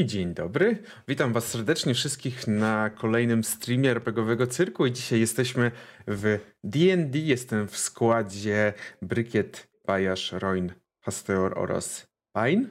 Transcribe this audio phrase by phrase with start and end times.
[0.00, 0.78] I dzień dobry.
[1.08, 5.70] Witam Was serdecznie wszystkich na kolejnym streamie RPGowego Cyrku i dzisiaj jesteśmy
[6.08, 7.18] w D&D.
[7.18, 12.68] Jestem w składzie Brykiet, Bajasz, Roin, Hasteor oraz Pain.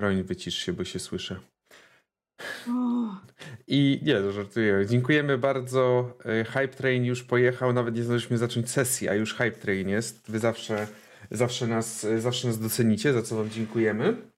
[0.00, 1.40] Roin, wycisz się, bo się słyszę.
[3.66, 4.86] I nie, żartuję.
[4.86, 6.12] Dziękujemy bardzo.
[6.24, 10.30] E, Hype Train już pojechał, nawet nie zdążyliśmy zacząć sesji, a już Hype Train jest.
[10.30, 10.86] Wy zawsze,
[11.30, 14.35] zawsze, nas, zawsze nas docenicie, za co Wam dziękujemy.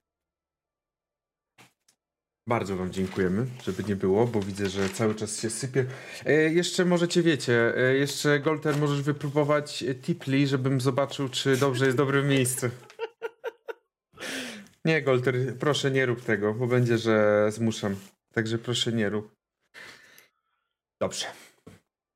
[2.49, 5.85] Bardzo Wam dziękujemy, żeby nie było, bo widzę, że cały czas się sypie.
[6.25, 11.97] E, jeszcze możecie, wiecie, e, jeszcze Golter możesz wypróbować Tipli, żebym zobaczył, czy dobrze jest
[11.97, 12.69] dobre miejsce.
[14.85, 17.95] Nie, Golter, proszę nie rób tego, bo będzie, że zmuszam.
[18.33, 19.35] Także proszę nie rób.
[21.01, 21.25] Dobrze.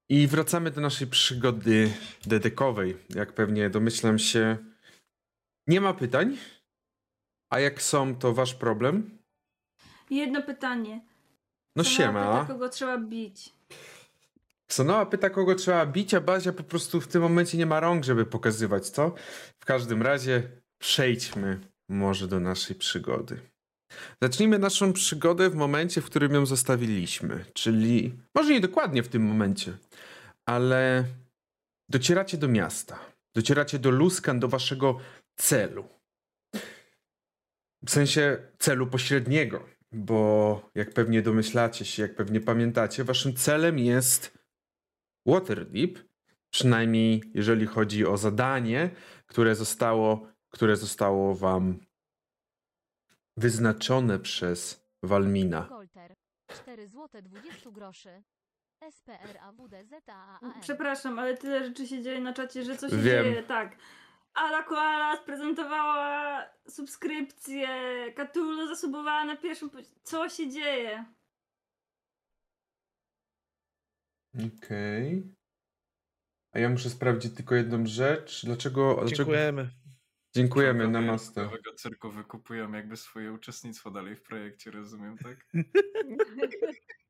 [0.10, 1.94] I wracamy do naszej przygody
[2.26, 2.98] dedekowej.
[3.10, 4.58] Jak pewnie domyślam się,
[5.68, 6.38] nie ma pytań.
[7.50, 9.23] A jak są, to wasz problem.
[10.14, 11.02] Jedno pytanie.
[11.76, 12.42] No siema.
[12.42, 13.54] Pyta, kogo trzeba bić?
[14.68, 18.04] Sonoa pyta, kogo trzeba bić, a Bazia po prostu w tym momencie nie ma rąk,
[18.04, 19.14] żeby pokazywać, co?
[19.60, 20.44] W każdym razie
[20.78, 23.40] przejdźmy może do naszej przygody.
[24.22, 29.24] Zacznijmy naszą przygodę w momencie, w którym ją zostawiliśmy, czyli może nie dokładnie w tym
[29.24, 29.78] momencie,
[30.46, 31.04] ale
[31.90, 33.00] docieracie do miasta,
[33.36, 35.00] docieracie do Luskan, do waszego
[35.36, 35.88] celu.
[37.86, 44.38] W sensie celu pośredniego, bo jak pewnie domyślacie się, jak pewnie pamiętacie, waszym celem jest
[45.26, 46.00] Waterdeep,
[46.50, 48.90] przynajmniej jeżeli chodzi o zadanie,
[49.26, 51.80] które zostało, które zostało wam
[53.38, 55.66] wyznaczone przez Walmina.
[55.70, 56.14] Kolter.
[56.48, 58.24] 4 zł 20 groszy.
[58.92, 60.54] SPRAWDZAAN.
[60.62, 63.24] Przepraszam, ale tyle rzeczy się dzieje na czacie, że co się Wiem.
[63.24, 63.44] dzieje?
[63.44, 63.76] Tak.
[64.34, 67.68] Ala Koala sprezentowała subskrypcję,
[68.32, 69.70] Cthulhu zasubowała na pierwszym...
[69.70, 71.06] pozi- Co się dzieje?
[74.58, 75.34] Okej.
[76.52, 78.46] A ja muszę sprawdzić tylko jedną rzecz.
[78.46, 78.94] Dlaczego.
[78.96, 79.16] dlaczego...
[79.16, 79.70] Dziękujemy.
[80.36, 81.44] Dziękujemy, Członkowie namaste.
[81.44, 85.48] Nowego cyrku wykupują jakby swoje uczestnictwo dalej w projekcie, rozumiem, tak?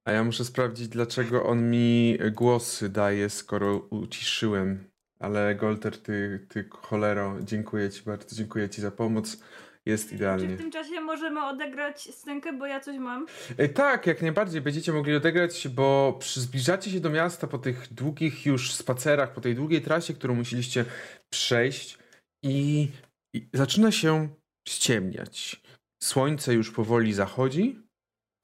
[0.06, 4.92] A ja muszę sprawdzić, dlaczego on mi głosy daje, skoro uciszyłem.
[5.24, 9.44] Ale Golter, ty, ty cholero, dziękuję ci bardzo, dziękuję ci za pomoc.
[9.86, 10.48] Jest Czy idealnie.
[10.56, 13.26] w tym czasie możemy odegrać scenkę, bo ja coś mam?
[13.58, 17.94] E, Tak, jak najbardziej będziecie mogli odegrać, bo przy- zbliżacie się do miasta po tych
[17.94, 20.86] długich już spacerach, po tej długiej trasie, którą musieliście
[21.30, 21.98] przejść
[22.44, 22.88] i,
[23.34, 24.30] i zaczyna się
[24.68, 25.62] ściemniać.
[26.04, 27.80] Słońce już powoli zachodzi,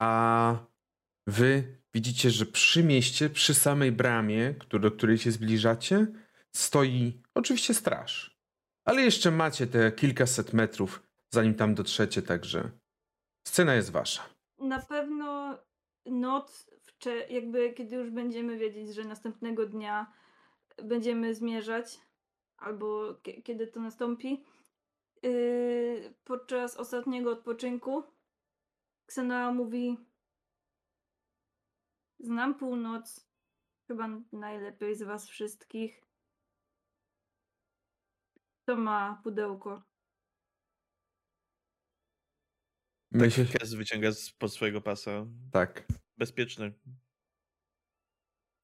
[0.02, 0.56] a
[1.26, 1.64] wy
[1.94, 6.06] widzicie, że przy mieście, przy samej bramie, do której się zbliżacie,
[6.56, 8.40] stoi oczywiście straż.
[8.84, 12.70] Ale jeszcze macie te kilkaset metrów, zanim tam dotrzecie, także
[13.48, 14.22] scena jest wasza.
[14.58, 15.58] Na pewno
[16.06, 16.70] noc,
[17.30, 20.12] jakby kiedy już będziemy wiedzieć, że następnego dnia
[20.84, 22.00] będziemy zmierzać,
[22.56, 24.44] albo kie- kiedy to nastąpi,
[25.22, 28.02] yy, podczas ostatniego odpoczynku
[29.06, 29.96] Ksenoa mówi
[32.18, 33.26] Znam północ,
[33.86, 36.02] chyba najlepiej z was wszystkich.
[38.70, 39.82] To ma pudełko.
[43.10, 45.26] My się, Tak, Kaz wyciąga spod swojego pasa.
[45.52, 45.86] tak.
[46.18, 46.72] Bezpieczny.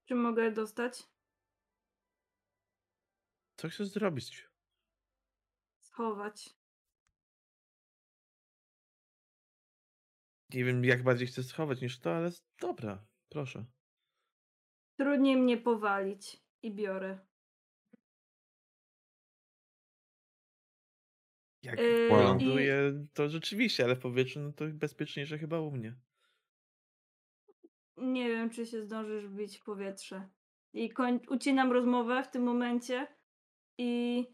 [0.09, 1.03] Czy mogę dostać?
[3.56, 4.49] Co chcesz zrobić?
[5.81, 6.50] Schować.
[10.50, 12.31] Nie wiem, jak bardziej chcesz schować niż to, ale
[12.61, 13.65] dobra, proszę.
[14.99, 16.43] Trudniej mnie powalić.
[16.62, 17.27] I biorę.
[21.66, 22.22] Jak Yy, Wow.
[22.22, 25.94] ląduje, to rzeczywiście, ale w powietrzu no to bezpieczniejsze chyba u mnie.
[27.97, 30.28] Nie wiem, czy się zdążysz wbić w powietrze.
[30.72, 31.21] I koń...
[31.28, 33.06] ucinam rozmowę w tym momencie.
[33.78, 34.25] I.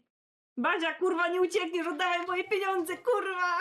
[0.57, 3.57] Badzia, kurwa, nie uciekniesz, oddawaj moje pieniądze, kurwa!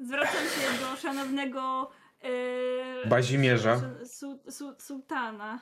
[0.00, 1.90] Zwracam się do szanownego.
[2.22, 3.80] Yy, Bazimierza.
[4.04, 5.60] su- su- su- sułtana.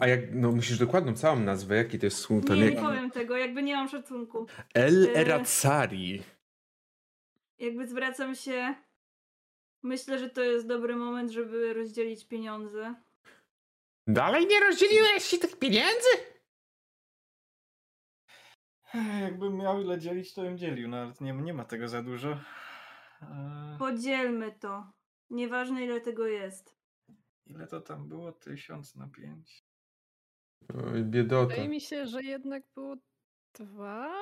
[0.00, 2.56] A jak, no musisz dokładną całą nazwę, jaki to jest sułtan?
[2.56, 2.74] Nie, Jak...
[2.74, 4.46] nie powiem tego, jakby nie mam szacunku.
[4.74, 6.22] El E, Eratsari.
[7.58, 8.74] Jakby zwracam się.
[9.82, 12.94] Myślę, że to jest dobry moment, żeby rozdzielić pieniądze.
[14.06, 16.08] Dalej nie rozdzieliłeś się tych pieniędzy?
[19.20, 22.28] Jakbym miał ile dzielić, to bym dzielił, no ale nie, nie ma tego za dużo.
[23.22, 24.86] Eee, Podzielmy to.
[25.30, 26.76] Nieważne ile tego jest.
[27.46, 28.32] Ile to tam było?
[28.32, 29.64] Tysiąc na pięć.
[30.92, 31.48] Oj, biedota.
[31.48, 32.96] Wydaje mi się, że jednak było
[33.54, 34.14] dwa.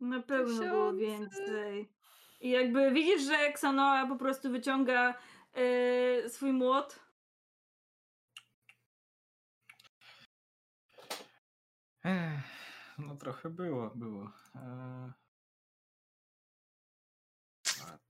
[0.00, 0.96] Na pewno było Tysiące.
[0.96, 1.92] więcej.
[2.40, 5.14] I jakby widzisz, że Xanoa po prostu wyciąga
[5.52, 7.00] e, swój młot.
[12.04, 12.40] Ech,
[12.98, 14.32] no trochę było, było.
[14.54, 15.12] Eee...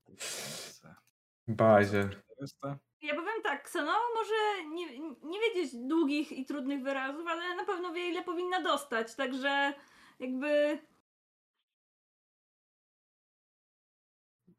[0.05, 0.95] 2000.
[1.47, 2.09] Bazie.
[2.41, 2.79] 400?
[3.01, 7.93] Ja powiem tak, Xanoa może nie, nie wiedzieć długich i trudnych wyrazów, ale na pewno
[7.93, 9.73] wie ile powinna dostać, także
[10.19, 10.79] jakby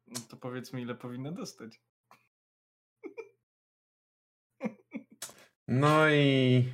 [0.07, 1.81] No to powiedz mi, ile powinna dostać.
[5.67, 6.65] No i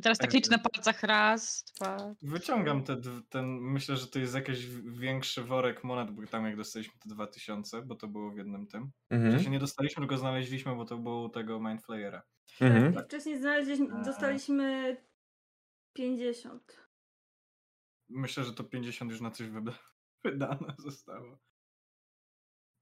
[0.00, 2.14] I teraz tak liczę na palcach raz, dwa.
[2.22, 6.94] Wyciągam te, ten, myślę, że to jest jakiś większy worek monet, bo tam jak dostaliśmy
[6.98, 8.90] te 2000, bo to było w jednym tym.
[9.10, 9.32] Mhm.
[9.32, 12.22] sensie nie dostaliśmy, tylko znaleźliśmy, bo to było u tego Mindflayera.
[12.60, 12.94] Mhm.
[12.94, 14.02] tak, wcześniej znaleźliśmy, A.
[14.04, 14.96] dostaliśmy
[15.96, 16.80] 50.
[18.08, 19.72] Myślę, że to 50 już na coś wyda
[20.24, 21.38] wydane zostało.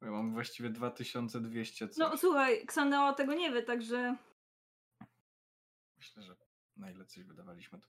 [0.02, 1.96] Ja mam właściwie 2200 coś.
[1.98, 4.16] No słuchaj, Xaneo tego nie wie, także
[5.98, 6.47] Myślę, że
[6.78, 7.86] na ile coś wydawaliśmy, to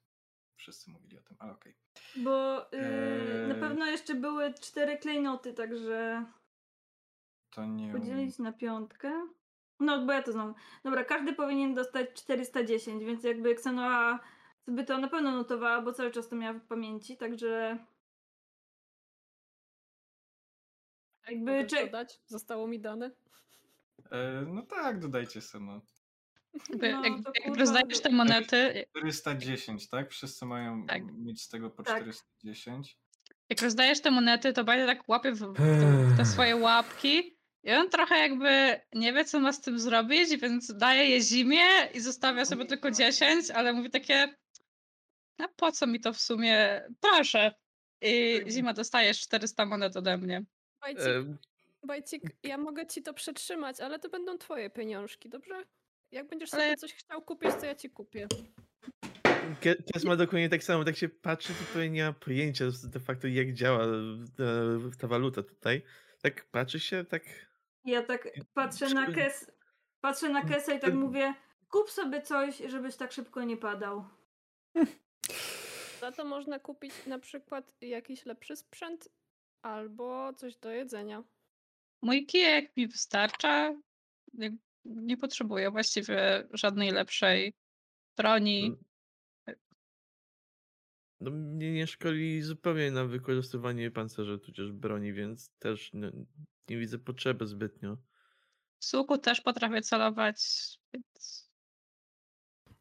[0.56, 1.76] wszyscy mówili o tym, ale okej.
[2.16, 3.60] bo yy, na Eee.
[3.62, 6.26] pewno jeszcze były cztery klejnoty, także
[7.52, 7.92] To nie...
[7.92, 9.28] podzielić na piątkę.
[9.80, 10.54] No, bo ja to znam.
[10.84, 14.20] Dobra, każdy powinien dostać 410, więc jakby Xanoa
[14.66, 17.78] sobie to na pewno notowała, bo cały czas to miała w pamięci, także
[21.30, 22.20] jakby cze- dodać?
[22.28, 23.12] Zostało mi dane.
[24.12, 25.82] E, no tak, dodajcie sobie, no.
[26.54, 27.04] Jakby, No,
[27.46, 30.12] jak, rozdajesz te monety, 410, tak?
[30.12, 31.04] Wszyscy mają Tak.
[31.18, 32.02] mieć z tego po Tak.
[32.02, 32.98] 410.
[33.50, 37.90] jak rozdajesz te monety, to Bajda tak łapie w, w, te swoje łapki i on
[37.90, 42.46] trochę jakby nie wie, co ma z tym zrobić, więc daje je zimie i zostawia
[42.46, 44.36] sobie tylko 10, ale mówi takie,
[45.38, 46.82] a po co mi to w sumie?
[47.02, 47.54] Proszę.
[48.02, 50.44] I zima dostajesz 400 monet ode mnie.
[50.82, 51.04] Bajcik,
[51.84, 55.64] Bajcik, ja mogę ci to przetrzymać, ale to będą twoje pieniążki, dobrze?
[56.12, 58.28] Jak będziesz Ale- sobie coś chciał kupić, to ja ci kupię.
[59.62, 63.00] Ke- Kes ma dokładnie tak samo, tak się patrzy, to pewnie nie ma pojęcia de
[63.00, 65.82] facto jak działa e, ta waluta tutaj.
[66.22, 67.24] Tak patrzy się, tak...
[67.86, 69.52] ja tak patrzę na kes,
[70.02, 71.34] patrzę na kesę i tak Ten- mówię,
[71.70, 74.06] kup sobie coś, żebyś tak szybko nie padał.
[76.00, 79.10] Za to można kupić na przykład jakiś lepszy sprzęt
[79.62, 81.24] albo coś do jedzenia.
[82.02, 83.76] Mój kijek mi wystarcza.
[84.90, 87.54] Nie potrzebuję właściwie żadnej lepszej
[88.18, 88.78] broni.
[91.22, 96.08] No, mnie nie szkoli zupełnie na wykorzystywanie pancerza tudzież broni, więc też no,
[96.70, 97.98] nie widzę potrzeby zbytnio.
[98.80, 100.38] Z łuku też potrafię celować,
[100.94, 101.50] więc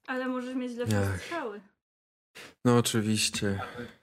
[0.07, 1.23] Ale możesz mieć lepsze Ach.
[1.23, 1.61] strzały.
[2.65, 3.61] No oczywiście.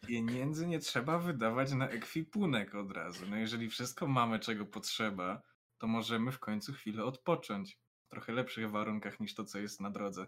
[0.08, 3.25] Pieniędzy nie trzeba wydawać na ekwipunek od razu.
[3.30, 5.42] No jeżeli wszystko mamy, czego potrzeba,
[5.78, 7.80] to możemy w końcu chwilę odpocząć.
[8.06, 10.28] W trochę lepszych warunkach niż to, co jest na drodze.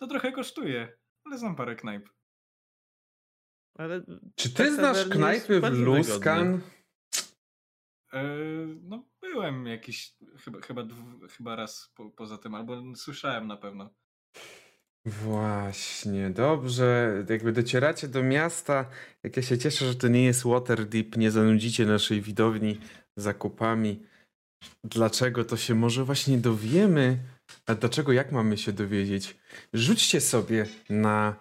[0.00, 2.08] To trochę kosztuje, ale znam parę knajp.
[3.74, 4.02] Ale
[4.34, 5.64] Czy ta ty znasz knajpy w.
[5.64, 6.60] Luskan?
[8.12, 10.82] Eee, no byłem jakiś, chyba, chyba,
[11.30, 13.94] chyba raz po, poza tym, albo słyszałem na pewno.
[15.04, 17.24] Właśnie, dobrze.
[17.28, 18.90] Jakby docieracie do miasta,
[19.22, 22.80] jak ja się cieszę, że to nie jest Waterdeep, nie zanudzicie naszej widowni
[23.16, 24.06] zakupami.
[24.84, 27.18] Dlaczego to się może właśnie dowiemy?
[27.66, 29.36] A dlaczego, jak mamy się dowiedzieć?
[29.72, 31.36] Rzućcie sobie na.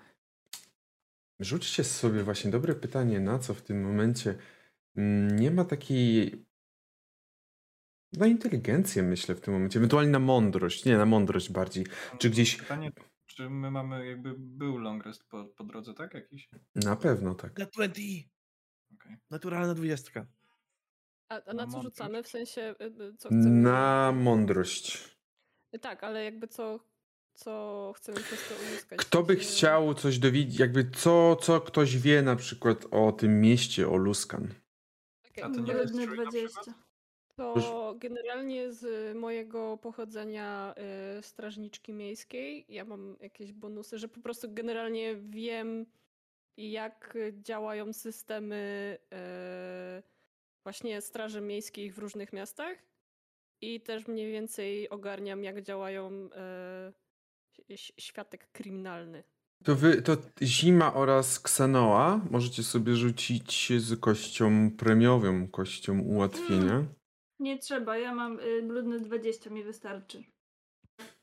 [1.39, 4.35] Rzućcie sobie właśnie dobre pytanie, na co w tym momencie.
[4.95, 6.45] Mm, Nie ma takiej.
[8.13, 11.85] Na inteligencję myślę w tym momencie, ewentualnie na mądrość, nie na mądrość bardziej.
[12.19, 12.91] Czy gdzieś- Pytanie,
[13.25, 16.13] czy my mamy, jakby był long rest po, po drodze, tak?
[16.13, 16.49] Jakiś?
[16.75, 17.59] Na pewno tak.
[17.59, 18.29] na 20!
[18.93, 19.17] Okej.
[19.29, 20.27] Naturalna dwudziestka.
[21.31, 21.83] A, a Na na co mądrość.
[21.83, 22.23] rzucamy?
[22.23, 23.49] W sensie, y, y, co chcemy...
[23.49, 25.15] Na mądrość.
[25.81, 26.79] Tak, ale jakby co,
[27.33, 28.99] co chcemy przez to uzyskać.
[28.99, 33.41] Kto by sensie- chciał coś dowiedzieć, jakby co, co ktoś wie na przykład o tym
[33.41, 34.47] mieście, o Luskan?
[35.43, 36.73] A to nie to- jest Brudne trój na 20.
[37.35, 40.75] To generalnie z mojego pochodzenia
[41.19, 45.85] y, strażniczki miejskiej ja mam jakieś bonusy, że po prostu generalnie wiem
[46.57, 48.97] jak działają systemy
[49.99, 50.03] y,
[50.63, 52.77] właśnie straży miejskiej w różnych miastach
[53.61, 56.29] i też mniej więcej ogarniam jak działają
[57.69, 59.23] ś- światek kryminalny.
[59.63, 66.85] To wy, to Zima oraz Ksenoa możecie sobie rzucić z kością premiową, kością ułatwienia.
[67.39, 70.23] Nie trzeba, ja mam y, brudne 20, mi wystarczy.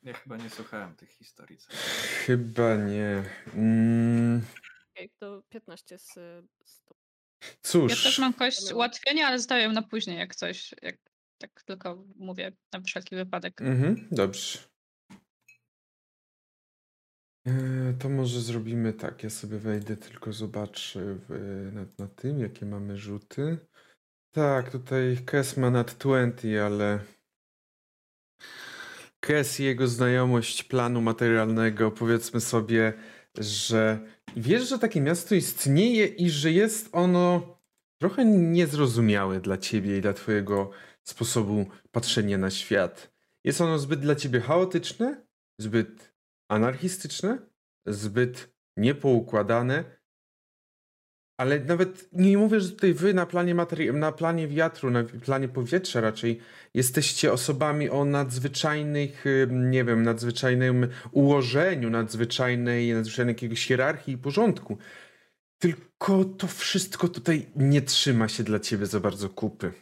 [0.02, 1.58] Ja chyba nie słuchałem tych historii.
[1.58, 1.68] co-
[2.26, 3.24] Chyba nie.
[3.54, 4.42] Mm,
[4.94, 6.12] Okej, to 15 z,
[6.64, 6.80] z
[7.62, 7.90] Cóż.
[7.90, 10.74] Ja też mam kość ułatwienia, ale zostawiam na później, jak coś.
[10.82, 10.96] Jak,
[11.38, 13.60] tak tylko mówię na wszelki wypadek.
[13.60, 14.58] Mhm, dobrze.
[17.46, 19.22] E, To może zrobimy tak.
[19.22, 21.30] Ja sobie wejdę, tylko zobaczę w,
[21.72, 23.58] na, na tym, jakie mamy rzuty.
[24.30, 26.98] Tak, tutaj Kes ma nad 20, ale
[29.20, 32.92] Kes i jego znajomość planu materialnego, powiedzmy sobie,
[33.38, 33.98] że
[34.36, 37.58] wiesz, że takie miasto istnieje i że jest ono
[38.00, 40.70] trochę niezrozumiałe dla ciebie i dla twojego
[41.02, 43.12] sposobu patrzenia na świat.
[43.44, 45.26] Jest ono zbyt dla ciebie chaotyczne,
[45.60, 46.14] zbyt
[46.48, 47.38] anarchistyczne,
[47.86, 49.97] zbyt niepoukładane.
[51.40, 55.48] Ale nawet nie mówię, że tutaj wy na planie, materi- na planie wiatru, na planie
[55.48, 56.40] powietrza raczej
[56.74, 64.78] jesteście osobami o nadzwyczajnych, nie wiem, nadzwyczajnym ułożeniu, nadzwyczajnej, nadzwyczajnej jakiegoś hierarchii i porządku.
[65.58, 69.72] Tylko to wszystko tutaj nie trzyma się dla ciebie za bardzo kupy.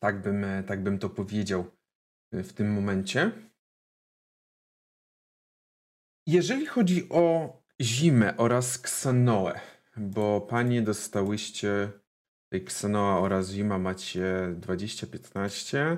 [0.00, 1.70] Tak bym, e, tak bym to powiedział
[2.32, 3.30] e, w tym momencie.
[6.26, 9.60] Jeżeli chodzi o zimę oraz ksanoę,
[9.96, 11.90] bo panie dostałyście
[12.48, 15.96] tej ksanoa oraz zima macie 20-15.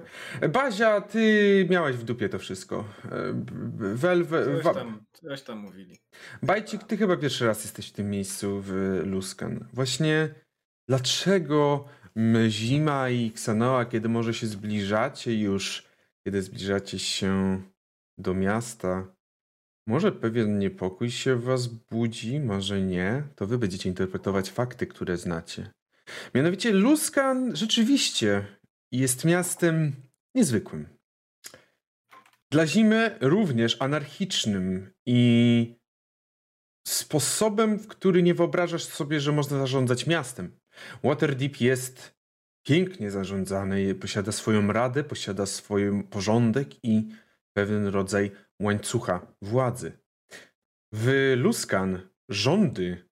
[0.53, 2.85] Bazia, ty miałaś w dupie to wszystko.
[3.05, 3.45] E,
[3.95, 5.99] Welwe, Coś tam, coś tam mówili.
[6.43, 9.69] Bajcik, ty chyba pierwszy raz jesteś w tym miejscu w Luskan.
[9.73, 10.35] Właśnie
[10.89, 11.85] dlaczego
[12.49, 15.85] Zima i Ksanoa, kiedy może się zbliżacie już,
[16.25, 17.63] kiedy zbliżacie się
[18.19, 19.18] do miasta,
[19.89, 25.17] może pewien niepokój się w was budzi, może nie, to wy będziecie interpretować fakty, które
[25.17, 25.71] znacie.
[26.35, 28.47] Mianowicie Luskan rzeczywiście
[28.93, 29.93] jest miastem
[30.35, 30.89] niezwykłym.
[32.51, 35.75] Dla Zimy również anarchicznym i
[36.87, 40.59] sposobem, w który nie wyobrażasz sobie, że można zarządzać miastem.
[41.05, 42.15] Waterdeep jest
[42.63, 47.09] pięknie zarządzany, posiada swoją radę, posiada swój porządek i
[47.59, 49.93] pewien rodzaj łańcucha władzy.
[50.95, 53.09] W Luskan rządy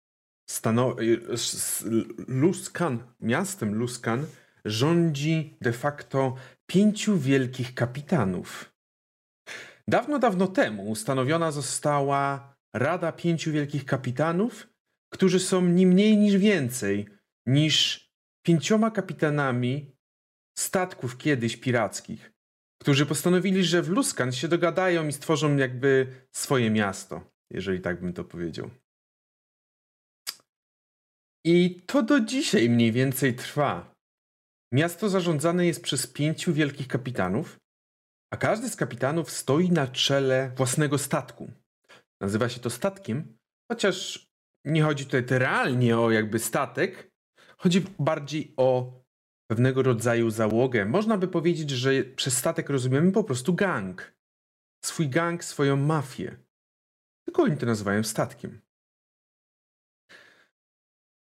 [0.50, 0.97] stano...
[1.33, 1.85] s- s-
[2.29, 4.26] Luskan, miastem Luskan
[4.65, 6.35] rządzi de facto
[6.67, 8.73] pięciu wielkich kapitanów.
[9.88, 14.69] Dawno, dawno temu ustanowiona została Rada Pięciu Wielkich Kapitanów,
[15.12, 17.07] którzy są ni mniej niż więcej
[17.47, 18.11] niż
[18.47, 19.97] pięcioma kapitanami
[20.59, 22.33] statków kiedyś pirackich,
[22.80, 28.12] którzy postanowili, że w Luskan się dogadają i stworzą jakby swoje miasto, jeżeli tak bym
[28.12, 28.71] to powiedział.
[31.45, 33.95] I to do dzisiaj mniej więcej trwa.
[34.73, 37.56] Miasto zarządzane jest przez pięciu wielkich kapitanów,
[38.33, 41.50] a każdy z kapitanów stoi na czele własnego statku.
[42.21, 43.38] Nazywa się to statkiem,
[43.73, 44.26] chociaż
[44.64, 47.11] nie chodzi tutaj realnie o jakby statek,
[47.59, 49.00] chodzi bardziej o
[49.47, 50.85] pewnego rodzaju załogę.
[50.85, 54.15] Można by powiedzieć, że przez statek rozumiemy po prostu gang.
[54.85, 56.37] Swój gang, swoją mafię.
[57.25, 58.61] Tylko oni to nazywają statkiem.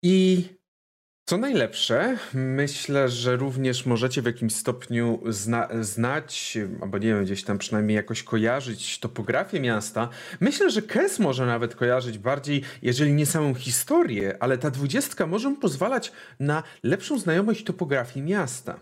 [0.02, 0.48] I
[1.28, 7.44] co najlepsze, myślę, że również możecie w jakimś stopniu zna znać, albo nie wiem, gdzieś
[7.44, 10.08] tam przynajmniej jakoś kojarzyć topografię miasta.
[10.40, 15.50] Myślę, że Kes może nawet kojarzyć bardziej, jeżeli nie samą historię, ale ta dwudziestka może
[15.50, 18.80] mu pozwalać na lepszą znajomość topografii miasta.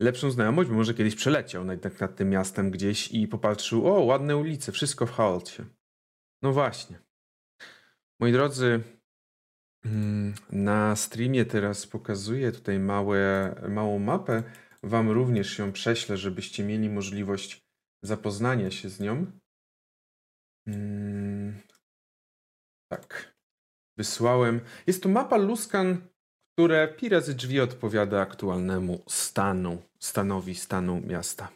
[0.00, 4.36] Lepszą znajomość, bo może kiedyś przeleciał nad, nad tym miastem gdzieś i popatrzył, o, ładne
[4.36, 5.64] ulice, wszystko w chaosie.
[6.42, 6.98] No właśnie.
[8.20, 8.80] Moi drodzy,
[9.86, 14.42] Mm, Na streamie teraz pokazuję tutaj małe, małą mapę.
[14.82, 17.66] Wam również ją prześlę, żebyście mieli możliwość
[18.02, 19.26] zapoznania się z nią.
[20.66, 21.54] Mm,
[22.90, 23.36] Tak.
[23.98, 24.60] Wysłałem.
[24.86, 26.08] Jest to mapa Luskan,
[26.52, 31.48] które pi razy drzwi odpowiada aktualnemu stanu, stanowi stanu miasta.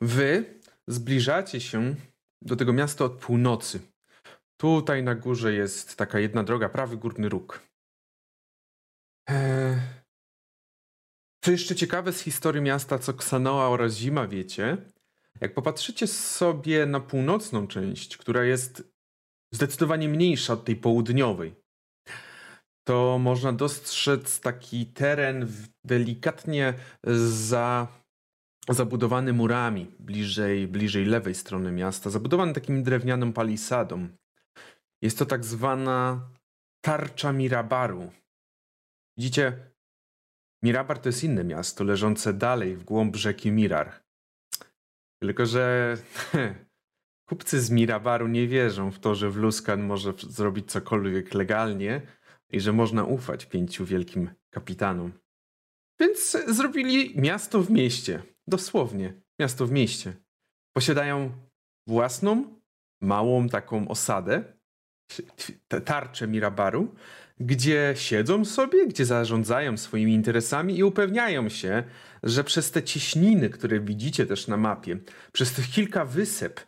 [0.00, 1.94] Wy zbliżacie się
[2.42, 3.80] do tego miasta od północy.
[4.56, 7.62] Tutaj na górze jest taka jedna droga, prawy górny róg.
[9.28, 9.80] Eee,
[11.44, 14.76] Co jeszcze ciekawe z historii miasta, co Ksanoa oraz Zima wiecie,
[15.40, 18.92] jak popatrzycie sobie na północną część, która jest
[19.54, 21.54] zdecydowanie mniejsza od tej południowej,
[22.88, 25.48] to można dostrzec taki teren
[25.84, 27.88] delikatnie za,
[28.68, 34.08] zabudowany murami bliżej, bliżej lewej strony miasta, zabudowany takim drewnianą palisadą.
[35.02, 36.30] Jest to tak zwana
[36.84, 38.12] tarcza Mirabaru.
[39.18, 39.70] Widzicie,
[40.62, 44.02] Mirabar to jest inne miasto leżące dalej w głąb rzeki Mirar.
[45.22, 45.96] Tylko, że
[47.28, 52.02] kupcy z Mirabaru nie wierzą w to, że w Luskan może zrobić cokolwiek legalnie,
[52.50, 55.12] i że można ufać pięciu wielkim kapitanom.
[56.00, 58.22] Więc zrobili miasto w mieście.
[58.46, 60.16] Dosłownie, miasto w mieście.
[60.76, 61.32] Posiadają
[61.86, 62.60] własną,
[63.00, 64.55] małą taką osadę,
[65.84, 66.94] tarczę Mirabaru,
[67.40, 71.84] gdzie siedzą sobie, gdzie zarządzają swoimi interesami i upewniają się,
[72.22, 74.98] że przez te cieśniny, które widzicie też na mapie,
[75.32, 76.60] przez tych kilka wysep,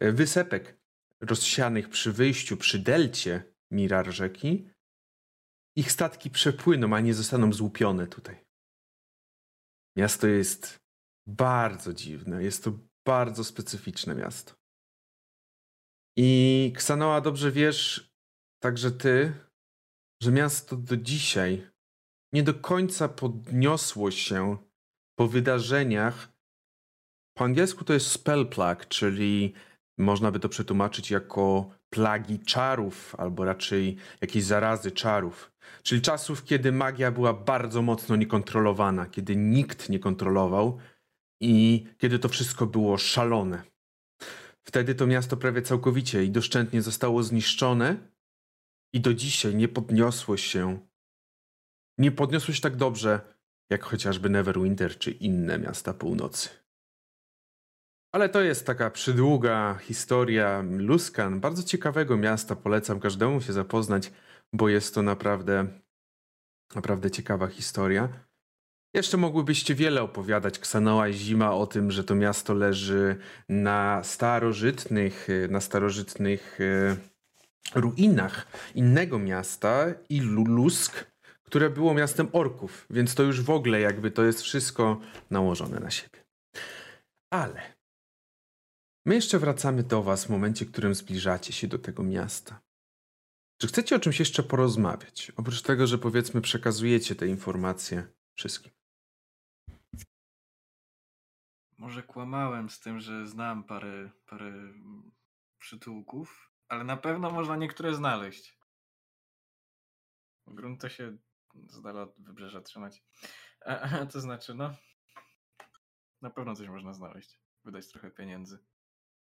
[0.00, 0.76] e, wysepek
[1.20, 4.68] rozsianych przy wyjściu, przy delcie Mirar rzeki,
[5.76, 8.44] ich statki przepłyną, a nie zostaną złupione tutaj.
[9.96, 10.80] Miasto jest
[11.26, 14.63] bardzo dziwne, jest to bardzo specyficzne miasto.
[16.16, 18.10] I Ksanoa, dobrze wiesz,
[18.62, 19.32] także ty,
[20.22, 21.70] że miasto do dzisiaj
[22.32, 24.56] nie do końca podniosło się
[25.18, 26.28] po wydarzeniach.
[27.36, 29.52] Po angielsku to jest spell plague, czyli
[29.98, 35.52] można by to przetłumaczyć jako plagi czarów, albo raczej jakieś zarazy czarów.
[35.82, 40.78] Czyli czasów, kiedy magia była bardzo mocno niekontrolowana, kiedy nikt nie kontrolował
[41.40, 43.73] i kiedy to wszystko było szalone.
[44.64, 47.96] Wtedy to miasto prawie całkowicie i doszczętnie zostało zniszczone
[48.92, 50.78] i do dzisiaj nie podniosło się.
[51.98, 53.20] Nie podniosło się tak dobrze,
[53.70, 56.48] jak chociażby Neverwinter czy inne miasta północy.
[58.12, 62.56] Ale to jest taka przydługa historia Luskan, bardzo ciekawego miasta.
[62.56, 64.12] Polecam każdemu się zapoznać,
[64.52, 65.66] bo jest to naprawdę,
[66.74, 68.08] naprawdę ciekawa historia.
[68.94, 73.16] Jeszcze mogłybyście wiele opowiadać, Ksanoa i Zima, o tym, że to miasto leży
[73.48, 76.96] na starożytnych, na starożytnych e,
[77.74, 81.04] ruinach innego miasta, Ilulusk,
[81.42, 85.90] które było miastem orków, więc to już w ogóle jakby to jest wszystko nałożone na
[85.90, 86.24] siebie.
[87.30, 87.62] Ale
[89.06, 92.60] my jeszcze wracamy do was w momencie, w którym zbliżacie się do tego miasta.
[93.60, 95.32] Czy chcecie o czymś jeszcze porozmawiać?
[95.36, 98.83] Oprócz tego, że powiedzmy przekazujecie te informacje wszystkim.
[101.84, 104.52] Może kłamałem z tym, że znam parę, parę
[105.58, 108.58] przytułków, ale na pewno można niektóre znaleźć.
[110.46, 111.16] Grunt to się
[111.68, 113.04] z dala od wybrzeża trzymać.
[113.66, 114.74] A, a to znaczy, no,
[116.22, 117.40] na pewno coś można znaleźć.
[117.64, 118.58] Wydać trochę pieniędzy.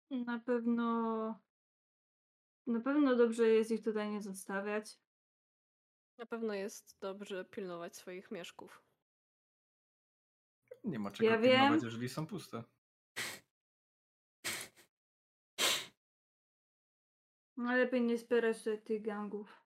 [0.09, 1.39] Na pewno.
[2.67, 4.99] Na pewno dobrze jest ich tutaj nie zostawiać.
[6.17, 8.83] Na pewno jest dobrze pilnować swoich mieszków.
[10.83, 11.79] Nie ma czego Ja pilnować, wiem.
[11.83, 12.63] jeżeli są puste.
[17.57, 19.63] No lepiej nie spierać się tych gangów.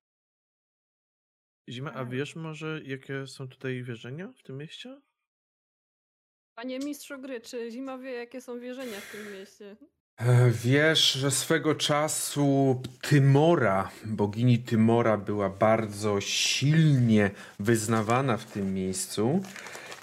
[1.69, 5.01] Zima, a wiesz może, jakie są tutaj wierzenia w tym mieście?
[6.58, 9.75] Panie mistrzu gry, czy Zima wie, jakie są wierzenia w tym mieście?
[10.51, 19.41] Wiesz, że swego czasu Tymora, bogini Tymora była bardzo silnie wyznawana w tym miejscu.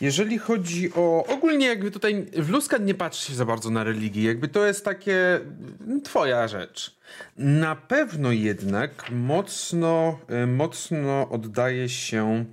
[0.04, 4.24] Jeżeli chodzi o ogólnie jakby tutaj w Luskan nie patrzy się za bardzo na religię,
[4.24, 5.40] jakby to jest takie
[5.80, 6.96] mm, twoja rzecz.
[7.36, 12.44] Na pewno jednak mocno, e, mocno oddaje się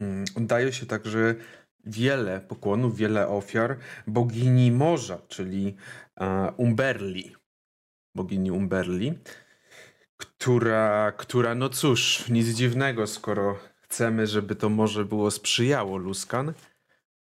[0.00, 1.34] mm, oddaje się także
[1.84, 5.76] wiele pokłonów, wiele ofiar bogini morza, czyli
[6.56, 7.36] Umberli.
[8.14, 9.18] Bogini Umberli,
[10.16, 16.52] która, która, no cóż, nic dziwnego, skoro chcemy, żeby to morze było sprzyjało Luskan,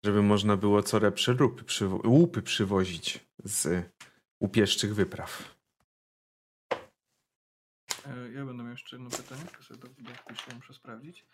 [0.06, 3.86] żeby można było co lepsze łupy, przywo- łupy przywozić z
[4.40, 5.56] upieszczych wypraw.
[8.06, 11.26] E, Ja będę miał jeszcze jedno pytanie, to sobie wpiszę, muszę sprawdzić.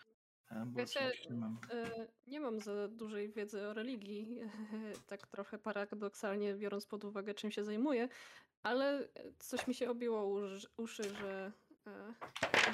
[0.50, 1.58] E, Bo Wiecie, mam.
[1.70, 4.40] E, Nie mam za dużej wiedzy o religii,
[5.06, 8.08] tak trochę paradoksalnie biorąc pod uwagę, czym się zajmuję,
[8.62, 11.52] ale coś mi się obiło uszy, że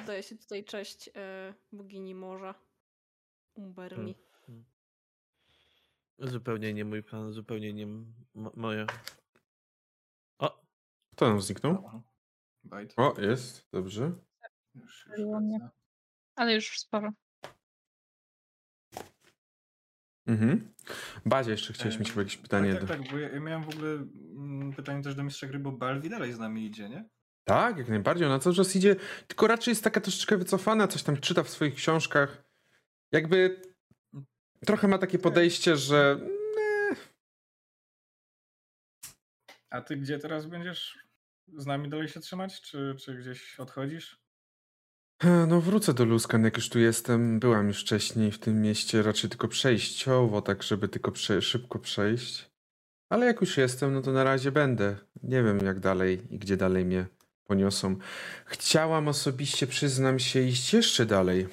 [0.01, 2.55] oddaje się tutaj cześć e, bogini morza,
[3.55, 4.15] Umberli.
[6.19, 8.85] Zupełnie nie mój plan, zupełnie nie m- mo- moje.
[10.39, 10.63] O,
[11.11, 11.73] Kto nam zniknął?
[11.73, 12.01] O,
[12.63, 12.93] Bajt.
[12.97, 14.11] O, jest, dobrze.
[14.75, 15.61] Już, już.
[16.35, 17.11] Ale już sporo.
[20.27, 20.73] Mhm.
[21.25, 22.71] Bazie, jeszcze chciałeś E, mieć jakieś pytanie.
[22.73, 22.87] Tak, do...
[22.87, 25.71] tak, tak, bo ja, ja miałem w ogóle mm, pytanie też do mistrza gry, bo
[25.71, 27.09] Balwi dalej z nami idzie, nie?
[27.45, 28.27] Tak, jak najbardziej.
[28.27, 28.95] Ona cały czas idzie,
[29.27, 32.43] tylko raczej jest taka troszeczkę wycofana, coś tam czyta w swoich książkach.
[33.11, 33.61] Jakby
[34.65, 36.19] trochę ma takie podejście, że
[36.57, 36.95] nie,
[39.69, 40.97] A ty gdzie teraz będziesz
[41.57, 44.21] z nami dalej się trzymać, czy, czy gdzieś odchodzisz?
[45.23, 47.39] E, No wrócę do Luskan, jak już tu jestem.
[47.39, 52.51] Byłam już wcześniej w tym mieście, raczej tylko przejściowo, tak żeby tylko prze szybko przejść.
[53.09, 54.95] Ale jak już jestem, no to na razie będę.
[55.23, 57.05] Nie wiem jak dalej i gdzie dalej mnie
[57.47, 57.95] poniosą.
[58.45, 61.47] Chciałam osobiście, przyznam się, iść jeszcze dalej.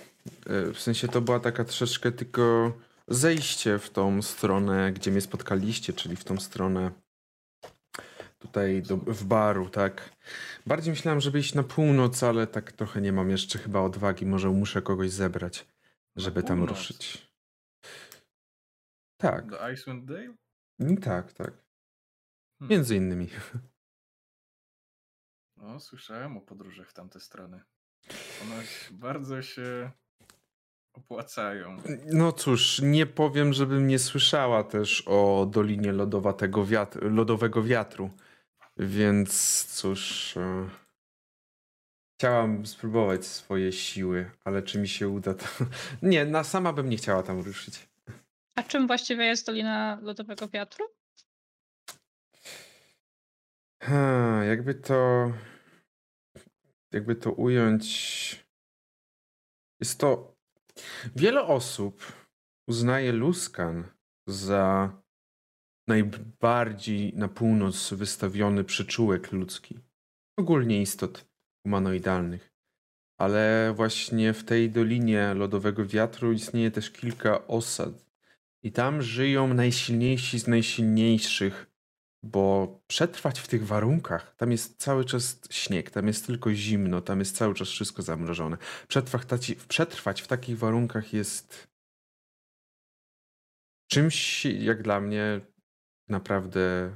[0.46, 2.72] E, W sensie to była taka troszeczkę tylko
[3.09, 6.90] zejście w tą stronę, gdzie mnie spotkaliście, czyli w tą stronę
[8.38, 10.11] tutaj do, w baru, tak.
[10.66, 14.26] Bardziej myślałem, żeby iść na północ, ale tak trochę nie mam jeszcze chyba odwagi.
[14.26, 15.66] Może muszę kogoś zebrać,
[16.16, 17.33] żeby tam ruszyć.
[19.16, 20.35] Tak, Do Icewind Dale?
[20.81, 21.50] mm, tak, tak.
[22.59, 22.70] Hmm.
[22.70, 23.28] Między innymi.
[25.62, 27.61] No, słyszałem o podróżach w tamte strony.
[28.42, 29.90] One bardzo się
[30.92, 31.77] opłacają.
[32.12, 38.11] No cóż, nie powiem, żebym nie słyszała też o Dolinie Lodowatego wiatr, Lodowego Wiatru.
[38.77, 40.37] Więc cóż.
[40.37, 40.68] E...
[42.18, 45.44] Chciałam spróbować swoje siły, ale czy mi się uda, to.
[46.03, 47.88] Nie, na sama bym nie chciała tam ruszyć.
[48.55, 50.85] A czym właściwie jest Dolina Lodowego Wiatru?
[53.83, 55.33] Ha, jakby to.
[56.92, 58.46] Jakby to ująć.
[59.81, 60.37] Jest to.
[61.16, 62.12] Wiele osób
[62.68, 63.85] uznaje Luskan
[64.26, 64.92] za
[65.88, 69.78] najbardziej na północ wystawiony przyczółek ludzki.
[70.38, 71.28] Ogólnie istot
[71.62, 72.52] humanoidalnych.
[73.20, 78.07] Ale właśnie w tej dolinie lodowego wiatru istnieje też kilka osad.
[78.62, 81.71] I tam żyją najsilniejsi z najsilniejszych
[82.22, 87.18] bo przetrwać w tych warunkach, tam jest cały czas śnieg, tam jest tylko zimno, tam
[87.18, 88.56] jest cały czas wszystko zamrożone.
[88.88, 89.24] Przetrwać,
[89.68, 91.68] przetrwać w takich warunkach jest
[93.90, 95.40] czymś, jak dla mnie,
[96.08, 96.92] naprawdę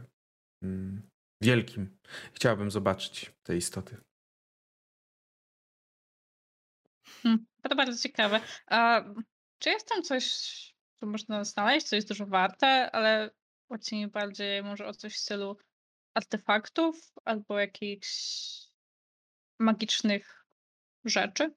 [0.63, 1.03] mm,
[1.43, 1.99] wielkim.
[2.33, 3.97] Chciałabym zobaczyć te istoty.
[7.23, 8.41] Hmm, to bardzo ciekawe.
[8.67, 9.05] A
[9.59, 10.25] czy jest tam coś,
[10.95, 13.31] co można znaleźć, co jest dużo warte, ale
[13.69, 15.57] chodzi mi bardziej może o coś w stylu
[16.15, 18.09] artefaktów albo jakichś
[19.61, 20.47] magicznych
[21.05, 21.55] rzeczy?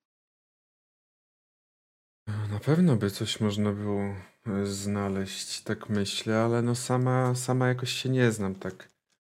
[2.28, 4.02] Na pewno by coś można było
[4.45, 8.89] e, znaleźć, tak myślę, ale no sama, sama jakoś się nie znam tak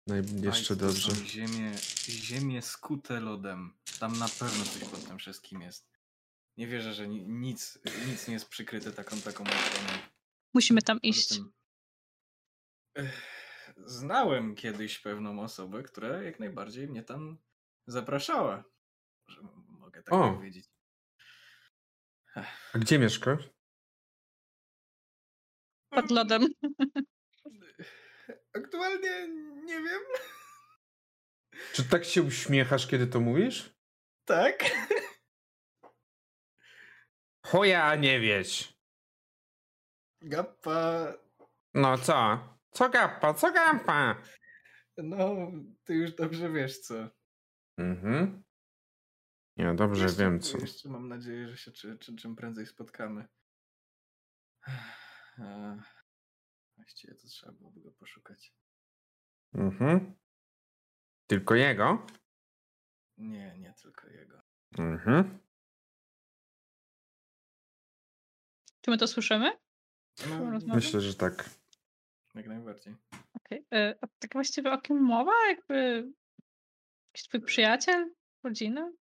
[0.09, 1.15] naj- jeszcze dobrze.
[1.15, 1.71] są Ziemie,
[2.09, 3.77] ziemie skute lodem.
[3.99, 5.89] Tam na pewno coś pod tym wszystkim jest.
[6.57, 9.99] Nie wierzę, że ni- nic, nic nie jest przykryte taką taką ochroną.
[10.53, 11.27] Musimy tam iść.
[11.29, 11.53] tym-
[13.77, 17.37] Znałem kiedyś pewną osobę, która jak najbardziej mnie tam
[17.87, 18.63] zapraszała.
[19.27, 20.33] Że mogę tak O.
[20.33, 20.69] powiedzieć.
[22.73, 23.49] A gdzie mieszkasz?
[25.89, 26.47] Pod lodem.
[28.55, 29.27] Aktualnie
[29.63, 30.01] nie wiem.
[31.73, 33.75] Czy tak się uśmiechasz, kiedy to mówisz?
[34.25, 34.63] Tak.
[37.45, 38.77] Chuja nie wiesz.
[40.21, 41.13] Gappa.
[41.73, 42.39] No co?
[42.75, 44.21] Co gapa, co gapa?
[44.97, 45.51] No,
[45.83, 47.09] ty już dobrze wiesz co.
[47.77, 48.43] Mhm.
[49.57, 50.57] Ja dobrze jeszcze, wiem co.
[50.57, 53.27] Jeszcze mam nadzieję, że się czy, czy, czym prędzej spotkamy.
[55.37, 55.75] A,
[56.77, 58.53] Właściwie to trzeba byłoby go poszukać.
[59.53, 60.15] Mhm.
[61.27, 62.05] Tylko jego?
[63.17, 64.41] Nie, nie tylko jego.
[64.77, 65.39] Mhm.
[68.81, 69.57] Czy my to słyszymy?
[70.29, 70.75] No, Rozmawiam?
[70.75, 71.49] Myślę, że tak.
[72.35, 72.95] Jak najbardziej.
[73.35, 73.65] Okej.
[73.73, 75.31] E, A tak właściwie o kim mowa?
[75.49, 76.07] Jakby
[77.13, 78.13] jakiś twój przyjaciel?
[78.43, 78.91] Rodzina?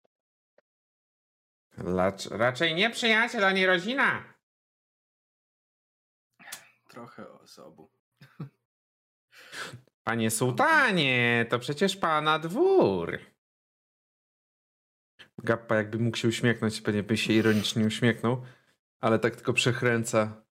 [1.78, 4.34] Lacz, raczej nie przyjaciel, ani rodzina.
[6.88, 7.90] Trochę osobu.
[10.04, 13.18] Panie sułtanie, to przecież pana dwór.
[15.38, 18.42] Gappa jakby mógł się uśmiechnąć, pewnie by się ironicznie uśmiechnął,
[19.00, 20.44] ale tak tylko przekręca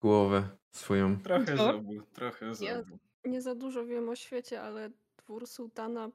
[0.00, 1.20] głowę swoją.
[1.22, 2.98] Trochę zobu, trochę Ja- zobu.
[3.24, 6.10] Nie za dużo wiem o świecie, ale dwór sułtana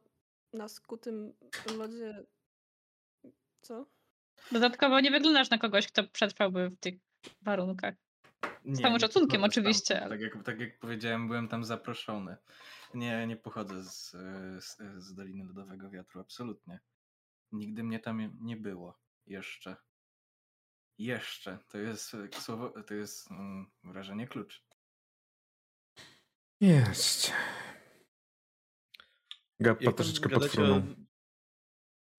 [0.54, 1.34] na skutym
[1.78, 2.26] lodzie.
[3.62, 3.86] Co?
[4.52, 6.94] Dodatkowo nie wyglądasz na kogoś, kto przetrwałby w tych
[7.42, 7.96] warunkach.
[8.66, 12.38] Nie, całym szacunkiem oczywiście, ale- Tak jak, tak jak powiedziałem, byłem tam zaproszony.
[12.94, 14.12] Nie, nie pochodzę z,
[14.66, 16.80] z, z Doliny Lodowego Wiatru, absolutnie.
[17.52, 18.98] Nigdy mnie tam nie było.
[19.28, 19.76] Jeszcze.
[20.98, 21.58] Jeszcze.
[21.72, 24.64] To jest e, słowo, to jest mm, wrażenie klucz.
[26.62, 27.32] Jest.
[29.60, 30.78] Gappa troszeczkę podfrunął.
[30.78, 30.84] o-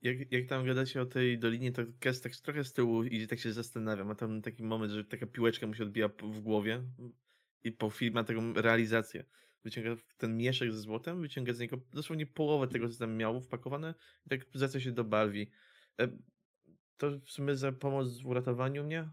[0.02, 3.38] Jak, jak tam gadacie o tej dolinie, to Kes tak trochę z tyłu idzie, tak
[3.38, 4.06] się zastanawiam.
[4.06, 6.82] Ma tam taki moment, że taka piłeczka mu się odbija w głowie
[7.64, 9.24] i po chwili ma taką realizację.
[9.64, 13.94] Wyciąga ten mieszek ze złotem, wyciąga z niego dosłownie połowę tego, co tam miało wpakowane
[14.26, 15.50] i tak zwraca się do Balwi.
[16.98, 19.08] To w sumie za pomoc w uratowaniu mnie?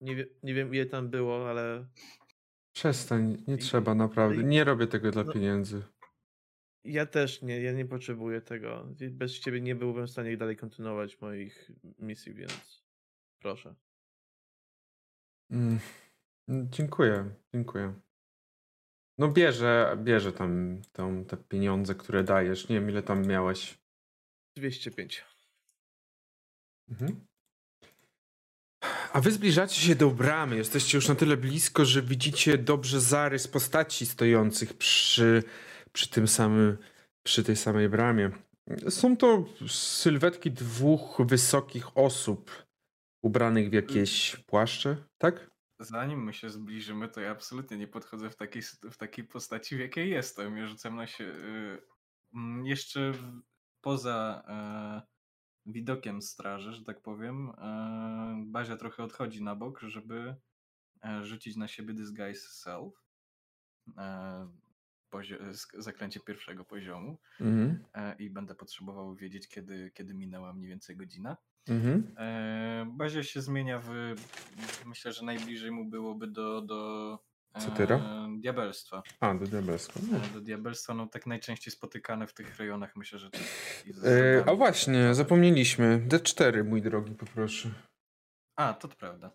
[0.00, 1.86] Nie, wie, nie wiem ile tam było, ale
[2.72, 4.42] Przestań, nie I- trzeba naprawdę.
[4.44, 5.82] Nie robię tego dla no- pieniędzy.
[6.84, 8.86] ja też nie, ja nie potrzebuję tego.
[9.10, 12.84] Bez ciebie nie byłbym w stanie dalej kontynuować moich misji, więc
[13.38, 13.74] proszę.
[15.50, 15.78] Mm,
[16.48, 17.94] Dziękuję, dziękuję.
[19.18, 22.68] No bierze, bierze tam, tam te pieniądze, które dajesz.
[22.68, 23.78] Nie wiem, ile tam miałeś.
[24.56, 25.24] 205.
[26.88, 27.26] Mhm.
[29.12, 30.56] A wy zbliżacie się do bramy.
[30.56, 35.42] Jesteście już na tyle blisko, że widzicie dobrze zarys postaci stojących przy,
[35.92, 36.78] przy tym samym,
[37.22, 38.30] przy tej samej bramie.
[38.88, 42.50] Są to sylwetki dwóch wysokich osób
[43.22, 45.50] ubranych w jakieś płaszcze, tak?
[45.80, 49.80] Zanim my się zbliżymy, to ja absolutnie nie podchodzę w takiej, w takiej postaci, w
[49.80, 50.56] jakiej jestem.
[50.56, 51.24] Ja rzucam na się.
[51.24, 51.78] y,
[52.34, 53.12] mm, jeszcze
[53.80, 55.15] poza e,
[55.66, 60.36] widokiem straży, że tak powiem, e, Bazia trochę odchodzi na bok, żeby
[61.04, 62.94] e, rzucić na siebie Disguise Self.
[63.98, 64.48] E,
[65.78, 67.18] zaklęcie pierwszego poziomu.
[67.40, 67.84] Mhm.
[68.18, 71.36] I będę potrzebował wiedzieć, kiedy, kiedy minęła mniej więcej godzina.
[71.68, 72.14] Mhm.
[72.96, 74.14] Bazia się zmienia w.
[74.86, 76.62] Myślę, że najbliżej mu byłoby do.
[76.62, 77.18] do
[77.58, 77.96] Satyra?
[77.96, 79.02] E, diabelstwa.
[79.20, 80.00] A, do diabelska.
[80.12, 80.18] No.
[80.18, 83.30] E, Do diabelstwa, no tak najczęściej spotykane w tych rejonach, myślę, że.
[84.04, 86.02] E, a właśnie, zapomnieliśmy.
[86.08, 87.70] D4, mój drogi, poproszę.
[88.56, 89.30] A, to prawda.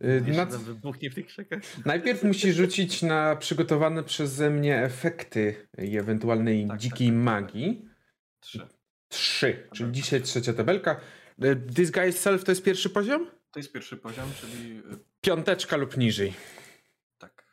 [0.00, 1.60] E, Jeszcze na, tam wybuchnie w tych krzakach.
[1.86, 7.42] najpierw musisz rzucić na przygotowane przeze mnie efekty i ewentualnej Tak, dzikiej tak, tak, tak.
[7.44, 7.88] magii.
[8.40, 8.68] Trzy.
[9.08, 9.92] Trzy, czyli Tabelka.
[9.92, 11.00] dzisiaj trzecia tabelka.
[11.42, 13.30] E, Disguise Self to jest pierwszy poziom?
[13.50, 14.78] To jest pierwszy poziom, czyli.
[14.78, 14.82] e,
[15.20, 16.34] Piąteczka lub niżej.
[17.18, 17.46] Tak.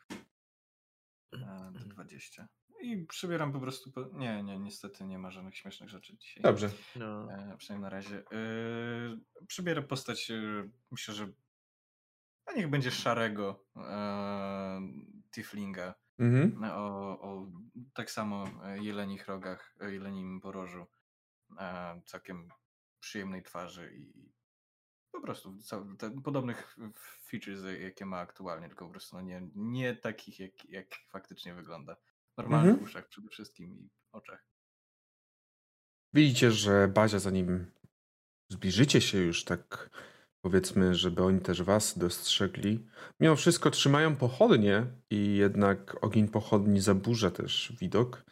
[2.20, 2.48] E, 20.
[2.82, 3.92] I przybieram po prostu.
[3.92, 4.04] Po...
[4.12, 6.42] Nie, nie, niestety nie ma żadnych śmiesznych rzeczy dzisiaj.
[6.42, 6.70] Dobrze.
[6.96, 7.32] No.
[7.32, 8.18] E, przynajmniej na razie.
[8.18, 11.32] E, przybierę postać, e, myślę, że
[12.46, 14.80] a niech będzie szarego e,
[15.30, 16.64] Tiflinga Mhm.
[16.64, 17.46] o, o
[17.94, 20.86] tak samo e, jelenich rogach, e, jelenim porożu,
[21.58, 22.48] e, całkiem
[23.00, 24.30] przyjemnej twarzy i
[25.12, 26.76] po prostu cał- te, podobnych
[27.28, 31.96] features, jakie ma aktualnie, tylko po prostu no nie, nie takich, jak, jak faktycznie wygląda.
[32.42, 32.84] Normalnych Mhm.
[32.84, 34.44] uszach przede wszystkim i oczach.
[36.14, 37.66] Widzicie, że Bazia, zanim
[38.52, 39.90] zbliżycie się już tak,
[40.44, 42.86] powiedzmy, żeby oni też was dostrzegli,
[43.20, 48.24] mimo wszystko trzymają pochodnie i jednak ogień pochodni zaburza też widok.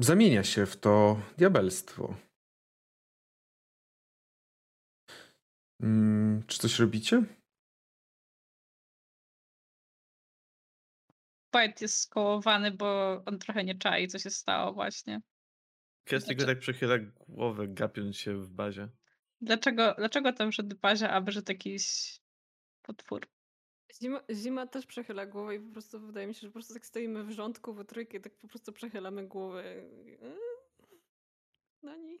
[0.00, 2.16] Zamienia się w to diabelstwo.
[5.82, 7.24] Mm, czy coś robicie?
[11.54, 15.20] White jest skołowany, bo on trochę nie czai, co się stało właśnie.
[16.04, 18.88] Kes tylko tak przechyla głowę, gapiąc się w bazie.
[19.40, 22.16] Dlaczego, dlaczego tam wszedł Bazia, a wyszedł jakiś
[22.82, 23.26] potwór?
[24.02, 26.86] Zima, zima też przechyla głowę i po prostu wydaje mi się, że po prostu tak
[26.86, 29.62] stoimy w rządku, we trójkę i tak po prostu przechylamy głowę.
[30.22, 30.38] Mm,
[31.82, 32.18] No nie.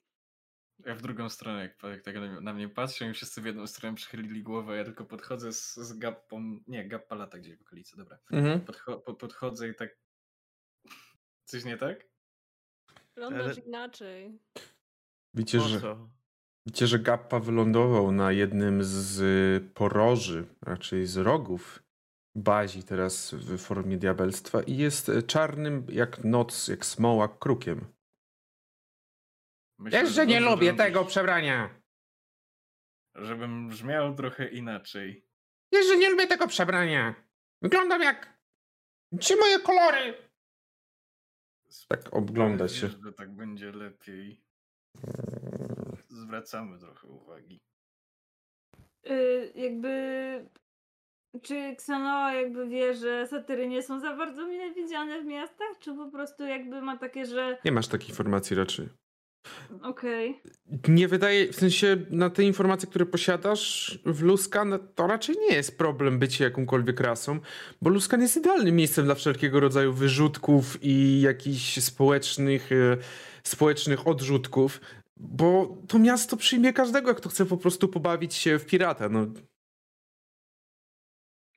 [0.86, 3.96] Ja w drugą stronę, jak, jak tak na, mnie patrzą i wszyscy w jedną stronę
[3.96, 8.18] przychylili głowę, ja tylko podchodzę z, z gappą, nie, gappa lata gdzieś w okolicy, dobra.
[8.30, 8.60] Mhm.
[8.60, 9.96] Podcho, po, podchodzę i tak...
[11.44, 12.06] Coś nie tak?
[13.14, 14.38] Wyglądasz Ale- inaczej.
[15.34, 16.08] Widzicie, że, co?
[16.66, 21.82] widzicie, że Gappa wylądował na jednym z y, poroży, raczej z rogów
[22.34, 27.84] bazi teraz w formie diabelstwa i jest czarnym jak noc, jak smoła krukiem.
[29.80, 31.80] Myślę, Jeszcze nie dobrze, lubię żebym tego przebrania.
[33.14, 35.26] Żebym brzmiał trochę inaczej.
[35.72, 37.14] Jeszcze nie lubię tego przebrania.
[37.62, 38.40] Wyglądam jak...
[39.12, 40.30] Gdzie moje kolory?
[41.88, 42.88] Tak ogląda się.
[42.88, 44.40] Wiesz, że tak będzie lepiej.
[46.08, 47.60] Zwracamy trochę uwagi.
[49.10, 49.90] Y, jakby.
[51.42, 55.78] Czy Xanoa jakby wie, że satyry nie są za bardzo mile widziane w miastach?
[55.78, 58.88] Czy po prostu jakby ma takie, że Nie masz takiej informacji raczej.
[59.82, 60.42] Okej.
[60.88, 65.54] Nie wydaje, w sensie na te informacje, które posiadasz w Luskan, no to raczej nie
[65.54, 67.40] jest problem bycie jakąkolwiek rasą,
[67.82, 72.96] bo Luskan jest idealnym miejscem dla wszelkiego rodzaju wyrzutków i jakichś społecznych, e,
[73.44, 74.80] społecznych odrzutków,
[75.16, 79.08] bo to miasto przyjmie każdego, kto chce po prostu pobawić się w pirata.
[79.08, 79.26] No,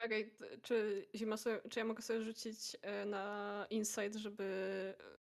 [0.05, 4.43] Okej, t- czy, zima sobie, czy ja mogę sobie rzucić e, na insight, żeby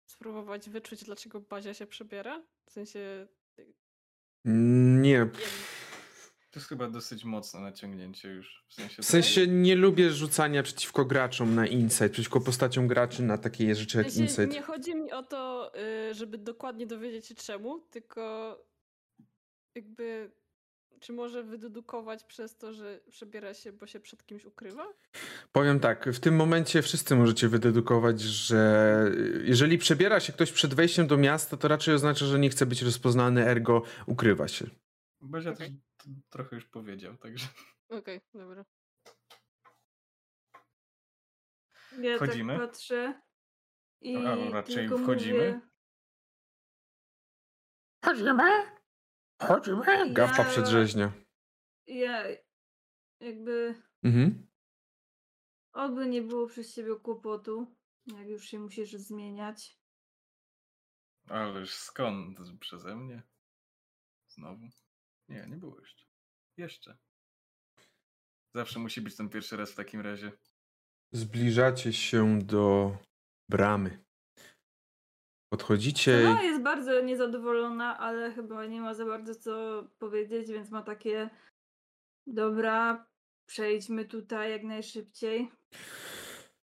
[0.10, 2.42] spróbować wyczuć, dlaczego Bazia się przebiera?
[2.66, 3.28] W sensie,
[4.46, 5.12] nie.
[5.12, 5.32] jak,
[6.52, 8.66] To jest chyba dosyć mocne naciągnięcie już.
[8.70, 13.38] W sensie, W sensie nie lubię rzucania przeciwko graczom na insight, przeciwko postaciom graczy na
[13.38, 14.54] takie rzeczy w jak sensie insight.
[14.54, 15.72] nie chodzi mi o to,
[16.10, 18.56] y, żeby dokładnie dowiedzieć się czemu, tylko
[19.76, 20.32] jakby,
[21.00, 24.88] czy może wydedukować przez to, że przebiera się, bo się przed kimś ukrywa?
[25.52, 29.04] Powiem tak, w tym momencie wszyscy możecie wydedukować, że
[29.44, 32.82] jeżeli przebiera się ktoś przed wejściem do miasta, to raczej oznacza, że nie chce być
[32.82, 34.66] rozpoznany, ergo ukrywa się.
[35.22, 35.56] Bo ja okay.
[35.56, 35.70] też
[36.30, 37.48] trochę już powiedział, także.
[37.90, 38.66] Okej, okay, dobra.
[42.00, 42.54] Ja tak wchodzimy?
[42.54, 43.22] tak patrzę
[44.02, 45.38] i A, raczej wchodzimy.
[45.40, 45.62] Mówię...
[48.06, 48.79] Chodzimy?
[49.42, 50.14] Chodzimy?
[50.14, 51.12] Gawpa Ja- przedrzeźnia.
[51.88, 52.24] ja
[53.20, 54.48] jakby Mhm.
[55.74, 57.76] oby nie było przez ciebie kłopotu,
[58.06, 59.80] jak już się musisz zmieniać.
[61.30, 62.38] Ależ skąd?
[62.60, 63.24] Przeze mnie?
[64.28, 64.68] Znowu?
[65.28, 66.06] Nie, nie było jeszcze.
[66.58, 66.98] Jeszcze.
[68.56, 70.32] Zawsze musi być ten pierwszy raz w takim razie.
[71.12, 72.98] Zbliżacie się do
[73.50, 74.06] bramy.
[75.50, 76.30] Podchodzicie.
[76.30, 81.30] Ona jest bardzo niezadowolona, ale chyba nie ma za bardzo co powiedzieć, więc ma takie
[82.28, 83.06] dobra,
[83.46, 85.52] przejdźmy tutaj jak najszybciej.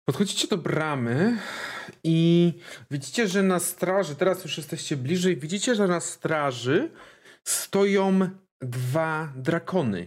[0.09, 1.39] Podchodzicie do bramy
[2.05, 2.53] i
[2.91, 6.91] widzicie, że na straży, teraz już jesteście bliżej, widzicie, że na straży
[7.45, 8.21] stoją
[8.61, 10.07] dwa drakony.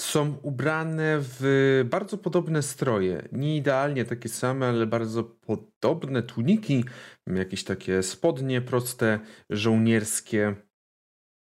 [0.00, 3.28] Są ubrane w bardzo podobne stroje.
[3.32, 6.84] Nie idealnie takie same, ale bardzo podobne tuniki,
[7.26, 10.54] jakieś takie spodnie proste, żołnierskie.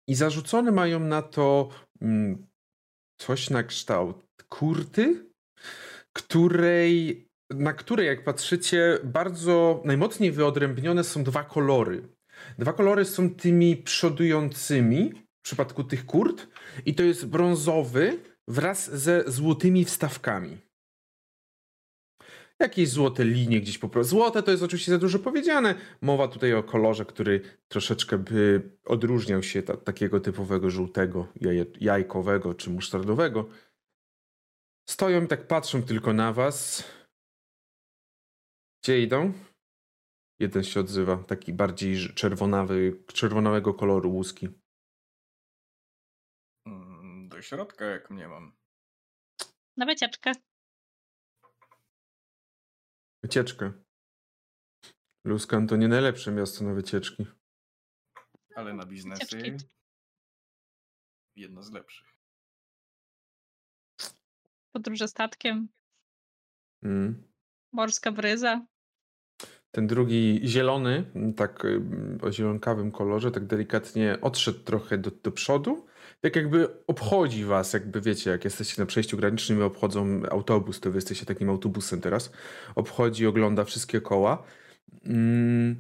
[0.08, 1.69] I zarzucone mają na to
[2.01, 2.47] mm,
[3.19, 5.32] coś na kształt kurty,
[6.13, 12.08] której, na której, jak patrzycie, bardzo najmocniej wyodrębnione są dwa kolory.
[12.58, 16.47] Dwa kolory są tymi przodującymi w przypadku tych kurt
[16.86, 20.58] i to jest brązowy wraz ze złotymi wstawkami.
[22.60, 24.10] Jakieś złote linie gdzieś po prostu.
[24.10, 25.75] Złote to jest oczywiście za dużo powiedziane.
[26.01, 32.54] Mowa tutaj o kolorze, który troszeczkę by odróżniał się od takiego typowego żółtego, jaje, jajkowego
[32.54, 33.49] czy musztardowego.
[34.89, 36.84] Stoją i tak patrzą tylko na was.
[38.84, 39.34] Gdzie idą?
[40.39, 44.61] Jeden się odzywa, taki bardziej czerwonawy, czerwonawego koloru łuski.
[47.41, 48.56] Mm, Do środka jak mnie mam.
[49.77, 50.32] Na wycieczkę.
[53.23, 53.73] Wycieczkę.
[55.25, 57.25] Luskan to nie najlepsze miasto na wycieczki.
[58.56, 59.75] Ale na biznesy Wycieczki.
[61.36, 62.08] jedno z lepszych.
[64.71, 65.67] Podróże statkiem.
[66.84, 67.23] Mm.
[67.73, 68.65] Morska bryza.
[69.71, 71.82] Ten drugi zielony, tak y,
[72.21, 75.90] o zielonkawym kolorze, tak delikatnie odszedł trochę do, do przodu.
[76.21, 80.91] Tak jakby obchodzi was, jakby wiecie, jak jesteście na przejściu granicznym i obchodzą autobus, to
[80.91, 82.32] wy jesteście takim autobusem teraz.
[82.76, 84.43] Obchodzi, ogląda wszystkie koła.
[85.06, 85.80] Mm,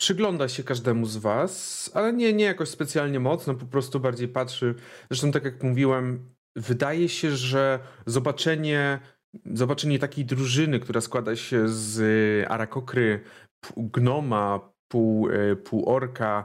[0.00, 4.74] przygląda się każdemu z was, ale nie, nie jakoś specjalnie mocno, po prostu bardziej patrzy.
[5.10, 9.00] Zresztą tak jak mówiłem, wydaje się, że zobaczenie
[9.44, 12.00] zobaczenie takiej drużyny, która składa się z
[12.50, 13.20] Arakokry,
[13.76, 16.44] gnoma, pół, e, pół orka,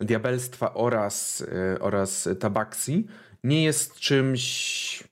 [0.00, 3.06] diabelstwa oraz, e, oraz tabaksi,
[3.44, 5.04] nie jest czymś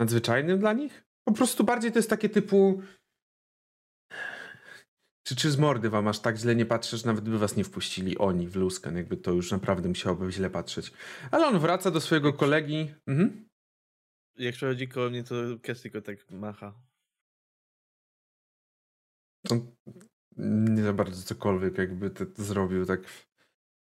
[0.00, 1.04] nadzwyczajnym dla nich.
[1.28, 2.82] Po prostu bardziej to jest takie typu.
[5.26, 7.64] Czy, czy z mordy wam aż tak źle nie patrzę, że nawet by was nie
[7.64, 10.92] wpuścili oni w Luskan, jakby to już naprawdę musiałoby źle patrzeć.
[11.30, 12.94] Ale on wraca do swojego kolegi.
[13.06, 13.48] Mhm.
[14.36, 16.74] Jak przechodzi koło mnie, to Kes tylko tak macha.
[19.50, 19.72] On
[20.38, 23.00] nie za bardzo cokolwiek jakby to, zrobił, tak.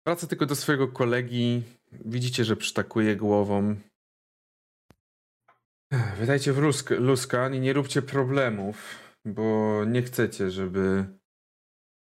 [0.06, 1.64] Wraca tylko do swojego kolegi.
[1.92, 3.76] Widzicie, że przytakuje głową.
[6.20, 11.06] Wydajcie w lusk, luskan i nie róbcie problemów, bo nie chcecie, żeby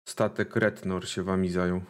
[0.09, 1.81] statek Retnor się wami zajął.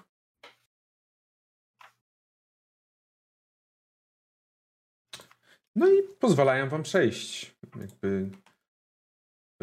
[5.76, 7.56] No i pozwalają wam przejść.
[7.80, 8.32] Jakby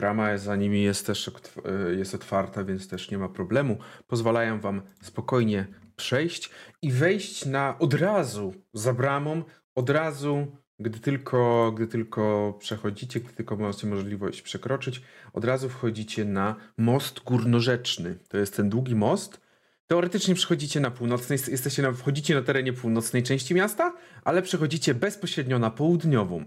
[0.01, 3.79] brama za nimi jest też e, jest otwarta, więc też nie ma problemu.
[4.07, 6.51] Pozwalają wam spokojnie przejść
[6.83, 9.43] i wejść na od razu za bramą,
[9.75, 10.47] od razu,
[10.79, 17.25] gdy tylko, gdy tylko przechodzicie, gdy tylko macie możliwość przekroczyć, od razu wchodzicie na most
[17.25, 18.19] górnorzeczny.
[18.29, 19.41] To jest ten długi most.
[19.87, 23.93] Teoretycznie przechodzicie na północnej, jesteście na, wchodzicie na terenie północnej części miasta,
[24.25, 26.45] ale przechodzicie bezpośrednio na południową.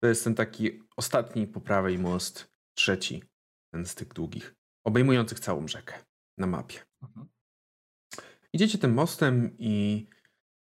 [0.00, 3.22] To jest ten taki ostatni po prawej most, trzeci,
[3.72, 4.54] ten z tych długich,
[4.84, 5.94] obejmujących całą rzekę
[6.38, 6.78] na mapie.
[7.02, 7.28] Mhm.
[8.52, 10.06] Idziecie tym mostem i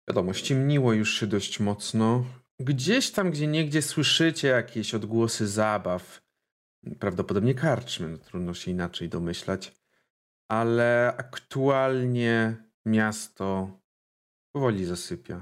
[0.09, 2.25] wiadomo, ściemniło już się dość mocno.
[2.59, 6.21] Gdzieś tam, gdzie niegdzie słyszycie jakieś odgłosy zabaw.
[6.99, 9.75] Prawdopodobnie karczmy, no, trudno się inaczej domyślać.
[10.49, 13.79] Ale aktualnie miasto
[14.55, 15.41] powoli zasypia.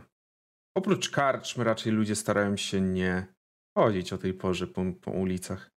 [0.75, 3.27] Oprócz karczmy raczej ludzie starają się nie
[3.77, 5.71] chodzić o tej porze po, po ulicach.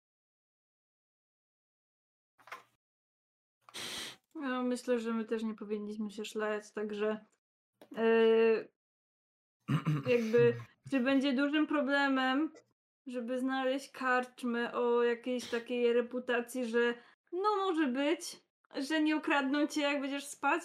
[4.41, 7.25] No, myślę, że my też nie powinniśmy się szlać, także
[7.91, 8.69] yy,
[10.07, 10.55] jakby
[10.91, 12.51] czy będzie dużym problemem,
[13.07, 16.93] żeby znaleźć karczmę o jakiejś takiej reputacji, że
[17.31, 18.41] no może być,
[18.87, 20.61] że nie ukradną cię jak będziesz spać?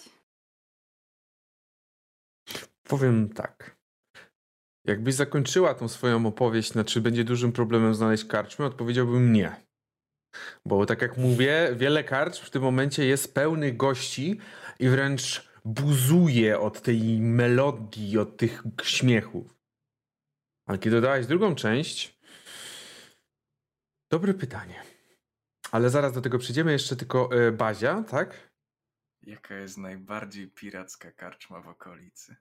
[2.82, 3.76] Powiem tak.
[4.84, 9.65] Jakbyś zakończyła tą swoją opowieść, na czy będzie dużym problemem znaleźć karczmę, odpowiedziałbym nie.
[10.64, 14.40] Bo tak jak mówię, wiele karcz w tym momencie jest pełnych gości
[14.78, 19.56] i wręcz buzuje od tej melodii, od tych śmiechów.
[20.66, 22.18] Ale kiedy dodałeś drugą część,
[24.10, 24.82] dobre pytanie.
[25.70, 26.72] Ale zaraz do tego przyjdziemy.
[26.72, 28.50] Jeszcze tylko e, Bazia, tak?
[29.22, 32.36] Jaka jest najbardziej piracka karczma w okolicy?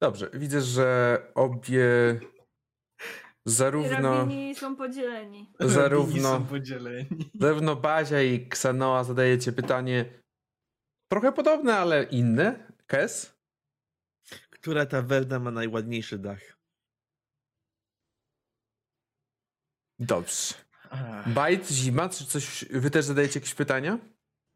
[0.00, 1.84] Dobrze, widzę, że obie
[3.46, 5.52] zarówno, Rabini są podzieleni.
[5.60, 7.30] Zarówno, są podzieleni.
[7.40, 10.04] zarówno Bazia i Ksanoa zadajecie pytanie
[11.12, 12.72] trochę podobne, ale inne.
[12.86, 13.36] Kes?
[14.50, 16.40] Która tawerna ma najładniejszy dach?
[19.98, 20.54] Dobrze.
[21.26, 23.98] Bajt, zima, czy coś, wy też zadajecie jakieś pytania?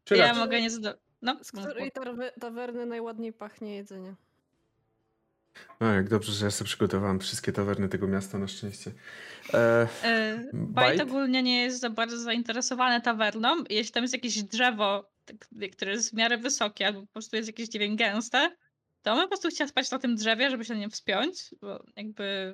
[0.03, 0.97] Czy Ja raczej- mogę nie zadać.
[1.21, 1.91] No, Z której
[2.41, 4.15] tawerny najładniej pachnie jedzenie?
[5.79, 8.91] O, jak dobrze, że ja sobie przygotowałem wszystkie tawerny tego miasta na szczęście.
[9.53, 11.01] E, E, Bajt?
[11.01, 13.63] Ogólnie nie jest za bardzo zainteresowany tawerną.
[13.69, 15.37] Jeśli tam jest jakieś drzewo, tak,
[15.71, 18.55] które jest w miarę wysokie, albo po prostu jest jakieś, nie wiem, gęste,
[19.01, 21.85] to on po prostu chciał spać na tym drzewie, żeby się na nim wspiąć, bo
[21.95, 22.53] jakby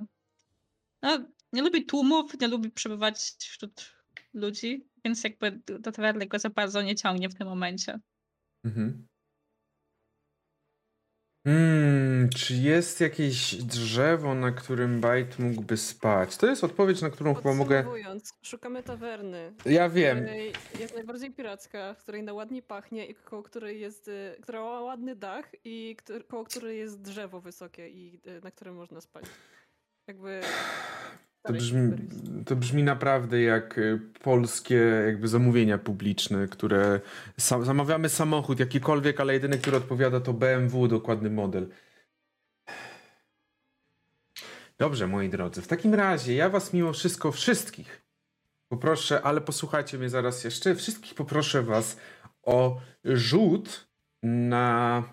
[1.02, 3.91] no, nie lubi tłumów, nie lubi przebywać wśród
[4.34, 7.99] ludzi, więc jakby do tawerny go za bardzo nie ciągnie w tym momencie.
[8.66, 9.08] Mhm.
[11.48, 16.38] Hmm, czy jest jakieś drzewo, na którym Bajt mógłby spać?
[16.38, 17.76] To jest odpowiedź, na którą chyba mogę.
[17.76, 19.54] Podsumowując, szukamy tawerny.
[19.66, 20.18] Ja wiem.
[20.18, 24.82] której Jak najbardziej piracka, w której najładniej pachnie i koło której jest, y, która ma
[24.82, 25.96] ładny dach i
[26.28, 29.26] koło której jest drzewo wysokie i y, na którym można spać.
[30.08, 30.42] Jakby...
[31.44, 31.98] To brzmi,
[32.46, 34.76] to brzmi naprawdę jak y, polskie
[35.06, 37.00] jakby zamówienia publiczne, które
[37.38, 41.68] sam, zamawiamy samochód jakikolwiek, ale jedyny, który odpowiada to BMW, dokładny model.
[44.78, 45.62] Dobrze, moi drodzy.
[45.62, 48.02] W takim razie ja was mimo wszystko wszystkich
[48.72, 50.76] poproszę, ale posłuchajcie mnie zaraz jeszcze.
[50.76, 51.98] Wszystkich poproszę was
[52.44, 53.88] o rzut
[54.24, 55.04] na.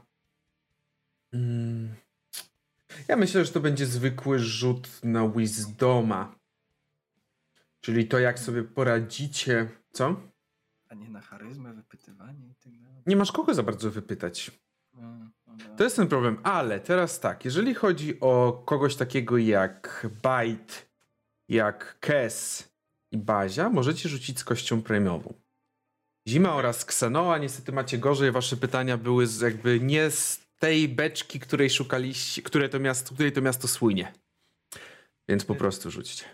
[1.32, 1.94] Mm,
[3.08, 6.38] ja myślę, że to będzie zwykły rzut na Wisdoma.
[7.80, 9.68] Czyli to, jak sobie poradzicie.
[9.92, 10.20] Co?
[10.88, 13.02] A nie na charyzmę, wypytywanie i tak dalej.
[13.06, 14.50] Nie masz kogo za bardzo wypytać.
[14.94, 15.76] No, no.
[15.76, 20.74] To jest ten problem, ale teraz tak, jeżeli chodzi o kogoś takiego jak Byte,
[21.48, 22.68] jak Kes
[23.12, 25.34] i Bazia, możecie rzucić z kością premiową.
[26.28, 31.70] Zima oraz Ksenoa, niestety macie gorzej, wasze pytania były jakby nie z tej beczki, której
[31.70, 34.12] szukaliście, które to miasto, której to miasto słynie.
[35.28, 36.24] Więc po prostu rzućcie.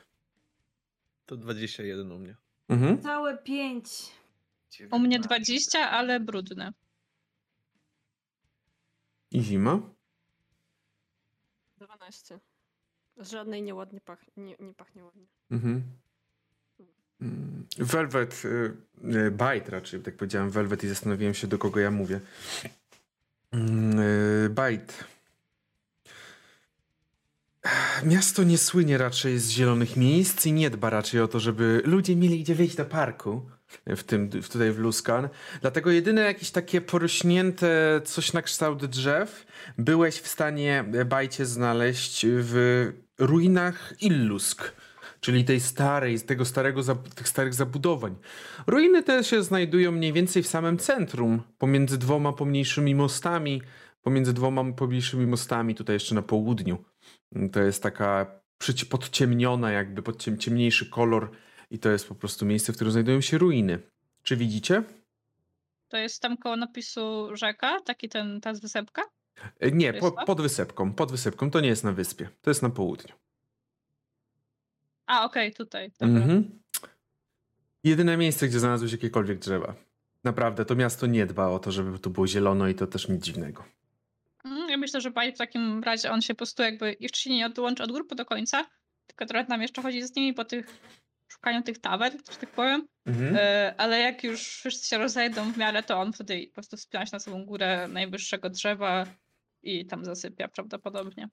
[1.26, 2.36] To 21 u mnie.
[2.68, 3.02] Mhm.
[3.02, 3.88] Całe pięć.
[4.90, 5.28] U mnie 19.
[5.28, 6.72] 20, ale brudne.
[9.30, 9.80] I zima?
[11.78, 12.40] 12.
[13.16, 15.26] Z żadnej nieładnie pachnie, nie, nie pachnie ładnie.
[15.50, 15.82] Mhm.
[17.20, 21.90] Mm, Velvet, y, y, Byte raczej, tak powiedziałem Velvet i zastanowiłem się, do kogo ja
[21.90, 22.20] mówię.
[23.54, 24.92] Mm, y, Byte.
[28.04, 32.16] Miasto nie słynie raczej z zielonych miejsc i nie dba raczej o to, żeby ludzie
[32.16, 33.50] mieli gdzie wyjść do parku.
[33.86, 35.28] W tym, w- tutaj w Luskan.
[35.60, 39.46] Dlatego jedyne jakieś takie porośnięte coś na kształt drzew
[39.78, 44.72] byłeś w stanie e, bajcie znaleźć w ruinach Illusk
[45.24, 46.82] czyli tej starej, z tego starego,
[47.14, 48.16] tych starych zabudowań.
[48.66, 53.62] Ruiny te się znajdują mniej więcej w samym centrum, pomiędzy dwoma pomniejszymi mostami,
[54.02, 56.84] pomiędzy dwoma pomniejszymi mostami, tutaj jeszcze na południu.
[57.52, 58.26] To jest taka
[58.90, 61.30] podciemniona, jakby podciem- ciemniejszy kolor
[61.70, 63.78] i to jest po prostu miejsce, w którym znajdują się ruiny.
[64.22, 64.82] Czy widzicie?
[65.88, 69.02] To jest tam koło napisu rzeka, taki ten, ta wysepka?
[69.60, 70.92] E, Nie, po, pod wysepką.
[70.92, 71.50] Pod wysepką.
[71.50, 72.28] To nie jest na wyspie.
[72.42, 73.14] To jest na południu.
[75.06, 75.90] A, okej, tutaj.
[76.00, 76.16] Dobra.
[76.16, 76.60] Mhm.
[77.84, 79.74] Jedyne miejsce, gdzie znalazłeś jakiekolwiek drzewa.
[80.24, 83.24] Naprawdę, to miasto nie dba o to, żeby tu było zielono i to też nic
[83.24, 83.64] dziwnego.
[84.44, 87.46] Mm, Ja myślę, że w takim razie on się po prostu jakby jeszcze się nie
[87.46, 88.66] odłączy od grupy do końca,
[89.06, 90.80] tylko trochę tam jeszcze chodzi z nimi po tych
[91.28, 92.88] szukaniu tych tawern, że tak powiem.
[93.06, 93.36] Mhm.
[93.36, 97.06] E, ale jak już wszyscy się rozejdą w miarę, to on wtedy po prostu wspina
[97.06, 99.06] się na samą górę najwyższego drzewa
[99.62, 101.28] i tam zasypia prawdopodobnie.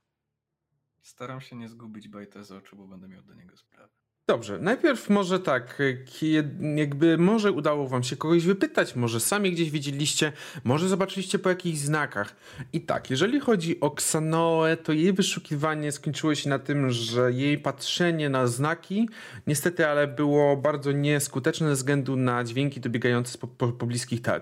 [1.01, 3.89] Staram się nie zgubić bajta z oczu, bo będę miał do niego sprawę.
[4.27, 9.71] Dobrze, najpierw może tak, kie- jakby może udało wam się kogoś wypytać, może sami gdzieś
[9.71, 10.31] widzieliście,
[10.63, 12.35] może zobaczyliście po jakichś znakach.
[12.73, 17.57] I tak, jeżeli chodzi o Ksanoę, to jej wyszukiwanie skończyło się na tym, że jej
[17.57, 19.09] patrzenie na znaki
[19.47, 24.41] niestety, ale było bardzo nieskuteczne ze względu na dźwięki dobiegające z po, po, pobliskich ka,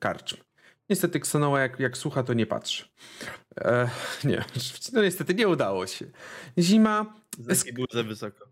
[0.00, 0.36] karczm.
[0.90, 2.84] Niestety Ksanoa jak, jak słucha, to nie patrzy.
[3.56, 3.90] E,
[4.24, 4.44] nie,
[4.92, 6.06] no niestety nie udało się.
[6.58, 7.14] Zima
[7.92, 8.44] za wysoko.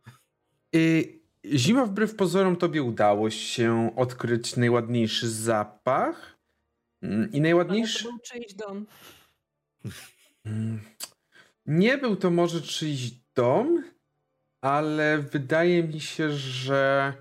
[0.75, 1.19] Y,
[1.55, 6.39] Zima wbrew pozorom tobie udało się odkryć najładniejszy zapach.
[7.03, 8.05] Mm, I Ale najładniejszy.
[8.05, 8.87] to był czyjś dom.
[10.47, 10.81] Mm,
[11.67, 13.85] Nie był to może czyjś dom,
[14.61, 17.13] ale wydaje mi się, że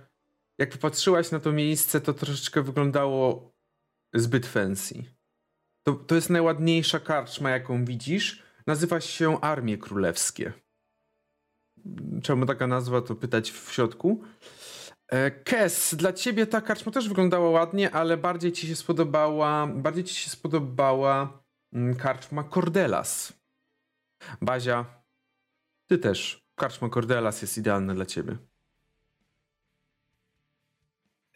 [0.57, 3.53] jak popatrzyłaś na to miejsce, to troszeczkę wyglądało
[4.13, 5.03] zbyt fancy.
[5.88, 8.44] To, to jest najładniejsza karczma, jaką widzisz.
[8.68, 10.54] Nazywa się Armie Królewskie.
[12.24, 14.24] Czemu taka nazwa, to pytać w środku.
[15.08, 20.04] E, Kes, dla ciebie ta karczma też wyglądała ładnie, ale bardziej ci się spodobała, bardziej
[20.04, 23.34] ci się spodobała mm, karczma Cordelas.
[24.42, 24.86] Bazia,
[25.90, 26.48] ty też.
[26.56, 28.38] Karczma Cordelas jest idealna dla ciebie.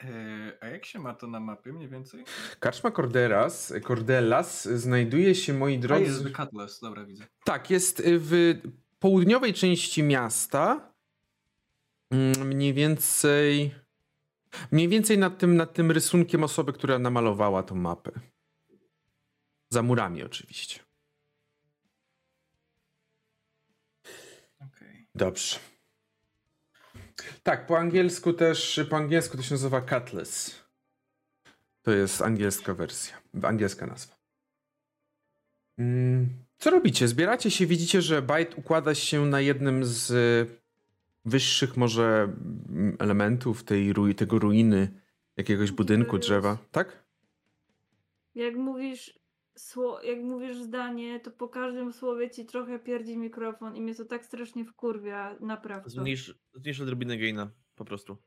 [0.03, 2.23] Eee, a jak się ma to na mapie mniej więcej?
[2.59, 6.03] Karczma Cordelas, Cordelas znajduje się, moi A drodzy...
[6.03, 7.27] jest The Cutlass, dobra widzę.
[7.43, 8.55] Tak, jest w
[8.99, 10.93] południowej części miasta.
[12.11, 13.75] Mm, Mniej więcej.
[14.71, 18.11] Mniej więcej nad tym, nad tym rysunkiem osoby, która namalowała tą mapę.
[19.69, 20.79] Za murami, oczywiście.
[24.59, 25.07] Okej.
[25.15, 25.59] Dobrze.
[27.43, 30.61] Tak, po angielsku też, po angielsku to się nazywa Cutlass.
[31.81, 34.15] To jest angielska wersja, angielska nazwa.
[35.77, 37.07] Mm, Co robicie?
[37.07, 40.11] Zbieracie się, widzicie, że bajt układa się na jednym z
[41.25, 42.33] wyższych może
[42.69, 45.01] mm, elementów tej, tego ruiny,
[45.37, 47.03] jakiegoś budynku, drzewa, tak?
[48.35, 49.20] Jak mówisz,
[49.57, 54.05] sło- jak mówisz zdanie, to po każdym słowie ci trochę pierdzi mikrofon i mnie to
[54.05, 55.89] tak strasznie wkurwia, naprawdę.
[55.89, 58.17] Zmniejsz, zmniejsz odrobinę gaina, po prostu.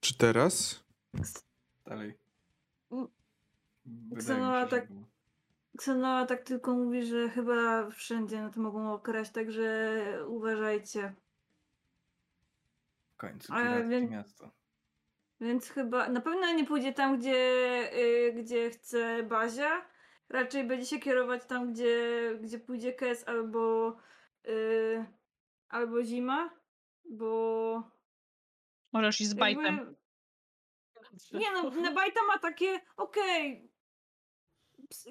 [0.00, 0.84] Czy teraz?
[1.84, 2.18] Dalej.
[2.92, 3.08] Mm.
[3.86, 5.13] Wydaje mi się, że tak- było.
[5.78, 11.14] Ksenoa tak tylko mówi, że chyba wszędzie na to mogą okraść, także uważajcie.
[13.14, 14.50] W końcu pirackie wiem- miasto.
[15.40, 17.36] Więc chyba na pewno nie pójdzie tam, gdzie,
[17.94, 19.86] y, gdzie chce Bazia.
[20.28, 23.96] Raczej będzie się kierować tam, gdzie, gdzie pójdzie Kes albo,
[24.48, 25.04] y,
[25.68, 26.50] albo Zima,
[27.04, 27.82] bo
[28.92, 29.64] Możesz iść z bajtem.
[29.64, 29.94] jakby,
[31.38, 33.73] nie no, Nebajta ma takie, okej, ps-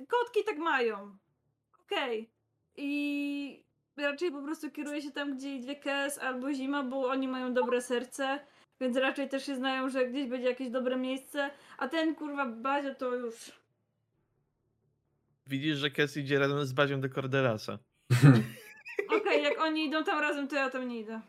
[0.07, 1.17] kotki tak mają,
[1.81, 2.29] okej.
[2.77, 3.63] I
[3.97, 7.81] raczej po prostu kieruje się tam, gdzie idzie Kes albo Zima, bo oni mają dobre
[7.81, 8.39] serce,
[8.79, 12.95] więc raczej też się znają, że gdzieś będzie jakieś dobre miejsce, a ten kurwa Bazio
[12.95, 13.51] to już...
[15.47, 17.79] Widzisz, że Kes idzie razem z bazią do Cordelasa.
[19.17, 21.21] Okej, jak oni idą tam razem, to ja tam nie idę.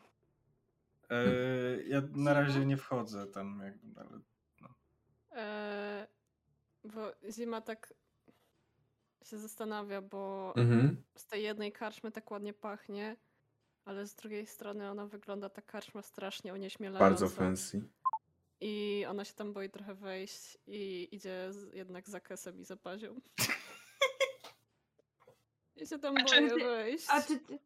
[1.10, 4.20] Eee, ja na razie nie wchodzę tam, jakby, ale
[5.34, 6.06] Eee,
[6.84, 7.94] bo Zima tak
[9.24, 11.02] się zastanawia, bo Mhm.
[11.16, 13.16] z tej jednej karczmy tak ładnie pachnie,
[13.84, 17.04] ale z drugiej strony ona wygląda ta karczma strasznie onieśmielająco.
[17.10, 17.82] Bardzo fancy.
[18.60, 22.76] I ona się tam boi trochę wejść i idzie z, jednak za kesem i za
[22.76, 23.20] pazią.
[25.76, 27.06] I się tam ty- wejść.
[27.10, 27.58] A czy ty...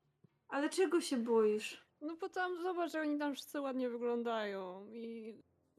[0.48, 1.84] Ale czego się boisz?
[2.00, 5.34] No bo tam zobacz, że oni tam wszyscy ładnie wyglądają i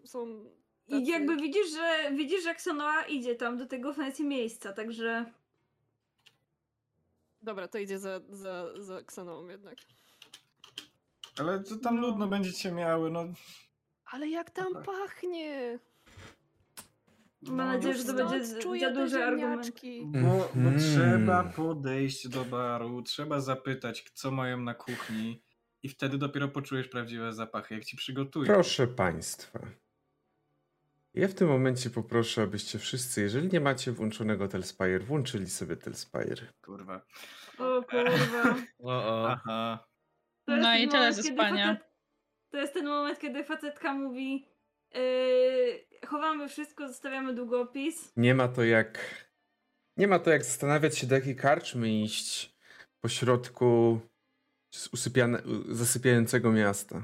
[0.06, 0.46] są
[0.88, 1.12] I tacy...
[1.12, 5.34] jakby widzisz, że widzisz, jak Sonoa idzie tam do tego fancy miejsca, także...
[7.42, 9.76] Dobra, to idzie za, za, za Kseną jednak.
[11.40, 12.08] Ale to tam No.
[12.08, 13.26] nudno będziecie miały, no.
[14.06, 14.84] Ale jak tam Tak.
[14.86, 15.80] pachnie!
[17.42, 19.66] Mam no nadzieję, że to będzie z- czuję za te duży argument.
[19.66, 20.06] ziemniaczki.
[20.06, 20.80] Bo, bo Mhm.
[20.80, 25.42] trzeba podejść do baru, trzeba zapytać, co mają na kuchni
[25.84, 28.46] i wtedy dopiero poczujesz prawdziwe zapachy, jak ci przygotują.
[28.54, 29.60] Proszę Państwa.
[31.14, 36.54] Ja w tym momencie poproszę, abyście wszyscy, jeżeli nie macie włączonego Telspire, włączyli sobie Telspire.
[36.62, 37.02] Kurwa.
[37.58, 38.56] O kurwa.
[38.80, 39.30] O, o.
[39.30, 39.88] Aha.
[40.46, 41.68] To jest No i tyle ze spania.
[41.68, 41.90] Facet,
[42.52, 44.48] to jest ten moment, kiedy facetka mówi
[44.94, 45.00] yy,
[46.08, 48.14] chowamy wszystko, zostawiamy długopis.
[48.18, 49.00] Nie ma to jak.
[49.98, 52.56] Nie ma to jak zastanawiać się, do jakiej karczmy iść
[53.02, 54.00] po środku
[54.72, 57.04] z usypiane, zasypiającego miasta.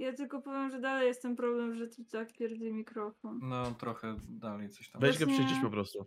[0.00, 3.38] Ja tylko powiem, że dalej jest ten problem, że tu tak pierdzi mikrofon.
[3.42, 5.00] No, trochę dalej coś tam.
[5.00, 6.06] Weź go Właśnie- przycisz po prostu.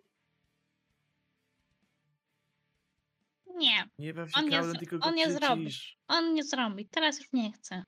[3.55, 5.65] Nie, Nie baw się On nie kablem, z- tylko go on nie zrobi.
[5.67, 5.97] przycisz.
[6.07, 6.85] on nie zrobi.
[6.87, 7.83] Teraz już nie chce.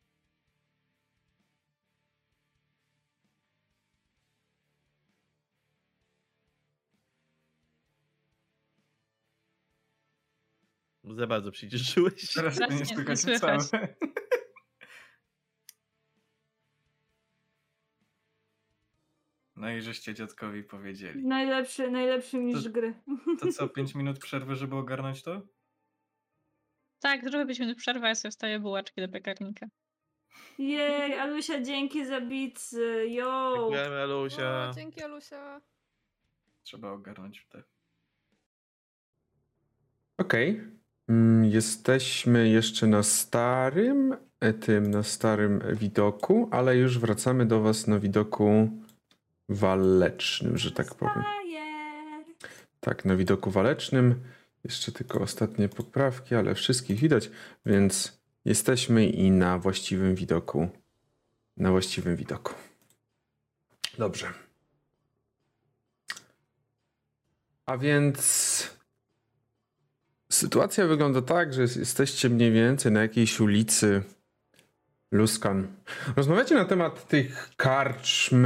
[11.04, 12.34] Za bardzo przyciszyłeś.
[12.34, 13.62] Teraz Teraz nie nie- słychać nie słychać.
[13.64, 13.96] wcale.
[19.56, 21.26] No i żeście dziadkowi powiedzieli.
[21.28, 22.94] Najlepszy, najlepszy niż gry.
[23.40, 25.42] To co, 5 minut przerwy, żeby ogarnąć to?
[27.00, 29.68] Tak, zrobię 5 minut przerwy, a ja sobie wstawię bułaczki do piekarnika.
[30.60, 33.06] Jej, Alusia, dzięki za bicy.
[33.10, 33.54] Yo!
[33.58, 34.70] Dziękujemy, Alusia.
[34.70, 35.62] O, dzięki Alusia.
[36.64, 37.64] Trzeba ogarnąć te.
[40.18, 40.62] Okej.
[41.10, 47.88] Mm, Jesteśmy jeszcze na starym, e, tym, na starym widoku, ale już wracamy do was
[47.88, 48.70] na widoku
[49.50, 51.24] walecznym, że tak powiem.
[52.80, 54.24] Tak, na widoku walecznym.
[54.64, 57.30] Jeszcze tylko ostatnie poprawki, ale wszystkich widać,
[57.66, 60.70] więc jesteśmy i na właściwym widoku.
[61.58, 62.54] Na właściwym widoku.
[63.98, 64.34] Dobrze.
[67.66, 68.70] A więc
[70.32, 74.04] sytuacja wygląda tak, że jesteście mniej więcej na jakiejś ulicy
[75.12, 75.68] Luskan.
[76.16, 78.46] Rozmawiacie na temat tych karczm,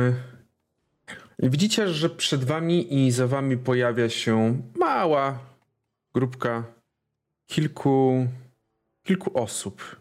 [1.43, 5.39] Widzicie, że przed wami i za wami pojawia się mała
[6.13, 6.63] grupka
[7.47, 8.27] kilku,
[9.03, 9.95] kilku osób.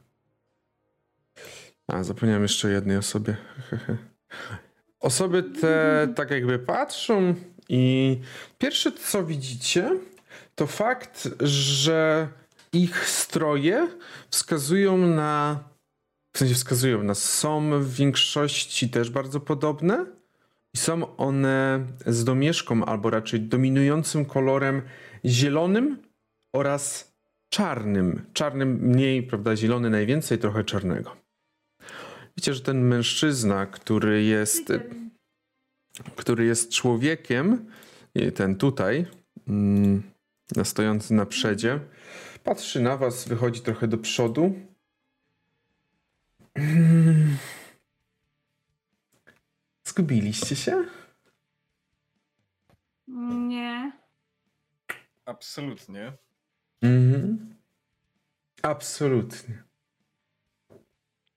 [1.86, 3.36] A, zapomniałem jeszcze o jednej osobie.
[5.00, 7.34] Osoby te tak jakby patrzą
[7.68, 8.18] i
[8.58, 9.90] pierwsze co widzicie
[10.54, 12.28] to fakt, że
[12.72, 13.88] ich stroje
[14.30, 15.60] wskazują na
[16.32, 20.17] w sensie wskazują na są w większości też bardzo podobne.
[20.78, 24.82] Są one z domieszką, albo raczej dominującym kolorem
[25.24, 25.98] zielonym
[26.52, 27.12] oraz
[27.48, 28.22] czarnym.
[28.32, 29.56] Czarnym mniej, prawda?
[29.56, 31.16] Zielony najwięcej, trochę czarnego.
[32.36, 34.72] Widzicie, że ten mężczyzna, który jest,
[36.16, 37.66] który jest człowiekiem,
[38.34, 39.06] ten tutaj,
[39.48, 40.02] mm,
[40.64, 41.80] stojący na przedzie,
[42.44, 44.54] patrzy na was, wychodzi trochę do przodu.
[49.98, 50.84] Zgubiliście się?
[53.48, 53.92] Nie.
[55.24, 56.12] Absolutnie.
[56.82, 57.54] Mhm.
[58.62, 59.62] Absolutnie.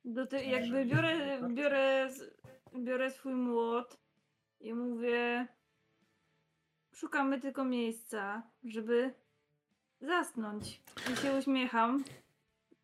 [0.06, 2.10] Do ty, jakby biorę, biorę,
[2.76, 3.98] biorę swój młot
[4.60, 5.48] i mówię.
[6.96, 9.14] Szukamy tylko miejsca, żeby
[10.02, 10.82] zasnąć.
[11.14, 12.04] I się uśmiecham.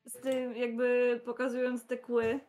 [0.06, 2.40] Z tym, jakby pokazując te kły.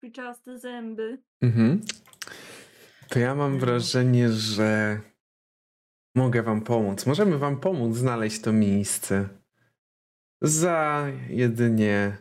[0.00, 1.22] Przyczaste zęby.
[1.42, 1.80] Mhm.
[3.08, 5.00] To ja mam wrażenie, że
[6.14, 7.06] mogę wam pomóc.
[7.06, 9.28] Możemy wam pomóc znaleźć to miejsce.
[10.42, 12.16] Za jedynie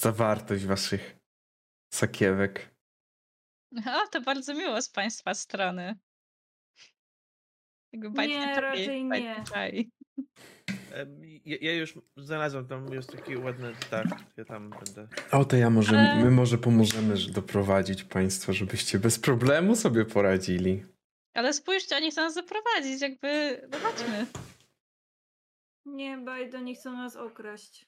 [0.00, 1.16] zawartość waszych
[1.94, 2.76] sakiewek.
[3.86, 5.98] O, to bardzo miło z państwa strony.
[7.92, 9.44] Jakby Nie, raczej nie.
[11.44, 15.08] Ja, ja już znalazłem, tam jest taki ładny dach, ja tam będę.
[15.32, 20.04] O, to ja może, Ale- my może pomożemy że doprowadzić państwa, żebyście bez problemu sobie
[20.04, 20.84] poradzili.
[21.34, 24.26] Ale spójrzcie, oni chcą nas zaprowadzić, jakby, no chodźmy.
[25.86, 27.86] Nie, bajdo, nie chcą nas okraść.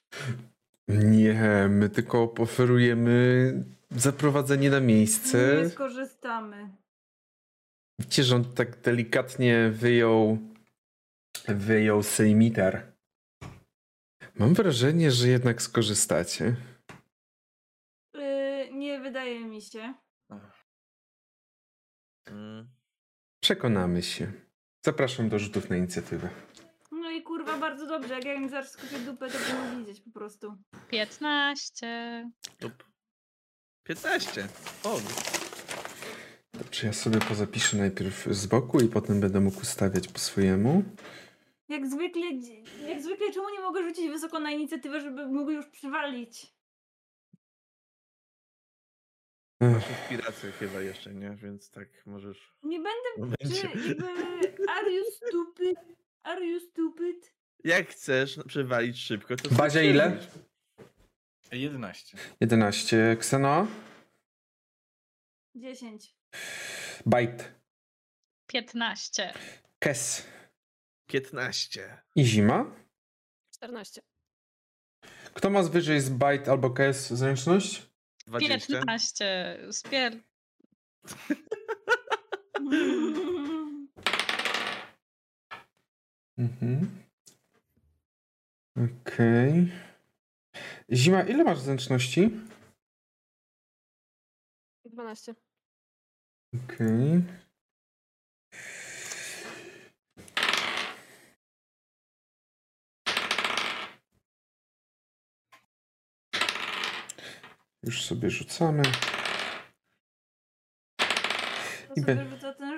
[0.89, 3.53] Nie, my tylko oferujemy
[3.91, 5.57] zaprowadzenie na miejsce.
[5.63, 6.69] Nie skorzystamy.
[7.99, 10.39] Widzicie, że on tak delikatnie wyjął
[11.49, 12.94] wyjął sejmitar.
[14.35, 16.57] Mam wrażenie, że jednak skorzystacie.
[18.15, 19.95] Yy, nie wydaje mi się.
[22.27, 22.69] Mm.
[23.41, 24.33] Przekonamy się.
[24.87, 26.31] Zapraszam do rzutów na inicjatywę.
[26.93, 28.15] No i kurwa, bardzo dobrze.
[28.15, 30.57] Jak ja im zaraz skupię dupę, to będą widzieć po prostu.
[30.89, 32.31] 15.
[32.65, 32.85] Up.
[33.85, 34.49] 15.
[34.85, 35.01] O,
[36.59, 40.85] Dobrze, ja sobie pozapiszę najpierw z boku i potem będę mógł ustawiać po swojemu.
[41.69, 42.23] Jak zwykle,
[42.89, 46.55] jak zwykle, czemu nie mogę rzucić wysoko na inicjatywę, żeby mógł już przywalić?
[49.61, 51.31] Masz inspirację chyba jeszcze, nie?
[51.31, 53.69] Więc tak możesz Nie będę, czy
[54.77, 55.79] are you stupid?
[56.23, 57.35] Are you stupid?
[57.65, 60.11] Jak chcesz przewalić szybko, to Bazia ile?
[60.11, 60.45] przewalić.
[61.53, 62.19] 11.
[62.41, 63.17] 11.
[63.21, 63.67] Kseno?
[65.55, 66.17] 10.
[67.07, 67.55] Bajt.
[68.47, 69.35] 15.
[69.79, 70.27] Kes.
[71.07, 72.03] 15.
[72.17, 72.77] I zima?
[73.55, 74.01] 14.
[75.35, 77.83] Kto ma wyżej z Bite albo KS zręczność?
[78.27, 78.73] 20.
[78.73, 79.59] 15.
[79.73, 80.21] Spier...
[86.39, 87.05] Mhm.
[88.77, 89.73] Okej.
[90.93, 92.31] Zima, ile masz zręczności?
[94.85, 95.35] 12.
[96.55, 97.23] Okej.
[107.85, 108.83] Już sobie rzucamy.
[111.97, 112.27] I be-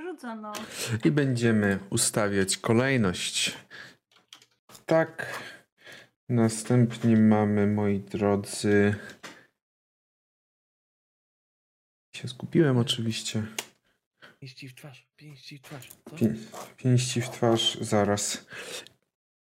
[0.02, 0.52] rzuca, no.
[1.04, 3.58] I będziemy ustawiać kolejność.
[4.86, 5.42] Tak.
[6.28, 8.94] Następnie mamy, moi drodzy.
[12.16, 13.46] Się zgubiłem oczywiście.
[14.40, 15.88] Pięści w twarz, pięści w twarz.
[16.16, 16.34] Pię
[16.76, 18.46] pięści w twarz, zaraz.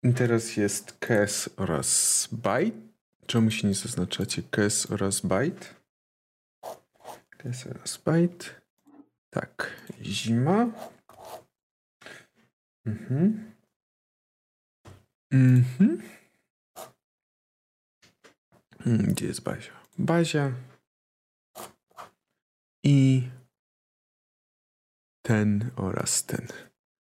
[0.04, 2.89] I teraz jest Kes oraz Bite.
[3.30, 4.44] Czemu się nie zaznaczacie?
[4.44, 5.66] Kes oraz Bite.
[7.38, 8.46] Kes oraz Bite.
[9.30, 10.72] Tak, zima.
[12.86, 13.56] Mhm.
[15.32, 16.02] Mhm.
[18.86, 19.72] Mm, Gdzie jest Bazia?
[19.98, 20.52] Bazia.
[22.84, 23.30] I
[25.22, 26.48] ten oraz ten.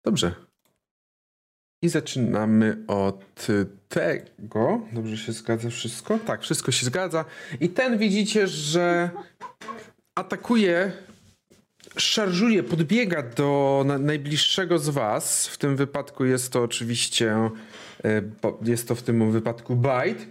[0.06, 0.53] Dobrze.
[1.84, 3.48] I zaczynamy od
[3.90, 4.82] tego.
[4.92, 6.20] Dobrze się zgadza wszystko?
[6.20, 7.26] Tak, wszystko się zgadza.
[7.60, 9.10] I ten widzicie, że
[10.16, 10.92] atakuje,
[11.98, 15.48] szarżuje, podbiega do na, najbliższego z was.
[15.48, 17.50] W tym wypadku jest to oczywiście,
[18.04, 18.22] e,
[18.62, 20.26] jest to w tym wypadku Bite.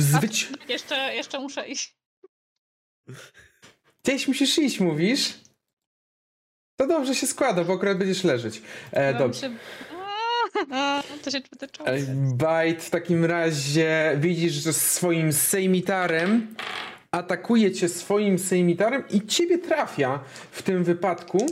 [0.00, 1.96] Zwyci- Jeszcze, jeszcze muszę iść.
[4.04, 5.40] Gdzieś musisz iść, mówisz?
[6.76, 8.62] To dobrze się składa, bo akurat będziesz leżeć.
[8.92, 9.40] E, dobrze.
[9.40, 9.50] się...
[11.24, 11.88] To się wytyczyło.
[11.88, 11.98] E,
[12.34, 16.54] Bajt w takim razie widzisz, że swoim sejmitarem
[17.10, 21.46] atakuje cię swoim sejmitarem i ciebie trafia w tym wypadku,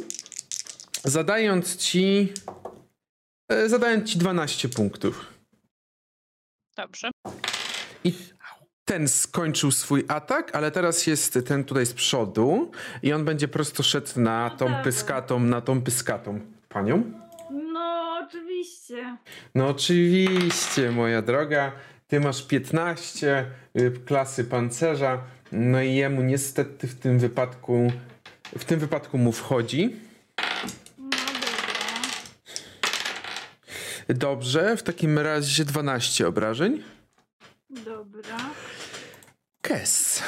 [1.05, 2.33] zadając ci
[3.51, 5.27] e, zadając ci 12 punktów.
[6.77, 7.11] Dobrze.
[8.05, 8.13] I
[8.85, 12.71] ten skończył swój atak, ale teraz jest ten tutaj z przodu
[13.03, 14.83] i on będzie prosto szedł na tą Dobra.
[14.83, 17.28] pyskatą, na tą pyskatą panią.
[18.91, 19.17] No, oczywiście.
[19.55, 21.73] No oczywiście, moja droga.
[22.07, 25.25] Ty masz 15 y, klasy pancerza.
[25.53, 27.93] No i jemu niestety w tym wypadku
[28.59, 29.97] w tym wypadku mu wchodzi.
[30.99, 31.29] No dobra.
[34.09, 36.83] Dobrze, w takim razie 12 obrażeń.
[37.71, 38.51] Dobra.
[39.63, 40.23] Kes.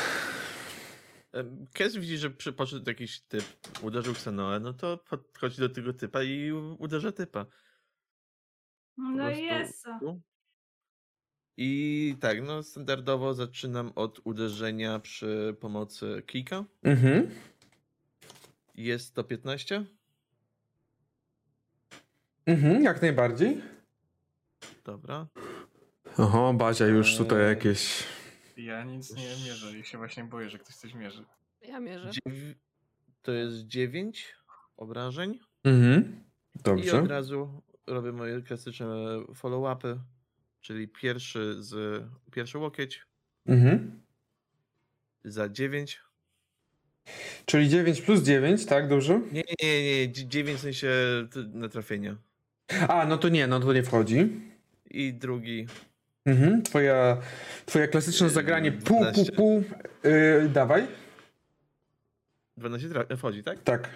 [1.72, 3.44] Kes widzi, że przy- podszedł jakiś typ,
[3.82, 7.46] uderzył Xenoę, no to podchodzi do tego typa i uderza typa.
[9.00, 9.86] No jest.
[11.56, 16.64] I tak, no standardowo zaczynam od uderzenia przy pomocy kika.
[16.82, 17.30] Mhm.
[18.74, 19.84] Jest to 15.
[22.46, 23.60] Mhm, jak najbardziej.
[24.84, 25.26] Dobra.
[26.18, 27.48] Oho, Bazia już tutaj Eee.
[27.48, 28.04] jakieś.
[28.56, 31.24] Ja nic nie mierzę i się właśnie boję, że ktoś coś mierzy.
[31.62, 32.10] Ja mierzę.
[32.10, 32.34] Dziew...
[33.22, 34.34] To jest 9
[34.76, 35.38] obrażeń.
[35.64, 36.24] Mhm.
[36.54, 37.02] I Dobrze.
[37.02, 38.86] od razu robię moje klasyczne
[39.34, 39.98] follow-upy,
[40.60, 43.02] czyli pierwszy z pierwszy łokieć
[43.46, 44.00] Mhm.
[45.24, 46.00] za 9.
[47.46, 49.20] Czyli 9 plus 9, tak, dobrze?
[49.32, 50.90] Nie, nie, nie, nie, 9 w sensie
[51.52, 52.16] na trafienie.
[52.88, 54.40] A, no to nie, no to nie wchodzi.
[54.90, 55.66] I drugi
[56.26, 56.62] Mhm.
[56.62, 57.16] Twoja,
[57.66, 59.32] twoja klasyczne Yy, zagranie pół, pół, 12.
[59.32, 59.64] pół.
[60.04, 60.86] Yy, dawaj.
[62.56, 63.62] 12 tra- wchodzi, tak?
[63.62, 63.90] Tak.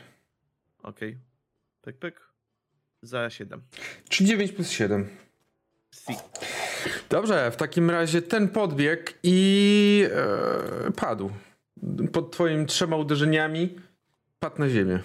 [0.83, 1.19] Okej.
[1.83, 2.21] Pyk, pyk.
[3.05, 3.63] Za 7.
[4.09, 5.09] Czyli 9 plus 7.
[5.95, 6.13] Si.
[7.11, 10.07] Dobrze, w takim razie ten podbieg i
[10.87, 11.31] e, padł.
[12.13, 13.77] Pod twoimi trzema uderzeniami
[14.39, 15.03] padł na ziemię.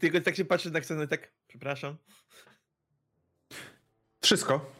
[0.00, 1.96] Tylko tak się patrzy na scenę, tak, przepraszam.
[4.22, 4.72] Wszystko.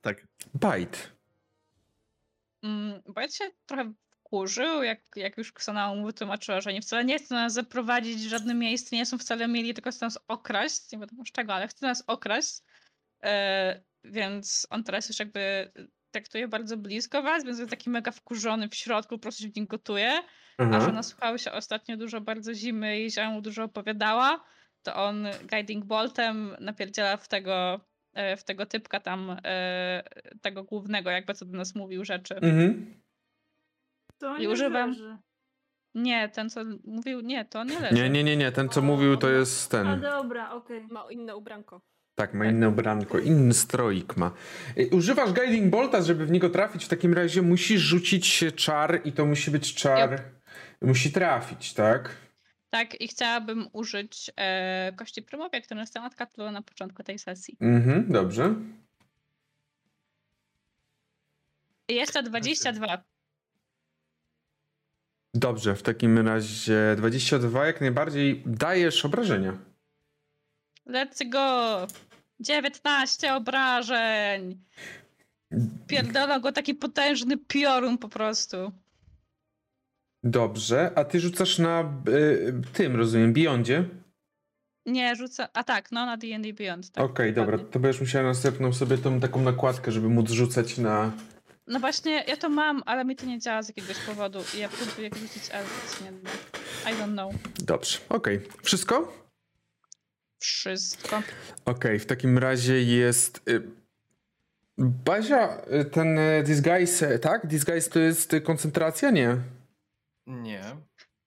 [0.00, 0.26] Tak.
[0.54, 0.98] Bite.
[2.62, 3.92] Mm, Bo ja się trochę
[4.30, 8.28] wkurzył, jak, jak już Ksana mu wytłumaczyła, że nie wcale nie chce nas zaprowadzić w
[8.28, 11.68] żadne miejsce, nie są wcale mieli, tylko chcą nas okraść, nie wiadomo z czego, ale
[11.68, 12.62] chce nas okraść.
[13.24, 15.72] E, więc on teraz już jakby
[16.10, 19.56] traktuje bardzo blisko was, więc jest taki mega wkurzony w środku, po prostu się w
[19.56, 20.22] nim gotuje.
[20.58, 20.92] A że Aha.
[20.92, 24.44] nasłuchały się ostatnio dużo bardzo zimy i mu dużo opowiadała,
[24.82, 27.80] to on Guiding Boltem napierdziela w tego,
[28.12, 30.02] e, w tego typka tam, e,
[30.42, 32.34] tego głównego, jakby co do nas mówił rzeczy.
[32.34, 33.00] Mhm.
[34.20, 35.16] To I nie używam- leży.
[35.94, 37.94] Nie, ten co mówił, nie, to nie leży.
[37.94, 38.52] Nie, nie, nie, nie.
[38.52, 40.00] Ten co mówił to jest A ten.
[40.00, 40.86] dobra, okej.
[40.90, 41.80] Ma inne ubranko.
[42.14, 44.30] Tak, ma inne ubranko, inny stroik ma.
[44.78, 46.84] Y, Używasz Guiding Bolta, żeby w niego trafić.
[46.84, 50.22] W takim razie musisz rzucić czar i to musi być czar.
[50.82, 52.16] Musi trafić, tak?
[52.70, 57.56] Tak, i chciałabym użyć e, kości prymowie, które dostałam od Katlu na początku tej sesji.
[57.60, 58.54] Mhm, dobrze.
[61.88, 63.02] Jeszcze 22.
[65.34, 69.58] Dobrze, w takim razie 22 jak najbardziej dajesz obrażenia.
[70.86, 71.86] Let's go!
[72.40, 74.60] 19 obrażeń!
[75.86, 78.72] Pierdolą go taki potężny piorun po prostu.
[80.22, 83.84] Dobrze, a ty rzucasz na y, tym, rozumiem, Beyondzie?
[84.86, 85.48] Nie, rzucę.
[85.54, 86.90] A tak, no na D&D Beyond.
[86.90, 87.72] Tak, Okej, dobra, dokładnie.
[87.72, 91.12] to będziesz musiała następną sobie tą taką nakładkę, żeby móc rzucać na...
[91.70, 94.38] No właśnie, ja to mam, ale mi to nie działa z jakiegoś powodu.
[94.54, 96.10] I ja próbuję rzucić, ale nic nie.
[96.92, 97.34] I don't know.
[97.58, 98.40] Dobrze, okej.
[98.62, 99.12] Wszystko?
[100.38, 101.22] Wszystko.
[101.64, 103.48] Okej, w takim razie jest...
[103.48, 103.62] Y,
[104.78, 107.46] Bazia, y, ten y, disguise, tak?
[107.46, 109.10] Disguise to jest koncentracja?
[109.10, 109.36] Nie.
[110.26, 110.62] Nie.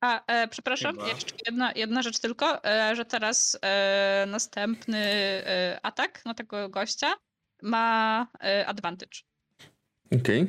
[0.01, 1.07] A, e, przepraszam, Chyba.
[1.07, 7.13] jeszcze jedna, jedna rzecz tylko, e, że teraz e, następny e, atak na tego gościa
[7.61, 9.32] ma e, advantage.
[10.16, 10.47] Okej.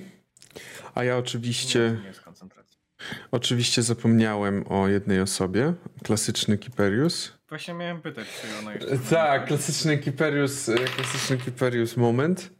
[0.94, 1.98] A ja Nie, oczywiście...
[2.02, 2.78] nie jest koncentracja.
[3.30, 5.74] Oczywiście zapomniałem o jednej osobie.
[6.02, 7.32] Klasyczny Kiperius.
[7.48, 8.98] Właśnie miałem pytać, czy ona jeszcze...
[8.98, 12.50] Tak, klasyczny Kiperius, e, klasyczny Kiperius moment.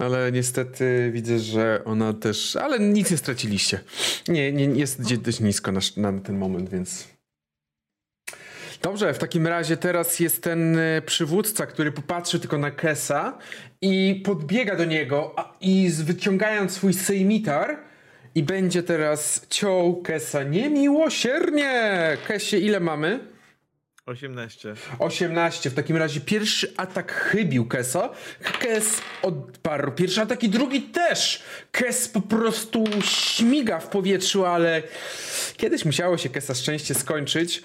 [0.00, 2.56] Ale niestety widzę, że ona też.
[2.56, 3.80] Ale nic nie straciliście.
[4.28, 7.15] Nie, nie jest gdzieś dość nisko na, na ten moment, więc.
[8.86, 13.38] Dobrze, w takim razie teraz jest ten e, przywódca, który popatrzy tylko na Kesa
[13.80, 17.78] i podbiega do niego i wyciągając swój sejmitar
[18.34, 21.92] i będzie teraz ciął Kesa niemiłosiernie.
[22.26, 23.35] Kesie, ile mamy?
[24.06, 24.74] 18.
[24.98, 25.70] 18.
[25.70, 28.10] W takim razie pierwszy atak chybił Kesa.
[28.60, 31.42] Kes odparł pierwszy atak i drugi też.
[31.72, 34.82] Kes po prostu śmiga w powietrzu, ale
[35.56, 37.62] kiedyś musiało się Kesa szczęście skończyć.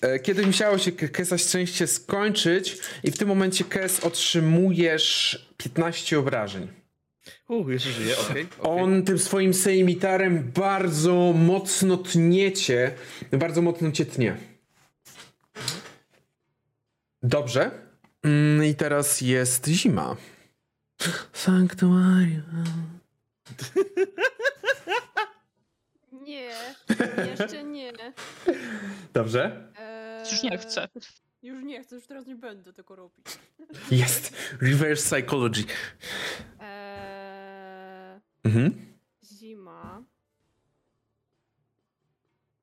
[0.00, 6.68] E, Kiedyś musiało się Kesa szczęście skończyć i w tym momencie Kes otrzymujesz 15 obrażeń.
[7.48, 8.46] U, jeszcze żyje, okej.
[8.58, 8.70] okej.
[8.72, 12.90] On tym swoim sejmitarem bardzo mocno tniecie,
[13.32, 14.49] bardzo mocno cię tnie.
[17.22, 17.70] Dobrze.
[18.22, 20.16] Mm, I teraz jest zima.
[21.32, 22.64] Sanktuarium.
[26.12, 26.50] Nie,
[27.30, 27.92] jeszcze nie.
[29.12, 29.72] Dobrze.
[29.78, 30.88] Eee, Już nie chcę.
[31.42, 33.26] Już nie chcę, już teraz nie będę tego robić.
[33.90, 34.32] Jest.
[34.60, 35.64] Reverse psychology.
[36.60, 38.94] Eee, Mhm.
[39.24, 40.02] zima.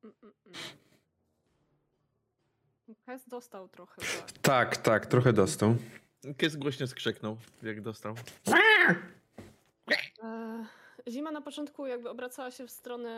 [0.03, 0.57] Mm, mm, mm.
[3.07, 4.01] Kes dostał trochę.
[4.01, 4.31] Tak.
[4.41, 5.75] Tak, tak, trochę dostał.
[6.37, 8.15] Kies głośno skrzeknął, jak dostał.
[10.23, 10.65] Eee,
[11.09, 13.09] Zima na początku jakby obracała się w stronę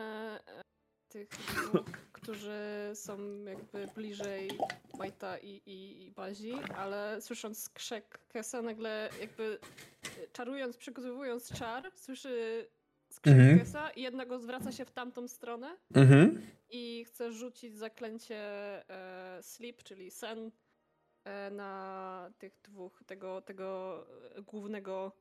[0.48, 0.62] e,
[1.08, 1.30] tych
[2.14, 4.52] którzy są jakby bliżej
[4.94, 9.60] White'a i, i, i Bazi, ale słysząc krzek Kesa nagle jakby
[10.24, 12.68] e, czarując, przygotowując czar, słyszy
[13.20, 13.92] skrzyk Mhm.
[13.96, 16.42] I jednego zwraca się w tamtą stronę Mhm.
[16.70, 18.38] i chce rzucić zaklęcie
[18.90, 20.52] e, sleep, czyli sen
[21.26, 24.06] e, na tych dwóch, tego, tego
[24.38, 25.12] e, głównego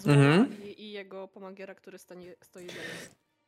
[0.00, 0.62] zła Mhm.
[0.62, 2.82] i, i jego pomagiera, który stanie, stoi za nim.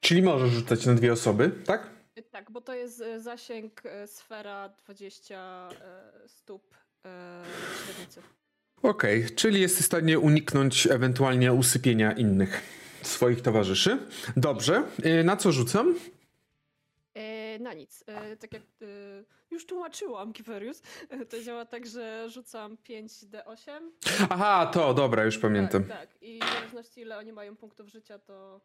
[0.00, 1.90] Czyli możesz rzucać na dwie osoby, tak?
[2.16, 5.68] E, Tak, bo to jest e, zasięg sfera 20
[6.24, 6.74] e, stóp
[7.86, 8.22] średnicy.
[8.82, 12.62] Okej, czyli jesteś w stanie uniknąć ewentualnie usypienia innych
[13.06, 13.98] swoich towarzyszy.
[14.36, 14.82] Dobrze.
[15.20, 15.94] Y, Na co rzucam?
[17.14, 18.04] E, na nic.
[18.06, 18.62] E, tak jak
[19.50, 20.82] już tłumaczyłam, Kiperius,
[21.30, 23.70] to działa tak, że rzucam 5d8.
[24.30, 25.84] Aha, to, dobra, już pamiętam.
[25.84, 26.22] Tak, tak.
[26.22, 28.60] I w zależności ile oni mają punktów życia, to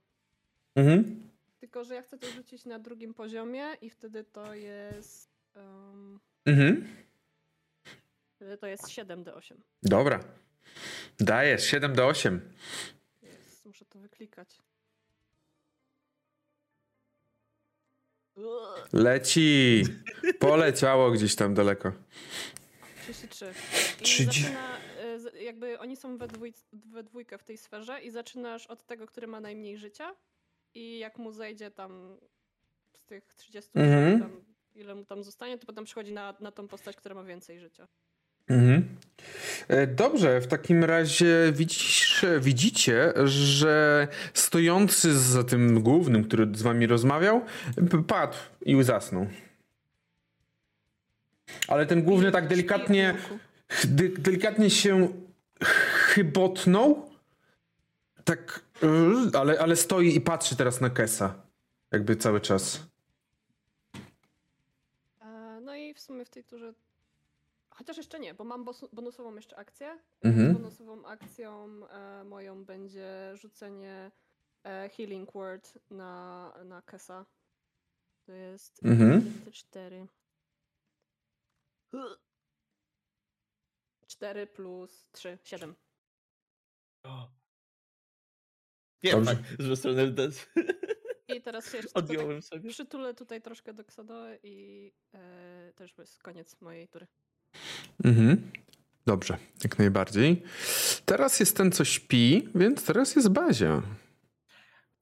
[0.75, 1.29] Mhm.
[1.59, 5.29] Tylko, że ja chcę to rzucić na drugim poziomie i wtedy to jest.
[5.55, 6.87] Um, Mhm.
[8.35, 9.53] wtedy to jest 7d8.
[9.83, 10.19] Dobra.
[11.19, 12.41] Dajesz, 7 do 8.
[13.71, 14.57] Muszę to wyklikać.
[18.93, 19.83] Leci.
[20.39, 21.91] Poleciało gdzieś tam daleko.
[23.03, 23.53] 33.
[23.99, 24.77] I Trzydzie- zaczyna,
[25.17, 29.07] z- jakby oni są we, dwój, we dwójkę w tej sferze i zaczynasz od tego,
[29.07, 30.15] który ma najmniej życia
[30.73, 32.17] i jak mu zejdzie tam
[32.93, 34.19] z tych 30, Mhm.
[34.19, 34.31] tam,
[34.75, 37.87] ile mu tam zostanie, to potem przychodzi na, na tą postać, która ma więcej życia.
[38.47, 38.97] Mhm.
[39.67, 46.87] E, Dobrze, w takim razie widzisz, widzicie, że stojący za tym głównym, który z wami
[46.87, 47.41] rozmawiał,
[48.07, 49.27] padł i zasnął.
[51.67, 53.15] Ale ten główny tak delikatnie
[54.17, 55.09] delikatnie się
[55.93, 57.11] chybotnął.
[58.23, 58.61] Tak,
[59.33, 61.35] ale, ale stoi i patrzy teraz na Kesa.
[61.91, 62.87] Jakby cały czas.
[65.21, 66.73] E, No i w sumie w tej turze.
[67.81, 69.99] Chociaż jeszcze nie, bo mam bonusową jeszcze akcję.
[70.23, 70.53] Mhm.
[70.53, 74.11] Bonusową akcją e, moją będzie rzucenie
[74.63, 77.25] e, Healing Word na, na Kesa.
[78.25, 79.33] To jest Mhm.
[79.51, 80.07] 4.
[84.07, 85.75] 4 plus 3, 7.
[89.03, 89.35] Nie, Dobrze.
[89.35, 90.47] tak, z stronę des.
[91.27, 92.69] I teraz się jeszcze tylko tak Odjąłem sobie.
[92.69, 97.07] przytulę tutaj troszkę do Ksado i e, to już jest koniec mojej tury.
[98.03, 98.51] Mhm.
[99.05, 100.43] Dobrze, jak najbardziej.
[101.05, 103.81] Teraz jest ten, co śpi, więc teraz jest Bazia.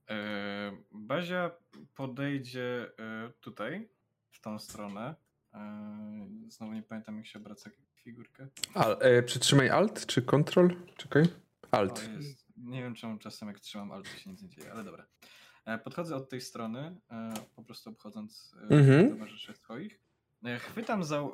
[0.09, 1.51] E, Bazia
[1.95, 3.89] podejdzie e, tutaj,
[4.31, 5.15] w tą stronę.
[5.53, 8.47] E, Znowu nie pamiętam, jak się obraca figurkę.
[8.73, 10.75] Al, e, przytrzymaj Alt czy Control?
[10.97, 11.23] Czekaj.
[11.71, 12.09] Alt.
[12.17, 12.45] jest.
[12.57, 15.05] Nie wiem, czemu czasem jak trzymam alt, to się nic nie dzieje, ale dobra.
[15.83, 16.95] Podchodzę od tej strony,
[17.55, 19.09] po prostu obchodząc Mhm.
[19.09, 19.99] towarzyszy swoich.
[20.45, 21.29] E, Chwytam za e,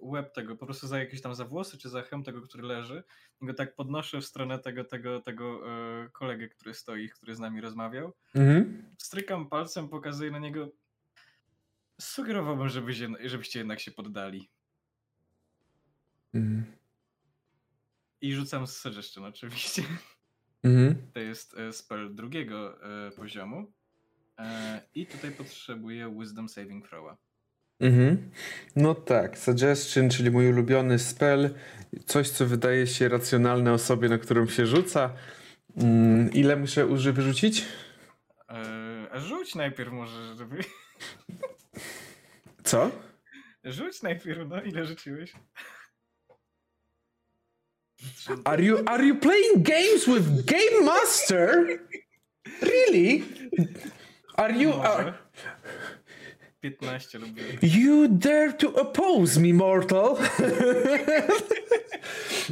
[0.00, 3.02] łeb tego, po prostu za jakieś tam za włosy, czy za hełm tego, który leży
[3.40, 7.38] i go tak podnoszę w stronę tego, tego, tego e, kolegę, który stoi, który z
[7.38, 8.12] nami rozmawiał.
[8.34, 8.94] Mhm.
[8.98, 10.68] Strykam palcem, pokazuję na niego.
[12.00, 14.48] Sugerowałbym, żebyś, żebyście jednak się poddali.
[16.34, 16.64] Mhm.
[18.20, 19.82] I rzucam suggestion oczywiście.
[20.62, 21.12] Mhm.
[21.12, 23.72] To jest spell drugiego e, poziomu.
[24.38, 27.16] E, I tutaj potrzebuję Wisdom Saving Throwa.
[27.82, 28.30] Mhm.
[28.76, 31.50] No tak, suggestion, czyli mój ulubiony spell.
[32.06, 35.14] Coś, co wydaje się racjonalne osobie, na którą się rzuca.
[35.76, 37.64] Mm, ile muszę uży wyrzucić?
[38.48, 40.56] E, a rzuć najpierw może, żeby...
[42.64, 42.90] Co?
[43.64, 45.32] Rzuć najpierw, no ile rzuciłeś?
[48.44, 51.78] Are you, are you playing games with Game Master?
[52.62, 53.22] Really?
[54.36, 54.72] Are you...
[54.72, 55.14] Are,
[56.62, 57.30] 15 lub
[57.62, 60.16] you dare to oppose me, mortal?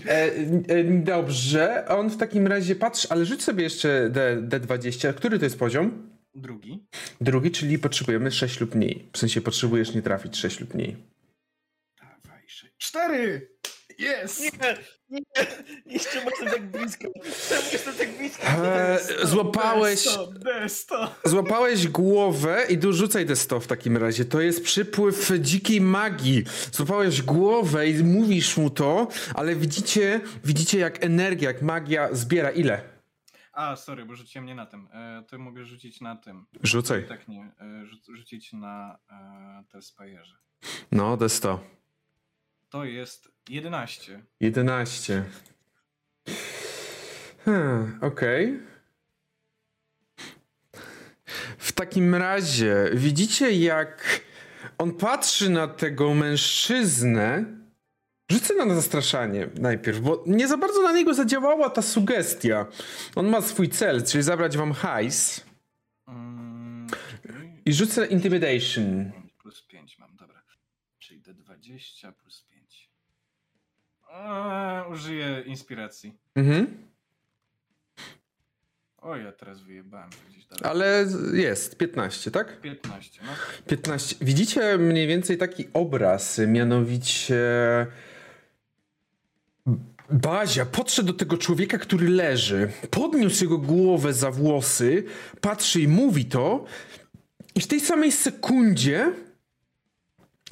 [0.06, 0.32] e,
[0.68, 5.14] e, dobrze, on w takim razie patrzy, ale rzuć sobie jeszcze D, D20.
[5.14, 6.11] Który to jest poziom?
[6.34, 6.86] drugi.
[7.20, 9.08] Drugi, czyli potrzebujemy 6 lub mniej.
[9.12, 10.96] W sensie potrzebujesz nie trafić 6 lub mniej.
[12.00, 12.74] Dawaj, sześć.
[12.78, 13.50] Cztery!
[14.01, 14.40] Jest!
[14.40, 14.51] Nie,
[15.11, 15.20] nie,
[15.86, 17.09] jeszcze jestem tak blisko.
[17.48, 18.42] Czemu jestem tak blisko?
[18.46, 21.09] E, złapałeś, D100, D100.
[21.24, 24.24] złapałeś głowę i dorzucaj te 100 w takim razie.
[24.24, 26.44] To jest przypływ dzikiej magii.
[26.72, 32.80] Złapałeś głowę i mówisz mu to, ale widzicie, widzicie jak energia, jak magia zbiera ile?
[33.53, 34.88] A, sorry, bo rzuciłem nie na tym.
[34.92, 36.46] E, to mogę rzucić na tym.
[36.62, 37.09] Rzucaj.
[37.09, 40.34] Tak nie, e, rzu- rzucić na e, te spajerze.
[40.92, 41.59] No, D100.
[42.71, 44.23] To jest 11.
[44.41, 45.25] 11.
[47.45, 48.61] Hmm, Okej.
[51.59, 54.21] W takim razie widzicie, jak
[54.79, 57.45] on patrzy na tego mężczyznę.
[58.31, 62.66] Rzucę na zastraszanie najpierw, bo nie za bardzo na niego zadziałała ta sugestia.
[63.14, 65.45] On ma swój cel, czyli zabrać wam hajs.
[66.09, 66.87] Mm,
[67.66, 69.12] I rzucę intimidation.
[69.43, 70.43] plus 5 mam, dobra.
[70.99, 72.49] Czyli D20 plus 5.
[74.12, 76.18] Eee, użyję inspiracji.
[76.34, 76.66] Mhm.
[78.98, 80.64] O, ja teraz wyjebałem gdzieś dalej.
[80.64, 82.61] Ale jest, 15, tak?
[82.61, 83.28] 15, no.
[83.66, 84.16] 15.
[84.20, 87.36] Widzicie mniej więcej taki obraz, mianowicie
[90.11, 95.04] Bazia podszedł do tego człowieka, który leży, podniósł jego głowę za włosy,
[95.40, 96.64] patrzy i mówi to
[97.54, 99.12] i w tej samej sekundzie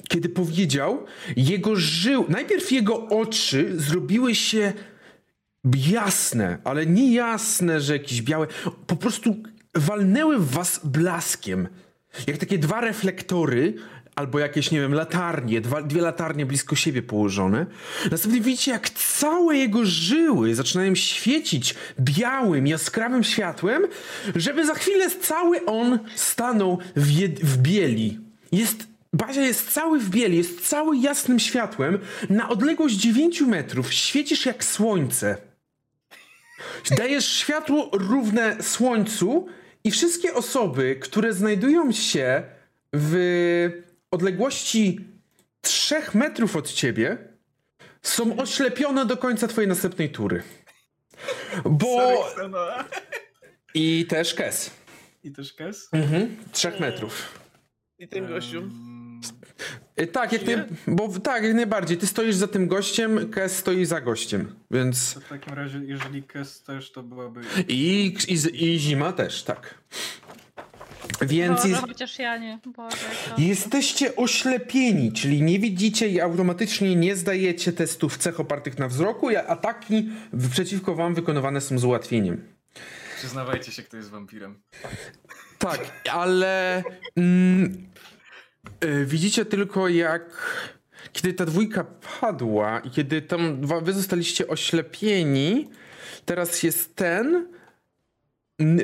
[0.07, 4.73] kiedy powiedział, jego żył, najpierw jego oczy zrobiły się
[5.73, 8.47] jasne, ale nie jasne, że jakieś białe,
[8.87, 9.35] po prostu
[9.75, 11.67] walnęły w was blaskiem.
[12.27, 13.73] Jak takie dwa reflektory,
[14.15, 17.65] albo jakieś, nie wiem, latarnie, dwa, dwie latarnie blisko siebie położone.
[18.11, 23.83] Następnie widzicie, jak całe jego żyły zaczynają świecić białym, jaskrawym światłem,
[24.35, 27.07] żeby za chwilę cały on stanął w,
[27.43, 28.19] w bieli.
[28.51, 31.99] Jest Bazia jest cały w bieli, jest cały jasnym światłem.
[32.29, 35.37] Na odległość 9 metrów świecisz jak słońce.
[36.97, 39.47] Dajesz światło równe słońcu
[39.83, 42.43] i wszystkie osoby, które znajdują się
[42.93, 44.99] w odległości
[45.61, 47.17] 3 metrów od ciebie,
[48.01, 50.43] są oślepione do końca twojej następnej tury.
[51.65, 52.25] Bo...
[53.73, 54.71] I też Kes.
[55.23, 55.89] I też Kes?
[55.91, 56.37] Mhm.
[56.51, 57.39] 3 metrów.
[57.99, 58.63] I ten gościu.
[60.01, 60.55] Y, Tak, jak naj...
[60.87, 61.97] bo tak, jak najbardziej.
[61.97, 65.13] Ty stoisz za tym gościem, Kes stoi za gościem, więc...
[65.13, 67.41] To w takim razie, jeżeli Kes też, to byłaby...
[67.67, 69.75] I, i, i zima też, tak.
[71.21, 72.59] Więc Boże, jest, chociaż ja nie.
[72.77, 72.97] Boże,
[73.29, 73.41] to...
[73.41, 79.39] jesteście oślepieni, czyli nie widzicie i automatycznie nie zdajecie testów cech opartych na wzroku, a
[79.47, 82.43] ataki w- przeciwko wam wykonywane są z ułatwieniem.
[83.17, 84.59] Przyznawajcie się, kto jest wampirem.
[85.57, 85.79] Tak,
[86.11, 86.83] ale
[87.17, 87.87] mm,
[89.05, 90.23] widzicie tylko jak
[91.13, 91.85] kiedy ta dwójka
[92.21, 95.69] padła i kiedy tam wy zostaliście oślepieni,
[96.25, 97.47] teraz jest ten.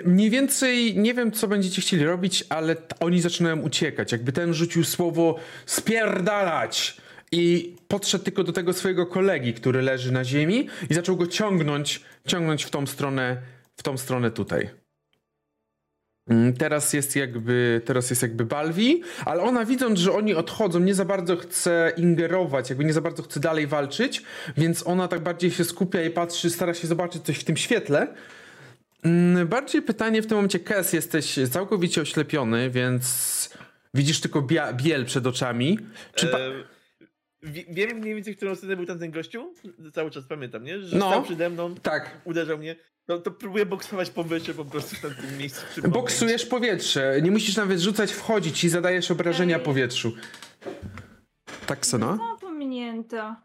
[0.05, 4.11] Mniej więcej nie wiem, co będziecie chcieli robić, ale oni zaczynają uciekać.
[4.11, 6.97] Jakby ten rzucił słowo spierdalać
[7.31, 12.01] i podszedł tylko do tego swojego kolegi, który leży na ziemi i zaczął go ciągnąć,
[12.27, 13.37] ciągnąć w tą stronę,
[13.75, 14.84] w tą stronę tutaj.
[16.29, 20.93] Mm, Teraz jest jakby, teraz jest jakby Balwi, ale ona widząc, że oni odchodzą, nie
[20.95, 24.23] za bardzo chce ingerować, jakby nie za bardzo chce dalej walczyć,
[24.57, 28.07] więc ona tak bardziej się skupia i patrzy, stara się zobaczyć coś w tym świetle.
[29.03, 33.05] Mm, Bardziej pytanie w tym momencie, Kes, jesteś całkowicie oślepiony, więc
[33.93, 35.79] widzisz tylko bia- biel przed oczami.
[36.15, 36.37] Czy pa-
[37.69, 39.53] wiem mniej więcej, w którą stronę był tamten gościu.
[39.93, 40.79] Cały czas pamiętam, nie?
[40.79, 41.07] Że No.
[41.09, 42.75] stał przede mną, tak, uderzał mnie.
[43.07, 45.61] No to próbuję boksować powietrze po prostu w tamtym miejscu.
[45.89, 49.63] boksujesz powietrze, nie musisz nawet rzucać, wchodzić i zadajesz obrażenia Ej.
[49.63, 50.13] powietrzu.
[51.67, 52.15] Tak, Sona?
[52.15, 53.43] No, pominięta.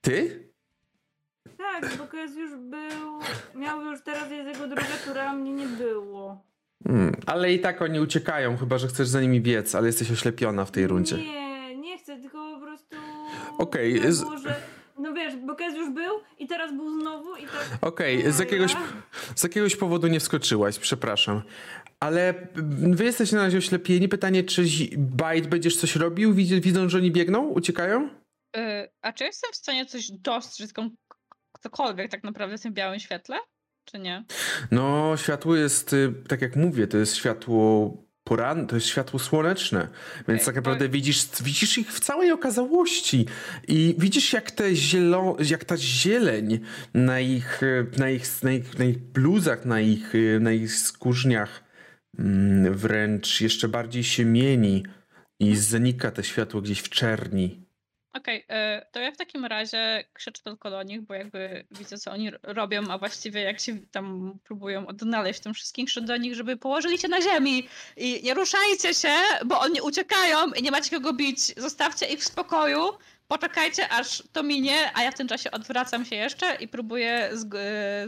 [0.00, 0.48] Ty?
[1.58, 3.20] Tak, bo Kes już był.
[3.54, 6.44] Miał już teraz jest jego druga tura, a mnie nie było.
[6.86, 10.64] Hmm, ale i tak oni uciekają, chyba że chcesz za nimi biec, ale jesteś oślepiona
[10.64, 11.16] w tej rundzie.
[11.16, 12.96] Nie, nie chcę, tylko po prostu.
[13.58, 14.54] Okej, tak było, że.
[14.98, 17.68] No wiesz, bo Kes już był i teraz był znowu i tak.
[17.80, 18.80] Okej, z, jakiegoś, Ja-
[19.36, 21.42] z jakiegoś powodu nie wskoczyłaś, przepraszam.
[22.00, 24.08] Ale mm, wy jesteście na razie oślepieni.
[24.08, 24.62] Pytanie, czy
[24.96, 26.34] Bite będziesz coś robił?
[26.34, 27.48] Widz- Widzą, że oni biegną?
[27.48, 28.08] Uciekają?
[28.56, 28.60] Y,
[29.02, 30.72] a czy jestem w stanie coś dostrzec,
[31.60, 33.36] cokolwiek tak naprawdę w tym białym świetle?
[33.84, 34.24] Czy nie?
[34.70, 37.90] No, światło jest, y, tak jak mówię, to jest światło
[38.24, 39.88] poranne, to jest światło słoneczne,
[40.28, 43.26] więc tak naprawdę widzisz, widzisz ich w całej okazałości
[43.68, 46.60] i widzisz jak te zielo, jak ta zieleń
[46.94, 50.74] na ich, y, na ich, na ich, na ich bluzach, na ich, y, na ich
[50.74, 51.64] skórzniach
[52.18, 54.86] mm, wręcz jeszcze bardziej się mieni
[55.40, 57.63] i zanika to światło gdzieś w czerni.
[58.14, 58.44] Okej, y,
[58.92, 62.82] to ja w takim razie krzyczę tylko do nich, bo jakby widzę, co oni robią,
[62.90, 66.98] a właściwie jak się tam próbują odnaleźć w tym wszystkim, krzyczę do nich, żeby położyli
[66.98, 69.14] się na ziemi i nie ruszajcie się,
[69.46, 71.60] bo oni uciekają i nie macie kogo bić.
[71.60, 72.78] Zostawcie ich w spokoju,
[73.28, 77.46] poczekajcie aż to minie, a ja w tym czasie odwracam się jeszcze i próbuję z,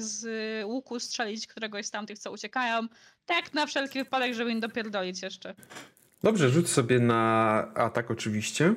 [0.02, 0.24] z
[0.64, 2.88] łuku strzelić któregoś z tamtych, co uciekają,
[3.26, 5.54] tak na wszelki wypadek, żeby im dopierdolić jeszcze.
[6.22, 8.74] Dobrze, rzuć sobie na atak oczywiście.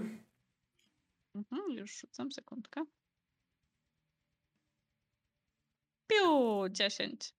[1.35, 2.83] Mhm, już rzucam, sekundkę.
[6.07, 7.33] Piu, 10.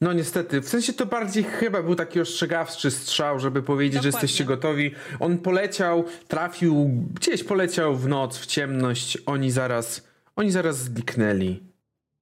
[0.00, 4.44] No niestety, w sensie to bardziej chyba był taki ostrzegawczy strzał, żeby powiedzieć, że jesteście
[4.44, 4.90] Dokładnie.
[4.90, 4.94] gotowi.
[5.20, 9.18] On poleciał, trafił, gdzieś poleciał w noc, w ciemność.
[9.26, 11.62] Oni zaraz, oni zaraz zniknęli.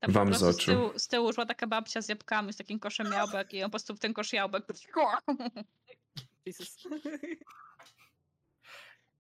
[0.01, 0.63] Tam Wam z oczu.
[0.63, 3.71] Z tyłu, z tyłu szła taka babcia z jabłkami, z takim koszem jabłek i on
[3.71, 4.65] po prostu w ten kosz jabłek.
[6.47, 6.77] Jesus.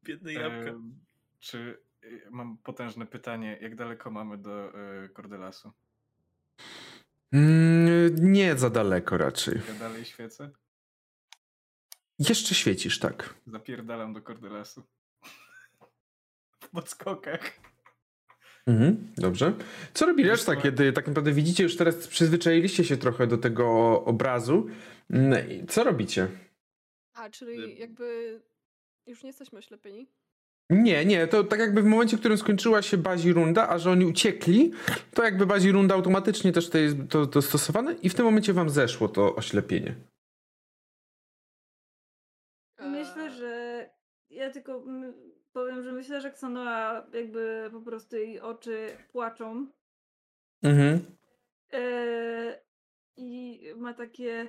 [0.05, 0.78] Biedne jabłka.
[1.40, 4.68] Czy y, mam potężne pytanie, jak daleko mamy do
[5.05, 5.72] y, Cordelasu?
[7.32, 9.61] Mm, nie za daleko raczej.
[9.68, 10.50] Ja dalej świecę?
[12.18, 13.34] Jeszcze świecisz, tak.
[13.46, 14.82] Zapierdalam do Cordelasu.
[16.60, 17.40] W podskokach.
[18.66, 19.52] Mhm, dobrze.
[19.94, 23.66] Co robi reszta, kiedy tak naprawdę widzicie, już teraz przyzwyczailiście się trochę do tego
[24.05, 24.66] obrazu.
[25.10, 26.28] Mm, i Co robicie?
[27.14, 28.40] A, czyli jakby
[29.06, 30.06] już nie jesteśmy oślepieni?
[30.70, 33.90] Nie, nie, to tak jakby w momencie, w którym skończyła się bazi runda, a że
[33.90, 34.72] oni uciekli,
[35.14, 38.52] to jakby bazi runda automatycznie też to jest to, to stosowane i w tym momencie
[38.52, 39.94] wam zeszło to oślepienie.
[42.81, 43.90] Myślę, Eee, że
[44.31, 44.82] ja tylko
[45.52, 49.66] powiem, że myślę, że Xanoa jakby po prostu jej oczy płaczą
[50.62, 51.16] Mhm.
[51.72, 52.55] Eee,
[53.16, 54.48] i ma takie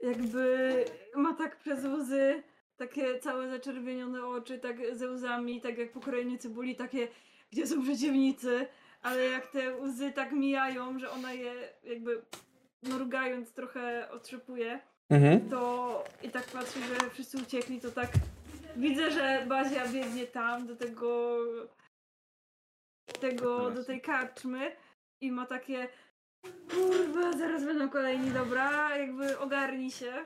[0.00, 2.42] jakby ma tak przez łzy
[2.76, 7.08] takie całe zaczerwienione oczy, tak ze łzami, tak jak po krojeniu cebuli, takie
[7.52, 8.66] gdzie są przeciwnicy,
[9.02, 11.54] ale jak te łzy tak mijają, że ona je
[11.84, 12.22] jakby
[12.82, 14.80] mrugając trochę otrzepuje,
[15.10, 15.50] Mhm.
[15.50, 18.08] to i tak patrzy, że wszyscy uciekli, to tak
[18.76, 21.38] widzę, że Bazia biegnie tam do tego
[23.20, 24.76] tego, do tej karczmy
[25.20, 25.88] i ma takie
[26.70, 30.24] kurwa, zaraz będą kolejni, dobra, jakby ogarnij się.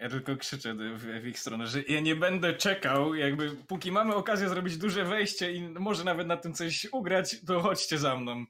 [0.00, 4.14] Ja tylko krzyczę w, w ich stronę, że ja nie będę czekał, jakby póki mamy
[4.14, 8.44] okazję zrobić duże wejście i może nawet na tym coś ugrać, to chodźcie za mną.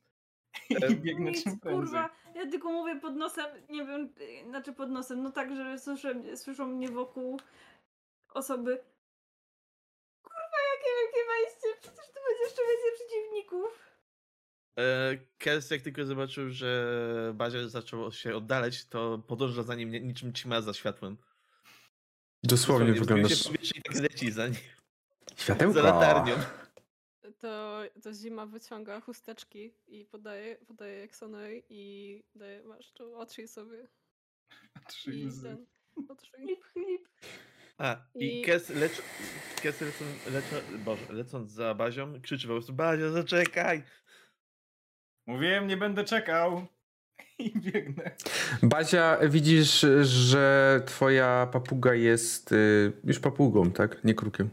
[0.71, 4.15] I biegnę Nic, czym kurwa, ja tylko mówię pod nosem, nie wiem,
[4.49, 7.41] znaczy pod nosem, no tak, że słyszę, słyszą mnie wokół
[8.35, 8.81] osoby.
[10.23, 13.89] Kurwa, jakie wielkie wejście, przecież tu będzie jeszcze więcej przeciwników.
[14.79, 20.33] E, Kels jak tylko zobaczył, że Bazia zaczął się oddalać, to podąża za nim niczym
[20.33, 21.17] ćma za światłem.
[22.43, 23.39] Dosłownie Dosłownie, wyglądasz.
[23.39, 24.55] się w powietrze i tak leci za nim.
[25.37, 25.83] Za Światełka.
[25.83, 26.35] latarnią.
[27.39, 33.89] To, to zima wyciąga chusteczki i podaje, podaje Eksonowi i daje, masz tu, otrzyj sobie.
[34.89, 35.67] Trzy I ten,
[36.09, 36.31] otrzyj.
[36.47, 37.09] Flip, flip.
[37.79, 38.93] A, i I- Kes, lecz,
[39.63, 43.83] Kes lecąc, lecą, Boże, lecąc za Bazią, krzyczy po prostu Bazia, zaczekaj!
[45.27, 46.67] Mówiłem, nie będę czekał.
[47.45, 48.11] I biegnę.
[48.63, 54.05] Bazia, widzisz, że twoja papuga jest y, już papugą, tak?
[54.05, 54.51] Nie krukiem.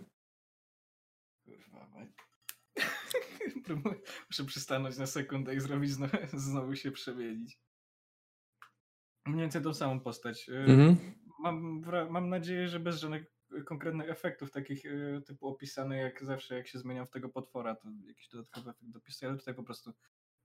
[1.45, 1.87] Kurwa,
[4.29, 7.59] Muszę przystanąć na sekundę i zrobić znowu, znowu się przemienić.
[9.25, 10.49] Mniej więcej tą samą postać.
[10.49, 10.97] Y, Mhm.
[11.39, 13.25] Mam, mam nadzieję, że bez żadnych
[13.65, 17.89] konkretnych efektów, takich y, typu opisane jak zawsze, jak się zmieniam w tego potwora, to
[18.07, 19.93] jakiś dodatkowy efekt dopisuję, ale tutaj po prostu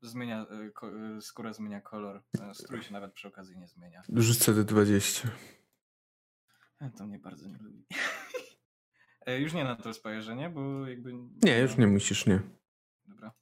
[0.03, 2.23] zmienia, ko, y, skóra zmienia kolor.
[2.41, 4.03] E, Strój się nawet przy okazji nie zmienia.
[4.17, 5.29] Rzucę D20.
[6.81, 7.87] E, To mnie bardzo nie lubi.
[9.27, 10.51] E, Już nie na to spajerze, nie?
[10.51, 11.13] Bo jakby...
[11.43, 12.41] Nie, już nie musisz, nie.
[13.07, 13.33] Dobra.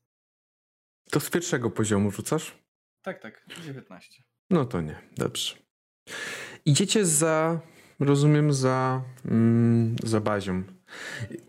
[1.11, 2.59] To z pierwszego poziomu rzucasz?
[3.03, 3.47] Tak, tak.
[3.65, 4.23] 19.
[4.51, 5.57] No to nie, dobrze.
[6.65, 7.61] Idziecie za,
[8.01, 10.63] rozumiem, za, mm, za bazią.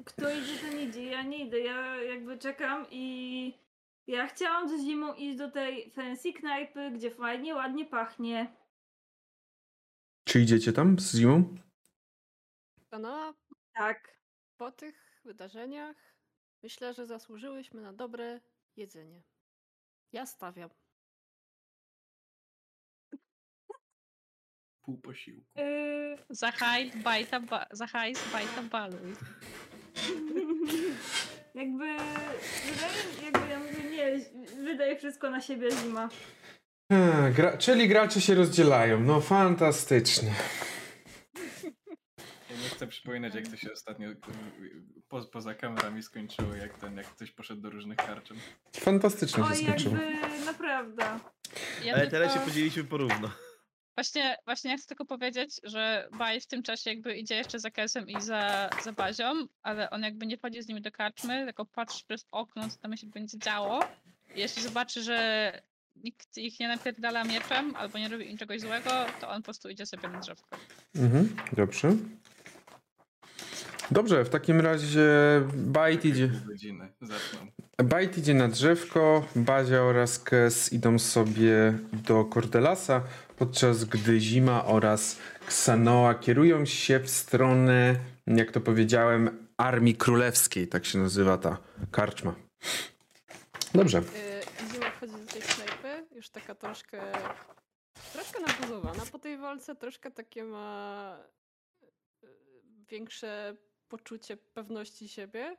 [0.05, 1.03] Kto idzie, ten idzie.
[1.05, 1.59] Ja nie idę.
[1.59, 3.53] Ja jakby czekam i
[4.09, 8.55] ja chciałam z zimą iść do tej fancy knajpy, gdzie fajnie, ładnie pachnie.
[10.23, 11.55] Czy idziecie tam z zimą?
[12.99, 13.33] No,
[13.73, 14.19] Tak.
[14.57, 15.95] po tych wydarzeniach
[16.63, 18.41] myślę, że zasłużyłyśmy na dobre
[18.75, 19.23] jedzenie.
[20.11, 20.69] Ja stawiam.
[24.81, 25.47] Pół posiłku.
[25.55, 29.13] Yy, Za hajs, bajta, ba, za hajs, bajta, baluj.
[31.55, 31.85] jakby,
[32.65, 34.19] wydaje, jakby ja mówię, nie,
[34.63, 36.09] wydaje wszystko na siebie zima.
[36.91, 38.99] A, gra, czyli gracze się rozdzielają.
[39.01, 40.33] No fantastycznie.
[42.49, 44.09] Ja nie chcę przypominać, jak to się ostatnio
[45.07, 48.37] po, poza kamerami skończyło, jak ten, jak ktoś poszedł do różnych karczem.
[48.75, 49.95] Fantastycznie się Oj, skończyło.
[49.95, 51.03] jakby, naprawdę.
[51.83, 53.31] Ja Ale tylko- teraz się podzieliliśmy porówno.
[53.99, 57.71] Właśnie, właśnie ja chcę tylko powiedzieć, że Baj w tym czasie jakby idzie jeszcze za
[57.71, 61.65] Kelsem i za, za Bazią, ale on jakby nie wchodzi z nimi do karczmy, tylko
[61.65, 63.79] patrzy przez okno, co tam się będzie działo.
[64.35, 65.51] I jeśli zobaczy, że
[65.95, 68.89] nikt ich nie napierdala mieczem albo nie robi im czegoś złego,
[69.21, 70.57] to on po prostu idzie sobie na drzewko.
[70.95, 71.95] Mhm, dobrze.
[73.91, 75.07] Dobrze, w takim razie
[75.53, 76.31] Bajt idzie.
[77.83, 83.03] Bajt idzie na drzewko, Bazia oraz Kes idą sobie do Cordelasa,
[83.37, 87.95] podczas gdy Zima oraz Ksanoa kierują się w stronę,
[88.27, 91.57] jak to powiedziałem, Armii Królewskiej, tak się nazywa ta
[91.91, 92.35] karczma.
[93.73, 93.97] Dobrze.
[93.97, 97.01] Yy, Zima wchodzi do tej knajpy, już taka troszkę,
[98.13, 101.17] troszkę nabuzowana po tej walce, troszkę takie ma
[102.21, 102.29] yy,
[102.89, 103.55] większe
[103.89, 105.57] poczucie pewności siebie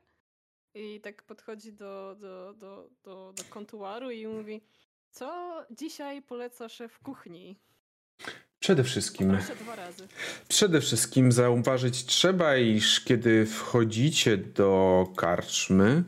[0.74, 4.60] i tak podchodzi do, do, do, do, do kontuaru i mówi
[5.10, 7.56] co dzisiaj poleca szef kuchni?
[8.58, 9.38] Przede wszystkim.
[10.48, 16.04] Przede wszystkim zauważyć trzeba, iż kiedy wchodzicie do karczmy,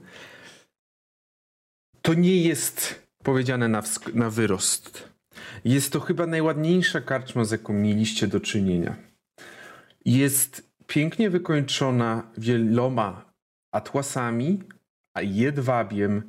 [2.03, 3.83] to nie jest powiedziane na,
[4.15, 5.09] na wyrost.
[5.65, 8.97] Jest to chyba najładniejsza karczma, z jaką mieliście do czynienia.
[10.05, 13.35] Jest pięknie wykończona wieloma
[13.75, 14.63] atłasami,
[15.23, 16.23] jedwabiem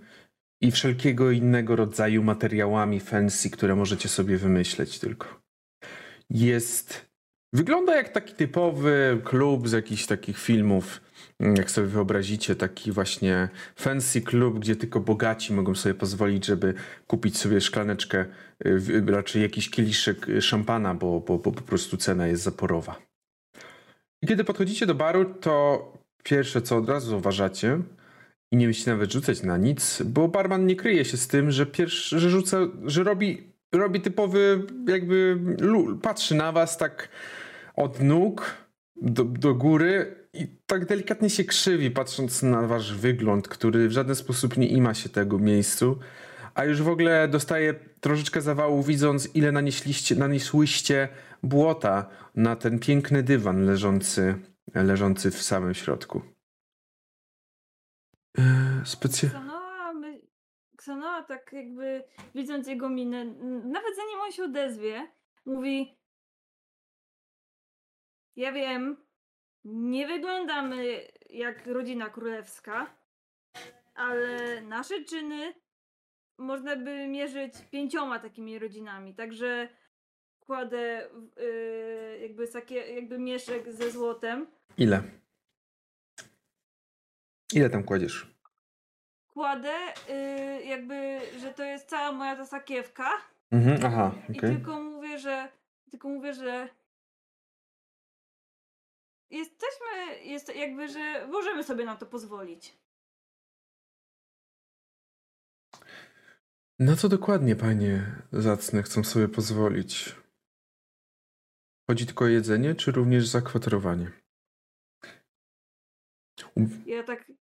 [0.62, 5.42] i wszelkiego innego rodzaju materiałami fancy, które możecie sobie wymyśleć tylko
[6.30, 7.06] jest.
[7.54, 11.02] Wygląda jak taki typowy klub z jakichś takich filmów,
[11.40, 16.74] mm, jak sobie wyobrazicie, taki właśnie fancy klub, gdzie tylko bogaci mogą sobie pozwolić, żeby
[17.08, 18.26] kupić sobie szklaneczkę,
[18.66, 23.13] y, raczej jakiś kieliszek y, szampana, bo, bo, bo po prostu cena jest zaporowa.
[24.28, 25.94] Kiedy podchodzicie do baru, to
[26.24, 27.80] pierwsze co od razu zauważacie,
[28.52, 31.66] i nie musicie nawet rzucać na nic, bo barman nie kryje się z tym, że
[31.66, 35.40] pierwszy, że rzuca, że robi, robi typowy jakby
[36.02, 37.10] patrzy na was tak
[37.76, 38.58] od nóg
[38.96, 44.16] do, do góry i tak delikatnie się krzywi, patrząc na wasz wygląd, który w żaden
[44.16, 46.00] sposób nie ima się tego miejscu,
[46.56, 51.10] A już w ogóle dostaję troszeczkę zawału, widząc, ile nanieśliście, nanieśłyście
[51.44, 54.36] błota na ten piękny dywan leżący,
[54.74, 56.22] leżący w samym środku.
[58.38, 58.46] Eee,
[58.86, 59.30] Specy...
[59.30, 60.22] Ksanoa, my...
[60.78, 62.04] Ksanoa tak jakby
[62.36, 63.26] widząc jego minę,
[63.66, 65.08] nawet zanim on się odezwie,
[65.46, 66.04] mówi
[68.36, 68.98] ja wiem,
[69.64, 72.98] nie wyglądamy jak rodzina królewska,
[73.96, 75.54] ale nasze czyny
[76.38, 79.70] można by mierzyć pięcioma takimi rodzinami, także
[80.40, 84.48] kładę yy, jakby, sakie, jakby mieszek ze złotem,
[84.78, 85.04] Ile?
[87.54, 88.28] Ile tam kładziesz?
[89.28, 89.74] kładę
[90.10, 93.10] yy, jakby, że to jest cała moja ta sakiewka
[93.52, 94.50] Mhm, aha, I okej.
[94.56, 95.50] tylko mówię, że.
[95.92, 96.70] Tylko mówię, że.
[99.30, 100.20] Jesteśmy.
[100.24, 102.74] Jest jakby, że możemy sobie na to pozwolić.
[106.80, 110.16] Na co dokładnie, panie zacne, chcą sobie pozwolić?
[111.88, 114.12] Chodzi tylko o jedzenie, czy również zakwaterowanie?
[116.56, 117.32] U- Ja tak.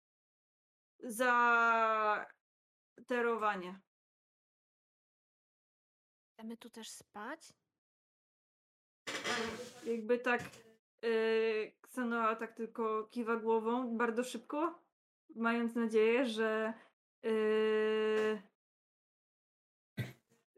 [0.99, 2.27] Za.
[3.07, 3.81] Terowanie.
[6.33, 7.53] Chcemy tu też spać?
[9.87, 10.41] Jakby tak.
[11.03, 14.83] Yy, Ksanoa tak tylko kiwa głową bardzo szybko,
[15.37, 16.75] mając nadzieję, że.
[17.23, 18.43] Yy,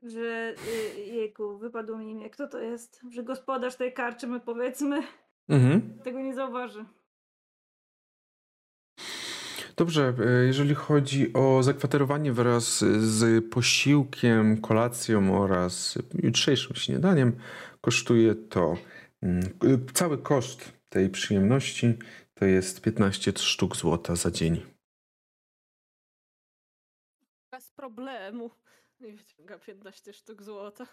[0.05, 0.55] że.
[0.97, 2.31] Yy, jejku, wypadło mi imię.
[2.31, 3.01] Kto to jest?
[3.11, 5.03] Że gospodarz tej karczymy, powiedzmy,
[5.49, 5.99] Mhm.
[6.05, 6.85] tego nie zauważy.
[9.77, 17.37] Dobrze, e, jeżeli chodzi o zakwaterowanie wraz z posiłkiem, kolacją oraz jutrzejszym śniadaniem,
[17.81, 18.77] kosztuje to
[19.23, 19.43] mm,
[19.95, 21.99] cały koszt tej przyjemności
[22.35, 24.63] to jest 15 sztuk złota za dzień.
[27.53, 28.51] Bez problemu.
[29.09, 30.87] I wyciąga 15 sztuk złota.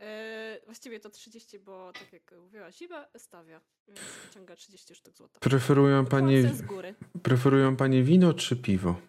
[0.00, 3.60] E, właściwie to 30, bo tak jak mówiła Siwa, stawia.
[3.88, 5.40] Więc wyciąga 30 sztuk złota.
[5.40, 6.94] Preferują Płacę z góry.
[7.22, 9.00] preferują panie wino czy piwo?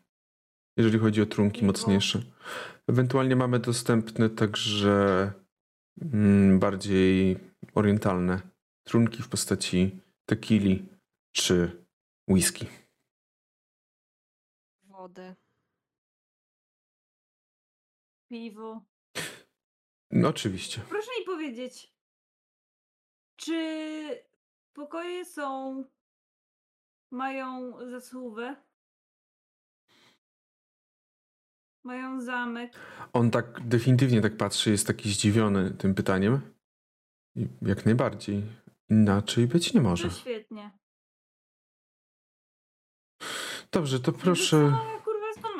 [0.78, 1.68] Jeżeli chodzi o trunki Piwo.
[1.72, 2.22] mocniejsze.
[2.88, 5.32] Ewentualnie mamy dostępne także
[6.02, 7.38] mm, bardziej
[7.76, 8.42] orientalne
[8.84, 10.90] trunki w postaci tequili
[11.32, 11.86] czy
[12.28, 12.66] whisky.
[14.84, 15.36] Wodę.
[18.34, 18.82] Piwo.
[20.12, 20.82] No oczywiście.
[20.90, 21.94] Proszę mi powiedzieć,
[23.36, 24.24] czy
[24.74, 25.84] pokoje są.
[27.12, 28.56] mają zasłówę?
[31.84, 32.74] Mają zamek?
[33.14, 36.54] On tak definitywnie tak patrzy, jest taki zdziwiony tym pytaniem.
[37.36, 38.44] I jak najbardziej.
[38.90, 40.12] Inaczej być nie To może.
[40.12, 40.72] świetnie.
[43.72, 44.78] Dobrze, to proszę.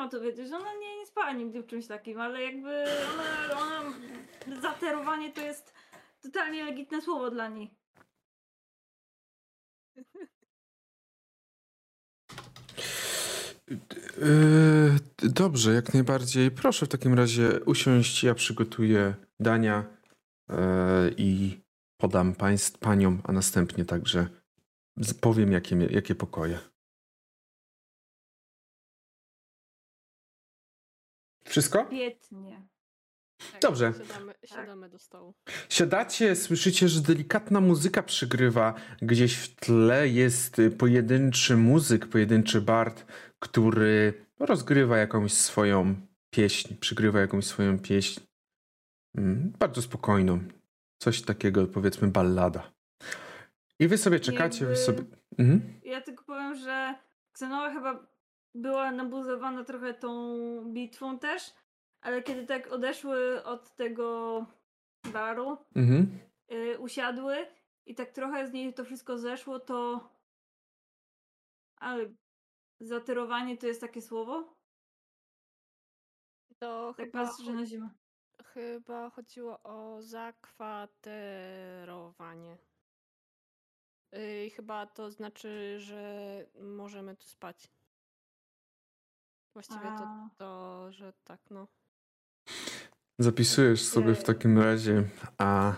[0.04, 0.52] Ma to wiedzieć?
[0.52, 3.92] Ona nie, nie spała nigdy w czymś takim, ale jakby ona, ona
[4.62, 5.74] zaterowanie to jest
[6.22, 7.74] totalnie legitne słowo dla niej.
[13.68, 16.50] Yy, dobrze, jak najbardziej.
[16.50, 18.24] Proszę w takim razie usiąść.
[18.24, 19.84] Ja przygotuję dania
[20.48, 20.56] yy,
[21.16, 21.60] i
[21.96, 24.26] podam państw, paniom, a następnie także
[25.20, 26.73] powiem, jakie, jakie pokoje.
[31.54, 31.84] Wszystko?
[31.86, 32.62] Świetnie.
[33.52, 33.92] Tak, Dobrze.
[34.08, 35.34] Siadamy, siadamy do stołu.
[35.68, 38.74] Siadacie, słyszycie, że delikatna muzyka przygrywa.
[39.02, 43.04] Gdzieś w tle jest pojedynczy muzyk, pojedynczy bard,
[43.38, 45.94] który rozgrywa jakąś swoją
[46.30, 48.20] pieśń, przygrywa jakąś swoją pieśń.
[49.16, 50.38] Mm, Bardzo spokojną.
[50.98, 52.72] Coś takiego, powiedzmy, ballada.
[53.78, 55.02] I wy sobie czekacie, wy Jakby- sobie...
[55.38, 55.80] Mhm.
[55.84, 56.94] Ja tylko powiem, że
[57.32, 58.13] Xenoa chyba
[58.54, 60.34] była nabuzowana trochę tą
[60.72, 61.54] bitwą też,
[62.00, 64.46] ale kiedy tak odeszły od tego
[65.12, 66.18] baru, Mhm.
[66.52, 67.46] y, usiadły
[67.86, 70.08] i tak trochę z niej to wszystko zeszło, to.
[71.76, 72.14] Ale
[72.80, 74.54] zaterowanie to jest takie słowo?
[76.58, 77.88] To Tak chyba, patrzę na zimę.
[78.44, 82.58] chyba chodziło o zakwaterowanie.
[84.14, 86.24] Y, I chyba to znaczy, że
[86.60, 87.70] możemy tu spać.
[89.54, 90.30] Właściwie to, A.
[90.36, 91.68] to, że tak, no.
[93.18, 95.04] Zapisujesz sobie w takim razie,
[95.38, 95.74] a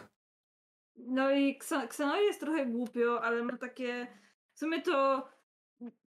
[0.97, 4.07] No i Xenoi jest trochę głupio, ale ma takie.
[4.55, 5.29] W sumie to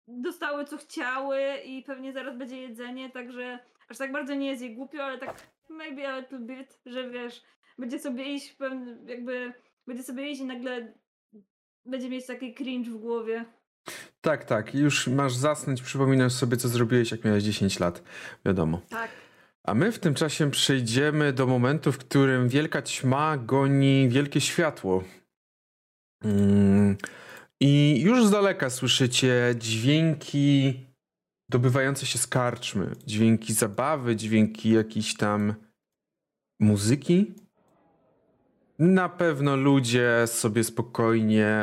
[0.07, 3.59] dostały co chciały i pewnie zaraz będzie jedzenie, także
[3.89, 7.43] aż tak bardzo nie jest jej głupio, ale tak maybe a little bit, że wiesz,
[7.78, 8.57] będzie sobie iść
[9.07, 9.53] jakby
[9.86, 10.93] będzie sobie iść i nagle
[11.85, 13.45] będzie mieć taki cringe w głowie.
[14.20, 18.03] Tak, tak, już masz zasnąć, przypominasz sobie, co zrobiłeś, jak miałeś 10 lat.
[18.45, 18.81] Wiadomo.
[18.89, 19.11] Tak.
[19.65, 25.05] A my w tym czasie przejdziemy do momentu, w którym wielka ćma goni wielkie światło.
[26.24, 26.97] Mm,
[27.61, 30.74] I już z daleka słyszycie dźwięki
[31.51, 32.93] dobywające się z karczmy.
[33.07, 35.55] Dźwięki zabawy, dźwięki jakiejś tam
[36.61, 37.35] muzyki.
[38.79, 41.61] Na pewno ludzie sobie spokojnie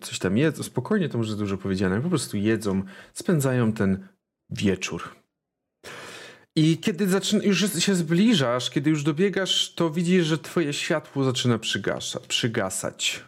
[0.00, 0.62] coś tam jedzą.
[0.62, 2.00] Spokojnie to może dużo powiedziane.
[2.00, 2.82] Po prostu jedzą,
[3.12, 4.08] spędzają ten
[4.50, 5.16] wieczór.
[6.56, 11.58] I kiedy zaczyna, już się zbliżasz, kiedy już dobiegasz, to widzisz, że twoje światło zaczyna
[11.58, 13.24] przygasa, przygasać.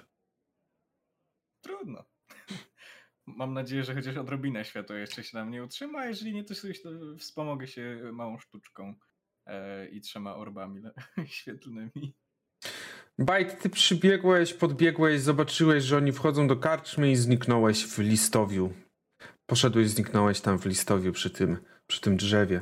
[1.61, 2.05] Trudno.
[3.27, 6.55] Mam nadzieję, że chociaż odrobinę światła jeszcze się na mnie utrzyma, a jeżeli nie, to
[6.55, 6.75] sobie
[7.19, 8.95] wspomogę się małą sztuczką
[9.47, 10.83] e, i trzema orbami
[11.27, 12.15] świetlnymi.
[13.18, 18.72] Bajt, ty przybiegłeś, podbiegłeś, zobaczyłeś, że oni wchodzą do karczmy i zniknąłeś w listowiu.
[19.47, 21.56] Poszedłeś, zniknąłeś tam w listowiu przy tym,
[21.86, 22.60] przy tym drzewie.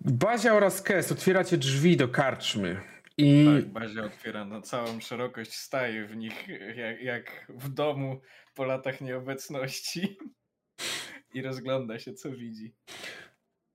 [0.00, 2.80] Bazia oraz Kes otwieracie drzwi do karczmy.
[3.16, 8.20] I Tak, Bazia otwiera na całą szerokość, staje w nich jak, jak w domu
[8.54, 10.18] po latach nieobecności
[11.34, 12.74] i rozgląda się, co widzi.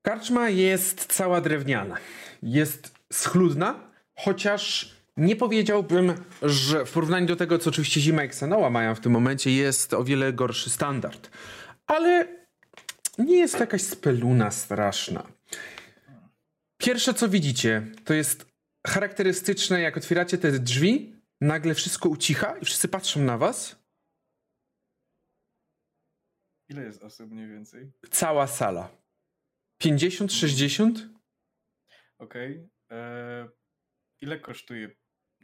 [0.02, 1.98] Karczma jest cała drewniana.
[2.44, 8.70] Jest schludna, chociaż nie powiedziałbym, że w porównaniu do tego, co oczywiście Zima i Xenoa
[8.70, 11.30] mają w tym momencie, jest o wiele gorszy standard.
[11.88, 12.28] Ale
[13.18, 15.28] nie jest jakaś speluna straszna.
[16.78, 18.46] Pierwsze, co widzicie, to jest
[18.88, 23.86] charakterystyczne, jak otwieracie te drzwi, nagle wszystko ucicha i wszyscy patrzą na was.
[26.70, 27.92] Ile jest osób mniej więcej?
[28.12, 28.90] Cała sala.
[29.78, 31.00] 50, 60?
[32.18, 32.70] Okej.
[32.92, 33.50] E,
[34.26, 34.90] Ile kosztuje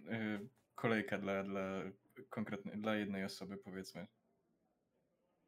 [0.08, 0.40] e,
[0.76, 1.82] kolejka dla, dla
[2.30, 4.08] konkretnej, dla jednej osoby, powiedzmy?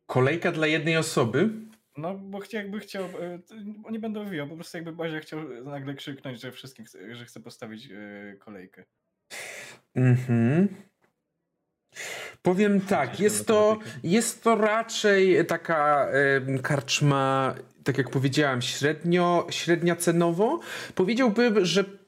[0.05, 1.49] Kolejka dla jednej osoby.
[1.97, 3.10] No, bo chcia, jakby chciał,
[3.47, 7.26] to nie będę wywijał, po prostu jakby Bazia chciał nagle krzyknąć, że wszystkim, chce- że
[7.26, 8.85] chce postawić e, kolejkę.
[9.95, 10.68] Mhm.
[12.41, 16.11] Powiem tak, jest to, jest to raczej taka
[16.64, 20.60] karczma, tak jak powiedziałem, średnio, średnia cenowo.
[20.95, 22.03] Powiedziałbym, że.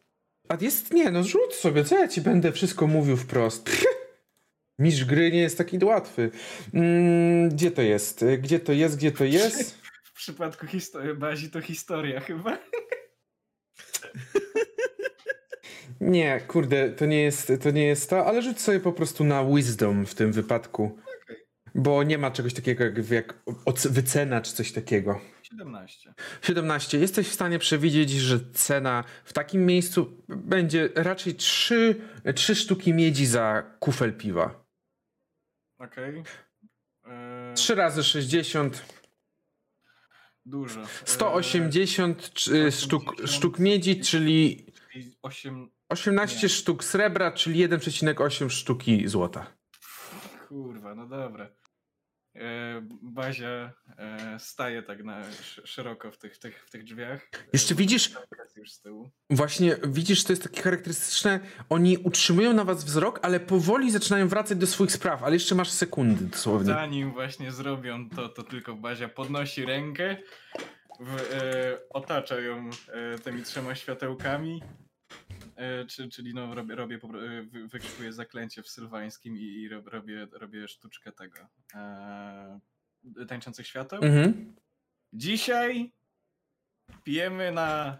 [0.48, 0.94] A jest.
[0.94, 3.70] Nie, no rzuć sobie, co ja ci będę wszystko mówił wprost.
[4.80, 6.32] Mistrz gry nie jest taki łatwy.
[6.74, 8.26] Mm, gdzie to jest?
[8.40, 8.98] Gdzie to jest?
[8.98, 9.76] Gdzie to jest?
[10.04, 12.58] W przypadku histo- Bazi to historia chyba.
[16.02, 19.46] Nie, kurde, to nie jest to, nie jest to ale rzuć sobie po prostu na
[19.46, 20.98] wisdom w tym wypadku.
[21.76, 23.36] Bo nie ma czegoś takiego jak, jak
[23.90, 25.22] wycena czy coś takiego.
[25.50, 26.14] 17.
[26.42, 26.98] 17.
[27.00, 32.02] Jesteś w stanie przewidzieć, że cena w takim miejscu będzie raczej 3,
[32.36, 34.66] 3 sztuki miedzi za kufel piwa.
[35.78, 36.24] Okej.
[37.06, 38.86] E, 3 razy 60,
[40.46, 40.82] Dużo.
[40.82, 43.30] E, 180 czy- sztuk, 180.
[43.32, 44.66] sztuk miedzi, czyli
[44.96, 45.72] i 8.
[45.90, 46.50] 18 Nie.
[46.50, 49.48] sztuk srebra, czyli 1,8 sztuki złota.
[50.48, 51.50] Kurwa, no dobra.
[52.36, 57.30] E, Bazia e, staje tak na sz- szeroko w tych, tych, w tych drzwiach.
[57.54, 58.12] Jeszcze E, widzisz-.
[59.30, 61.40] Właśnie widzisz, to jest takie charakterystyczne.
[61.70, 65.70] Oni utrzymują na was wzrok, ale powoli zaczynają wracać do swoich spraw, ale jeszcze masz
[65.72, 66.66] sekundy dosłownie.
[66.74, 70.18] Zanim właśnie zrobią to, to tylko Bazia podnosi rękę,
[71.00, 72.70] w, e, otacza ją
[73.16, 74.64] e, tymi trzema światełkami.
[75.56, 79.88] E, czy, czyli no, robię, robię e, wy, wykrzykuję zaklęcie w sylwańskim i, i rob-
[79.88, 81.40] robię, robię sztuczkę tego.
[81.74, 82.60] E,
[83.28, 84.04] tańczących świateł.
[84.04, 84.56] Mhm.
[85.14, 85.92] Dzisiaj
[87.04, 88.00] pijemy na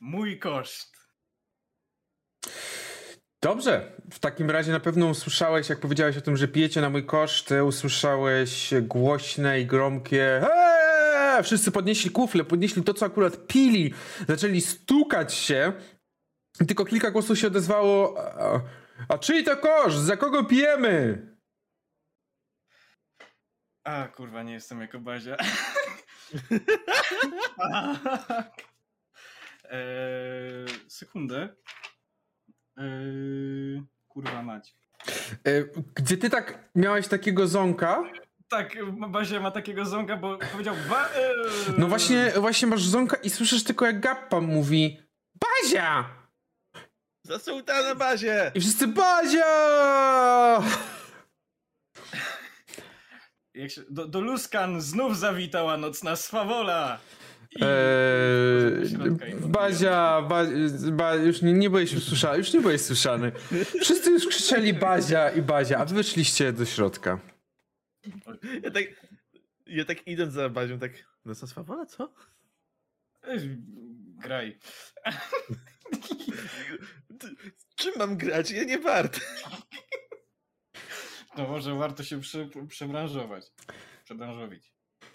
[0.00, 0.96] mój koszt.
[3.42, 3.92] Dobrze.
[4.12, 7.50] W takim razie na pewno usłyszałeś, jak powiedziałeś o tym, że pijecie na mój koszt,
[7.66, 11.42] usłyszałeś głośne i gromkie eee!
[11.44, 13.94] Wszyscy podnieśli kufle, podnieśli to, co akurat pili,
[14.28, 15.72] zaczęli stukać się.
[16.68, 18.14] Tylko kilka głosów się odezwało.
[18.40, 18.60] A,
[19.08, 19.96] a czyj to koszt?
[19.98, 21.26] Za kogo pijemy?
[23.84, 25.36] A kurwa, nie jestem jako Bazia.
[29.70, 30.66] eee,
[30.98, 31.48] sekundę.
[32.76, 34.74] Eee, kurwa mać.
[35.46, 35.64] E,
[35.94, 38.02] Gdzie ty tak miałeś takiego ząka?
[38.48, 38.76] Tak,
[39.08, 41.74] Bazia ma takiego ząga, bo powiedział ba- eee.
[41.78, 45.02] No właśnie, właśnie masz ząka i słyszysz tylko jak Gappa mówi
[45.34, 46.04] Bazia!
[47.26, 48.52] Za sułtana bazie!
[48.54, 49.46] I wszyscy Bazia!
[53.54, 56.98] Jak się, do, do Luskan znów zawitała nocna swawola.
[57.50, 60.42] I- Eee, Bazia, ba,
[60.92, 63.32] ba, już nie, nie byłeś usłyszany, już nie byłeś słyszany.
[63.80, 67.18] Wszyscy już krzyczeli Bazia i Bazia, a wy wyszliście do środka.
[68.62, 68.84] Ja tak,
[69.66, 70.92] ja tak idąc za bazią, tak,
[71.24, 72.12] no co swawola, co?
[74.18, 74.58] Graj.
[77.76, 78.50] Czym mam grać?
[78.50, 79.20] Ja nie wart.
[81.36, 83.52] No może warto się przy, przebranżować.
[84.04, 84.72] Przebranżowić.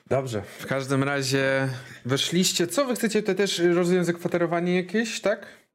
[0.07, 1.69] Dobrze, w każdym razie
[2.05, 2.67] weszliście.
[2.67, 3.23] Co wy chcecie?
[3.23, 5.67] To też rozumiem zakwaterowanie jakieś, tak?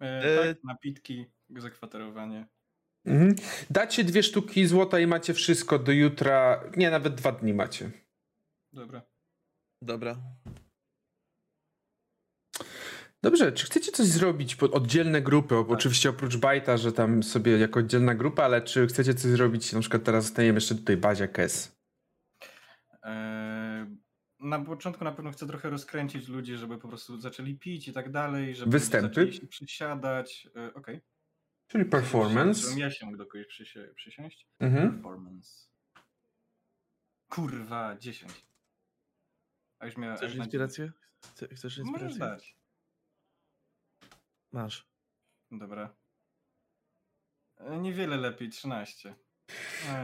[0.00, 1.26] E, E, tak, napitki,
[1.56, 2.46] zakwaterowanie.
[3.04, 3.34] Mhm.
[3.70, 6.64] Dacie dwie sztuki złota i macie wszystko do jutra.
[6.76, 7.90] Nie, nawet dwa dni macie.
[8.72, 9.02] Dobra.
[9.82, 10.16] Dobra.
[13.22, 15.54] Dobrze, czy chcecie coś zrobić pod oddzielne grupy?
[15.56, 19.72] O- Oczywiście oprócz Bajta, że tam sobie jako oddzielna grupa, ale czy chcecie coś zrobić?
[19.72, 21.80] Na przykład teraz zostajemy jeszcze tutaj Bazia Kes.
[23.04, 23.96] E,
[24.40, 28.10] na początku na pewno chcę trochę rozkręcić ludzi, żeby po prostu zaczęli pić i tak
[28.10, 29.32] dalej, żeby Występy?
[29.32, 30.48] się przysiadać.
[30.56, 31.00] E, Okej.
[31.66, 32.60] Czyli performance.
[32.60, 34.46] Żebym ja się mógł do kogoś przysi- przysiąść.
[34.60, 34.92] Mhm.
[34.92, 35.50] Performance.
[37.28, 38.32] Kurwa, 10.
[39.78, 40.16] A już miałem.
[40.16, 40.92] Chcesz inspirację?
[41.34, 42.18] Chce- Chcesz Możesz inspirację?
[42.18, 42.59] dać.
[44.52, 44.86] Masz.
[45.50, 45.94] Dobra.
[47.58, 49.14] E, Niewiele lepiej, 13.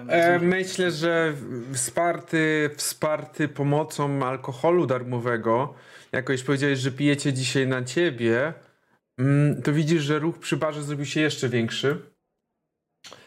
[0.09, 1.35] E, myślę, że
[1.75, 5.75] wsparty, wsparty pomocą alkoholu darmowego,
[6.13, 8.55] jako już powiedziałeś, że pijecie dzisiaj na ciebie,
[9.19, 12.11] mm, to widzisz, że ruch przy barze zrobił się jeszcze większy.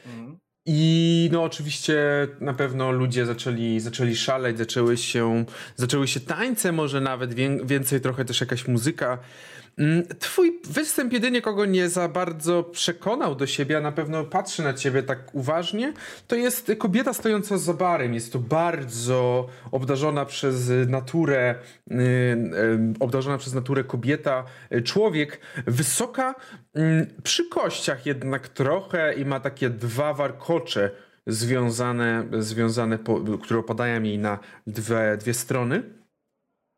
[0.05, 0.39] Mhm.
[0.65, 1.97] I no oczywiście
[2.39, 8.01] na pewno ludzie zaczęli, zaczęli szaleć, zaczęły się, zaczęły się tańce, może nawet wię- więcej
[8.01, 9.17] trochę też jakaś muzyka.
[9.79, 14.63] Mm, Twój występ jedynie kogo nie za bardzo przekonał do siebie, a na pewno patrzy
[14.63, 15.93] na ciebie tak uważnie,
[16.27, 18.13] to jest kobieta stojąca za barem.
[18.13, 21.55] Jest to bardzo obdarzona przez naturę,
[21.91, 24.43] y, y, obdarzona przez naturę kobieta,
[24.73, 26.35] y, człowiek, wysoka,
[26.73, 30.91] mm, przy kościach jednak trochę i ma takie dwa warkocze
[31.27, 35.98] związane, związane po, które opadają jej na dwie, dwie strony.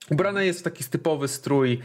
[0.09, 1.79] Ubrana jest w taki typowy strój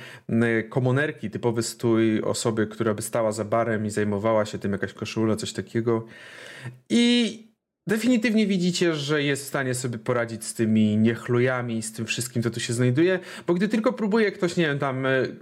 [0.68, 5.36] komonerki, typowy strój osoby, która by stała za barem i zajmowała się tym, jakaś koszula,
[5.36, 6.06] coś takiego.
[6.90, 7.42] I
[7.86, 12.50] definitywnie widzicie, że jest w stanie sobie poradzić z tymi niechlujami, z tym wszystkim, co
[12.50, 15.36] tu się znajduje, bo gdy tylko próbuje ktoś, nie wiem, tam y,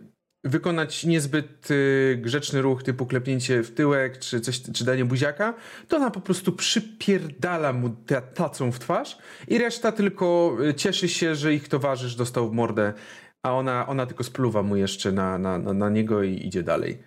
[0.45, 5.55] wykonać niezbyt y, grzeczny ruch typu klepnięcie w tyłek, czy coś, czy danie buziaka,
[5.89, 9.19] to ona po prostu przypierdala mu ta, tacą w twarz
[9.49, 12.93] i reszta tylko y, cieszy się, że ich towarzysz dostał w mordę,
[13.43, 17.03] a ona, ona tylko spluwa mu jeszcze na, na, na, na niego i idzie dalej.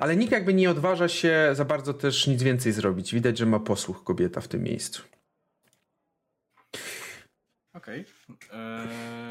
[0.00, 3.14] Ale nikt jakby nie odważa się za bardzo też nic więcej zrobić.
[3.14, 5.02] Widać, że ma posłuch kobieta w tym miejscu.
[7.74, 8.04] Okej.
[8.52, 9.27] Eee,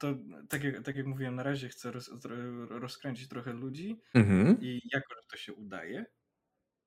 [0.00, 0.14] To
[0.48, 2.10] tak jak, tak jak mówiłem, na razie chcę roz,
[2.70, 4.58] rozkręcić trochę ludzi Mhm.
[4.60, 6.06] i jako, że to się udaje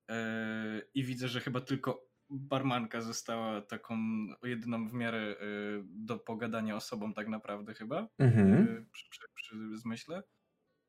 [0.08, 3.96] eee, i widzę, że chyba tylko barmanka została taką
[4.44, 5.36] jedyną w miarę e,
[5.84, 8.52] do pogadania osobą tak naprawdę chyba, Mhm.
[8.54, 10.22] e, przy, przy, przy zmyśle,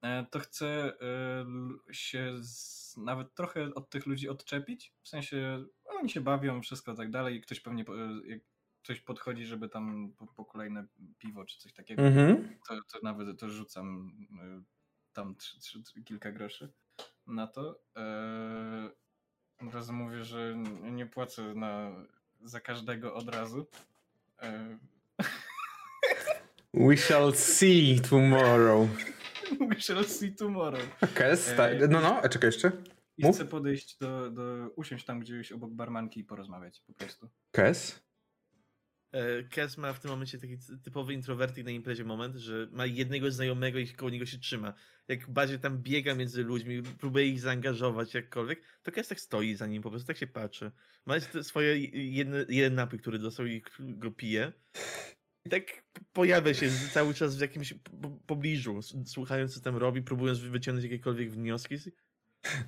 [0.03, 0.67] e, to chcę
[1.01, 1.45] e,
[1.93, 7.11] się z, nawet trochę od tych ludzi odczepić, w sensie oni się bawią, wszystko tak
[7.11, 8.41] dalej i ktoś pewnie, e, jak
[8.85, 10.85] ktoś podchodzi, żeby tam po, po kolejne
[11.17, 12.49] piwo czy coś takiego, Mhm.
[12.67, 14.11] to, to nawet to rzucam
[14.61, 16.73] y, tam trzy, trzy, kilka groszy
[17.27, 17.79] na to.
[17.95, 18.89] Eee,
[19.67, 20.55] od razu mówię, że
[20.91, 21.91] nie płacę na,
[22.43, 23.67] za każdego od razu.
[24.39, 24.77] Eee,
[26.73, 28.89] We shall see tomorrow.
[29.69, 30.81] we shall see tomorrow.
[31.15, 31.89] Kes, Eee, tak.
[31.89, 32.71] No, no, a czekaj jeszcze.
[33.17, 37.29] I chcę podejść do, do, usiąść tam gdzieś obok barmanki i porozmawiać po prostu.
[37.51, 38.05] Kes?
[39.15, 42.85] E, Kes ma w tym momencie taki ty- typowy introwertyk na imprezie moment, że ma
[42.85, 44.73] jednego znajomego i koło niego się trzyma.
[45.07, 49.67] Jak bardziej tam biega między ludźmi, próbuje ich zaangażować jakkolwiek, to Kes tak stoi za
[49.67, 50.71] nim, po prostu tak się patrzy.
[51.05, 51.79] Ma swoje
[52.13, 54.53] jedne, jeden napój, który dostał i go pije.
[55.45, 55.63] I tak
[56.13, 61.31] pojawia się cały czas w jakimś po- pobliżu, słuchając co tam robi, próbując wyciągnąć jakiekolwiek
[61.31, 61.75] wnioski.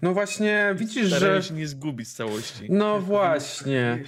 [0.02, 1.44] No właśnie, widzisz, że...
[1.44, 2.68] Się nie zgubić z całości.
[2.70, 4.04] No właśnie.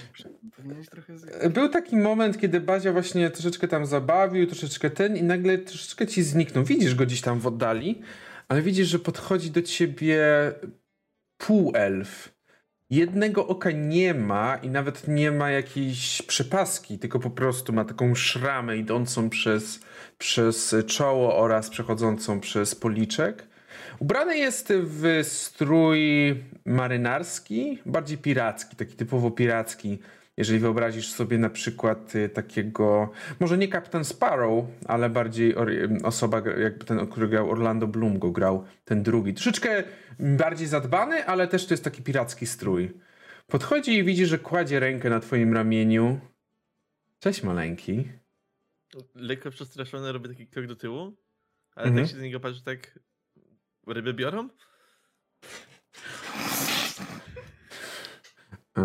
[1.50, 6.22] Był taki moment, kiedy Bazia właśnie troszeczkę tam zabawił, troszeczkę ten i nagle troszeczkę ci
[6.22, 6.64] zniknął.
[6.64, 8.02] Widzisz go gdzieś tam w oddali,
[8.48, 10.18] ale widzisz, że podchodzi do ciebie
[11.38, 12.40] półelf.
[12.90, 18.14] Jednego oka nie ma i nawet nie ma jakiejś przepaski, tylko po prostu ma taką
[18.14, 19.80] szramę idącą przez,
[20.18, 23.49] przez czoło oraz przechodzącą przez policzek.
[23.98, 26.00] Ubrany jest w strój
[26.64, 29.98] marynarski, bardziej piracki, taki typowo piracki.
[30.36, 35.54] Jeżeli wyobrazisz sobie na przykład y, takiego, może nie Kapitan Sparrow, ale bardziej
[36.04, 39.34] osoba, jakby ten, który grał Orlando Bloom, go grał ten drugi.
[39.34, 39.84] Troszeczkę
[40.18, 42.92] bardziej zadbany, ale też to jest taki piracki strój.
[43.46, 46.20] Podchodzi i widzi, że kładzie rękę na twoim ramieniu.
[47.18, 48.08] Cześć maleńki.
[49.14, 51.16] Lekko przestraszony robię taki krok do tyłu.
[51.74, 52.04] Ale Mhm.
[52.04, 52.98] tak się do niego patrzy, tak
[53.92, 54.48] ryby biorą?
[58.78, 58.82] E,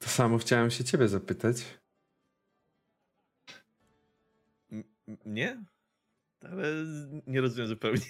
[0.00, 1.56] to samo chciałem się ciebie zapytać.
[4.72, 4.84] M-
[5.26, 5.64] nie?
[6.42, 6.66] Ale
[7.26, 8.00] nie rozumiem zupełnie.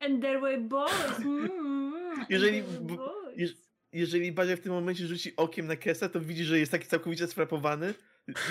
[0.00, 1.18] And there were boys.
[1.18, 3.36] Mm, Jeżeli and there were b- boys.
[3.38, 6.86] jeż- Jeżeli Bazia w tym momencie rzuci okiem na Kesa, to widzi, że jest taki
[6.86, 7.94] całkowicie sfrapowany.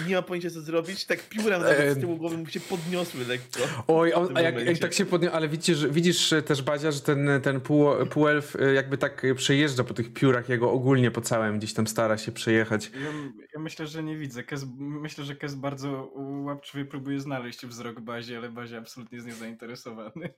[0.07, 1.05] Nie ma pojęcia co zrobić.
[1.05, 1.93] Tak pióra nawet Em.
[1.95, 3.59] z tyłu głowy mu się podniosły lekko.
[3.87, 6.91] Oj, on, a jak, jak tak się podniósł, ale widzisz, że- widzisz e, też Bazia,
[6.91, 11.11] że ten, ten pół, półelf e, jakby tak e, przejeżdża po tych piórach jego ogólnie
[11.11, 12.91] po całym, gdzieś tam stara się przejechać.
[12.93, 13.07] Ja,
[13.53, 14.43] ja myślę, że nie widzę.
[14.43, 16.11] Kes, myślę, że Kes bardzo
[16.45, 20.29] łapczywie próbuje znaleźć wzrok Bazie, ale Bazia absolutnie jest niezainteresowany.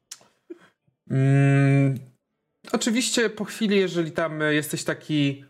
[1.10, 2.00] Mm,
[2.72, 5.46] oczywiście po chwili, jeżeli tam e, jesteś taki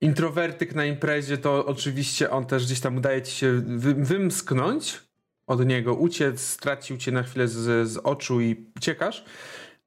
[0.00, 5.00] introwertyk na imprezie, to oczywiście on też gdzieś tam udaje ci się wy, wymsknąć
[5.46, 9.24] od niego, uciec, stracił cię na chwilę z, z oczu i uciekasz.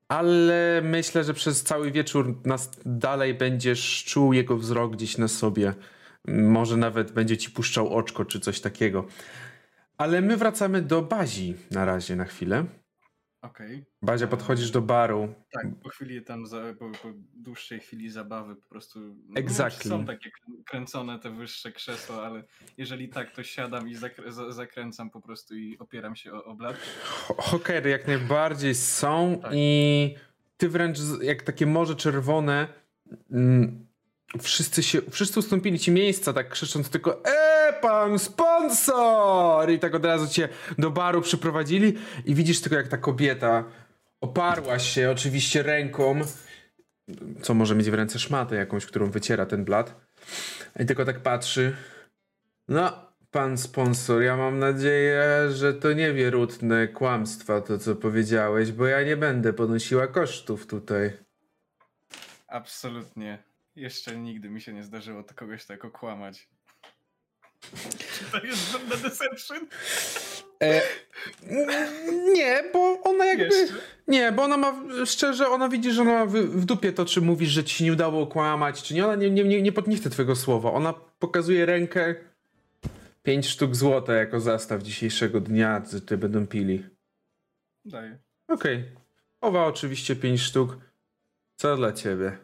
[0.07, 5.73] Ale myślę, że przez cały wieczór nas dalej będziesz czuł jego wzrok gdzieś na sobie.
[6.27, 9.06] Może nawet będzie ci puszczał oczko czy coś takiego.
[9.98, 12.65] Ale my wracamy do Bazi na razie na chwilę.
[13.43, 13.85] Okej.
[14.01, 15.33] Bazia, podchodzisz do baru.
[15.51, 19.89] Tak, po chwili tam, za, po, po dłuższej chwili zabawy po prostu no, Exactly.
[19.89, 22.43] są takie krę- kręcone te wyższe krzesła, ale
[22.77, 26.55] jeżeli tak, to siadam i zakrę, za, zakręcam po prostu i opieram się o, o
[26.55, 26.75] blat.
[27.03, 29.51] Ho- Hokery jak najbardziej są Tak.
[29.55, 30.15] i
[30.57, 32.67] ty wręcz jak takie morze czerwone
[33.31, 33.87] mm,
[34.41, 37.52] wszyscy się, wszyscy ustąpili ci miejsca tak krzycząc tylko e
[37.84, 41.93] pan sponsor i tak od razu cię do baru przyprowadzili
[42.26, 43.64] i widzisz tylko jak ta kobieta
[44.22, 46.22] oparła się oczywiście ręką
[47.41, 49.95] co może mieć w ręce szmatę jakąś, którą wyciera ten blat
[50.80, 51.76] i tylko tak patrzy
[52.68, 58.85] no, pan sponsor, ja mam nadzieję, że to nie wierutne kłamstwa to, co powiedziałeś, bo
[58.88, 61.11] ja nie będę ponosiła kosztów tutaj.
[62.47, 63.43] Absolutnie.
[63.76, 66.49] Jeszcze nigdy mi się nie zdarzyło to kogoś tak okłamać.
[68.18, 69.57] Czy to jest żadna deception?
[70.64, 70.81] E,
[72.34, 73.44] nie, bo ona jakby...
[73.44, 73.76] Jeszcze?
[74.07, 77.22] Nie, bo ona ma, szczerze, ona widzi, że ona ma w, w dupie to, czy
[77.22, 79.06] mówisz, że ci się nie udało okłamać, czy nie.
[79.06, 80.72] Ona nie, nie, nie, nie, pod- nie chce twojego słowa.
[80.72, 82.15] Ona pokazuje rękę,
[83.23, 86.85] pięć sztuk złota jako zastaw dzisiejszego dnia, tutaj będą pili.
[87.85, 88.18] Daję.
[88.48, 88.84] Okej.
[89.41, 90.77] Owa oczywiście pięć sztuk.
[91.56, 92.38] Co dla ciebie,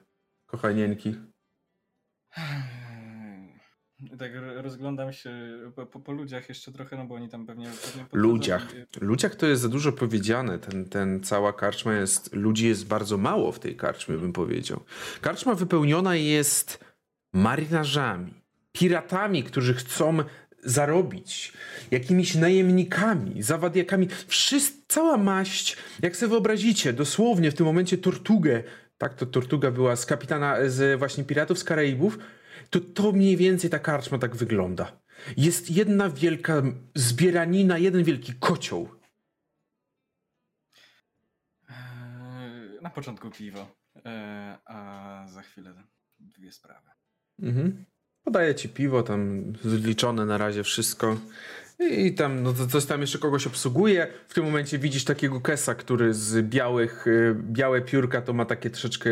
[0.45, 1.15] kochanieńki?
[4.19, 5.31] Tak ro- rozglądam się
[5.75, 7.69] po, po, ludziach jeszcze trochę, no bo oni tam pewnie...
[7.85, 8.67] pewnie Ludziach.
[9.01, 10.59] Ludziach to jest za dużo powiedziane.
[10.59, 12.35] Ten, ten cała karczma jest.
[12.35, 14.83] Ludzi jest bardzo mało w tej karczmie, bym powiedział.
[15.21, 16.85] Karczma wypełniona jest
[17.33, 18.33] marynarzami,
[18.71, 20.17] piratami, którzy chcą
[20.63, 21.53] zarobić,
[21.91, 24.07] jakimiś najemnikami, zawadiakami.
[24.27, 28.63] Wszyscy, cała maść, jak sobie wyobrazicie, dosłownie w tym momencie tortugę,
[28.97, 32.17] tak, to tortuga była z kapitana, z właśnie piratów z Karaibów,
[32.69, 34.91] to to mniej więcej ta karczma tak wygląda.
[35.37, 36.61] Jest jedna wielka
[36.95, 38.89] zbieranina, jeden wielki kocioł.
[41.69, 43.75] Eee, Na początku piwo,
[44.05, 45.73] eee, a za chwilę
[46.19, 46.89] dwie sprawy.
[47.41, 47.85] Mhm.
[48.23, 51.17] Podaję ci piwo, tam zliczone na razie wszystko.
[51.91, 54.07] I tam, no coś tam jeszcze kogoś obsługuje.
[54.27, 58.69] W tym momencie widzisz takiego kesa, który z białych, y, białe piórka to ma takie
[58.69, 59.09] troszeczkę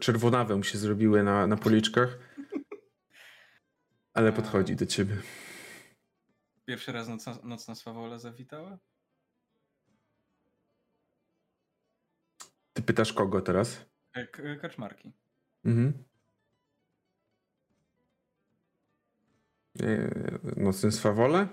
[0.00, 2.18] czerwonawe mu się zrobiły na, na policzkach.
[4.16, 5.16] Ale podchodzi do ciebie.
[6.66, 8.78] Pierwszy raz nocna, nocna swawola zawitała?
[12.72, 13.86] Ty pytasz kogo teraz?
[14.14, 15.12] E, k- Kaczmarki.
[15.64, 16.04] Mhm.
[19.74, 20.10] Nie,
[20.56, 21.48] Nocnym swawole?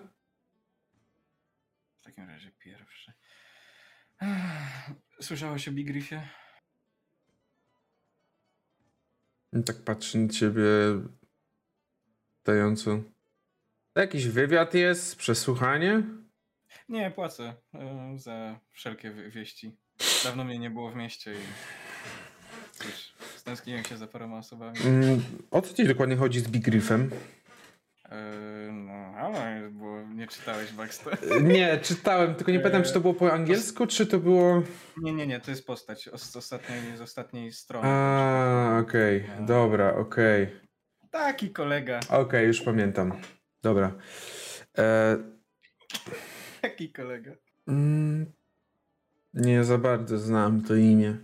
[2.02, 3.14] W takim razie pierwszy.
[4.22, 4.92] Ech,
[5.22, 6.30] Słyszałeś o Bigriffie?
[9.54, 10.64] I Tak patrzy na ciebie
[12.46, 13.00] dająco.
[13.94, 15.16] To jakiś wywiad jest?
[15.16, 16.04] Przesłuchanie?
[16.90, 19.78] Nie, płacę e, za wszelkie wi- wieści.
[20.24, 21.38] Dawno mnie nie było w mieście i
[22.72, 24.78] cóż, stęskniłem się za paroma osobami.
[24.86, 26.68] Mm, o co ci dokładnie chodzi z Big?
[26.68, 26.72] E,
[28.72, 31.18] no, ale bo nie czytałeś Baxter.
[31.44, 34.64] Nie, czytałem, tylko nie pamiętam, czy to było po angielsku, czy to było...
[34.98, 37.88] Nie, nie, nie, to jest postać os- z ostatniej, z ostatniej strony.
[37.88, 40.63] A, okej, dobra, okej.
[41.14, 43.22] Taki kolega, Okej, już pamiętam.
[43.62, 43.96] Dobra.
[44.78, 45.18] E,
[46.62, 47.32] taki kolega.
[47.68, 48.34] mm,
[49.34, 51.18] nie za bardzo znam to imię.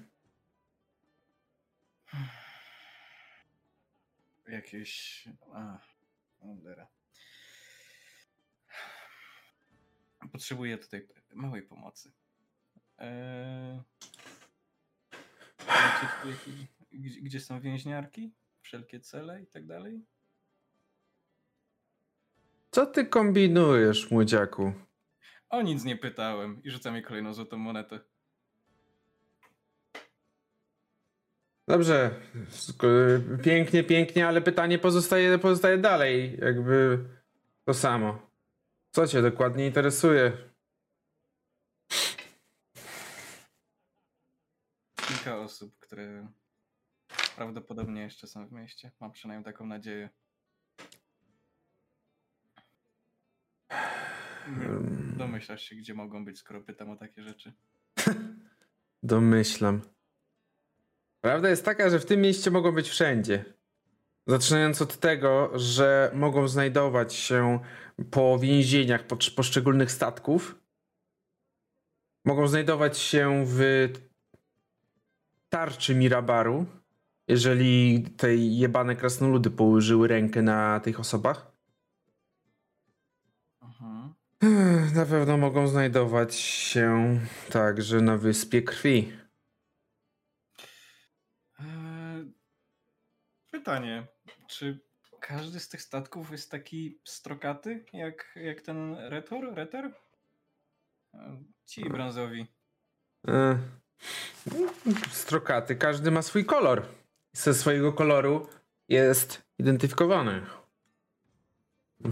[4.48, 5.24] Jakieś...
[5.54, 5.78] A,
[6.40, 6.88] cholera.
[10.32, 12.12] Potrzebuję tutaj małej pomocy.
[12.98, 13.82] Eee...
[16.92, 18.32] Gdzie, gdzie są więźniarki?
[18.70, 20.06] Wszelkie cele i tak dalej?
[22.72, 24.74] Co ty kombinujesz, młodziaku?
[25.50, 28.00] O nic nie pytałem i rzucam jej kolejną złotą monetę.
[31.68, 32.22] Dobrze,
[33.44, 36.38] pięknie, pięknie, ale pytanie pozostaje, pozostaje dalej.
[36.42, 37.06] Jakby
[37.66, 38.32] to samo.
[38.92, 40.38] Co cię dokładnie interesuje?
[44.96, 46.28] Kilka osób, które
[47.40, 48.92] prawdopodobnie jeszcze są w mieście.
[49.00, 50.10] Mam przynajmniej taką nadzieję.
[55.18, 57.54] Domyślasz się, gdzie mogą być, skoro pytam o takie rzeczy.
[59.04, 59.82] Domyślam.
[61.22, 63.46] Prawda jest taka, że w tym mieście mogą być wszędzie.
[64.28, 67.60] Zaczynając od tego, że mogą znajdować się
[68.12, 69.04] po więzieniach
[69.36, 70.60] poszczególnych statków.
[72.26, 73.60] Mogą znajdować się w
[75.50, 76.79] tarczy Mirabaru,
[77.30, 81.52] jeżeli te jebane krasnoludy położyły rękę na tych osobach.
[83.62, 84.14] Mhm.
[84.96, 87.20] Na pewno mogą znajdować się
[87.52, 89.14] także na Wyspie Krwi.
[91.60, 92.34] Eee,
[93.52, 94.08] Pytanie,
[94.48, 94.80] czy
[95.20, 99.54] każdy z tych statków jest taki strokaty, jak, jak ten Retor?
[99.56, 99.92] Reter?
[101.14, 102.48] Eee, Ci brązowi.
[103.28, 103.60] E,
[105.12, 106.99] Strokaty, każdy ma swój kolor.
[107.34, 108.48] Ze swojego koloru
[108.88, 110.42] jest identyfikowany.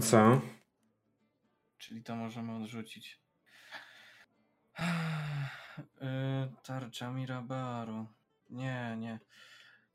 [0.00, 0.40] Co?
[1.78, 3.20] Czyli to możemy odrzucić.
[6.00, 8.06] Eee, Tarcza Mirabaru.
[8.50, 9.20] Nie, nie.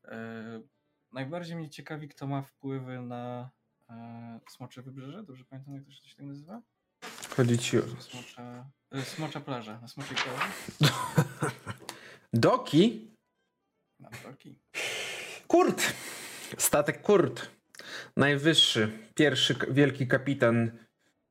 [0.03, 0.73] Eee,
[1.13, 3.49] Najbardziej mnie ciekawi, kto ma wpływy na
[3.89, 5.23] e, Smocze Wybrzeże.
[5.23, 6.61] Dobrze pamiętam, jak to się tak nazywa?
[7.35, 7.81] Chodzi ci o...
[8.01, 9.79] Smocza, e, smocza plaża.
[9.81, 10.53] Na Smoczej plaży?
[12.33, 13.11] Doki?
[13.99, 14.59] Na Doki.
[15.53, 15.93] Kurt.
[16.57, 17.49] Statek Kurt.
[18.17, 18.91] Najwyższy.
[19.15, 20.71] Pierwszy wielki kapitan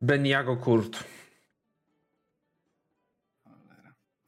[0.01, 1.05] Beniago Kurt.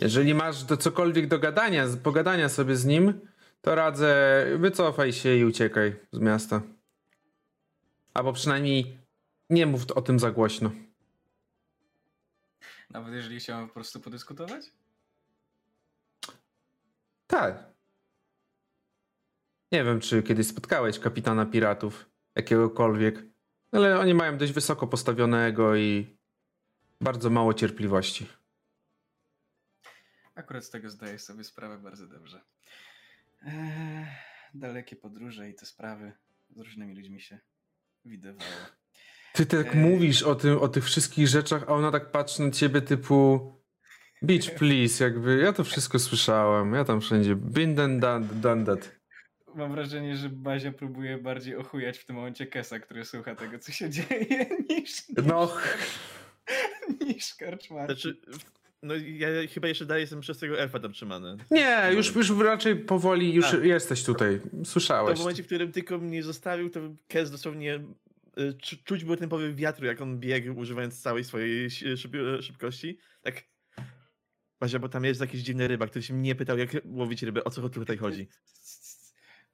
[0.00, 3.20] Jeżeli masz do cokolwiek do gadania, pogadania sobie z nim,
[3.60, 6.62] to radzę wycofaj się i uciekaj z miasta.
[8.14, 8.98] Albo przynajmniej
[9.50, 10.70] nie mów o tym za głośno.
[12.90, 14.64] Nawet jeżeli chciałem po prostu podyskutować?
[17.26, 17.73] Tak.
[19.74, 23.22] Nie wiem, czy kiedyś spotkałeś kapitana piratów, jakiegokolwiek,
[23.72, 26.18] ale oni mają dość wysoko postawionego i
[27.00, 28.26] bardzo mało cierpliwości.
[30.34, 32.40] Akurat z tego zdaję sobie sprawę bardzo dobrze.
[33.46, 34.06] Eee,
[34.54, 36.12] dalekie podróże i te sprawy
[36.50, 37.38] z różnymi ludźmi się
[38.04, 38.50] widywało.
[39.32, 39.76] Ty tak Ej.
[39.76, 43.52] mówisz o, tym, o tych wszystkich rzeczach, a ona tak patrzy na ciebie typu
[44.22, 49.03] Beach please, jakby ja to wszystko słyszałem, ja tam wszędzie been done, done, done that.
[49.54, 53.72] Mam wrażenie, że Bazia próbuje bardziej ochujać w tym momencie Kesa, który słucha tego, co
[53.72, 54.68] się dzieje, niż,
[55.08, 55.52] niż, No,
[57.06, 57.92] niż Karczmarki.
[57.94, 58.20] Znaczy,
[58.82, 61.36] no ja chyba jeszcze dalej jestem przez tego elfa tam trzymany.
[61.50, 63.56] nie, już, już raczej powoli już A.
[63.56, 65.16] jesteś tutaj, To słyszałeś.
[65.18, 67.80] w momencie, w którym tylko mnie zostawił, to Kes dosłownie
[68.36, 72.98] czu- czuć było ten powiew wiatru, jak on biegł, używając całej swojej szyb szybkości.
[73.22, 73.42] Tak.
[74.60, 77.50] Bazia, bo tam jest jakiś dziwny rybak, który się mnie pytał, jak łowić ryby, o
[77.50, 78.28] co tutaj chodzi.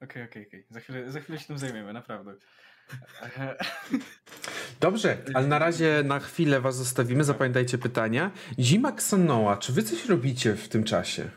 [0.03, 0.65] Okej, okej, okej.
[0.69, 2.35] Za chwilę, za chwilę się tym zajmiemy, naprawdę.
[4.79, 7.23] Dobrze, ale na razie na chwilę was zostawimy.
[7.23, 8.31] Zapamiętajcie pytania.
[8.59, 11.29] Zima Xonoa, czy wy coś robicie w tym czasie?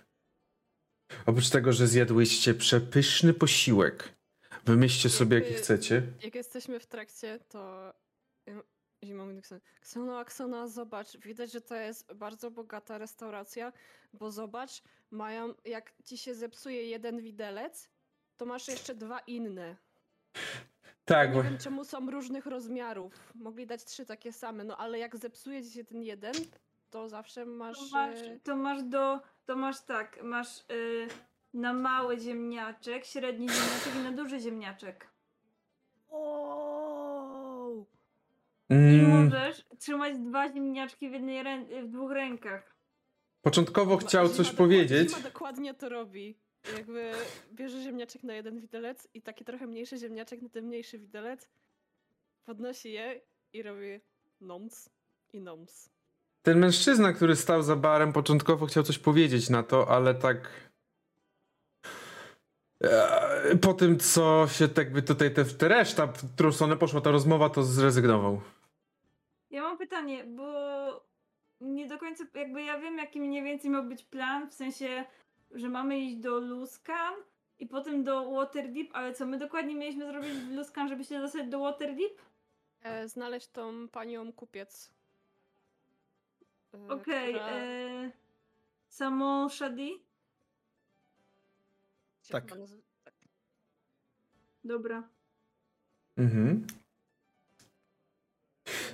[1.26, 4.14] Oprócz tego, że zjadłyście przepyszny posiłek.
[4.64, 6.02] Wymyślcie sobie jaki chcecie.
[6.22, 7.92] Jak jesteśmy w trakcie, to
[8.48, 8.62] ym,
[9.04, 9.42] zimą mówi
[10.24, 13.72] Ksona, zobacz, widać, że to jest bardzo bogata restauracja,
[14.12, 17.90] bo zobacz, mają, jak ci się zepsuje jeden widelec,
[18.36, 19.76] to masz jeszcze dwa inne.
[21.04, 23.32] Tak, Nie wiem, czemu są różnych rozmiarów.
[23.34, 26.34] Mogli dać trzy takie same, no ale jak zepsuje ci się ten jeden,
[26.90, 27.78] to zawsze masz...
[27.78, 29.20] To masz, e, to masz do.
[29.46, 31.08] To masz tak, masz y,
[31.54, 35.08] na mały ziemniaczek, średni ziemniaczek i na duży ziemniaczek.
[36.08, 37.86] Wow!
[38.70, 42.74] I mm, możesz trzymać dwa ziemniaczki w, jednej rę- w dwóch rękach.
[43.42, 45.08] początkowo chciał Zima coś powiedzieć.
[45.10, 46.38] Zima dokładnie to robi.
[46.72, 47.12] Jakby
[47.52, 51.48] bierze ziemniaczek na jeden widelec i taki trochę mniejszy ziemniaczek na ten mniejszy widelec,
[52.44, 53.20] podnosi je
[53.52, 54.00] i robi
[54.40, 54.90] noms
[55.32, 55.90] i noms.
[56.42, 60.50] Ten mężczyzna, który stał za barem, początkowo chciał coś powiedzieć na to, ale tak.
[62.80, 67.00] Eee, Po tym, co się tak by tutaj te, te reszta, w którą stronę poszła
[67.00, 68.40] ta rozmowa, to zrezygnował.
[69.50, 70.44] Ja mam pytanie, bo
[71.60, 75.04] nie do końca, jakby ja wiem jaki mniej więcej miał być plan, w sensie,
[75.54, 77.14] że mamy iść do Luskan
[77.58, 81.48] i potem do Waterdeep, ale co my dokładnie mieliśmy zrobić w Luskan, żeby się dostać
[81.48, 82.22] do Waterdeep?
[82.82, 84.90] E, znaleźć tą panią kupiec.
[86.74, 88.10] e, Okej, która e,
[88.88, 90.02] samą Shadi?
[92.30, 92.50] Tak.
[92.50, 92.58] tak.
[94.64, 95.08] Dobra.
[96.16, 96.66] Mhm.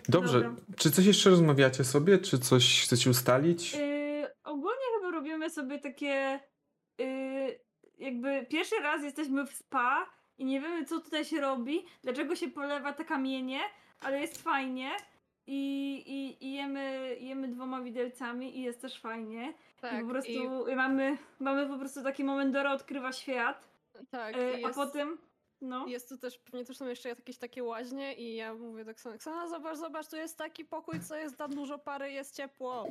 [0.08, 0.40] Dobrze.
[0.40, 0.62] Dobra.
[0.76, 2.18] Czy coś jeszcze rozmawiacie sobie?
[2.18, 3.72] Czy coś chcecie ustalić?
[3.74, 6.40] Yy, ogólnie chyba robimy sobie takie.
[7.00, 7.60] Yy,
[7.98, 10.06] jakby pierwszy raz jesteśmy w spa
[10.38, 13.60] i nie wiemy, co tutaj się robi, dlaczego się polewa te kamienie,
[14.00, 14.90] ale jest fajnie.
[15.46, 19.54] I, i, i jemy, jemy dwoma widelcami i jest też fajnie.
[19.78, 23.68] I Tak, po prostu i, mamy, mamy po prostu taki moment, Dora odkrywa świat,
[24.10, 25.18] tak, yy, i a jest, potem.
[25.60, 25.86] No.
[25.86, 29.18] jest tu też, pewnie też są jeszcze jakieś takie łaźnie i ja mówię do Ksana,
[29.18, 32.86] Ksana zobacz, zobacz, tu jest taki pokój, co jest tam dużo pary, jest ciepło.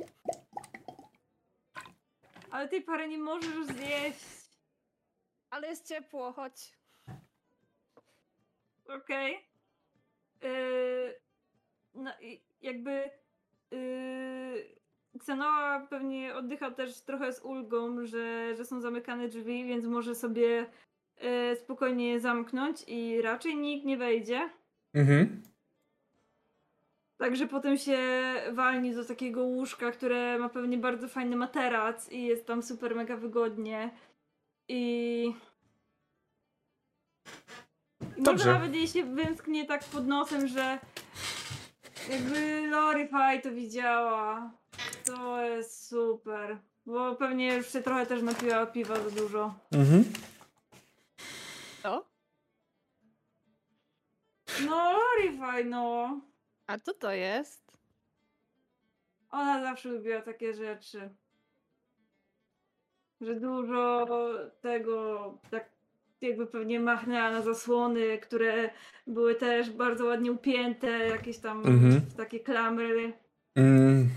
[2.50, 4.24] Ale tej pary nie możesz zjeść.
[5.50, 6.72] Ale jest ciepło, chodź.
[8.88, 9.38] Okej.
[10.42, 11.14] Yy,
[11.94, 13.10] no i jakby
[13.70, 14.80] yy,
[15.16, 20.66] Xenoa pewnie oddycha też trochę z ulgą, że, że są zamykane drzwi, więc może sobie
[21.20, 24.50] yy, spokojnie je zamknąć i raczej nikt nie wejdzie.
[24.94, 25.42] Mhm.
[27.20, 27.98] Także potem się
[28.52, 33.16] walni do takiego łóżka, które ma pewnie bardzo fajny materac i jest tam super mega
[33.16, 33.90] wygodnie.
[34.68, 35.34] I.
[38.16, 38.32] I Dobrze.
[38.32, 40.78] Może nawet jej się wymsknie tak pod nosem, że
[42.10, 44.52] jakby Lorify to widziała.
[45.04, 46.58] To jest super.
[46.86, 49.54] Bo pewnie już się trochę też napiła piwa za dużo.
[49.72, 50.04] Mhm.
[51.82, 52.06] Co?
[54.66, 56.20] No, Lorify, no.
[56.70, 57.72] A co to jest?
[59.30, 61.10] Ona zawsze lubiła takie rzeczy.
[63.20, 64.06] Że dużo
[64.60, 65.70] tego, tak
[66.20, 68.70] jakby pewnie machnęła na zasłony, które
[69.06, 72.00] były też bardzo ładnie upięte, jakieś tam Mhm.
[72.16, 73.12] takie klamry.
[73.54, 74.08] Mm.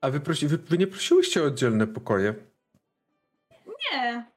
[0.00, 2.34] A wy, prosi, wy, wy nie prosiłyście o oddzielne pokoje?
[3.92, 4.35] Nie,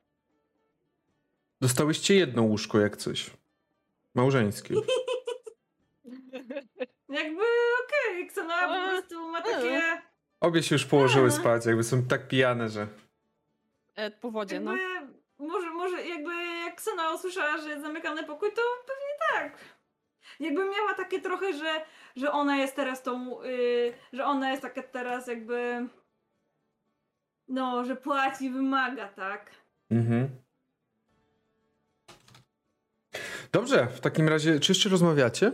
[1.61, 3.29] Dostałyście jedno łóżko jak coś.
[4.15, 4.75] Małżeńskie.
[7.09, 7.43] jakby
[7.83, 10.01] okej, Xanoa po A, prostu ma takie...
[10.39, 11.37] Obie się już położyły Aha.
[11.39, 12.87] spać, jakby są tak pijane, że...
[13.95, 14.75] E, po wodzie, no.
[14.75, 16.31] Jakby, może, może jakby
[16.65, 19.59] jak Ksena usłyszała, że jest zamykany pokój, to pewnie tak.
[20.39, 24.83] Jakby miała takie trochę, że, że ona jest teraz tą, yy, że ona jest taka
[24.83, 25.87] teraz jakby,
[27.47, 29.51] no, że płaci, wymaga, tak?
[29.91, 30.29] Mhm.
[33.51, 35.51] Dobrze, w takim razie, czy jeszcze rozmawiacie?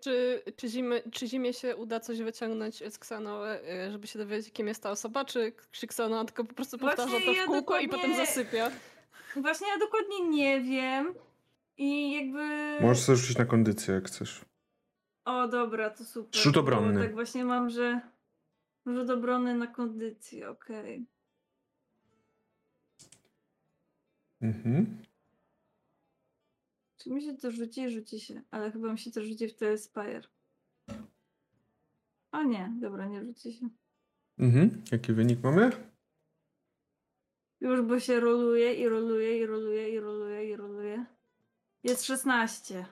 [0.00, 4.52] Czy, czy, zimy, czy zimie się uda coś wyciągnąć z Ksano, e, żeby się dowiedzieć,
[4.52, 7.46] kim jest ta osoba, czy, czy Ksano tylko po prostu Właśnie powtarza to w ja
[7.46, 8.70] kółko i dokładnie- potem zasypia?
[9.36, 11.14] Właśnie ja dokładnie nie wiem
[11.76, 12.78] i jakby...
[12.80, 14.44] Możesz sobie rzucić na kondycję, jak chcesz.
[15.24, 16.40] O, dobra, to super.
[16.40, 17.02] Rzut obronny.
[17.02, 18.00] Tak właśnie mam, że
[18.86, 21.06] rzut obronny na kondycję, okej.
[24.42, 25.02] Mhm.
[27.04, 27.90] Czy mi się to rzuci?
[27.90, 28.42] Rzuci się.
[28.50, 30.22] Ale chyba mi się to rzuci w Telespire.
[32.30, 33.68] A nie, dobra, nie rzuci się.
[34.38, 34.82] Mhm.
[34.92, 35.70] Jaki wynik mamy?
[37.60, 41.06] Już, bo się roluje i roluje i roluje i roluje i roluje.
[41.82, 42.86] Jest 16.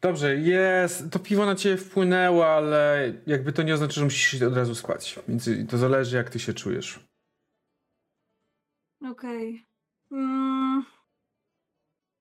[0.00, 1.10] Dobrze, jest.
[1.10, 4.74] To piwo na ciebie wpłynęło, ale jakby to nie oznacza, że musisz iść od razu
[4.74, 5.18] spać.
[5.28, 7.00] Więc to zależy, jak ty się czujesz.
[9.02, 9.66] Okej.
[10.10, 10.84] Mm.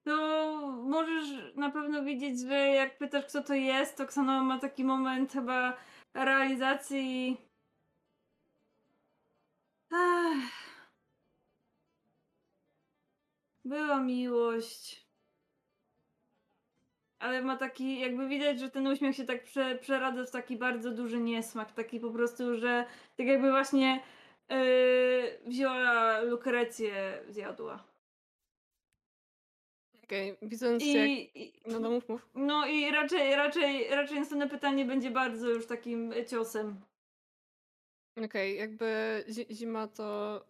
[0.03, 4.83] To możesz na pewno wiedzieć, że jak pytasz, kto to jest, to Ksano ma taki
[4.83, 5.77] moment chyba
[6.13, 7.37] realizacji.
[9.91, 10.67] Ech.
[13.65, 15.07] Była miłość.
[17.19, 20.91] Ale ma taki, jakby widać, że ten uśmiech się tak prze, przeradza w taki bardzo
[20.91, 21.71] duży niesmak.
[21.71, 22.85] Taki po prostu, że
[23.17, 24.03] tak jakby właśnie
[24.49, 27.96] yy, wzięła lukrecję, zjadła.
[30.07, 31.07] Okej, widząc jak...
[31.09, 32.29] I, i, No, no mów, mów.
[32.35, 36.81] no i raczej, raczej, raczej następne pytanie będzie bardzo już takim ciosem.
[38.25, 40.41] Okej, jakby zi- zima to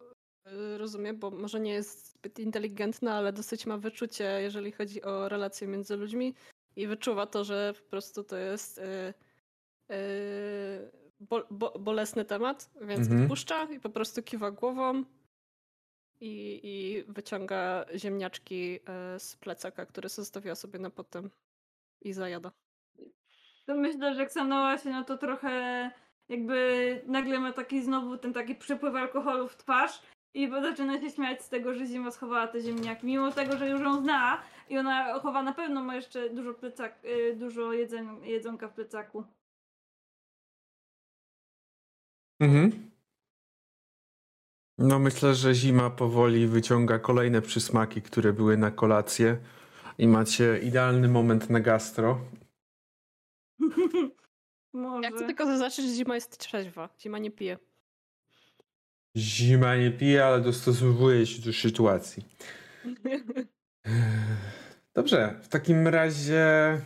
[0.46, 5.28] y, rozumie, bo może nie jest zbyt inteligentna, ale dosyć ma wyczucie, jeżeli chodzi o
[5.28, 6.34] relacje między ludźmi
[6.76, 9.14] i wyczuwa to, że po prostu to jest y,
[9.94, 10.90] y,
[11.20, 13.22] bo, bo, bolesny temat, więc Mhm.
[13.22, 15.04] odpuszcza i po prostu kiwa głową
[16.20, 18.80] i, i wyciąga ziemniaczki
[19.16, 21.30] y, z plecaka, który zostawiła sobie na potem.
[22.00, 22.52] i zajada.
[23.66, 25.90] To myślę, że Ksanoa się na to trochę
[26.28, 30.02] jakby nagle ma taki znowu ten taki przepływ alkoholu w twarz
[30.34, 33.68] i bo zaczyna się śmiać z tego, że Zima schowała te ziemniaki, mimo tego, że
[33.68, 38.26] już ją zna i ona chowa na pewno ma jeszcze dużo plecak, y, dużo jedzeń,
[38.26, 39.24] jedzonka w plecaku.
[42.40, 42.87] Mhm.
[44.78, 49.38] No myślę, że zima powoli wyciąga kolejne przysmaki, które były na kolację
[49.98, 52.20] i macie idealny moment na gastro.
[54.72, 55.08] Może.
[55.08, 56.88] Ja chcę tylko zaznaczyć, że zima jest trzeźwa.
[57.00, 57.58] Zima nie pije.
[59.16, 62.24] Zima nie pije, ale dostosowuje się do sytuacji.
[64.94, 66.80] Dobrze, w takim razie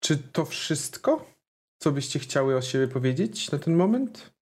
[0.00, 1.30] czy to wszystko,
[1.78, 4.34] co byście chciały o siebie powiedzieć na ten moment?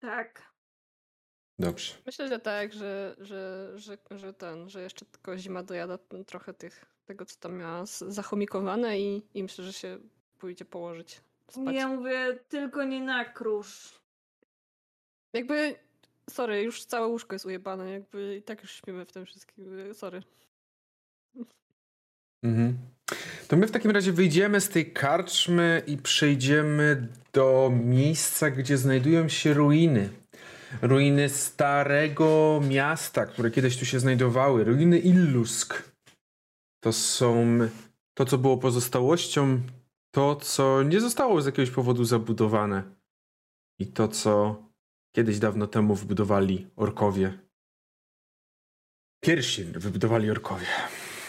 [0.00, 0.43] Tak.
[1.58, 1.94] Dobrze.
[2.06, 6.86] Myślę, że tak, że, że, że, że ten, że jeszcze tylko zima dojada trochę tych,
[7.06, 9.98] tego, co tam miała zachomikowane i, i myślę, że się
[10.38, 11.20] pójdzie położyć
[11.50, 11.74] spać.
[11.74, 14.00] Ja mówię, tylko nie na krusz.
[15.32, 15.74] Jakby,
[16.30, 19.94] sorry, już całe łóżko jest ujebane, jakby i tak już śpimy w tym wszystkim, y,
[19.94, 20.22] sorry.
[22.42, 22.78] Mhm.
[23.48, 29.28] To my w takim razie wyjdziemy z tej karczmy i przejdziemy do miejsca, gdzie znajdują
[29.28, 30.23] się ruiny.
[30.82, 34.64] Ruiny starego miasta, które kiedyś tu się znajdowały.
[34.64, 35.92] Ruiny Illusk.
[36.80, 37.58] To są
[38.14, 39.60] to, co było pozostałością,
[40.14, 42.82] to, co nie zostało z jakiegoś powodu zabudowane.
[43.78, 44.62] I to, co
[45.16, 47.38] kiedyś dawno temu wybudowali orkowie.
[49.22, 50.66] Pierwsi wybudowali orkowie.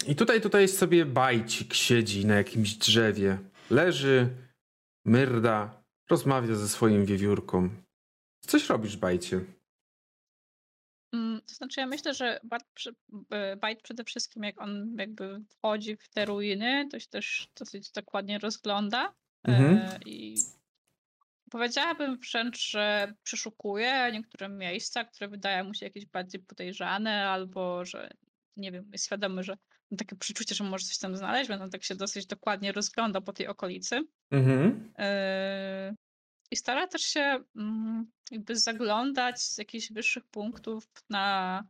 [0.07, 3.37] I tutaj, tutaj sobie bajcik siedzi na jakimś drzewie.
[3.69, 4.29] Leży,
[5.05, 7.69] myrda, rozmawia ze swoim wiewiórką.
[8.45, 9.41] Coś robisz, bajcie?
[11.13, 12.39] Mm, To znaczy, ja myślę, że
[13.29, 17.91] e, Bajt przede wszystkim, jak on jakby wchodzi w te ruiny, to się też dosyć
[17.91, 19.13] dokładnie rozgląda.
[19.43, 19.77] Mhm.
[19.77, 20.35] E, I
[21.51, 28.09] powiedziałabym wręcz, że przeszukuje niektóre miejsca, które wydają mu się jakieś bardziej podejrzane, albo że
[28.57, 29.57] nie wiem, jest świadomy, że
[29.91, 33.21] ma takie przeczucie, że może coś tam znaleźć, więc on tak się dosyć dokładnie rozgląda
[33.21, 34.01] po tej okolicy.
[34.31, 34.93] Mhm.
[34.97, 35.95] Yy,
[36.51, 41.63] I stara też się mm, jakby zaglądać z jakichś wyższych punktów na,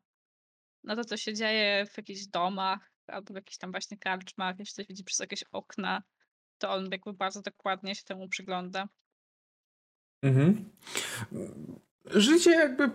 [0.84, 4.73] na to, co się dzieje w jakichś domach albo w jakichś tam właśnie karczmach, jeśli
[4.73, 6.03] coś widzi przez jakieś okna,
[6.57, 8.88] to on jakby bardzo dokładnie się temu przygląda.
[10.23, 10.69] Mhm.
[12.06, 12.90] Życie jakby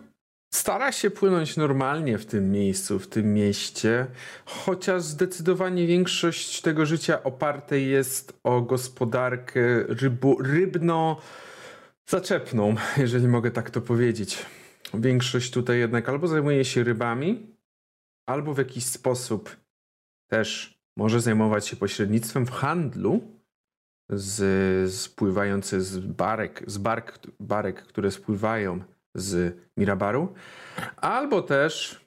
[0.54, 4.06] stara się płynąć normalnie w tym miejscu, w tym mieście,
[4.44, 10.36] chociaż zdecydowanie większość tego życia oparte jest o gospodarkę rybu,
[12.08, 14.46] rybno-zaczepną, jeżeli mogę tak to powiedzieć.
[14.94, 17.56] Większość tutaj jednak albo zajmuje się rybami,
[18.26, 19.56] albo w jakiś sposób
[20.30, 23.20] też może zajmować się pośrednictwem w handlu,
[24.08, 28.82] z, spływające z barek, z bark, barek, które spływają
[29.14, 30.34] z Mirabaru,
[30.96, 32.00] albo też,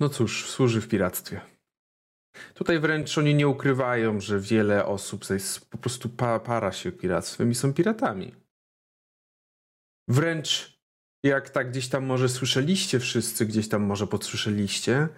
[0.00, 1.40] no cóż, służy w piractwie.
[2.54, 5.24] Tutaj wręcz oni nie ukrywają, że wiele osób
[5.70, 8.39] po prostu pa, para się piractwem i są piratami.
[10.08, 10.80] Wręcz
[11.24, 15.08] jak tak gdzieś tam może słyszeliście wszyscy, gdzieś tam może podsłyszeliście,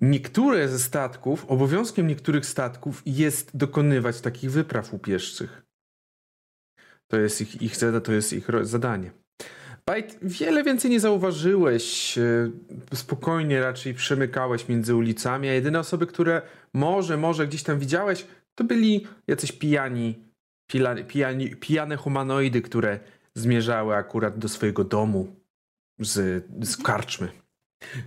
[0.00, 5.62] Niektóre ze statków, obowiązkiem niektórych statków jest dokonywać takich wypraw upieszczych.
[7.10, 9.10] To jest ich, ich, zada- to jest ich zadanie.
[9.86, 12.18] Bajt, wiele więcej nie zauważyłeś.
[12.18, 12.50] e,
[12.94, 16.42] Spokojnie raczej przemykałeś między ulicami, a jedyne osoby, które
[16.74, 20.18] może, może gdzieś tam widziałeś, to byli jacyś pijani,
[21.08, 23.00] pijani pijane humanoidy, które
[23.38, 25.36] zmierzały akurat do swojego domu
[25.98, 27.28] z, z karczmy.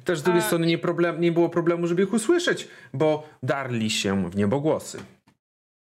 [0.04, 3.90] Też z drugiej A- strony nie, problem, nie było problemu, żeby ich usłyszeć, bo darli
[3.90, 5.00] się w niebogłosy.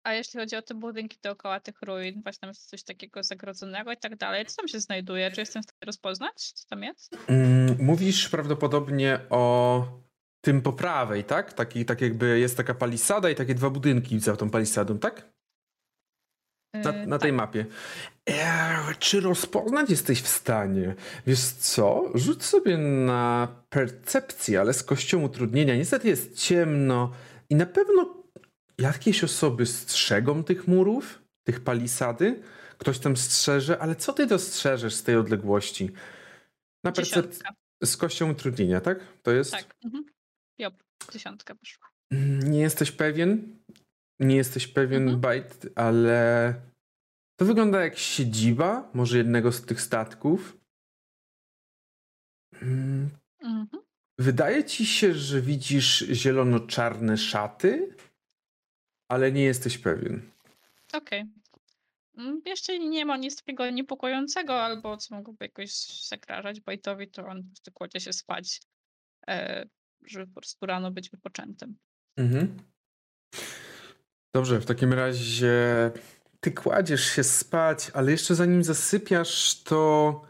[0.05, 3.93] A jeśli chodzi o te budynki dookoła tych ruin, właśnie tam jest coś takiego zagrodzonego
[3.93, 5.31] i tak dalej, co tam się znajduje?
[5.31, 7.17] Czy jestem w stanie rozpoznać, co tam jest?
[7.27, 9.87] Mm, mówisz prawdopodobnie o
[10.41, 11.53] tym po prawej, tak?
[11.53, 15.33] Taki, tak jakby jest taka palisada i takie dwa budynki za tą palisadą, tak?
[16.75, 17.67] Na, Yy, na tej mapie.
[18.27, 20.95] Eee, czy rozpoznać jesteś w stanie?
[21.27, 22.11] Wiesz co?
[22.15, 25.77] Rzuć sobie na percepcję, ale z kością utrudnienia.
[25.77, 27.13] Niestety jest ciemno
[27.51, 28.25] i na pewno
[28.79, 32.43] jakieś osoby strzegą tych murów, tych palisady.
[32.79, 35.91] Ktoś tam strzeże, ale co ty dostrzeżesz z tej odległości?
[36.85, 37.47] Na percepcję
[37.85, 38.99] z kością utrudnienia, tak?
[39.23, 39.51] To jest?
[39.51, 39.77] Tak.
[39.85, 40.05] Mhm.
[40.59, 40.75] Job,
[41.13, 41.89] dziesiątka wyszła.
[42.45, 43.60] Nie jesteś pewien?
[44.21, 45.21] Nie jesteś pewien, Mhm.
[45.21, 46.55] Bajt, ale
[47.37, 50.57] to wygląda jak siedziba, może jednego z tych statków.
[52.63, 53.11] Mm,
[53.43, 53.69] Mhm.
[54.19, 57.95] Wydaje ci się, że widzisz zielono-czarne szaty?
[59.09, 60.23] ale nie jesteś pewien.
[60.93, 61.25] Okej.
[62.19, 65.71] Mm, Jeszcze nie ma nic takiego niepokojącego, albo co mogłoby jakoś
[66.09, 68.61] zagrażać Bajtowi, to on po prostu kładzie się spać,
[69.29, 69.67] e,
[70.07, 71.77] żeby po prostu rano być wypoczętym.
[72.17, 72.57] Mhm.
[74.35, 75.57] Dobrze, w takim razie
[76.41, 80.23] ty kładziesz się spać, ale jeszcze zanim zasypiasz, to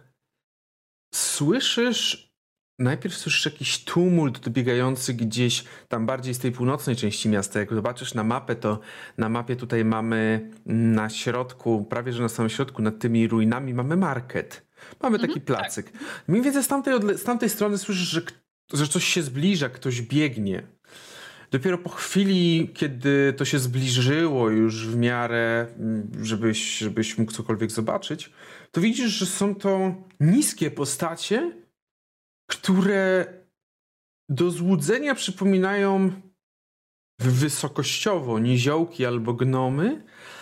[1.14, 2.30] słyszysz.
[2.78, 7.58] Najpierw słyszysz jakiś tumult dobiegający gdzieś tam bardziej z tej północnej części miasta.
[7.58, 8.80] Jak zobaczysz na mapę, to
[9.18, 13.96] na mapie tutaj mamy na środku, prawie że na samym środku, nad tymi ruinami mamy
[13.96, 14.66] market.
[15.02, 15.56] Mamy Mhm, taki tak.
[15.56, 15.92] placyk.
[16.28, 18.22] Mniej więcej z tamtej, z tamtej strony słyszysz, że,
[18.72, 20.62] że coś się zbliża, ktoś biegnie.
[21.50, 27.70] Dopiero po chwili, kiedy to się zbliżyło już w miarę, mm, żebyś, żebyś mógł cokolwiek
[27.70, 28.30] zobaczyć,
[28.70, 31.52] to widzisz, że są to niskie postacie,
[32.46, 33.26] które
[34.28, 36.12] do złudzenia przypominają
[37.18, 39.84] wysokościowo niziołki albo gnomy,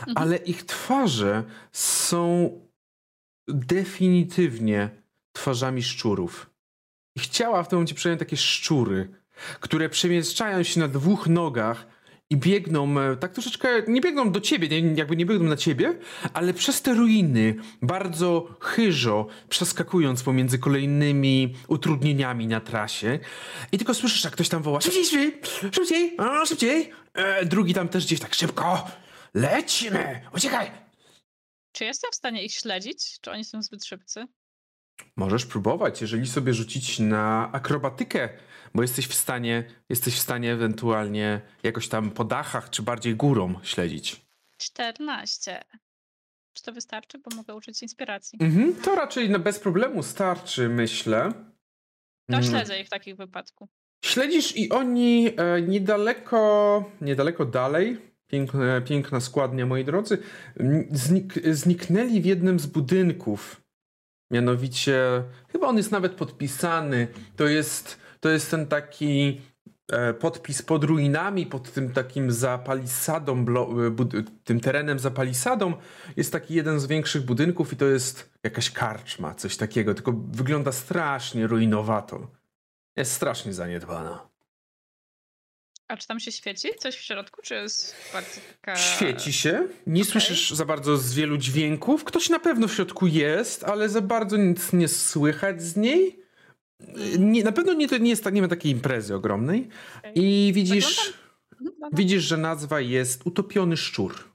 [0.00, 0.18] Mhm.
[0.18, 2.50] ale ich twarze są
[3.48, 4.90] definitywnie
[5.32, 6.50] twarzami szczurów.
[7.16, 9.08] Ich ciała w tym momencie przyjmują takie szczury,
[9.60, 11.86] które przemieszczają się na dwóch nogach
[12.30, 15.98] i biegną, e, tak troszeczkę, nie biegną do ciebie, nie, jakby nie biegną na ciebie,
[16.32, 23.18] ale przez te ruiny, bardzo chyżo, przeskakując pomiędzy kolejnymi utrudnieniami na trasie.
[23.72, 25.40] I tylko słyszysz, jak ktoś tam woła, szybciej, szybciej,
[25.72, 26.92] szybciej, a, szybciej.
[27.14, 28.86] E, drugi tam też gdzieś tak, szybko,
[29.34, 30.70] lecimy, uciekaj.
[31.72, 33.20] Czy jestem w stanie ich śledzić?
[33.20, 34.26] Czy oni są zbyt szybcy?
[35.16, 38.28] Możesz próbować, jeżeli sobie rzucić na akrobatykę,
[38.74, 43.54] bo jesteś w stanie, jesteś w stanie ewentualnie jakoś tam po dachach, czy bardziej górą
[43.62, 44.20] śledzić.
[44.58, 45.64] 14.
[46.52, 47.18] Czy to wystarczy?
[47.18, 48.38] Bo mogę użyć inspiracji.
[48.42, 51.32] Mhm, to raczej na bez problemu starczy, myślę.
[52.30, 52.44] To Mm.
[52.50, 53.68] śledzę ich w takim wypadku.
[54.04, 60.18] Śledzisz i oni e, niedaleko, niedaleko dalej, piękne, piękna składnia, moi drodzy,
[60.90, 63.60] znik, zniknęli w jednym z budynków.
[64.32, 65.22] Mianowicie,
[65.52, 67.08] chyba on jest nawet podpisany.
[67.36, 69.40] To jest, to jest ten taki
[69.92, 75.74] e, podpis pod ruinami, pod tym takim za palisadą, e, tym terenem za palisadą.
[76.16, 79.94] Jest taki jeden z większych budynków i to jest jakaś karczma, coś takiego.
[79.94, 82.30] Tylko wygląda strasznie ruinowato.
[82.96, 84.28] Jest strasznie zaniedbana.
[85.88, 88.76] A czy tam się świeci coś w środku, czy jest bardzo taka...
[88.76, 90.12] Świeci się, nie okej.
[90.12, 92.04] słyszysz za bardzo z wielu dźwięków.
[92.04, 96.27] Ktoś na pewno w środku jest, ale za bardzo nic nie słychać z niej.
[97.18, 99.68] Nie, na pewno nie, to nie, jest, tak- nie ma takiej imprezy ogromnej.
[100.14, 100.96] I widzisz,
[101.50, 104.32] Wyglądam- Mhm, widzisz, że nazwa jest Utopiony Szczur.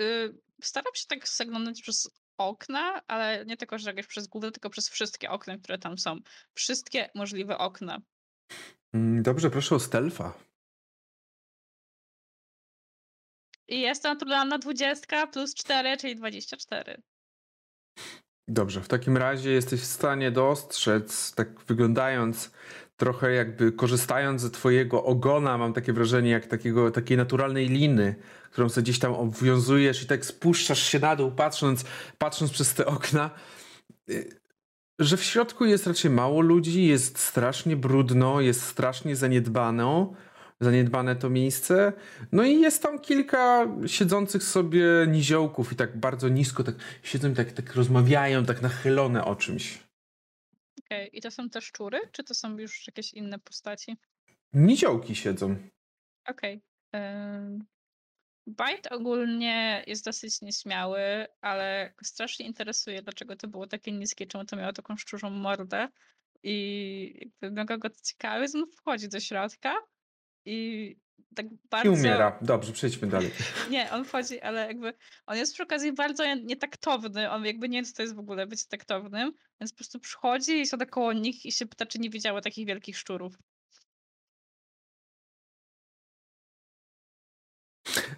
[0.00, 4.70] Y, Staram się tak zaglądać przez okna, ale nie tylko, że jakieś przez główne, tylko
[4.70, 6.18] przez wszystkie okna, które tam są.
[6.54, 8.00] Wszystkie możliwe okna.
[8.94, 10.32] Mm, Dobrze, proszę o stealtha.
[13.68, 17.02] I jest naturalna 20 plus 4, czyli 24.
[18.48, 22.50] Dobrze, w takim razie jesteś w stanie dostrzec, tak wyglądając,
[22.96, 28.14] trochę jakby korzystając ze twojego ogona, mam takie wrażenie, jak takiego, takiej naturalnej liny,
[28.50, 31.84] którą sobie gdzieś tam obwiązujesz i tak spuszczasz się na dół, patrząc,
[32.18, 33.30] patrząc przez te okna,
[34.10, 34.40] y,
[34.98, 40.12] że w środku jest raczej mało ludzi, jest strasznie brudno, jest strasznie zaniedbane,
[40.60, 41.92] zaniedbane to miejsce.
[42.32, 47.34] No i jest tam kilka siedzących sobie niziołków i tak bardzo nisko tak siedzą i
[47.34, 49.78] tak, tak rozmawiają, tak nachylone o czymś.
[50.84, 53.96] Okej, i to są te szczury, czy to są już jakieś inne postaci?
[54.52, 55.56] Niziołki siedzą.
[56.28, 56.62] Okej.
[56.94, 57.64] ym,
[58.46, 64.56] Bajt ogólnie jest dosyć nieśmiały, ale strasznie interesuje, dlaczego to było takie niskie, czemu to
[64.56, 65.88] miało taką szczurzą mordę.
[66.42, 67.88] I jakby mega go
[68.22, 69.74] więc on wchodzi do środka
[70.44, 70.96] i
[71.34, 71.90] tak bardzo...
[71.90, 72.38] I umiera.
[72.40, 73.30] Dobrze, przejdźmy dalej.
[73.70, 74.94] Nie, on wchodzi, ale jakby
[75.26, 77.30] on jest przy okazji bardzo nie- nietaktowny.
[77.30, 80.60] On jakby nie wie, co to jest w ogóle być taktownym, więc po prostu przychodzi
[80.60, 83.38] i siada koło nich i się pyta, czy nie widziały takich wielkich szczurów.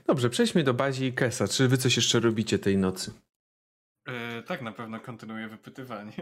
[0.06, 1.48] Dobrze, przejdźmy do Bazi i Kesa.
[1.48, 3.12] Czy wy coś jeszcze robicie tej nocy?
[4.06, 6.12] E, tak, na pewno kontynuuję wypytywanie.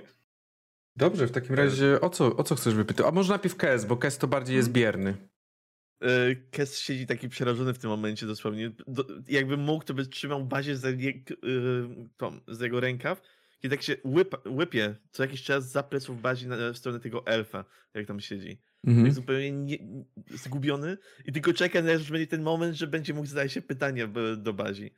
[0.97, 3.07] Dobrze, w takim razie o co, o co chcesz wypytać?
[3.07, 5.17] A może najpierw Kes, bo Kes to bardziej jest bierny.
[6.01, 8.71] E, Kes siedzi taki przerażony w tym momencie dosłownie.
[8.87, 11.15] Do, jakby mógł, to by trzymał bazie je, y,
[12.17, 13.23] tą, za jego rękaw.
[13.63, 17.27] I tak się łypa, łypie co jakiś czas za pleców bazi na, w stronę tego
[17.27, 17.65] elfa,
[17.95, 18.61] jak tam siedzi.
[18.87, 19.07] Mhm.
[19.07, 19.79] Tak zupełnie nie,
[20.31, 24.53] zgubiony i tylko czeka, aż będzie ten moment, że będzie mógł zadać się pytanie do
[24.53, 24.95] bazi.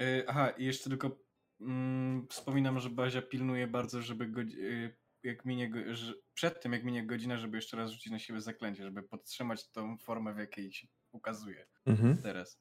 [0.00, 1.24] E, aha, i jeszcze tylko
[1.60, 4.40] mm, wspominam, że Bazia pilnuje bardzo, żeby go,
[5.22, 5.70] jak minie,
[6.34, 9.98] przed tym jak minie godzina, żeby jeszcze raz rzucić na siebie zaklęcie, żeby podtrzymać tą
[9.98, 12.22] formę, w jakiej się ukazuje Mhm.
[12.22, 12.60] teraz.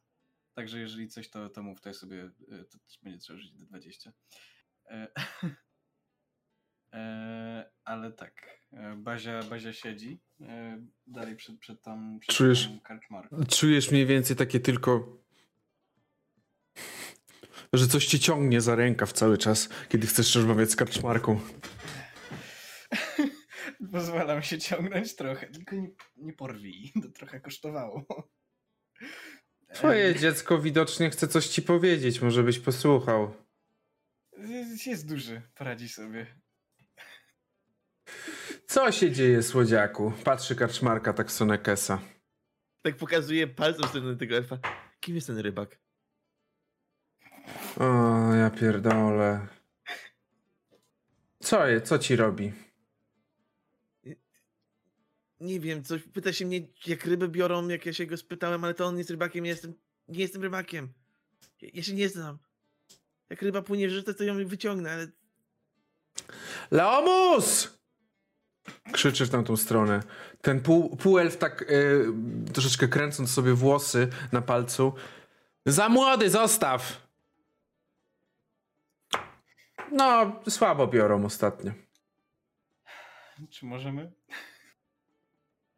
[0.53, 3.57] Także jeżeli coś, to, to mów, to ja sobie, y, to też będzie trzeba rzucić
[3.57, 4.13] do 20.
[4.89, 5.07] E,
[6.93, 12.69] e, ale tak, e, Bazia, Bazia siedzi e, dalej przed, przed tą, przed Czujesz-.
[13.49, 15.17] Czujesz mniej więcej takie tylko.
[17.73, 21.39] Że coś cię ciągnie za rękaw cały czas, kiedy chcesz rozmawiać z karczmarką.
[23.91, 28.05] Pozwalam się ciągnąć trochę, tylko nie, nie porwij, to trochę kosztowało.
[29.73, 33.33] Twoje dziecko widocznie chce coś ci powiedzieć, może byś posłuchał.
[34.37, 36.27] Jest, jest duży, poradzi sobie.
[38.67, 40.13] Co się dzieje, słodziaku?
[40.23, 41.99] Patrzy karczmarka tak w stronę Kesa.
[42.81, 44.59] Tak pokazuje palcem w stronę tego elfa.
[44.99, 45.79] Kim jest ten rybak?
[47.79, 49.47] O, ja pierdolę.
[51.39, 52.53] Co je, co ci robi?
[55.39, 58.73] Nie wiem, coś pyta się mnie, jak ryby biorą, jak ja się go spytałem, ale
[58.73, 59.73] to on jest rybakiem, ja jestem,
[60.07, 60.93] nie jestem rybakiem.
[61.61, 62.37] Ja, ja się nie znam.
[63.29, 65.07] Jak ryba płynie w rzece, to ją wyciągnę, ale
[66.71, 67.77] Leomus!
[68.91, 70.03] Krzyczy w tamtą stronę.
[70.41, 72.05] Ten pół, półelf tak y,
[72.53, 74.93] troszeczkę kręcąc sobie włosy na palcu.
[75.65, 77.07] Za młody, zostaw!
[79.91, 81.71] No, słabo biorą ostatnio.
[83.49, 84.11] Czy możemy?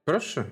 [0.10, 0.44] Proszę.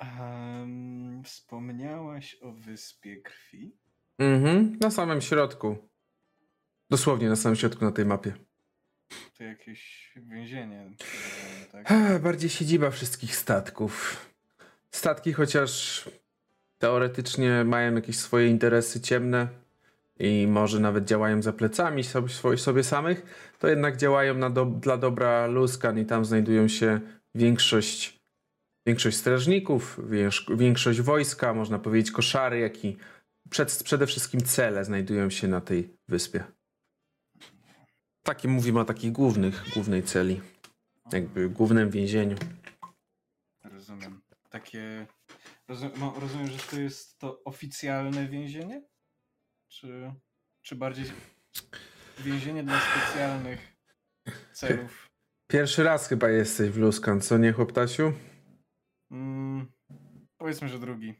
[0.00, 3.76] Um, wspomniałaś o wyspie krwi?
[4.18, 5.76] Mhm, na samym środku.
[6.90, 8.34] Dosłownie na samym środku na tej mapie.
[9.38, 10.90] To jakieś więzienie,
[11.72, 11.92] tak?
[11.92, 14.16] Ech, Bardziej siedziba wszystkich statków.
[14.90, 16.04] Statki chociaż
[16.78, 19.48] teoretycznie mają jakieś swoje interesy ciemne
[20.18, 25.46] i może nawet działają za plecami sobie, sobie samych, to jednak działają do, dla dobra
[25.46, 27.00] Luskan i tam znajdują się
[27.34, 28.20] większość,
[28.86, 30.00] większość strażników,
[30.56, 32.96] większość wojska, można powiedzieć koszary, jak i
[33.50, 36.44] przed, przede wszystkim cele znajdują się na tej wyspie.
[38.22, 40.40] Takie mówimy o takich głównych, głównej celi
[41.12, 42.36] jakby głównym więzieniu.
[43.64, 44.22] Rozumiem.
[44.50, 45.06] Takie.
[45.68, 48.82] Rozum, no, rozumiem, że to jest to oficjalne więzienie?
[49.68, 50.12] Czy,
[50.62, 51.04] czy bardziej
[52.18, 53.76] więzienie dla specjalnych
[54.52, 55.13] celów?
[55.46, 58.12] Pierwszy raz chyba jesteś w Luskan, co nie, chłoptasiu?
[59.10, 59.66] Mm,
[60.38, 61.14] powiedzmy, że drugi.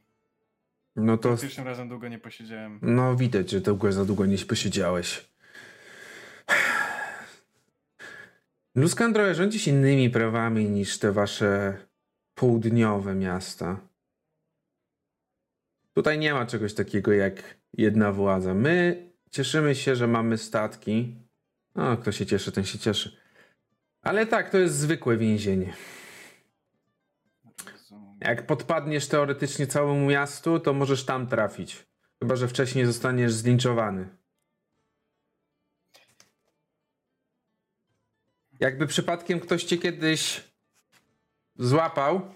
[0.96, 2.78] No to, Pierwszym razem długo nie posiedziałem.
[2.82, 5.30] no widać, że długo, za długo nie posiedziałeś.
[8.74, 11.78] Luskan trochę rządzi się innymi prawami niż te wasze
[12.34, 13.80] południowe miasta.
[15.94, 18.54] Tutaj nie ma czegoś takiego jak jedna władza.
[18.54, 21.14] My cieszymy się, że mamy statki.
[21.74, 23.16] No, kto się cieszy, ten się cieszy.
[24.04, 25.74] Ale tak, to jest zwykłe więzienie.
[28.20, 31.86] Jak podpadniesz teoretycznie całemu miastu, to możesz tam trafić.
[32.18, 34.08] Chyba, że wcześniej zostaniesz zlinczowany.
[38.60, 40.50] Jakby przypadkiem ktoś cię kiedyś
[41.56, 42.34] złapał,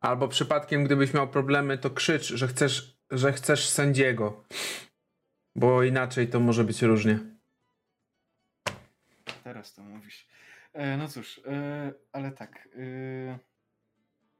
[0.00, 4.44] albo przypadkiem gdybyś miał problemy, to krzycz, że chcesz, że chcesz sędziego.
[5.54, 7.18] Bo inaczej to może być różnie.
[9.44, 10.29] Teraz to mówisz.
[10.72, 12.68] E, no cóż, e, ale tak.
[12.76, 13.38] E,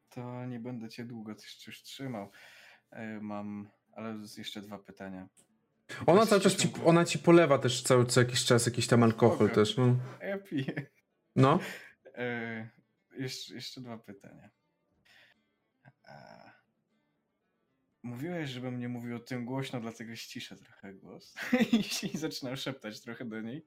[0.08, 1.34] to nie będę cię długo
[1.66, 2.30] już trzymał.
[3.20, 5.28] Mam, ale jeszcze dwa pytania.
[6.06, 9.36] Ona cały czas ci, ona ci polewa też cały, co jakiś czas jakiś tam alkohol
[9.36, 9.54] Spoko.
[9.54, 9.76] też.
[9.76, 9.96] No.
[10.20, 10.86] Ja piję.
[11.36, 11.58] no.
[13.18, 14.50] Jeszcze, jeszcze dwa pytania.
[16.04, 16.49] A,
[18.02, 21.34] mówiłeś, żebym nie mówił o tym głośno, dlatego ściszę trochę głos
[22.12, 23.66] i zaczynam szeptać trochę do niej.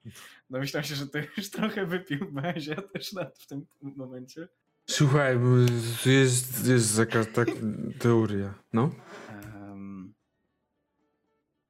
[0.50, 4.48] Domyślam się, że to już trochę wypił Bazia też na, w tym momencie.
[4.90, 5.40] Słuchaj,
[6.06, 7.48] jest, jest taka tak,
[8.00, 8.54] teoria.
[8.74, 8.92] No.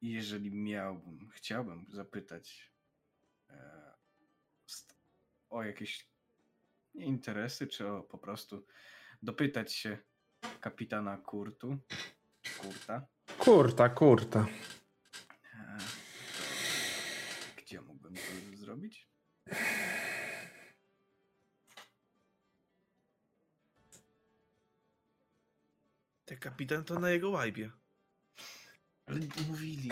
[0.01, 2.71] I jeżeli miałbym, chciałbym zapytać
[3.49, 3.93] e,
[5.49, 6.07] o jakieś
[6.93, 8.65] interesy, czy o po prostu
[9.21, 9.97] dopytać się
[10.59, 11.77] kapitana Kurtu,
[12.63, 13.07] Kurta,
[13.37, 14.45] Kurta, kurta.
[15.55, 15.77] e,
[17.57, 19.07] gdzie mógłbym to zrobić?
[26.25, 27.71] ten kapitan to na jego łajbie.
[29.05, 29.89] Ale mówili,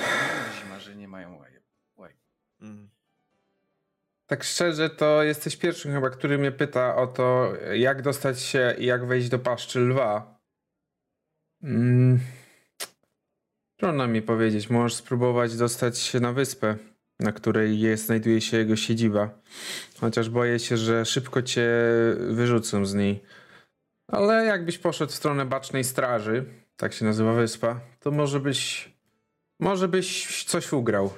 [0.61, 1.63] zima, że nie mają łajeb.
[1.95, 2.17] łajb.
[2.61, 2.89] Mm.
[4.27, 8.85] Tak szczerze, to jesteś pierwszym chyba, który mnie pyta o to, jak dostać się i
[8.85, 10.39] jak wejść do paszczy lwa.
[11.63, 12.19] Mm.
[13.81, 16.75] Trudno mi powiedzieć, możesz spróbować dostać się na wyspę.
[17.19, 19.29] na której jest, znajduje się jego siedziba.
[19.99, 21.69] Chociaż boję się, że szybko cię
[22.29, 23.23] wyrzucą z niej.
[24.07, 26.45] Ale jakbyś poszedł w stronę Bacznej Straży,
[26.77, 28.91] tak się nazywa wyspa, to może byś,
[29.59, 31.13] może byś coś ugrał.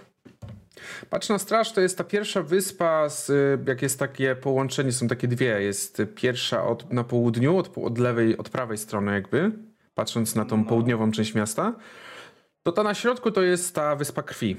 [1.11, 3.31] Baczna Straż to jest ta pierwsza wyspa, z,
[3.67, 5.61] jak jest takie połączenie, są takie dwie.
[5.61, 9.51] Jest pierwsza od, na południu, od, od lewej, od prawej strony jakby,
[9.95, 10.65] patrząc na tą No.
[10.65, 11.73] południową część miasta.
[12.63, 14.55] To ta na środku to jest ta Wyspa Krwi.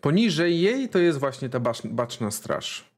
[0.00, 2.92] Poniżej jej to jest właśnie ta bacz, Baczna Straż.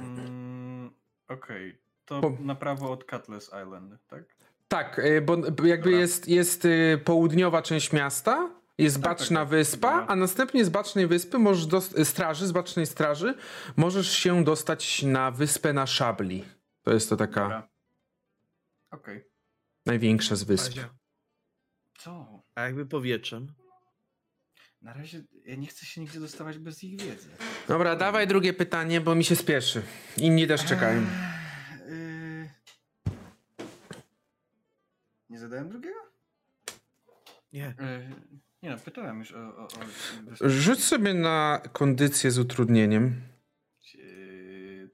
[0.00, 0.90] Mm,
[1.28, 4.24] Okej, to Po- na prawo od Cutlass Island, tak?
[4.68, 5.36] Tak, y, bo
[5.66, 5.90] jakby Dobra.
[5.90, 9.48] jest, jest y, południowa część miasta, jest Tak, tak, Baczna tak.
[9.48, 10.06] Wyspa, Dobra.
[10.06, 13.34] a następnie z Bacznej Wyspy możesz dos- straży, z Bacznej Straży
[13.76, 16.44] możesz się dostać na wyspę na Szabli.
[16.82, 17.68] To jest to taka.
[18.90, 19.24] Okej.
[19.86, 20.72] największa z wysp.
[21.98, 22.37] Co?
[22.58, 23.52] A jakby powietrzem?
[24.82, 27.28] Na razie ja nie chcę się nigdzie dostawać bez ich wiedzy.
[27.68, 29.82] Dobra, dawaj drugie pytanie, bo mi się spieszy.
[30.16, 31.00] Inni też czekają.
[31.00, 32.48] Eee, y-
[35.30, 35.98] Nie zadałem drugiego?
[37.52, 37.66] Nie.
[37.78, 38.14] Eee,
[38.62, 39.38] Nie no, pytałem już o...
[39.56, 39.68] o, o
[40.48, 43.22] Rzuć sobie na kondycję z utrudnieniem.
[43.94, 44.88] Eee,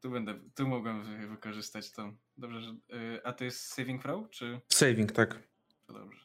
[0.00, 2.12] Tu będę, tu mogłem wy- wykorzystać to.
[2.36, 2.70] Dobrze, że...
[2.70, 4.60] eee, A to jest saving throw, czy...
[4.68, 5.49] Saving, tak.
[5.90, 6.20] To dobrze.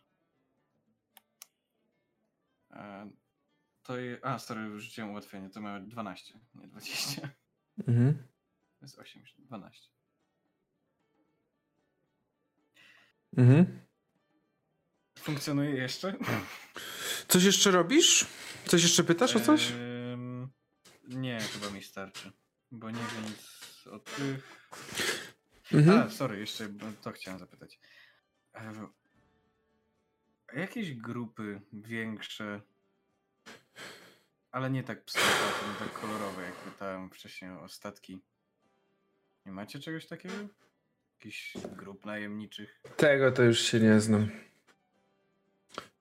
[2.70, 3.10] Eee,
[3.84, 4.20] To je...
[4.26, 7.30] A, sorry, już rzuciłem ułatwienie, to miałem 12, nie 20.
[7.88, 8.28] Mhm.
[8.80, 9.90] To jest 8, 12.
[13.38, 13.80] Mhm.
[15.20, 16.18] Funkcjonuje jeszcze?
[17.28, 18.26] Coś jeszcze robisz?
[18.66, 19.72] Coś jeszcze pytasz o coś?
[19.72, 20.50] Em,
[21.08, 22.32] nie, chyba mi starczy.
[22.72, 24.68] Bo nie wiem nic o tych.
[25.74, 26.00] Mhm.
[26.00, 26.70] A, sorry, jeszcze
[27.02, 27.80] to chciałem zapytać.
[30.54, 32.62] Jakieś grupy większe,
[34.52, 38.22] ale nie tak psychopaty, nie tak kolorowe, jak pytałem wcześniej o statki.
[39.46, 40.36] Nie macie czegoś takiego?
[41.14, 42.82] Jakichś grup najemniczych?
[42.98, 44.30] Tego to już się nie znam.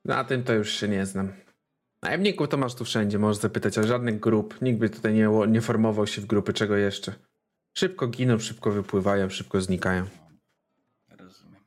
[0.05, 1.33] Na tym to już się nie znam.
[2.03, 4.63] Najemników to masz tu wszędzie, możesz zapytać, ale żadnych grup.
[4.63, 7.15] Nikt by tutaj nie, nie formował się w grupy, czego jeszcze.
[7.75, 10.07] Szybko giną, szybko wypływają, szybko znikają.
[11.09, 11.65] Rozumiem.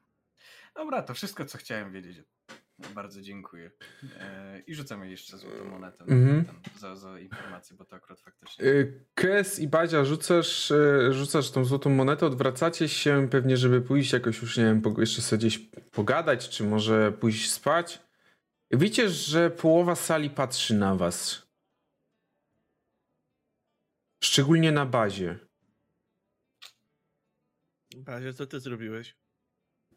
[0.75, 2.17] Dobra, to wszystko, co chciałem wiedzieć.
[2.95, 3.71] Bardzo dziękuję.
[4.19, 6.45] E, I rzucamy jeszcze złotą monetę Mhm.
[6.45, 8.65] ten, za, za informację, bo to akurat faktycznie.
[8.65, 14.13] Y, Kes i Bazia, rzucasz, y, rzucasz tą złotą monetę, odwracacie się pewnie, żeby pójść
[14.13, 15.57] jakoś już, nie wiem, jeszcze sobie gdzieś
[15.91, 17.99] pogadać, czy może pójść spać.
[18.71, 21.47] Widzicie, że połowa sali patrzy na was.
[24.23, 25.39] Szczególnie na bazie.
[27.95, 29.15] Bazia, co ty zrobiłeś?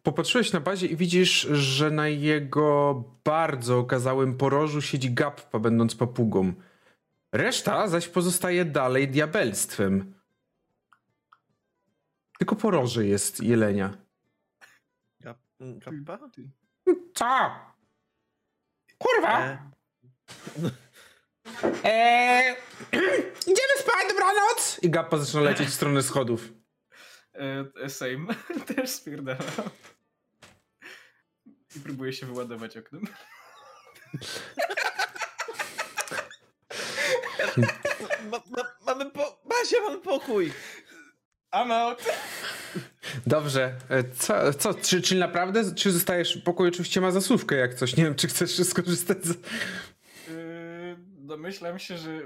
[0.02, 2.94] Popatrzyłeś na bazie i widzisz, że na jego
[3.24, 6.52] bardzo okazałym porożu siedzi Gappa, będąc papugą.
[7.32, 10.14] Reszta zaś pozostaje dalej diabelstwem.
[12.38, 13.96] Tylko poroże jest jelenia.
[15.84, 16.18] Kappa?
[17.14, 17.50] Co?
[18.98, 19.40] Kurwa!
[19.40, 19.58] E,
[21.84, 22.56] Eee,
[23.50, 24.78] idziemy spać, dobranoc!
[24.82, 26.52] I Gappa zaczyna lecieć w stronę schodów.
[27.34, 28.34] E, e, same.
[28.76, 29.70] Też spierdalam.
[31.76, 33.02] I próbuję się wyładować oknem.
[38.30, 39.40] ma, ma, mamy po...
[39.44, 40.52] Bazia, mamy pokój!
[41.52, 42.04] I'm out!
[43.26, 47.96] Dobrze, e, co, co czy, czy naprawdę, czy zostajesz, pokój oczywiście ma zasłówkę jak coś,
[47.96, 49.30] nie wiem, czy chcesz skorzystać z...
[49.30, 49.36] E,
[50.98, 52.20] Domyślam się, że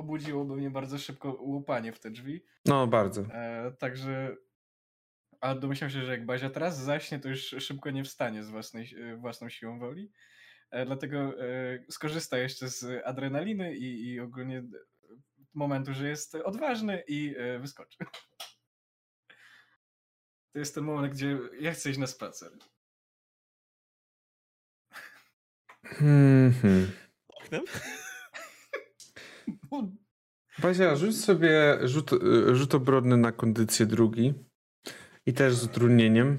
[0.00, 2.44] obudziłoby mnie bardzo szybko łupanie w te drzwi.
[2.66, 3.22] No, bardzo.
[3.22, 4.36] E, także.
[5.40, 8.94] A domyślam się, że jak Bazia teraz zaśnie, to już szybko nie wstanie z własnej,
[9.00, 10.12] e, własną siłą woli.
[10.70, 14.62] E, dlatego e, skorzysta jeszcze z adrenaliny i, i ogólnie
[15.54, 17.98] momentu, że jest odważny i e, wyskoczy.
[20.52, 22.52] To jest ten moment, gdzie ja chcę iść na spacer.
[25.84, 26.92] Mhm.
[27.28, 27.62] Oknem?
[30.58, 34.34] Bazia, rzuć sobie rzut, y, rzut obronny na kondycję drugi.
[35.26, 36.38] I też z utrudnieniem.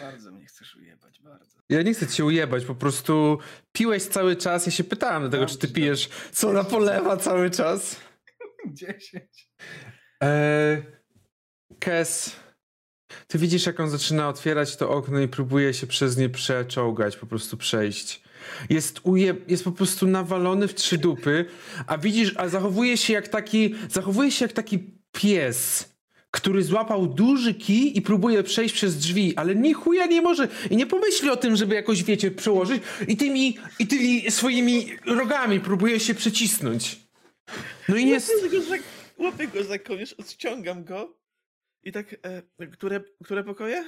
[0.00, 1.60] Bardzo mnie chcesz ujebać, bardzo.
[1.68, 3.38] Ja nie chcę cię ujebać, po prostu
[3.72, 4.66] piłeś cały czas.
[4.66, 8.00] Ja się pytałem dlatego, czy ty pijesz soda polewa cały czas.
[8.66, 9.50] 10.
[10.20, 10.82] Eee,
[11.78, 12.36] Kes,
[13.26, 17.26] ty widzisz, jak on zaczyna otwierać to okno i próbuje się przez nie przeczołgać, po
[17.26, 18.22] prostu przejść.
[18.70, 21.44] Jest, uje, jest po prostu nawalony w trzy dupy,
[21.86, 24.78] a widzisz, a zachowuje się jak taki, zachowuje się jak taki
[25.12, 25.92] pies,
[26.30, 30.76] który złapał duży kij i próbuje przejść przez drzwi, ale ni chuja nie może i
[30.76, 36.00] nie pomyśli o tym, żeby jakoś, wiecie, przełożyć i tymi, i tymi swoimi rogami próbuje
[36.00, 37.00] się przycisnąć.
[37.88, 38.32] No i za,
[39.18, 41.16] łapię go za kołnierz, odciągam go
[41.82, 42.16] i tak,
[42.58, 43.84] e, które, które pokoje?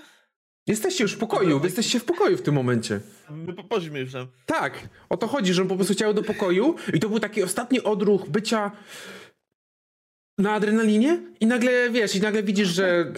[0.66, 3.00] Jesteście już w pokoju, wy jesteście w pokoju w tym momencie.
[3.30, 4.26] My po- Poszliśmy już tam.
[4.46, 7.42] Tak, o to chodzi, że on po prostu chciał do pokoju i to był taki
[7.42, 8.72] ostatni odruch bycia
[10.38, 13.12] na adrenalinie i nagle, wiesz, i nagle widzisz, że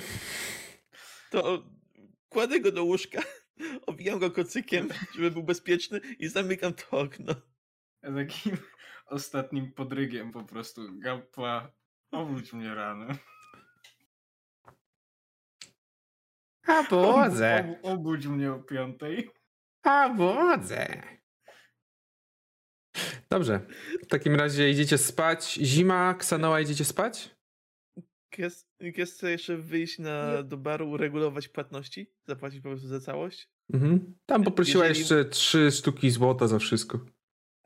[1.30, 1.62] To
[2.28, 3.22] kładę go do łóżka,
[3.86, 7.34] obijam go kocykiem, żeby był bezpieczny i zamykam to okno.
[8.02, 8.56] Ja takim
[9.06, 10.82] ostatnim podrygiem po prostu.
[10.98, 11.72] Gappa,
[12.10, 13.06] obudź mnie rano.
[16.66, 19.30] A Ob- obudź mnie o piątej.
[19.82, 21.02] a wodzę.
[23.30, 23.60] Dobrze,
[24.02, 25.52] w takim razie idziecie spać.
[25.54, 27.36] Zima, Ksanoa, idziecie spać?
[28.38, 28.66] Jest
[29.04, 32.10] chce jeszcze wyjść na, do baru, uregulować płatności?
[32.26, 33.48] Zapłacić po prostu za całość?
[33.72, 34.14] Mhm.
[34.26, 37.00] Tam poprosiła Jeżeli- jeszcze trzy sztuki złota za wszystko.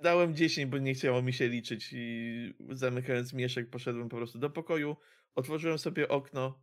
[0.02, 4.50] Dałem 10, bo nie chciało mi się liczyć i zamykając mieszek poszedłem po prostu do
[4.50, 4.96] pokoju,
[5.34, 6.60] otworzyłem sobie okno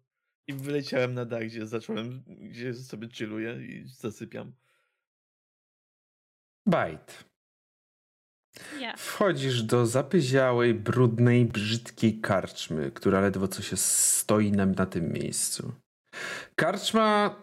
[0.48, 4.54] i wyleciałem na dach, gdzie zacząłem, gdzie sobie chilluję i zasypiam.
[6.66, 7.24] Bajt.
[8.80, 8.98] Ja.
[8.98, 15.74] Wchodzisz do zapyziałej, brudnej, brzydkiej karczmy, która ledwo co się stoi nam na tym miejscu.
[16.56, 17.36] Karczma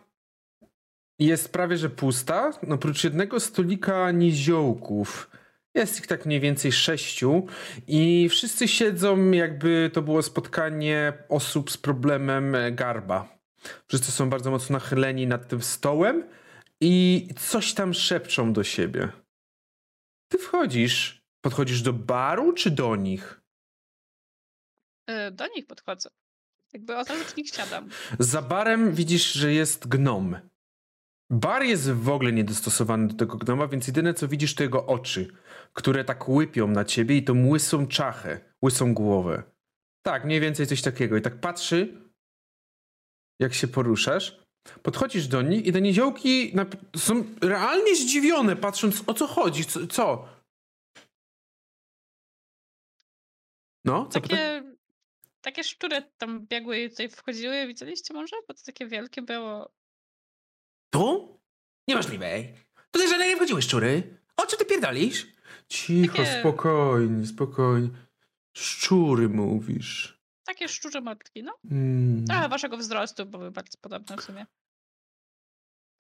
[1.19, 5.31] jest prawie że pusta, no oprócz jednego stolika niziołków.
[5.75, 7.47] Jest ich tak mniej więcej sześciu
[7.87, 13.39] i wszyscy siedzą jakby to było spotkanie osób z problemem e, garba.
[13.87, 16.29] Wszyscy są bardzo mocno nachyleni nad tym stołem
[16.81, 19.13] i coś tam szepczą do siebie.
[20.29, 23.41] Ty wchodzisz, podchodzisz do baru czy do nich?
[25.11, 26.11] Y, Do nich podchodzę.
[26.73, 27.89] Jakby od razu przy nich siadam.
[28.19, 30.37] Za barem widzisz, że jest gnom.
[31.31, 35.29] Bar jest w ogóle niedostosowany do tego gnoma, więc jedyne co widzisz to jego oczy,
[35.75, 39.43] które tak łypią na ciebie i tą łysą czachę, łysą głowę.
[40.03, 41.17] Tak, mniej więcej coś takiego.
[41.17, 42.11] I tak patrzy,
[43.41, 44.45] jak się poruszasz.
[44.83, 46.55] Podchodzisz do nich i te niziołki
[46.97, 49.87] są realnie zdziwione, patrząc o co chodzi, co?
[49.87, 50.29] co?
[53.85, 54.37] No, co pyta?
[54.37, 54.63] Takie,
[55.41, 57.67] takie szczury tam biegły i tutaj wchodziły.
[57.67, 58.37] Widzieliście może?
[58.49, 59.75] Bo to takie wielkie było.
[60.91, 61.41] Tu?
[61.89, 62.29] Niemożliwe.
[62.91, 64.19] Tutaj żadne nie wchodziły szczury.
[64.37, 65.34] O czym ty pierdolisz?
[65.69, 67.89] Cicho, Takie- spokojnie, spokojnie.
[68.57, 70.21] Szczury mówisz.
[70.47, 71.59] Takie szczurze matki, no.
[71.71, 72.25] Mm.
[72.27, 74.47] Trochę waszego wzrostu, bo były bardzo podobne w sumie.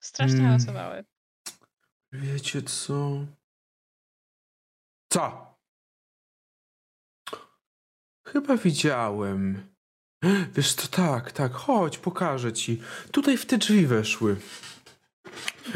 [0.01, 0.48] Strasznie Mm.
[0.48, 1.05] hałasowały.
[2.12, 3.26] Wiecie co?
[5.12, 5.55] Co?
[8.28, 9.74] Chyba widziałem.
[10.55, 12.82] Wiesz co, tak, tak, chodź, pokażę ci.
[13.12, 14.36] Tutaj w te drzwi weszły.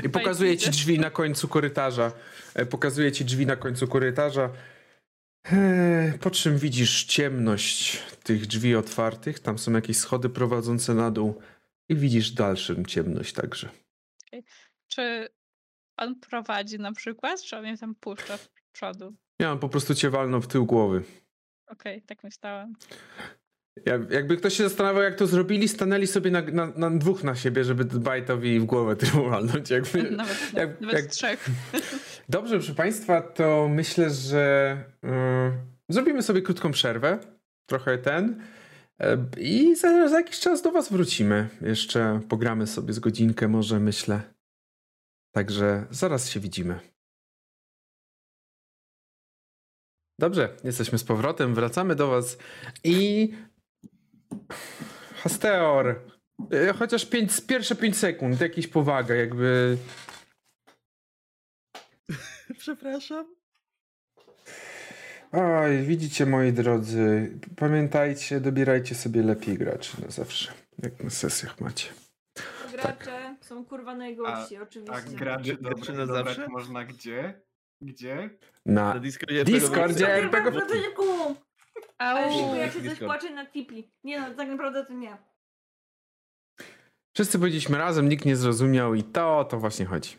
[0.05, 2.13] I pokazuję ci drzwi na końcu korytarza.
[2.59, 4.51] E, Pokazuję ci drzwi na końcu korytarza.
[5.53, 9.41] E, Po czym widzisz ciemność tych drzwi otwartych.
[9.41, 11.41] Tam są jakieś schody prowadzące na dół.
[11.89, 13.69] I widzisz dalszą ciemność także.
[14.89, 15.29] Czy
[15.97, 19.15] on prowadzi na przykład, czy on mnie tam puszcza w przodu?
[19.39, 21.03] Ja on po prostu cię walnął w tył głowy.
[21.67, 22.73] Okej, tak myślałam.
[23.87, 27.35] Ja, jakby ktoś się zastanawiał, jak to zrobili, stanęli sobie na, na, na dwóch na
[27.37, 29.71] siebie, żeby Bajtowi w głowę tym walnąć.
[29.71, 30.03] Jakby.
[30.11, 31.47] Nawet, jak- nawet jak- trzech.
[32.31, 37.19] Dobrze, proszę Państwa, to myślę, że y, zrobimy sobie krótką przerwę.
[37.67, 38.43] Trochę ten.
[39.01, 41.49] e, I za, za jakiś czas do Was wrócimy.
[41.61, 44.21] Jeszcze pogramy sobie z godzinkę, może myślę.
[45.35, 46.81] Także zaraz się widzimy.
[50.21, 52.39] Dobrze, jesteśmy z powrotem, wracamy do Was
[52.85, 53.29] i.
[55.15, 56.01] Hasteor.
[56.51, 59.79] e, Chociaż pięć, pierwsze 5 sekund, jakiś powaga, jakby.
[62.59, 63.27] Przepraszam.
[65.33, 70.53] Oj, widzicie moi drodzy, pamiętajcie, dobierajcie sobie lepiej graczy na zawsze,
[70.83, 71.89] jak na sesjach macie.
[72.73, 75.03] Gracze są kurwa najgorsi, A oczywiście.
[75.03, 76.49] graczy Graczy dobre na zawsze?
[76.49, 77.41] można gdzie?
[77.83, 78.31] Gdzie?
[78.67, 79.45] Na Na Discordzie.
[79.45, 80.53] Discordzie RPG.
[81.99, 83.91] Ale jak się coś płacze na tipi.
[84.05, 85.17] Nie no, tak naprawdę to nie.
[87.15, 90.17] Wszyscy powiedzieliśmy razem, nikt nie zrozumiał i to, o to właśnie chodzi.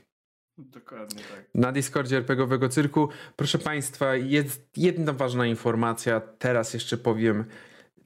[0.59, 1.45] Dokładnie tak.
[1.55, 7.45] Na Discordzie RPGowego Cyrku, proszę Państwa, jest jedna ważna informacja, teraz jeszcze powiem.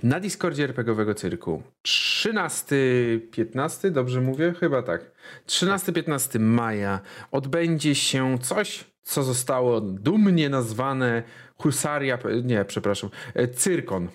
[0.03, 4.53] Na Discordzie RPGowego Cyrku 13-15, dobrze mówię?
[4.59, 5.11] Chyba tak.
[5.47, 6.99] 13-15 maja
[7.31, 11.23] odbędzie się coś, co zostało dumnie nazwane
[11.57, 14.07] Husaria, nie, przepraszam, e, Cyrkon.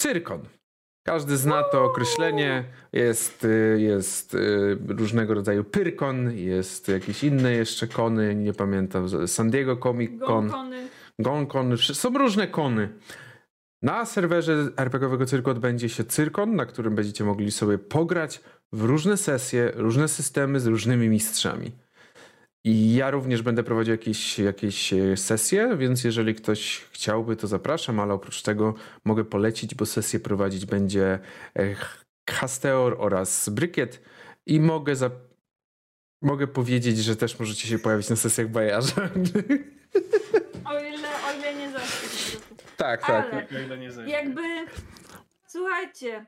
[0.00, 0.59] Cyrkon.
[1.02, 2.64] Każdy zna to określenie.
[2.92, 9.50] Jest, y, jest y, różnego rodzaju pyrkon, jest jakieś inne jeszcze kony, nie pamiętam, San
[9.50, 10.88] Diego Comic Con, Gąkony.
[11.18, 12.88] Gonkon, wszy- są różne kony.
[13.82, 18.40] Na serwerze RPGowego Cyrku odbędzie się Cyrkon, na którym będziecie mogli sobie pograć
[18.72, 21.72] w różne sesje, różne systemy z różnymi mistrzami.
[22.64, 28.00] I ja również będę prowadził jakieś, jakieś e, sesje, więc jeżeli ktoś chciałby, to zapraszam,
[28.00, 28.74] ale oprócz tego
[29.04, 31.18] mogę polecić, bo sesję prowadzić będzie
[31.58, 31.74] e,
[32.30, 34.00] Hasteor oraz Brykiet
[34.46, 35.10] i mogę, za...
[36.22, 39.02] mogę powiedzieć, że też możecie się pojawić na sesjach Bajarza.
[40.64, 42.36] O ile, o ile nie zawsze.
[42.76, 43.32] tak, tak.
[43.32, 44.12] Ale O ile nie zejdzie.
[44.12, 44.42] jakby,
[45.46, 46.26] słuchajcie,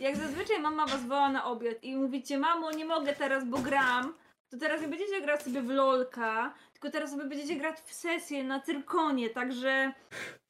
[0.00, 4.14] jak zazwyczaj mama was woła na obiad i mówicie, mamo, nie mogę teraz, bo gram,
[4.50, 8.44] to teraz nie będziecie grać sobie w lolka, tylko teraz sobie będziecie grać w sesję
[8.44, 9.92] na cyrkonie, także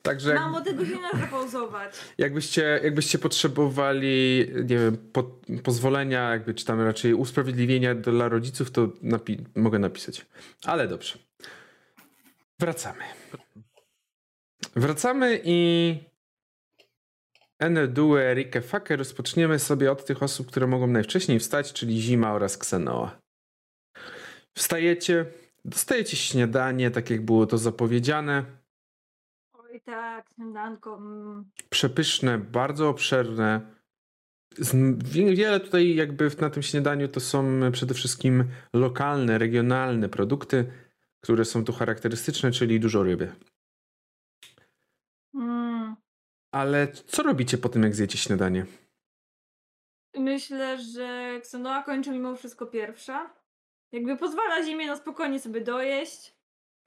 [0.03, 1.95] Także jak, mamo, tego da zapauzować.
[2.19, 5.23] jakbyście, jakbyście potrzebowali, nie wiem, po,
[5.63, 10.27] pozwolenia, jakby, czy tam raczej usprawiedliwienia dla rodziców, to napi- mogę napisać.
[10.65, 11.19] Ale dobrze.
[12.59, 13.05] Wracamy.
[14.77, 15.95] Wracamy i
[17.59, 22.33] Ene Due Rike Fake rozpoczniemy sobie od tych osób, które mogą najwcześniej wstać, czyli Zima
[22.33, 23.19] oraz Ksenoa.
[24.57, 25.27] Wstajecie,
[25.65, 28.45] dostajecie śniadanie, tak jak było to zapowiedziane.
[29.53, 30.97] Oj tak, śniadanko.
[30.97, 31.51] Mm.
[31.71, 33.61] przepyszne, bardzo obszerne.
[35.35, 40.73] Wiele tutaj jakby na tym śniadaniu to są przede wszystkim lokalne, regionalne produkty,
[41.21, 43.33] które są tu charakterystyczne, czyli dużo ryby.
[45.35, 45.97] Mm.
[46.53, 48.67] Ale co robicie po tym, jak zjecie śniadanie?
[50.15, 53.31] Myślę, że Ksenoa kończy mimo wszystko pierwsza.
[53.93, 56.37] Jakby pozwala zimie na spokojnie sobie dojeść.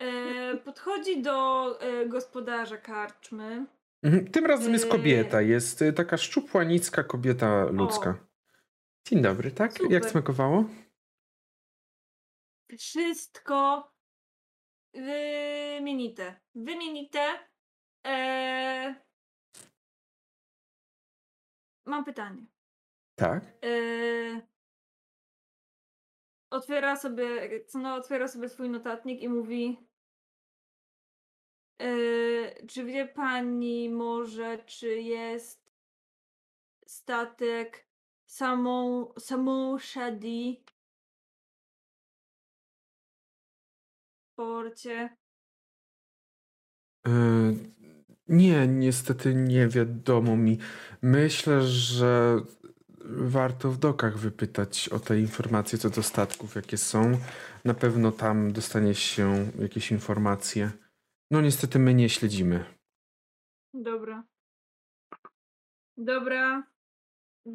[0.02, 3.66] E, podchodzi do e, gospodarza karczmy.
[4.04, 4.92] Mhm, Tym razem jest Yy.
[4.92, 8.18] kobieta, jest y, taka szczupła, nicka kobieta ludzka.
[9.08, 9.72] Dzień dobry, tak?
[9.80, 10.12] Jak Super.
[10.12, 10.66] smakowało?
[12.78, 13.92] Wszystko
[14.94, 16.40] wymienite.
[16.56, 17.40] Wymienite.
[18.08, 18.96] E,
[21.86, 22.46] mam pytanie.
[23.16, 23.44] Tak.
[23.64, 24.42] E,
[26.50, 29.78] otwiera sobie, Ksenoa otwiera sobie swój notatnik i mówi
[31.82, 35.70] e, czy wie pani może, czy jest
[36.86, 37.88] statek
[38.26, 40.64] samą, samą Shadi
[44.32, 45.18] w porcie?
[47.08, 47.12] E,
[48.28, 50.58] Nie, niestety nie wiadomo mi.
[51.02, 52.42] Myślę, że
[53.12, 57.18] warto w dokach wypytać o te informacje co do statków, jakie są.
[57.66, 60.72] Na pewno tam dostanie się jakieś informacje.
[61.32, 62.66] No niestety my nie śledzimy.
[63.74, 64.24] Dobra.
[65.98, 66.64] Dobra.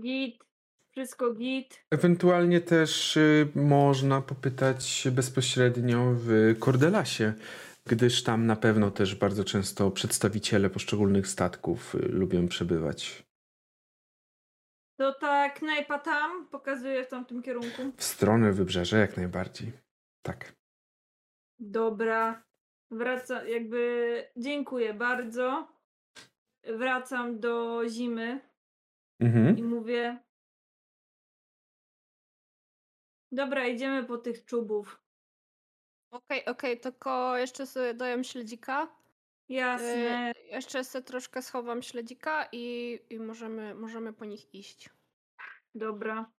[0.03, 0.45] Git.
[0.91, 1.85] Wszystko git.
[1.91, 7.33] Ewentualnie też y, można popytać bezpośrednio w Kordelasie,
[7.87, 13.24] gdyż tam na pewno też bardzo często przedstawiciele poszczególnych statków y, lubią przebywać.
[14.97, 17.83] To ta knajpa tam pokazuje w tamtym kierunku.
[17.97, 19.73] W stronę wybrzeża jak najbardziej.
[20.23, 20.53] Tak.
[21.59, 22.43] Dobra.
[22.91, 25.69] Wraca, jakby dziękuję bardzo.
[26.65, 28.41] Wracam do zimy
[29.21, 29.59] Mhm.
[29.59, 30.19] i mówię.
[33.33, 35.01] Dobra, idziemy po tych czubów.
[36.11, 38.97] Okej, okej, tylko jeszcze sobie dojem śledzika.
[39.49, 40.33] Jasne.
[40.37, 44.91] Y, jeszcze sobie troszkę schowam śledzika i, i możemy, możemy po nich iść.
[45.75, 46.33] Dobra.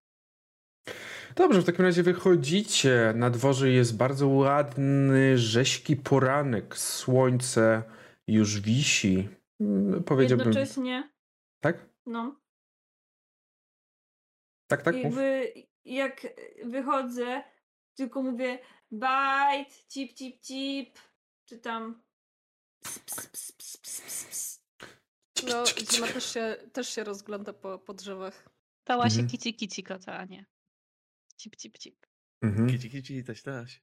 [1.36, 3.14] Dobrze, w takim razie wychodzicie.
[3.16, 6.78] Na dworze jest bardzo ładny, rześki poranek.
[6.78, 7.84] Słońce
[8.28, 9.30] już wisi.
[9.60, 10.48] Mm, Powiedziałbym.
[10.48, 11.10] Jednocześnie,
[11.60, 11.90] Tak?
[12.06, 12.40] no.
[14.68, 14.96] Tak, tak.
[14.96, 15.04] Mów.
[15.04, 15.54] jakby
[15.86, 16.28] jak
[16.66, 17.44] wychodzę,
[17.96, 18.60] tylko mówię
[18.94, 21.00] bite, cip, cip, cip,
[21.46, 22.04] czy tam
[22.86, 24.62] ps, ps, ps, ps, ps, ps, ps.
[25.50, 28.50] No, Zima też się, też się rozgląda po, po drzewach.
[28.82, 29.30] Stała się Mhm.
[29.30, 30.46] kici kici kota, a nie.
[31.38, 32.06] Cip, cip, cip.
[32.42, 32.70] Mhm.
[32.70, 33.82] Kici, kici, taś, taś.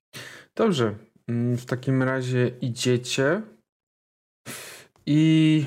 [0.55, 0.99] Dobrze.
[1.29, 3.43] Mm, W takim razie idziecie
[5.07, 5.65] i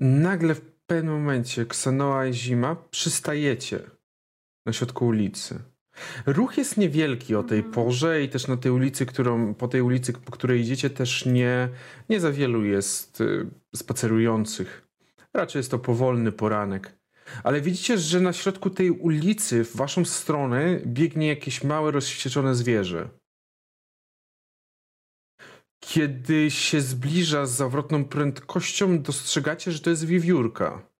[0.00, 3.90] nagle w pewnym momencie Ksanoa i Zima przystajecie
[4.66, 5.58] na środku ulicy.
[6.26, 7.74] Ruch jest niewielki o tej Mhm.
[7.74, 11.68] porze i też na tej ulicy, którą, po tej ulicy, po której idziecie też nie,
[12.08, 13.46] nie za wielu jest y,
[13.76, 14.88] spacerujących.
[15.34, 16.98] Raczej jest to powolny poranek.
[17.44, 23.08] Ale widzicie, że na środku tej ulicy w waszą stronę biegnie jakieś małe, rozwścieczone zwierzę.
[25.84, 30.91] kiedy się zbliża z zawrotną prędkością, dostrzegacie, że to jest wiewiórka.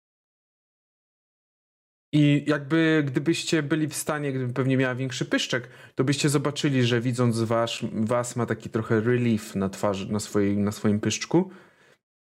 [2.14, 7.00] I jakby gdybyście byli w stanie, gdyby pewnie miała większy pyszczek, to byście zobaczyli, że
[7.00, 11.50] widząc was, was ma taki trochę relief na twarzy, na, swojej, na swoim pyszczku.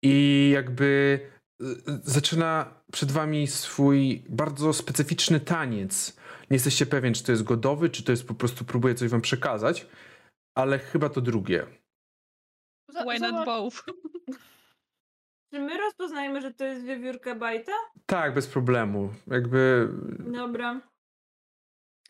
[0.02, 1.20] I jakby
[1.62, 1.66] y,
[2.02, 6.16] zaczyna przed wami swój bardzo specyficzny taniec.
[6.50, 9.20] Nie jesteście pewien, czy to jest godowy, czy to jest po prostu próbuje coś wam
[9.20, 9.86] przekazać,
[10.54, 11.66] ale chyba to drugie.
[12.90, 13.84] Why not both?
[15.52, 17.72] Czy my rozpoznajemy, że to jest wiewiórka bajta?
[18.06, 19.10] Tak, bez problemu.
[19.26, 19.88] Jakby.
[20.18, 20.80] Dobra.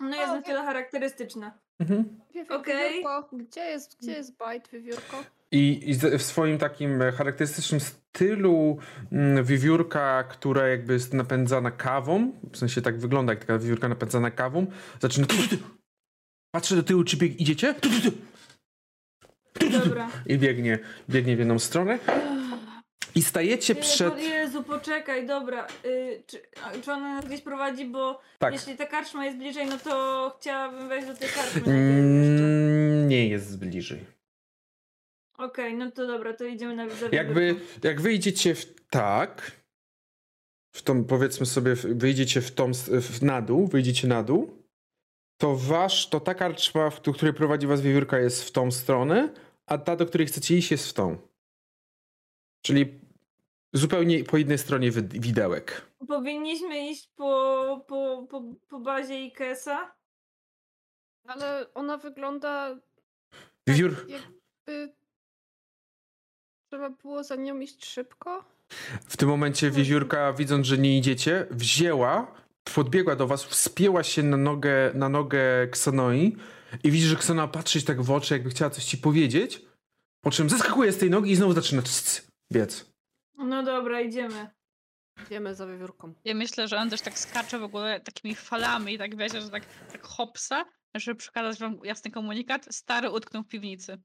[0.01, 1.59] No jest O, na tyle charakterystyczna.
[1.81, 2.20] Mhm.
[2.51, 2.89] Okej.
[2.89, 5.24] Wiewiórko, gdzie jest, gdzie jest bajt, wiewiórko?
[5.52, 8.78] I, I z- w swoim takim e, charakterystycznym stylu
[9.12, 14.31] mm, wiewiórka, która jakby jest napędzana kawą, w sensie tak wygląda jak taka wiewiórka napędzana
[14.31, 14.66] kawą,
[15.01, 15.27] zaczyna
[16.55, 17.74] patrzy do tyłu, czy bieg idziecie?
[19.85, 20.10] Dobra.
[20.27, 20.78] I biegnie,
[21.10, 21.98] biegnie w jedną stronę.
[23.15, 24.15] I stajecie przed...
[24.15, 25.67] po- Jezu, poczekaj, dobra.
[25.85, 26.43] Y, czy,
[26.85, 28.53] czy ona nas gdzieś prowadzi, bo Tak.
[28.55, 31.63] jeśli ta karczma jest bliżej, no to chciałabym wejść do tej karczmy.
[31.67, 34.05] Mm, nie jest bliżej.
[35.39, 39.53] Okej, no to dobra, to idziemy na za Jakby, jak wyjdziecie w tak,
[40.75, 44.63] w tą, powiedzmy sobie, wyjdziecie w tą, w, na dół, wyjdziecie na dół,
[45.41, 49.29] to wasz, to ta karczma, w- do której prowadzi was wiewiórka jest w tą stronę,
[49.67, 51.17] a ta, do której chcecie iść jest w tą.
[52.63, 53.01] Czyli
[53.73, 55.91] zupełnie po jednej stronie wi- widełek.
[56.09, 59.95] Powinniśmy iść po, po, po, po bazie Ikesa.
[61.27, 62.81] Ale ona wygląda
[63.69, 64.07] Wiewiór...
[64.09, 64.95] jakby...
[66.71, 68.45] Trzeba było za nią iść szybko?
[69.09, 72.35] W tym momencie wiewiórka, widząc, że nie idziecie, wzięła,
[72.75, 76.37] podbiegła do was, wspięła się na nogę, na nogę Ksanoi
[76.85, 79.63] i widzisz, że Ksanoa patrzy tak w oczy, jakby chciała coś ci powiedzieć,
[80.25, 81.83] po czym zeskakuje z tej nogi i znowu zaczyna
[82.53, 82.91] biec.
[83.39, 84.51] No dobra, idziemy.
[85.27, 86.15] Idziemy za wiewiórką.
[86.25, 89.51] Ja myślę, że on też tak skacze w ogóle takimi falami i tak wiecie, że
[89.51, 89.62] tak,
[89.93, 90.65] tak hopsa,
[90.95, 92.66] żeby przekazać wam jasny komunikat.
[92.70, 93.99] Stary utknął w piwnicy.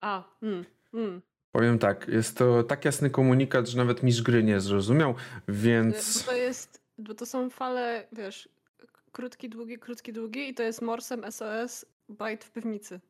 [0.00, 1.22] A, hmm, hmm.
[1.52, 6.24] Powiem tak, jest to tak jasny komunikat, że nawet mistrz gry nie zrozumiał, Bo więc...
[6.24, 8.48] to jest, bo to są fale, wiesz,
[9.12, 13.00] krótki, długi, krótki, długi i to jest morsem SOS bajt w piwnicy.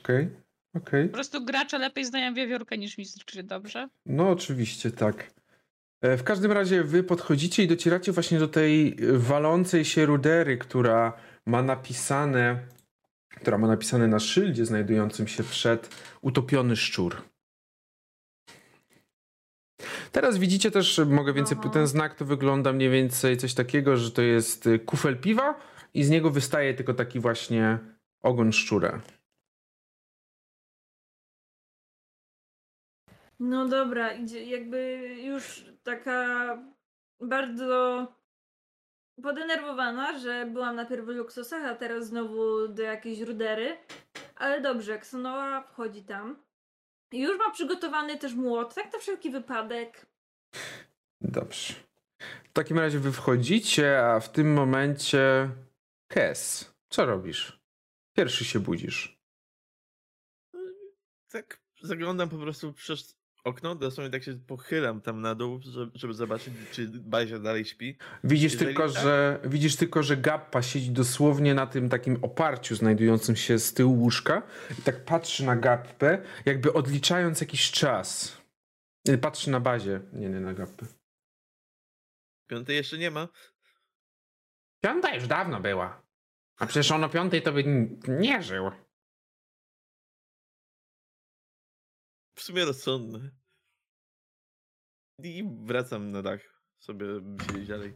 [0.00, 0.30] Okej,
[0.74, 1.08] okej.
[1.08, 3.88] Po prostu gracze lepiej znają wiewiórkę niż mistrz gry, dobrze?
[4.06, 5.30] No oczywiście, tak.
[6.00, 10.58] E, W każdym razie wy podchodzicie i docieracie właśnie do tej e, walącej się rudery,
[10.58, 11.12] która
[11.46, 12.66] ma napisane,
[13.30, 15.88] która ma napisane na szyldzie znajdującym się przed
[16.20, 17.22] utopiony szczur.
[20.12, 21.70] Teraz widzicie też, e, mogę więcej, Aha.
[21.70, 25.60] ten znak to wygląda mniej więcej coś takiego, że to jest kufel piwa
[25.94, 27.78] i z niego wystaje tylko taki właśnie
[28.22, 29.00] ogon szczura.
[33.44, 36.58] No dobra, idzie, jakby już taka
[37.20, 38.06] bardzo
[39.22, 43.78] podenerwowana, że byłam najpierw w luksusach, a teraz znowu do jakiejś rudery.
[44.36, 46.42] Ale dobrze, Ksonoa wchodzi tam.
[47.12, 50.06] Już ma przygotowany też młot, tak na wszelki wypadek.
[51.20, 51.74] Dobrze.
[52.44, 55.50] W takim razie wy wchodzicie, a w tym momencie
[56.08, 57.62] Kes, co robisz?
[58.16, 59.18] Pierwszy się budzisz.
[61.28, 65.60] Tak zaglądam po prostu przez okno, dosłownie tak się pochylam tam na dół,
[65.94, 67.96] żeby, zobaczyć, czy Bazia dalej śpi.
[68.24, 72.74] Widzisz Jeżeli tylko, tak- że widzisz tylko, że Gappa siedzi dosłownie na tym takim oparciu
[72.74, 74.42] znajdującym się z tyłu łóżka
[74.78, 78.42] i tak patrzy na Gappę, jakby odliczając jakiś czas.
[79.20, 80.86] Patrzy na bazie, nie, nie na Gappę.
[82.50, 83.28] Piątej jeszcze nie ma.
[84.84, 86.02] Piąta już dawno była.
[86.58, 87.64] A przecież on o piątej to by
[88.08, 88.70] nie żył.
[92.42, 93.30] W sumie rozsądne.
[95.22, 96.40] I wracam na dach
[96.78, 97.06] sobie
[97.46, 97.92] siedzieć dalej.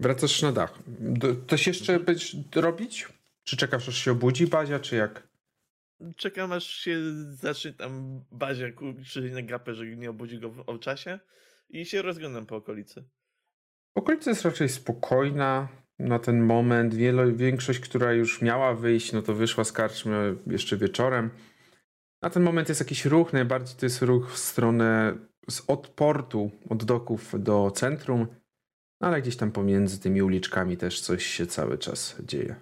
[0.00, 0.78] Wracasz na dach.
[1.48, 3.08] Coś jeszcze będziesz robić?
[3.44, 5.28] Czy czekasz, aż się obudzi Bazia, czy jak?
[6.16, 6.98] Czekam aż się
[7.30, 8.66] zacznie tam Bazia
[9.02, 11.20] krzyczeć na gapę, że nie obudzi go w, czasie
[11.68, 13.04] i się rozglądam po okolicy.
[13.94, 16.94] Okolica jest raczej spokojna na ten moment.
[16.94, 21.30] Wielo, większość, która już miała wyjść, no to wyszła z karczmy jeszcze wieczorem.
[22.26, 25.16] Na ten moment jest jakiś ruch, najbardziej to jest ruch w stronę
[25.50, 28.26] z od portu, od doków do centrum,
[29.00, 32.54] ale gdzieś tam pomiędzy tymi uliczkami też coś się cały czas dzieje.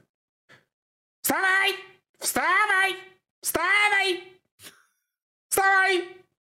[1.23, 1.71] Wstawaj!
[2.19, 2.93] Wstawaj!
[3.45, 4.39] Wstawaj!
[5.51, 6.09] Wstawaj!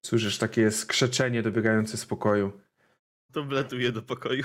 [0.07, 2.61] Słyszysz takie skrzeczenie dobiegające z pokoju.
[3.33, 4.45] To wlatuję do pokoju.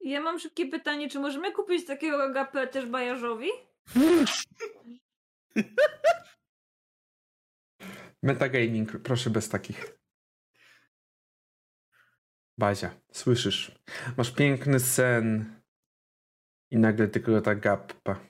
[0.00, 3.48] Ja mam szybkie pytanie, czy możemy kupić takiego agapę też bajarzowi?
[8.22, 9.98] Metagaming, proszę bez takich.
[12.58, 13.78] Bazia, słyszysz?
[14.16, 15.60] Masz piękny sen
[16.70, 18.20] i nagle tylko ta gappa.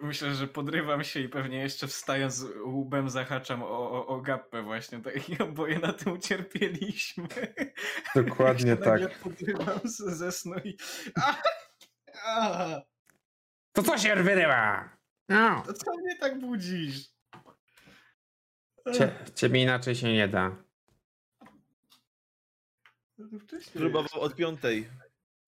[0.00, 5.00] Myślę, że podrywam się i pewnie jeszcze wstając łbem zahaczam o, o, o gappę właśnie.
[5.00, 7.28] Tak i oboje na tym ucierpieliśmy.
[8.14, 9.18] Dokładnie tak.
[9.18, 10.76] Podrywam ze snu i...
[11.22, 11.42] A!
[12.24, 12.80] A!
[13.72, 14.88] To co się wyrywa?
[15.28, 15.62] No.
[15.66, 17.19] To co mnie tak budzisz?
[18.92, 20.56] Cie, ciebie inaczej się nie da.
[23.18, 23.38] No
[23.74, 24.88] Próbował od piątej.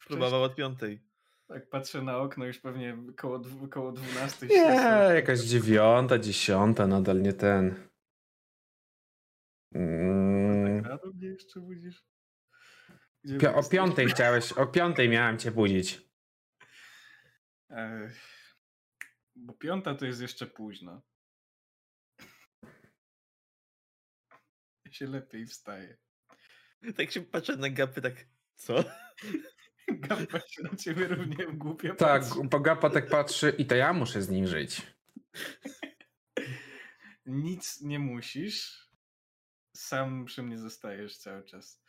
[0.07, 1.03] Próbował od piątej.
[1.49, 4.47] Tak patrzę na okno już pewnie koło, koło 12.
[4.47, 7.89] Nie, jakaś dziewiąta, dziesiąta, nadal nie ten.
[9.75, 12.05] Mm, Rano mnie jeszcze budzisz?
[13.27, 16.03] Pio- o piątej chciałeś, o piątej miałem cię budzić.
[17.71, 18.55] Ech,
[19.35, 21.03] Bo piąta to jest jeszcze późno.
[24.93, 25.97] Się lepiej wstaje.
[26.97, 28.15] Tak się patrzę na gapy, tak.
[28.57, 28.75] Co?
[29.89, 32.49] Gamba się na ciebie równie głupio Tak, patrzy.
[32.49, 34.83] Pogapa tak patrzy i to ja muszę z nim żyć.
[37.27, 38.91] Nic nie musisz.
[39.77, 41.83] Sam przy mnie zostajesz cały czas.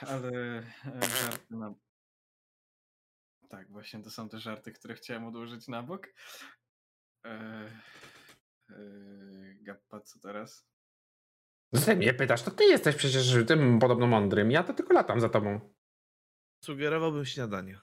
[0.00, 0.64] Ale e,
[1.22, 1.74] żarty na...
[3.48, 6.06] Tak, właśnie to są te żarty, które chciałem odłożyć na bok.
[7.24, 7.30] E,
[8.70, 8.74] e,
[9.54, 10.68] Gappa, co teraz?
[11.84, 15.28] Ty mnie pytasz, to ty jesteś przecież tym podobno mądrym, ja to tylko latam za
[15.28, 15.74] tobą.
[16.64, 17.80] Sugerowałbym śniadanie.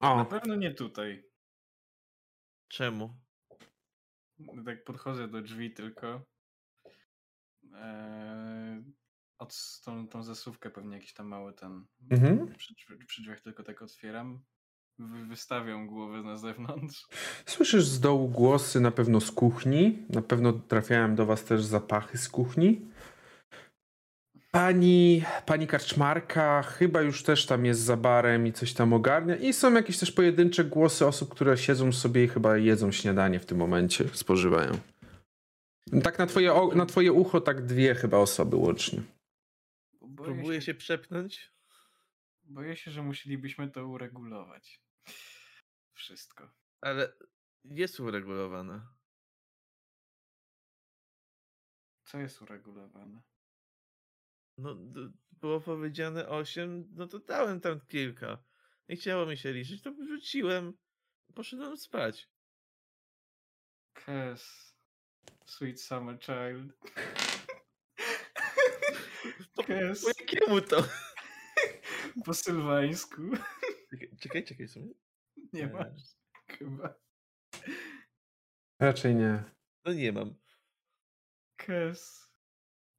[0.00, 1.24] Na O, pewno nie tutaj.
[2.68, 3.20] Czemu?
[4.64, 6.26] Tak podchodzę do drzwi tylko.
[7.74, 8.84] Eee,
[9.38, 11.86] od tą, tą zasuwkę pewnie jakiś tam mały ten.
[12.10, 12.54] Mhm.
[12.54, 12.74] Przy,
[13.06, 14.44] przy drzwiach tylko tak otwieram.
[14.98, 17.06] Wy, wystawiam głowę na zewnątrz.
[17.46, 22.18] słyszysz z dołu głosy na pewno z kuchni, na pewno trafiają do was też zapachy
[22.18, 22.80] z kuchni.
[24.50, 29.36] Pani, pani karczmarka chyba już też tam jest za barem i coś tam ogarnia.
[29.36, 33.46] I są jakieś też pojedyncze głosy osób, które siedzą sobie i chyba jedzą śniadanie w
[33.46, 34.78] tym momencie, spożywają.
[36.02, 39.02] Tak na twoje, na twoje ucho tak dwie chyba osoby łącznie.
[40.00, 41.52] Boję Próbuję się, się przepchnąć.
[42.44, 44.81] boję się, że musielibyśmy to uregulować.
[45.94, 46.50] Wszystko.
[46.80, 47.12] Ale
[47.64, 48.86] jest uregulowane.
[52.04, 53.22] Co jest uregulowane?
[54.58, 54.76] No,
[55.32, 58.44] było powiedziane 8, no to dałem tam kilka.
[58.88, 60.78] Nie chciało mi się liczyć, to wrzuciłem.
[61.34, 62.28] Poszedłem spać.
[63.94, 64.74] Kes.
[65.46, 66.72] Sweet Summer Child.
[69.66, 70.02] Kes.
[70.02, 70.84] po jakiemu to?
[72.24, 73.22] Po sylwańsku.
[73.90, 74.94] Czekaj, czekaj, czekaj sobie.
[75.58, 76.02] Nie masz.
[76.48, 76.94] Chyba.
[78.80, 79.44] Raczej nie.
[79.84, 80.34] No nie mam.
[81.56, 82.32] Kes.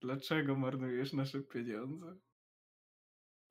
[0.01, 2.15] Dlaczego marnujesz nasze pieniądze?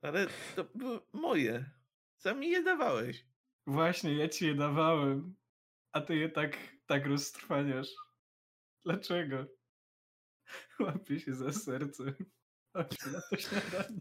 [0.02, 1.70] Ale to były moje.
[2.16, 3.26] Sam mi je dawałeś.
[3.66, 5.36] Właśnie, ja ci je dawałem.
[5.92, 7.88] A ty je tak, tak roztrwaniasz.
[8.84, 9.46] Dlaczego?
[10.80, 12.14] Łapię się za serce.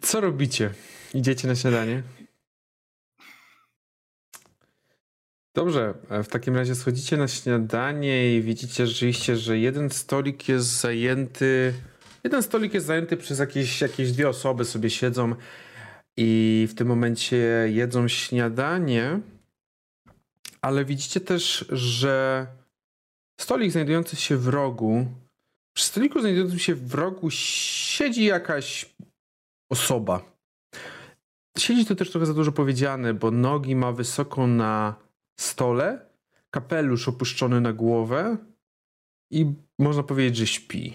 [0.02, 0.74] Co robicie?
[1.14, 2.04] Idziecie na śniadanie?
[5.56, 10.68] Dobrze, e, w takim razie schodzicie na śniadanie i widzicie rzeczywiście, że jeden stolik jest
[10.68, 11.74] zajęty.
[12.24, 15.36] Jeden stolik jest zajęty przez jakieś, jakieś dwie osoby, sobie siedzą
[16.18, 17.38] i w tym momencie
[17.70, 19.20] jedzą śniadanie.
[20.62, 22.48] Ale widzicie też, że
[23.42, 25.06] stolik znajdujący się w rogu,
[25.76, 28.96] przy stoliku znajdującym się w rogu siedzi jakaś
[29.72, 30.22] osoba.
[31.58, 34.96] Siedzi to też trochę za dużo powiedziane, bo nogi ma wysoko na
[35.42, 36.10] stole,
[36.50, 38.38] kapelusz opuszczony na głowę
[39.32, 40.94] i można powiedzieć, że śpi.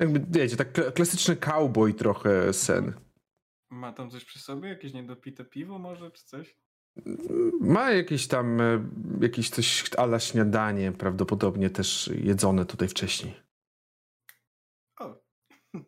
[0.00, 2.92] Jakby, wiecie, tak kla- klasyczny cowboy trochę sen.
[3.70, 4.68] Ma tam coś przy sobie?
[4.68, 6.56] Jakieś niedopite piwo może, czy coś?
[7.60, 8.88] Ma jakieś tam, e,
[9.20, 13.34] jakieś coś ala śniadanie, prawdopodobnie też jedzone tutaj wcześniej.
[15.00, 15.14] O.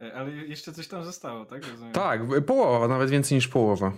[0.00, 1.66] E, Ale jeszcze coś tam zostało, tak?
[1.66, 1.92] Rozumiem.
[1.92, 3.92] Tak, połowa, nawet więcej niż połowa.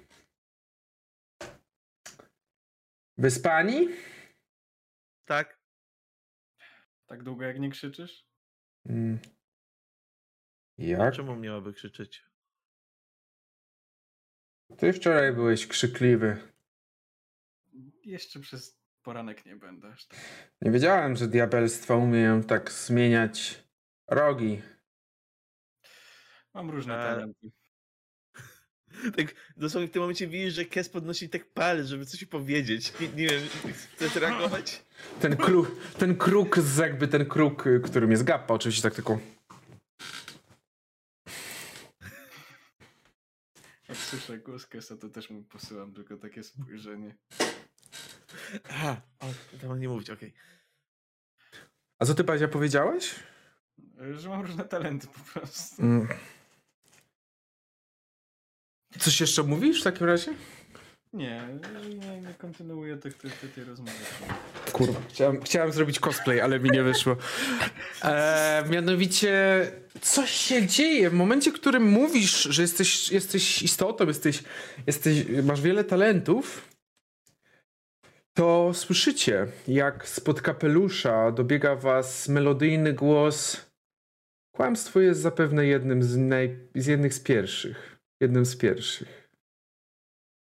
[3.17, 3.87] Wyspani?
[5.25, 5.59] Tak.
[7.05, 8.25] Tak długo jak nie krzyczysz?
[8.85, 9.19] Mm.
[10.77, 11.13] Jak?
[11.13, 12.34] Czemu miałaby krzyczeć?
[14.77, 16.37] Ty wczoraj byłeś krzykliwy.
[18.03, 20.19] Jeszcze przez poranek nie będę aż tak.
[20.61, 23.63] Nie wiedziałem, że diabelstwa umieją tak zmieniać
[24.07, 24.61] rogi.
[26.53, 27.51] Mam różne talenty.
[29.17, 32.93] Tak dosłownie w tym momencie widzisz, że Kes podnosi tak palec, żeby coś powiedzieć.
[32.99, 33.41] Nie, nie wiem,
[33.93, 34.85] chcesz reagować?
[35.21, 39.19] Ten, kru, ten kruk, z jakby ten kruk, y, którym jest gappa, oczywiście tak tylko.
[43.95, 47.15] Jak słyszę głos Kesa, to też mu posyłam tylko takie spojrzenie.
[48.69, 49.25] Aha, o,
[49.61, 50.33] to mam nie mówić, okej.
[51.99, 53.15] A co ty, Bazia, powiedziałeś?
[54.11, 55.81] Że mam różne talenty po prostu.
[55.81, 56.07] Mm.
[58.99, 60.33] Coś jeszcze mówisz w takim razie?
[61.15, 61.41] Nie,
[61.89, 63.91] nie, nie kontynuuję tych, tych, tej rozmowy.
[64.71, 67.17] Kurwa, chciałem, chciałem zrobić cosplay, ale mi nie wyszło.
[68.03, 69.31] E, mianowicie,
[70.01, 74.43] coś się dzieje w momencie, w którym mówisz, że jesteś, jesteś istotą, jesteś,
[74.87, 76.69] jesteś, masz wiele talentów,
[78.33, 83.65] to słyszycie, jak spod kapelusza dobiega was melodyjny głos.
[84.55, 87.99] Kłamstwo jest zapewne jednym z, naj, z jednych z pierwszych.
[88.21, 89.24] Jednym z pierwszych.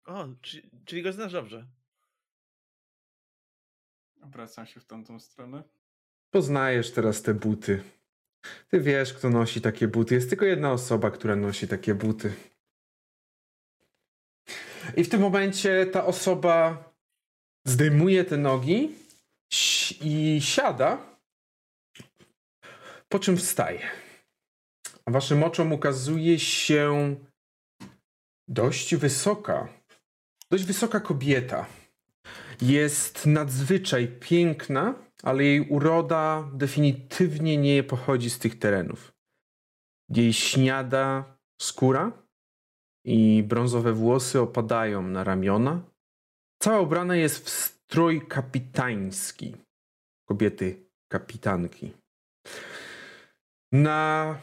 [0.07, 1.67] O, czyli, czyli go znasz dobrze.
[4.23, 5.63] Obracam się w tamtą stronę.
[6.31, 7.83] Poznajesz teraz te buty.
[8.69, 10.15] Ty wiesz, kto nosi takie buty.
[10.15, 12.35] Jest tylko jedna osoba, która nosi takie buty.
[14.97, 16.85] I w tym momencie ta osoba
[17.65, 18.95] zdejmuje te nogi
[20.01, 20.99] i siada,
[23.09, 23.91] po czym wstaje.
[25.05, 27.17] A waszym oczom ukazuje się
[28.49, 29.69] dość wysoka,
[30.51, 31.67] dość wysoka kobieta.
[32.63, 39.13] Jest nadzwyczaj piękna, ale jej uroda definitywnie nie pochodzi z tych terenów.
[40.09, 42.13] Jej śniada skóra
[43.05, 45.83] i brązowe włosy opadają na ramiona.
[46.63, 49.57] Cała ubrana jest w strój kapitański.
[50.29, 51.93] Kobiety kapitanki.
[53.73, 54.39] Na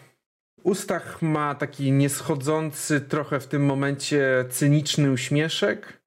[0.63, 6.03] ustach ma taki nieschodzący, trochę w tym momencie cyniczny uśmieszek,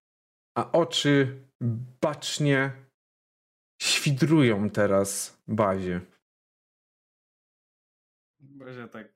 [0.55, 1.43] a oczy
[2.01, 2.73] bacznie
[3.83, 6.01] świdrują teraz bazie.
[8.41, 9.15] Bazia tak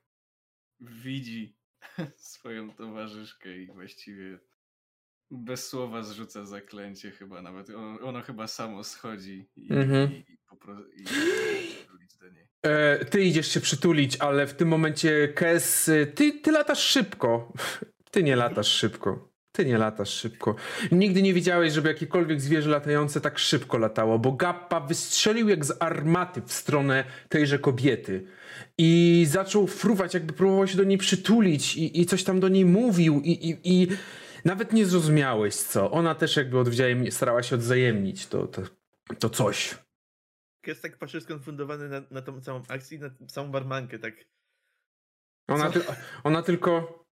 [0.80, 1.56] widzi
[2.16, 4.38] swoją towarzyszkę i właściwie
[5.30, 7.70] bez słowa zrzuca zaklęcie chyba nawet.
[7.70, 10.12] Ono, ono chyba samo schodzi i, Mhm.
[10.12, 10.38] i, i,
[11.02, 11.04] i
[12.20, 12.48] do niej.
[12.62, 17.52] E, ty idziesz się przytulić, ale w tym momencie Kes, y, ty, ty latasz szybko.
[18.12, 19.30] Ty nie latasz szybko.
[19.52, 20.56] Ty nie latasz szybko.
[20.92, 25.82] Nigdy nie widziałeś, żeby jakiekolwiek zwierzę latające tak szybko latało, bo Gappa wystrzelił jak z
[25.82, 28.26] armaty w stronę tejże kobiety.
[28.78, 32.64] I zaczął fruwać, jakby próbował się do niej przytulić i, i coś tam do niej
[32.64, 33.88] mówił i, i, i
[34.44, 35.90] nawet nie zrozumiałeś co.
[35.90, 36.64] Ona też jakby
[37.10, 38.62] starała się odwzajemnić to, to,
[39.18, 39.74] to coś
[40.66, 44.14] jest tak patrzę skonfundowany na, na tą całą akcję i na samą barmankę, tak.
[45.48, 45.80] Ona, ty,
[46.24, 47.04] ona tylko.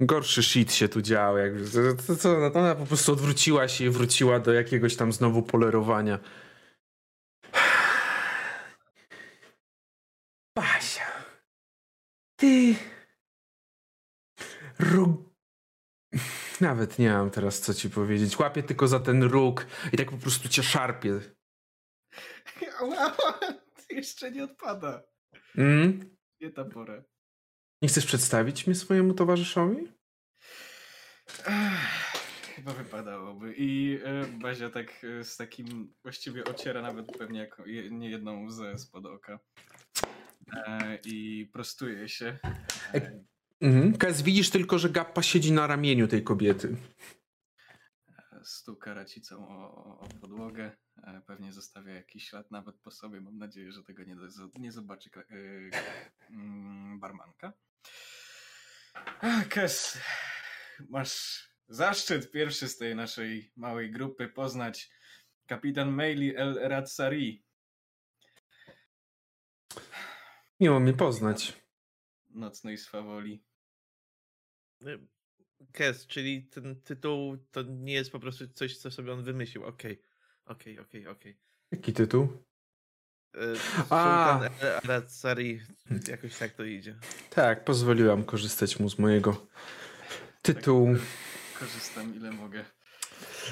[0.00, 1.52] Gorszy shit się tu działo, Jak,
[2.08, 6.18] no to, ona po prostu odwróciła się i wróciła do jakiegoś tam znowu polerowania.
[10.56, 11.06] Basia.
[12.36, 12.74] Ty.
[14.78, 15.35] Rog
[16.60, 18.38] Nawet nie mam teraz co ci powiedzieć.
[18.38, 21.20] Łapię tylko za ten róg i tak po prostu cię szarpie.
[23.90, 25.02] Jeszcze nie odpada.
[25.58, 26.16] Mm?
[26.40, 27.02] Nie ta pora.
[27.82, 29.92] Nie chcesz przedstawić mnie swojemu towarzyszowi?
[31.46, 32.16] Ech,
[32.56, 33.54] Chyba wypadałoby.
[33.56, 38.44] I e, Bazia tak e, z takim właściwie ociera nawet pewnie jako je, nie jedną
[38.44, 39.38] łzę spod oka.
[40.56, 42.38] E, I prostuje się.
[42.94, 43.24] E,
[43.60, 43.96] Mhm.
[43.96, 46.76] Kaz, widzisz tylko, że Gappa siedzi na ramieniu tej kobiety.
[48.44, 50.76] stuka racicą o, o, podłogę.
[51.02, 53.20] E, pewnie zostawia jakiś ślad nawet po sobie.
[53.20, 55.10] Mam nadzieję, że tego nie, do- nie zobaczy
[56.30, 57.52] mm, barmanka.
[59.48, 59.98] Kes,
[60.88, 64.90] masz zaszczyt pierwszy z tej naszej małej grupy poznać
[65.46, 67.44] kapitan Meili El Ratsari.
[70.60, 71.65] Miło mnie poznać.
[72.36, 73.44] Nocnej swawoli.
[74.86, 74.98] Y,
[75.72, 79.64] Kes, czyli ten tytuł to nie jest po prostu coś, co sobie on wymyślił.
[79.64, 80.02] Okej,
[80.44, 81.38] okej, okej, okej.
[81.72, 82.22] Jaki tytuł?
[83.36, 83.38] Y,
[83.90, 84.38] A.
[84.40, 85.60] Sultan Aratsari,
[86.08, 86.96] jakoś tak to idzie.
[87.30, 89.46] Tak, pozwoliłam korzystać mu z mojego
[90.42, 90.88] tytułu.
[91.58, 92.64] Korzystam ile mogę.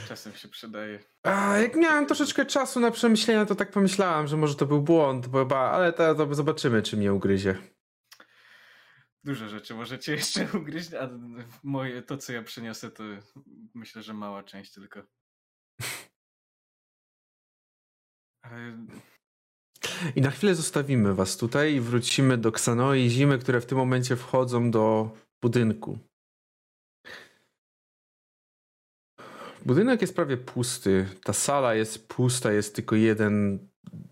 [0.08, 0.98] Czasem się przydaje.
[1.22, 5.26] A jak miałem troszeczkę czasu na przemyślenia, to tak pomyślałam, że może to był błąd,
[5.26, 7.56] bo, ba- ale to, to zobaczymy, czy mnie ugryzie.
[9.24, 11.10] Dużo rzeczy możecie jeszcze ugryźć, a
[11.62, 13.04] moje, to co ja przyniosę, to
[13.74, 15.02] myślę, że mała część tylko.
[18.42, 18.86] Ale
[20.16, 23.78] I na chwilę zostawimy was tutaj i wrócimy do Ksanoi i Zimy, które w tym
[23.78, 25.10] momencie wchodzą do
[25.42, 25.98] budynku.
[29.64, 31.08] Budynek jest prawie pusty.
[31.24, 33.68] Ta sala jest pusta, jest tylko jeden,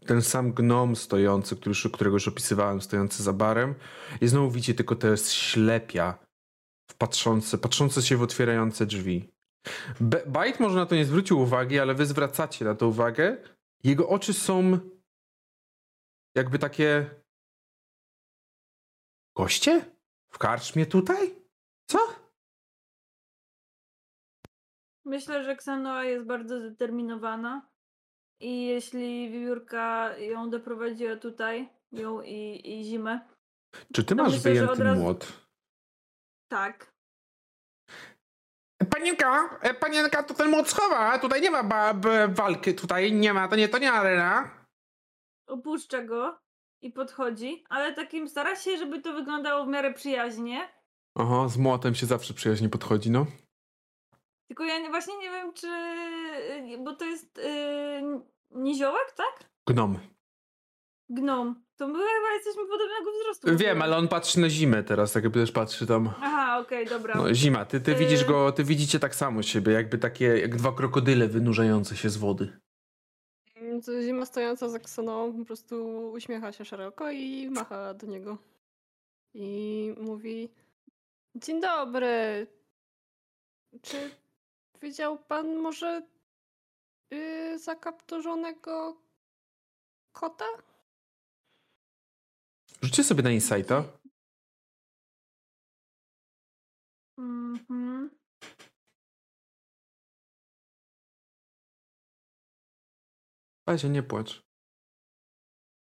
[0.07, 3.75] ten sam gnom stojący, który, którego już opisywałem, stojący za barem.
[4.21, 6.19] I znowu widzicie tylko te ślepia
[6.99, 9.33] patrzące, patrzące się w otwierające drzwi.
[10.01, 13.37] Be- Bajt może na to nie zwrócił uwagi, ale wy zwracacie na to uwagę.
[13.85, 14.79] Jego oczy są
[16.35, 17.11] jakby takie.
[19.37, 19.91] Goście?
[20.33, 21.35] W karczmie tutaj?
[21.87, 21.99] Co?
[25.05, 27.72] Myślę, że Ksanoa jest bardzo zdeterminowana
[28.45, 33.21] i jeśli wiewiórka ją doprowadziła tutaj, ją i, i zimę,
[33.95, 35.33] Czy ty masz myślę, wyjęty razu- młot?
[36.49, 36.93] tak.
[38.91, 41.19] Panienka, e, panienka, to ten młot schowa.
[41.19, 44.51] Tutaj nie ma ba- b- walki, tutaj nie ma, to nie, to nie arena.
[45.49, 46.39] Opuszcza go
[46.83, 50.69] i podchodzi, ale takim stara się, żeby to wyglądało w miarę przyjaźnie.
[51.19, 53.27] Aha, z młotem się zawsze przyjaźnie podchodzi, no.
[54.53, 55.67] Tylko ja nie, właśnie nie wiem, czy.
[56.85, 59.51] Bo to jest yy, niziołek, tak?
[59.67, 59.99] Gnom.
[61.11, 61.63] Gnom.
[61.77, 63.57] To my chyba jesteśmy podobnego wzrostu.
[63.57, 66.11] Wiem, ale on patrzy na zimę teraz, tak jakby też patrzy tam.
[66.21, 67.15] Aha, okej, dobra.
[67.15, 70.57] No, zima, ty, ty Y- widzisz go, ty widzicie tak samo siebie, jakby takie, jak
[70.57, 72.59] dwa krokodyle wynurzające się z wody.
[73.57, 78.39] Mm, Zima stojąca za Ksoną po prostu uśmiecha się szeroko i macha do niego.
[79.35, 80.49] I mówi:
[81.35, 82.47] Dzień dobry.
[83.83, 84.11] Czy
[84.83, 86.03] widział pan może
[87.11, 89.03] yy, zakapturzonego
[90.13, 90.45] kota?
[92.83, 93.85] Rzućcie sobie na insighta.
[97.19, 98.11] Mhm.
[103.65, 104.43] Pazie, nie płacz.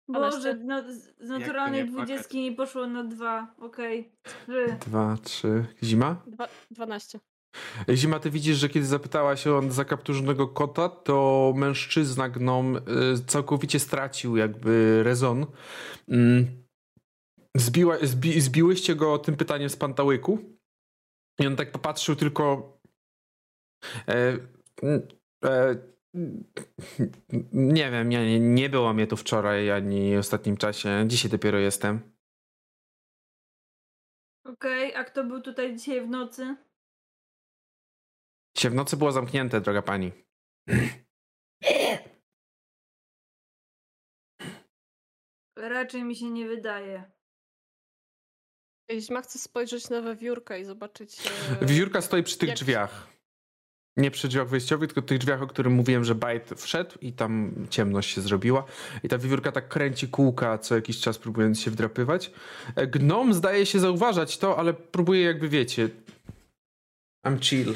[0.09, 3.55] Boże, no, z naturalnej nie dwudziestki mi poszło na dwa.
[3.59, 4.13] Okej.
[4.23, 4.79] Trzy.
[4.81, 5.67] Dwa, trzy.
[5.83, 6.23] Zima?
[6.27, 7.21] Dwa, 12.
[7.91, 12.81] Zima, ty widzisz, że kiedy zapytała się o zakapturzonego kota, to mężczyzna gnom y,
[13.27, 15.47] całkowicie stracił jakby rezon.
[16.09, 16.67] Mm.
[17.55, 20.39] Zbiła, zbi, zbiłyście go tym pytaniem z pantałyku
[21.39, 22.73] i on tak popatrzył tylko
[24.09, 24.39] e,
[25.45, 25.77] e,
[27.53, 31.05] nie wiem, nie, nie było mnie tu wczoraj ani w ostatnim czasie.
[31.07, 32.01] Dzisiaj dopiero jestem.
[34.45, 36.57] Okej, a kto był tutaj dzisiaj w nocy?
[38.57, 40.13] Dzisiaj w nocy było zamknięte, droga pani.
[45.59, 47.05] Raczej mi się nie wydaje.
[49.01, 51.17] Zima chce spojrzeć na wewiórkę i zobaczyć.
[51.63, 53.07] e, Wiewiórka stoi przy tych Jak- drzwiach.
[53.99, 57.55] Nie przy drzwiach wejściowych, tylko tych drzwiach, o którym mówiłem, że Bajt wszedł i tam
[57.71, 58.65] ciemność się zrobiła.
[59.03, 62.31] I ta wiewiórka tak kręci kółka co jakiś czas, próbując się wdrapywać.
[62.77, 65.89] E, Gnom zdaje się zauważać to, ale próbuje jakby, wiecie...
[67.27, 67.75] I'm chill.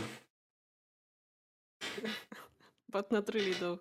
[2.92, 3.78] But not really though.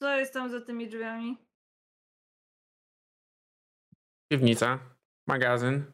[0.00, 1.36] Co jest tam za tymi drzwiami?
[4.32, 4.78] Piwnica.
[5.26, 5.92] magazyn,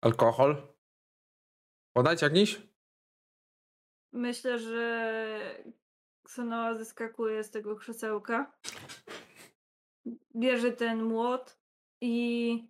[0.00, 0.74] alkohol.
[1.96, 2.62] Podać jakiś?
[4.12, 5.64] Myślę, że
[6.22, 8.52] Ksonoa zeskakuje z tego krzesełka.
[10.36, 11.58] Bierze ten młot
[12.00, 12.68] i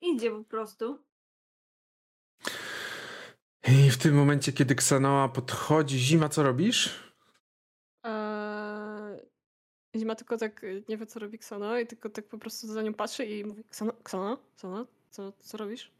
[0.00, 1.09] idzie po prostu.
[3.70, 7.12] I w tym momencie, kiedy Ksanoa podchodzi, zima, co robisz?
[8.04, 9.20] Eee,
[9.96, 12.82] Zima tylko tak y, nie wie, co robi Ksona i tylko tak po prostu za
[12.82, 15.92] nią patrzy i mówi Ksona, Ksona, co, co robisz?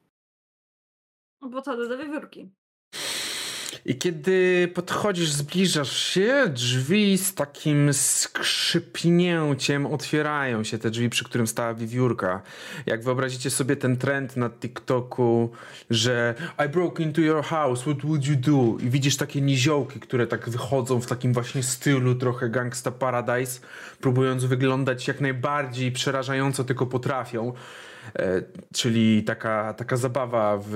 [1.51, 2.51] Bo co, do wiewiórki.
[3.87, 11.47] I kiedy podchodzisz, zbliżasz się, drzwi z takim skrzypnięciem otwierają się, te drzwi, przy którym
[11.47, 12.43] stała wiewiórka.
[12.87, 15.51] Jak wyobrazicie sobie ten trend na TikToku,
[15.91, 16.35] że
[16.67, 18.85] I broke into your house, what would you do?
[18.85, 23.61] I widzisz takie niziołki, które tak wychodzą w takim właśnie stylu trochę Gangsta Paradise,
[24.01, 27.53] próbując wyglądać jak najbardziej przerażająco tylko potrafią.
[28.19, 28.43] E,
[28.75, 30.73] czyli taka, taka zabawa w,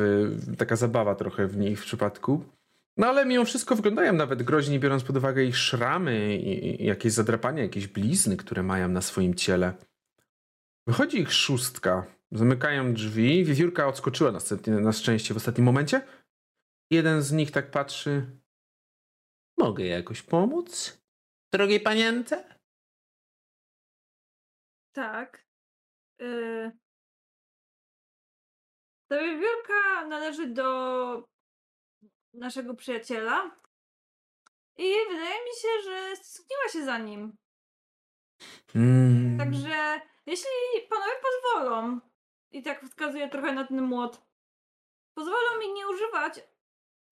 [0.58, 2.53] taka zabawa trochę w nich w przypadku.
[2.97, 7.62] No ale mimo wszystko wyglądają nawet groźnie, biorąc pod uwagę ich szramy i, jakieś zadrapania,
[7.62, 9.74] jakieś blizny, które mają na swoim ciele.
[10.86, 12.06] Wychodzi ich szóstka.
[12.32, 13.44] Zamykają drzwi.
[13.44, 16.06] Wiewiórka odskoczyła następnie, na szczęście w ostatnim momencie.
[16.90, 18.40] Jeden z nich tak patrzy.
[19.58, 20.98] Mogę jakoś pomóc?
[21.52, 22.58] Drogiej panience?
[24.92, 25.47] Tak.
[26.18, 26.73] Yy...
[29.10, 31.34] Ta wiewiórka należy do
[32.35, 33.57] naszego przyjaciela.
[34.77, 37.37] I wydaje mi się, że stęskniła się za nim.
[38.75, 39.39] Mm.
[39.39, 40.51] Także jeśli
[40.91, 42.01] panowie pozwolą,
[42.51, 44.23] i tak wskazuję trochę na ten młot,
[45.15, 46.41] pozwolą mi nie używać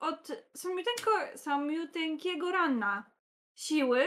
[0.01, 3.11] od samiuteńko, samiuteńkiego rana
[3.55, 4.07] siły,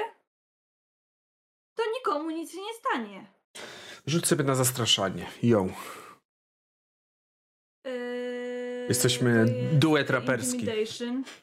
[1.76, 3.34] to nikomu nic się nie stanie.
[4.08, 5.32] Rzuć sobie na zastraszanie.
[5.44, 5.74] Ją.
[7.86, 8.15] Yy,
[8.90, 10.66] Jesteśmy duet raperski.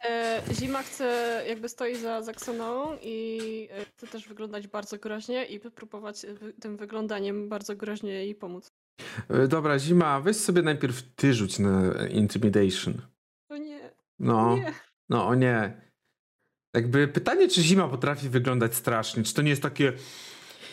[0.04, 3.38] E, Zima chce, jakby stoi za, za Ksoną i
[3.72, 6.28] e, chce też wyglądać bardzo groźnie i próbować e,
[6.60, 8.72] tym wyglądaniem bardzo groźnie jej pomóc.
[9.48, 12.94] Dobra, Zima, weź sobie najpierw ty rzuć na Intimidation.
[13.48, 13.80] O nie,
[14.18, 14.72] No, nie.
[15.08, 15.80] no o nie.
[16.74, 19.92] Jakby pytanie, czy Zima potrafi wyglądać strasznie, czy to nie jest takie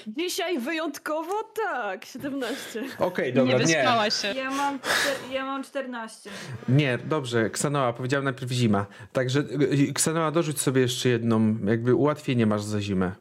[0.08, 2.84] Dzisiaj wyjątkowo tak, 17.
[3.00, 3.66] okej, nie dobra, nie.
[3.66, 4.28] wyspałaś się.
[4.28, 4.80] Ja mam,
[5.32, 6.30] ja mam 14.
[6.70, 8.86] Nie, dobrze, Ksanoa, powiedziałem najpierw Zima.
[9.12, 9.40] Także
[9.90, 13.12] y, Ksanoa, dorzuć sobie jeszcze jedną, jakby ułatwienie masz za Zimę.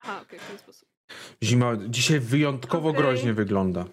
[0.00, 0.88] A, okej, w ten sposób.
[1.42, 3.02] Zima dzisiaj wyjątkowo Okej.
[3.02, 3.84] groźnie wygląda.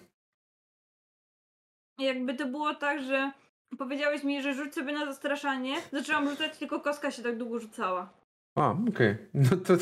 [1.98, 3.32] Jakby to było tak, że
[3.78, 8.12] powiedziałeś mi, że rzuć sobie na zastraszanie, zaczęłam rzucać, tylko kostka się tak długo rzucała.
[8.54, 9.16] A, okej.
[9.34, 9.74] No to...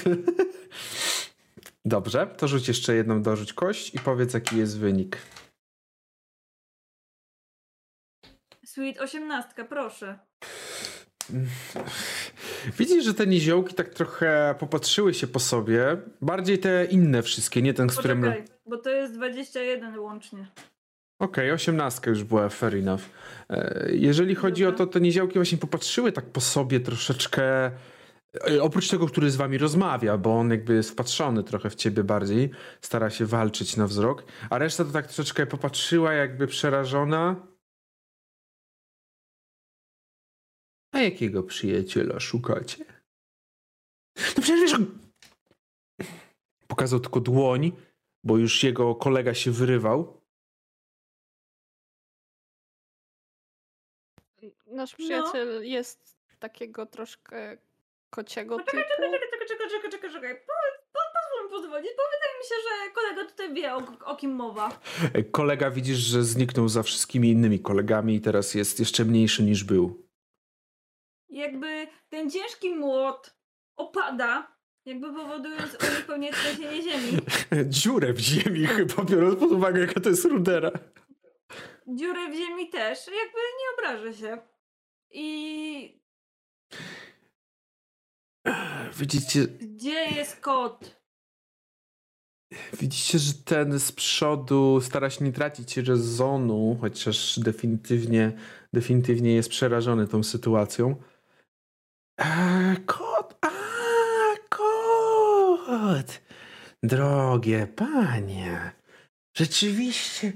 [1.84, 5.18] Dobrze, to rzuć jeszcze jedną, dorzuć kość i powiedz, jaki jest wynik.
[8.64, 10.18] Sweet 18, proszę.
[12.78, 15.96] Widzisz, że te niziołki tak trochę popatrzyły się po sobie.
[16.22, 18.20] Bardziej te inne wszystkie, nie ten, z którym...
[18.20, 20.46] Poczekaj, bo to jest 21 łącznie.
[21.20, 23.00] Okej, osiemnastka już była, fair enough.
[23.50, 24.86] E, Jeżeli chodzi o Dobra.
[24.86, 27.70] to, to niziołki właśnie popatrzyły tak po sobie troszeczkę,
[28.60, 32.50] oprócz tego, który z wami rozmawia, bo on jakby jest wpatrzony trochę w ciebie bardziej,
[32.80, 37.46] stara się walczyć na wzrok, a reszta to tak troszeczkę popatrzyła jakby przerażona.
[40.92, 42.84] A jakiego przyjaciela szukacie?
[44.16, 44.88] No przecież wiesz...
[46.68, 47.72] Pokazał tylko dłoń,
[48.24, 50.20] bo już jego kolega się wyrywał.
[54.66, 54.96] Nasz No.
[54.96, 57.58] przyjaciel jest takiego troszkę
[58.10, 59.02] kociego Poczekaj, typu.
[59.02, 60.34] czekaj, czekaj, czekaj, czekaj, czekaj, czekaj, czekaj.
[60.46, 60.52] Po,
[60.92, 64.30] po, pozwól mi pozwolić, bo wydaje mi się, że kolega tutaj wie, o, o kim
[64.34, 64.80] mowa.
[65.32, 70.06] Kolega widzisz, że zniknął za wszystkimi innymi kolegami i teraz jest jeszcze mniejszy niż był.
[71.28, 73.34] Jakby ten ciężki młot
[73.76, 77.18] opada, jakby powodując uzupełnienie trzęsienie ziemi.
[77.80, 80.70] Dziurę w ziemi chyba, biorąc pod uwagę, jaka to jest rudera.
[81.86, 84.38] Dziurę w ziemi też, jakby nie obrażę się.
[85.10, 86.00] I
[88.98, 91.00] Widzicie, gdzie jest kot?
[92.72, 98.32] widzicie, że ten z przodu stara się nie tracić rezonu, chociaż definitywnie,
[98.72, 100.96] definitywnie jest przerażony tą sytuacją.
[102.20, 103.38] A, kot!
[103.42, 103.50] A,
[104.48, 106.20] kot!
[106.82, 108.72] Drogie panie,
[109.36, 110.32] rzeczywiście.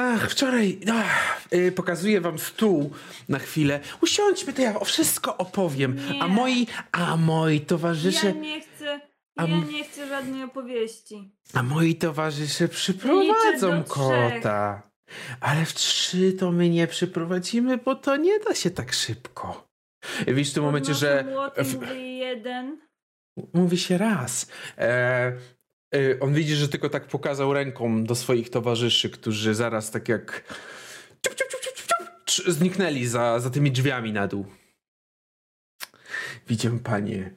[0.00, 2.90] Ach, wczoraj ach, y, pokazuję wam stół
[3.28, 3.80] na chwilę.
[4.02, 5.96] Usiądźmy, to ja o wszystko opowiem.
[6.08, 6.32] A Nie.
[6.34, 9.00] moi, a moi towarzysze, Ja nie chcę,
[9.36, 11.30] A ja nie chcę żadnej opowieści.
[11.54, 14.82] a moi towarzysze przyprowadzą kota.
[15.40, 19.68] Ale w trzy to my nie przeprowadzimy, bo to nie da się tak szybko.
[20.26, 21.24] Widzisz w tym momencie, że
[21.56, 22.78] w- mówię jeden.
[23.54, 24.46] mówi się raz.
[24.78, 25.32] E,
[26.20, 30.44] on widzi, że tylko tak pokazał ręką do swoich towarzyszy, którzy zaraz tak jak
[31.22, 34.46] ciup, ciup, ciup, ciup, ciup, ciup, trz- zniknęli za, za tymi drzwiami na dół.
[36.48, 37.34] Widzę, panie,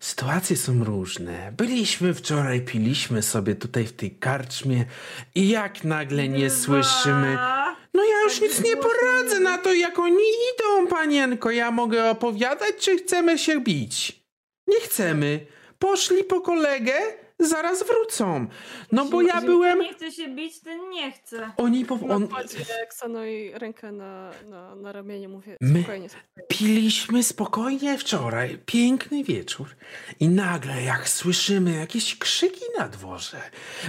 [0.00, 1.52] sytuacje są różne.
[1.56, 4.84] Byliśmy wczoraj, piliśmy sobie tutaj w tej karczmie
[5.34, 7.38] i jak nagle nie słyszymy...
[7.94, 11.50] No ja już Tak nic nie poradzę na to, jak oni idą, panienko.
[11.50, 14.22] Ja mogę opowiadać, czy chcemy się bić?
[14.66, 15.46] Nie chcemy.
[15.78, 16.94] Poszli po kolegę,
[17.40, 18.46] zaraz wrócą.
[18.92, 19.78] No bo ja byłem...
[19.78, 21.50] nie chce się bić, ten nie chce.
[21.56, 21.94] Oni po...
[21.94, 22.28] On...
[22.88, 26.46] Ksanoi rękę na, na, na ramieniu, mówię My- spokojnie, spokojnie.
[26.48, 29.68] Piliśmy spokojnie wczoraj, piękny wieczór
[30.20, 33.40] i nagle jak słyszymy jakieś krzyki na dworze,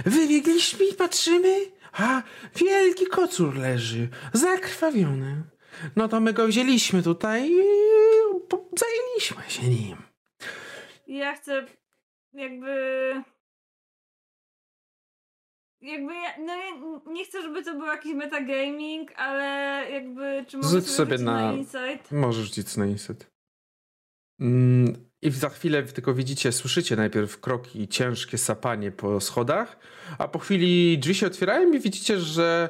[0.04, 1.56] wybiegliśmy i patrzymy,
[1.92, 2.22] a
[2.56, 5.42] wielki kocur leży, zakrwawiony.
[5.96, 7.60] No to my go wzięliśmy tutaj i
[8.78, 9.96] zajęliśmy się nim.
[11.06, 11.66] Ja chcę
[12.32, 12.70] jakby...
[15.82, 16.70] Jakby ja, no ja
[17.12, 19.44] nie chcę, żeby to był jakiś metagaming, ale
[19.90, 22.12] jakby czy mogę Rzuć sobie, na- na insight?
[22.12, 23.30] Możesz rzucić na inset.
[24.40, 29.78] Mm, I za chwilę tylko widzicie, słyszycie najpierw kroki, ciężkie sapanie po schodach,
[30.18, 32.68] a po chwili drzwi się otwierają i widzicie, że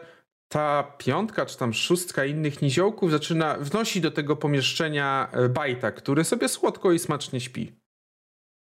[0.49, 6.25] ta piątka czy tam szóstka innych niziołków zaczyna, wnosi do tego pomieszczenia e, bajta, który
[6.25, 7.80] sobie słodko i smacznie śpi.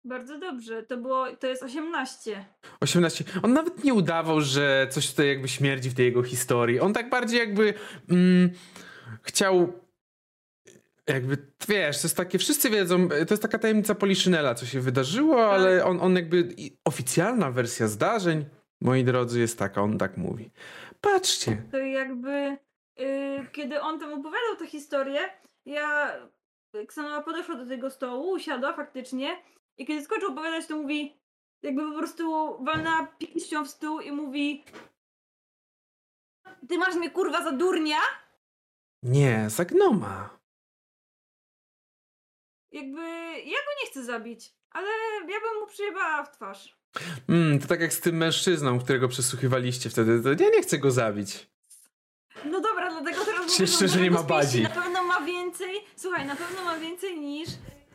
[0.05, 2.45] Bardzo dobrze, to było, to jest 18.
[2.79, 3.23] 18.
[3.43, 6.79] On nawet nie udawał, że coś tutaj jakby śmierdzi w tej jego historii.
[6.79, 7.73] On tak bardziej jakby
[8.09, 8.49] mm,
[9.21, 9.73] chciał
[11.07, 15.51] jakby, wiesz, to jest takie, wszyscy wiedzą, to jest taka tajemnica Poliszynela, co się wydarzyło,
[15.53, 18.45] ale on, on jakby, oficjalna wersja zdarzeń,
[18.81, 20.51] moi drodzy, jest taka, on tak mówi.
[21.01, 22.57] Patrzcie, To jakby,
[22.97, 25.19] yy, kiedy on tam opowiadał tę historię,
[25.65, 26.11] ja,
[26.87, 29.37] Ksanowa podeszła do tego stołu, usiadła faktycznie
[29.77, 31.17] i kiedy skończył opowiadać, to mówi,
[31.61, 34.63] jakby po prostu walna pięścią w stół i mówi
[36.69, 37.97] Ty masz mnie kurwa za durnia?
[39.03, 40.39] nie, za gnoma.
[42.71, 43.01] Jakby,
[43.45, 44.87] ja go nie chcę zabić, ale
[45.27, 46.77] ja bym mu przyjebała w twarz.
[47.29, 50.91] Mm, to tak jak z tym mężczyzną, którego przesłuchiwaliście wtedy, to ja nie chcę go
[50.91, 51.49] zabić.
[52.45, 54.63] No dobra, dlatego teraz Czy mówię, że nie ma bazi?
[54.63, 57.49] Na pewno ma więcej, słuchaj, na pewno ma więcej niż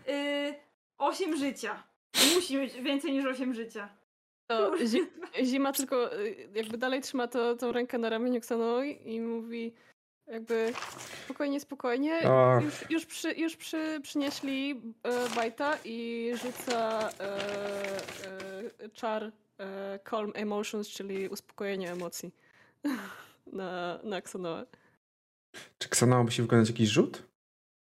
[0.07, 0.55] yy,
[0.99, 1.83] 8 życia.
[2.35, 3.89] Musi mieć więcej niż 8 życia.
[4.51, 5.01] To zi
[5.44, 9.73] zima tylko y, jakby dalej trzyma to, tą rękę na ramieniu Ksanoi i mówi
[10.28, 10.73] jakby
[11.25, 12.20] spokojnie, spokojnie.
[12.62, 17.23] Już, już, przy, już przy, przynieśli e, bajta i rzuca e,
[18.81, 22.35] e, czar e, Calm Emotions, czyli uspokojenie emocji
[23.52, 24.67] na, na Ksanoę.
[25.78, 27.27] Czy Ksanoa musi wykonać jakiś rzut?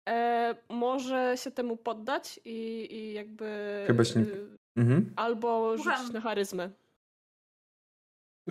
[0.10, 5.14] E, może się temu poddać i, i jakby Chyba się nie- y, Mhm.
[5.16, 6.70] albo rzucić na charyzmę.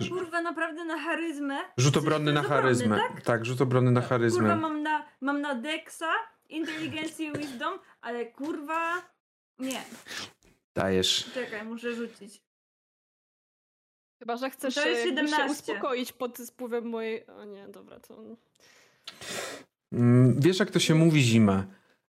[0.09, 1.57] Kurwa, naprawdę na charyzmę?
[1.77, 2.97] Rzut obronny na charyzmę.
[2.97, 3.21] tak?
[3.21, 4.55] Tak, rzut obronny na Kurwa, charyzmę.
[4.55, 6.11] mam na, mam na Dexa,
[6.49, 8.93] inteligencję i wisdom, ale kurwa...
[9.59, 9.83] Nie,
[10.75, 11.31] Dajesz.
[11.33, 12.41] czekaj, muszę rzucić.
[14.19, 15.71] Chyba, że chcesz To jest się, jakby się 17.
[15.73, 17.27] uspokoić pod wpływem mojej...
[17.27, 18.15] O nie, dobra, to...
[19.91, 21.65] Mm, Wiesz, jak to się mówi, zima.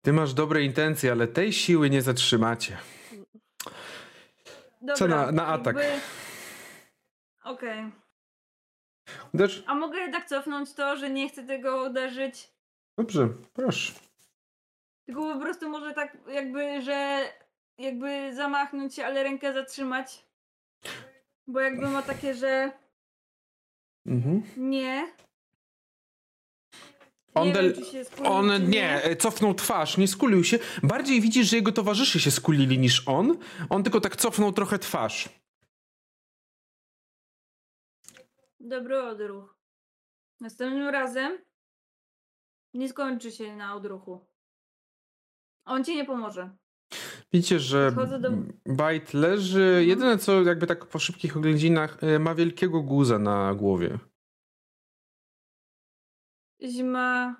[0.02, 2.78] Ty masz dobre intencje, ale tej siły nie zatrzymacie.
[4.80, 5.76] Dobra, Co na- na atak?
[5.76, 6.00] jakby-
[7.44, 7.90] Okej.
[9.34, 9.64] Uderz?
[9.66, 12.52] A mogę jednak cofnąć to, że nie chcę tego uderzyć?
[12.98, 13.92] Dobrze, proszę.
[15.06, 17.20] Tylko po prostu może tak jakby, że
[17.78, 20.24] jakby zamachnąć się, ale rękę zatrzymać.
[21.46, 22.72] Bo jakby ma takie, że
[24.06, 24.42] Mhm.
[24.56, 25.12] nie.
[27.40, 30.58] On, nie del- wiem, skulił, on nie, e, cofnął twarz, nie skulił się.
[30.82, 33.38] Bardziej widzisz, że jego towarzysze się skulili niż on.
[33.70, 35.28] On tylko tak cofnął trochę twarz.
[38.60, 39.56] Dobry odruch.
[40.40, 41.38] Następnym razem
[42.74, 44.26] nie skończy się na odruchu.
[45.64, 46.50] On ci nie pomoże.
[47.32, 48.30] Widzicie, że do-
[48.66, 49.84] Bajt leży.
[49.86, 53.98] Jedyne co, jakby tak po szybkich oględzinach, e, ma wielkiego guza na głowie.
[56.66, 57.36] Zima.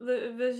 [0.00, 0.56] We, weź,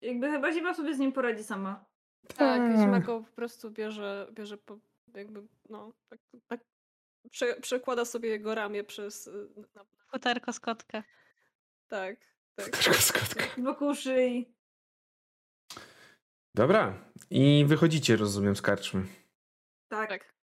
[0.00, 1.84] jakby chyba zima sobie z nim poradzi sama.
[2.28, 2.80] Tak, Hmm.
[2.80, 4.78] zima go po prostu bierze, bierze po,
[5.14, 6.18] jakby, no, tak,
[6.48, 6.60] tak
[7.30, 9.26] prze, przekłada sobie jego ramię przez...
[9.26, 11.02] y, Na, Futerko z kotka.
[11.88, 12.16] tak,
[12.54, 12.70] tak.
[12.70, 13.44] Tylko skotka.
[13.62, 14.54] Wokół szyi.
[16.54, 17.10] Dobra.
[17.30, 19.02] I wychodzicie, rozumiem, z karczmy.
[19.88, 20.08] Tak.
[20.08, 20.34] Tak.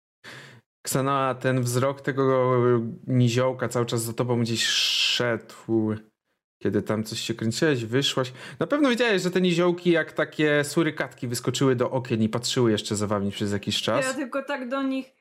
[0.85, 2.59] Ksanoa, ten wzrok tego
[3.07, 5.55] niziołka cały czas za tobą gdzieś szedł.
[6.63, 8.33] Kiedy tam coś się kręciłeś, wyszłaś.
[8.59, 12.95] Na pewno wiedziałeś, że te niziołki jak takie surykatki wyskoczyły do okien i patrzyły jeszcze
[12.95, 14.05] za wami przez jakiś czas.
[14.05, 15.11] Ja tylko tak do nich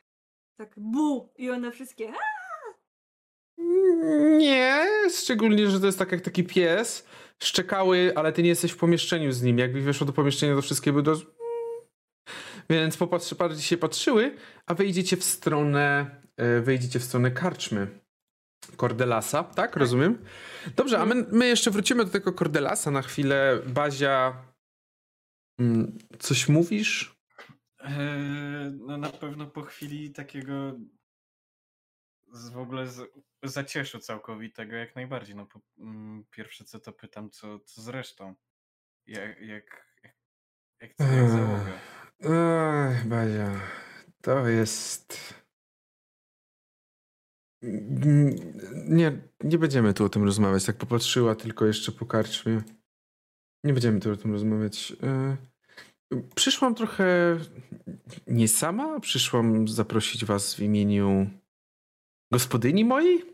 [0.57, 2.41] tak bu i one wszystkie "A!"
[4.39, 7.07] Nie, szczególnie, że to jest tak jak taki pies.
[7.43, 9.59] Szczekały, ale ty nie jesteś w pomieszczeniu z nim.
[9.59, 11.17] Jakby weszło do pomieszczenia, to wszystkie by do...
[12.71, 14.37] Więc popatrzy, bardziej się patrzyły,
[14.67, 18.00] a wyjdziecie w stronę, e, wyjdziecie w stronę karczmy.
[18.77, 19.77] Cordelasa, tak?
[19.77, 20.25] Rozumiem?
[20.77, 23.59] Dobrze, a my, my jeszcze wrócimy do tego Cordelasa na chwilę.
[23.67, 24.45] Bazia,
[25.61, 27.21] mm, coś mówisz?
[27.81, 30.79] Eee, no na pewno po chwili takiego
[32.33, 33.11] z, w ogóle z,
[33.43, 35.37] zacieszu całkowitego jak najbardziej.
[35.37, 38.35] No po, mm, pierwsze co to pytam, co, co z resztą?
[39.07, 40.15] Jak, jak, jak,
[40.81, 41.73] jak, jak załoga?
[42.21, 43.61] Ech, Bazia,
[44.23, 45.40] to jest...
[48.89, 50.65] Nie, nie będziemy tu o tym rozmawiać.
[50.65, 52.63] Tak popatrzyła tylko jeszcze po karczmie.
[53.65, 54.93] Nie będziemy tu o tym rozmawiać.
[55.03, 55.37] E,
[56.35, 57.39] Przyszłam trochę
[58.27, 59.01] nie sama.
[59.01, 61.31] Przyszłam zaprosić was w imieniu
[62.33, 63.25] gospodyni mojej,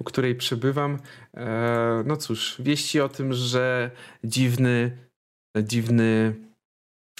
[0.00, 0.98] u której przebywam.
[1.34, 3.90] E, No cóż, wieści o tym, że
[4.24, 4.98] dziwny,
[5.62, 6.34] dziwny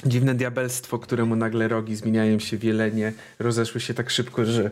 [0.07, 4.70] Dziwne diabelstwo, któremu nagle rogi zmieniają się w jelenie, rozeszły się tak szybko, że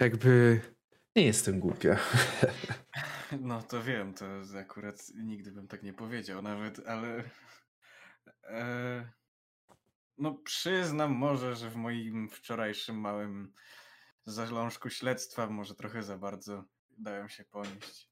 [0.00, 0.60] jakby
[1.16, 1.96] nie jestem głupia.
[3.40, 4.24] No to wiem, to
[4.58, 7.24] akurat nigdy bym tak nie powiedział nawet, ale
[8.44, 9.12] e,
[10.18, 13.52] no przyznam może, że w moim wczorajszym małym
[14.26, 18.10] zalążku śledztwa może trochę za bardzo dałem się ponieść.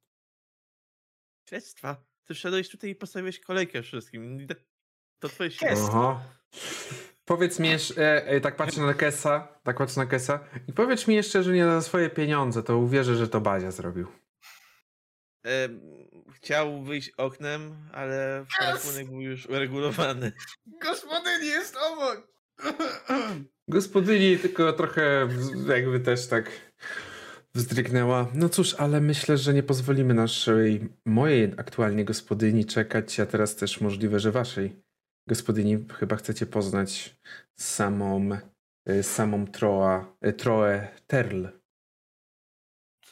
[1.49, 2.05] Śledztwa.
[2.25, 4.47] Ty wszedłeś tutaj i postawiłeś kolejkę wszystkim.
[5.19, 6.21] To twoje śledztwo.
[7.29, 11.07] Powiedz mi jeszcze, e, e, tak patrzę na Kesa, tak patrzę na Kesa i powiedz
[11.07, 14.07] mi jeszcze, że nie za swoje pieniądze, to uwierzę, że to Bazia zrobił.
[15.45, 15.81] Em,
[16.35, 20.33] chciał wyjść oknem, ale rachunek był już uregulowany.
[20.87, 22.29] Gospodyni jest obok!
[23.69, 25.29] Gospodyni tylko trochę
[25.69, 26.51] jakby też tak
[27.55, 28.29] wzdrygnęła.
[28.35, 33.81] No cóż, ale myślę, że nie pozwolimy naszej, mojej aktualnie gospodyni czekać, a teraz też
[33.81, 34.88] możliwe, że waszej
[35.29, 37.17] gospodyni chyba chcecie poznać
[37.59, 38.31] samą,
[38.87, 41.47] e, samą Troa, e, Troę Terl.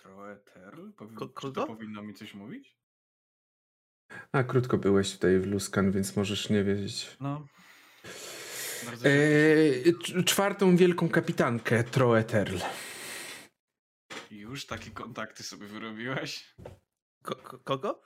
[0.03, 0.91] Trochę Terl?
[0.93, 2.77] Powi- to powinno mi coś mówić?
[4.33, 7.17] A krótko byłeś tutaj w Luskan, więc możesz nie wiedzieć.
[7.20, 7.47] No.
[9.05, 12.57] E, cz- czwartą wielką kapitankę Troę Terl.
[14.31, 16.55] Już takie kontakty sobie wyrobiłaś?
[17.23, 18.03] Ko- ko- kogo?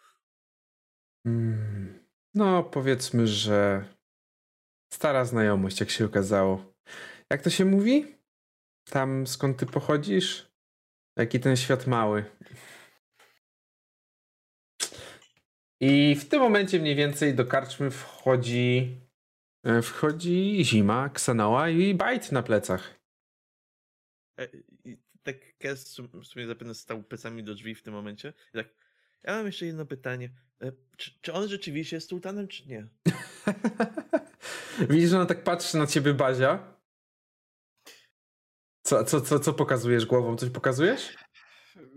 [1.26, 2.00] Mm,
[2.34, 3.84] No, powiedzmy, że
[4.94, 6.74] stara znajomość, jak się okazało.
[7.30, 8.06] Jak to się mówi?
[8.84, 10.50] Tam skąd ty pochodzisz?
[11.16, 12.24] Jaki ten świat mały.
[15.80, 18.96] I w tym momencie mniej więcej do karczmy wchodzi
[19.64, 23.00] e, wchodzi zima, Ksanoa i bajt na plecach.
[24.40, 24.48] E,
[24.84, 28.32] I tak Kes w sum- w sumie zapewne stał plecami do drzwi w tym momencie.
[28.54, 28.68] I tak,
[29.22, 30.30] ja mam jeszcze jedno pytanie.
[30.62, 32.86] E, Czy, czy on rzeczywiście jest sultanem, czy nie?
[34.90, 36.74] Widzisz, że ona tak patrzy na ciebie, Bazia?
[38.82, 40.36] Co, co, co, co pokazujesz głową?
[40.36, 41.16] Coś pokazujesz?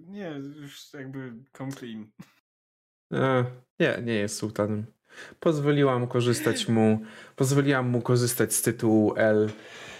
[0.07, 2.11] Nie, już jakby come clean.
[3.13, 3.45] E,
[3.79, 4.85] nie, nie jest sułtanem.
[5.39, 6.99] Pozwoliłam korzystać mu,
[7.35, 9.49] pozwoliłam mu korzystać z tytułu El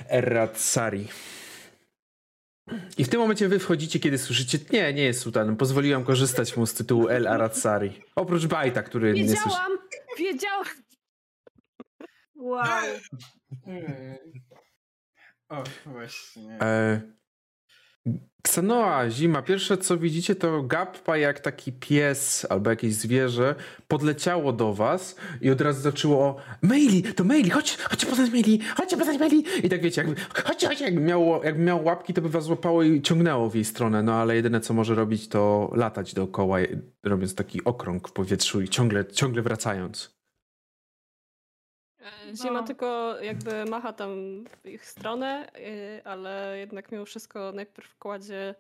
[0.10, 1.08] Errat Sari.
[2.98, 6.66] I w tym momencie wy wchodzicie, kiedy słyszycie, nie, nie jest sułtanem, pozwoliłam korzystać mu
[6.66, 8.02] z tytułu El Arad Sari.
[8.16, 9.58] Oprócz Bajta, który nie słyszy.
[10.18, 10.66] Wiedziałam!
[12.44, 12.84] Wow.
[15.50, 16.58] O, właśnie.
[16.62, 17.02] E,
[18.42, 23.56] Ksanoa, zima, pierwsze co widzicie to Gappa jak taki pies albo jakieś zwierzę
[23.88, 28.98] podleciało do was i od razu zaczęło Maili, to Maili, chodź, chodźcie poznać Maili, chodźcie
[28.98, 32.30] poznać Maili i tak wiecie, jakby, chodźcie, chodźcie, jakby miało, jakby miało łapki to by
[32.30, 36.14] was złapało i ciągnęło w jej stronę, no ale jedyne co może robić to latać
[36.14, 36.58] dookoła
[37.04, 40.13] robiąc taki okrąg w powietrzu i ciągle, ciągle wracając.
[42.34, 42.68] Zima No.
[42.68, 44.10] tylko jakby macha tam
[44.64, 48.56] w ich stronę, y, ale jednak mimo wszystko najpierw kładzie,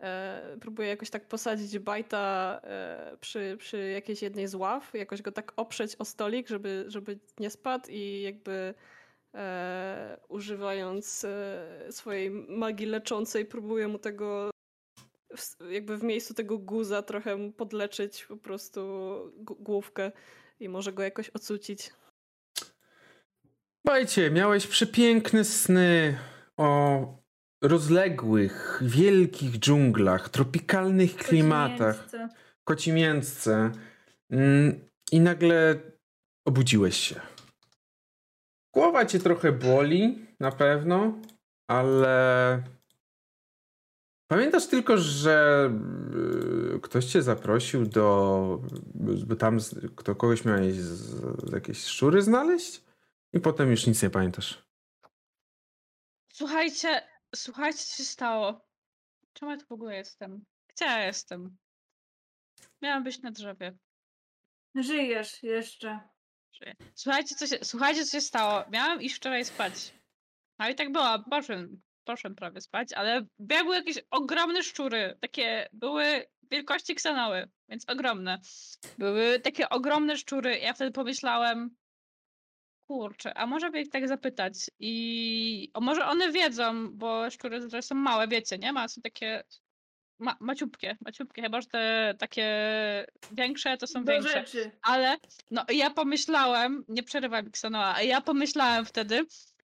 [0.00, 5.32] e, próbuje jakoś tak posadzić bajta e, przy, przy jakiejś jednej z ław, jakoś go
[5.32, 8.74] tak oprzeć o stolik, żeby, żeby nie spadł i jakby
[9.34, 14.50] e, używając e, swojej magii leczącej próbuje mu tego
[15.36, 18.80] w- jakby w miejscu tego guza trochę podleczyć po prostu
[19.38, 20.12] główkę
[20.60, 21.90] i może go jakoś ocucić.
[23.88, 26.18] Słuchajcie, miałeś przepiękne sny
[26.56, 27.06] o
[27.62, 32.08] rozległych, wielkich dżunglach, tropikalnych klimatach,
[32.64, 33.70] kocimiętce.
[34.30, 34.80] Mm,
[35.12, 35.80] i nagle
[36.46, 37.20] obudziłeś się.
[38.74, 41.18] Głowa cię trochę boli, na pewno,
[41.70, 42.62] ale
[44.30, 45.70] pamiętasz tylko, że
[46.76, 48.60] y, ktoś cię zaprosił do,
[49.38, 49.58] tam
[49.96, 52.87] kto kogoś miałeś z, z jakieś szczury znaleźć
[53.32, 54.62] i potem już nic nie pamiętasz.
[56.32, 58.68] Słuchajcie, słuchajcie, co się stało.
[59.32, 60.44] Czemu ja tu w ogóle jestem?
[60.68, 61.56] Gdzie ja jestem?
[62.82, 63.76] Miałam być na drzewie.
[64.74, 66.00] Żyjesz jeszcze.
[66.52, 66.74] Żyję.
[66.94, 68.64] Słuchajcie, co się, słuchajcie, co się stało.
[68.70, 69.94] Miałam iść wczoraj spać.
[70.58, 75.18] No i tak było, poszłem, poszłem prawie spać, ale biegły jakieś ogromne szczury.
[75.20, 78.40] Takie były wielkości ksanoły, więc ogromne.
[78.98, 80.58] Były takie ogromne szczury.
[80.58, 81.76] Ja wtedy pomyślałem,
[82.92, 87.82] kurczę, a może by ich tak zapytać i o, może one wiedzą, bo szczury zazwyczaj
[87.82, 88.72] są małe, wiecie, nie?
[88.72, 89.42] Ma, są takie
[90.20, 92.46] ma, maciupkie, maciupkie, chyba, że te takie
[93.32, 94.32] większe to są Do większe.
[94.46, 94.70] rzeczy.
[94.82, 95.16] Ale
[95.50, 99.26] no ja pomyślałem, nie przerywaj mi Ksanoa, a ja pomyślałem wtedy,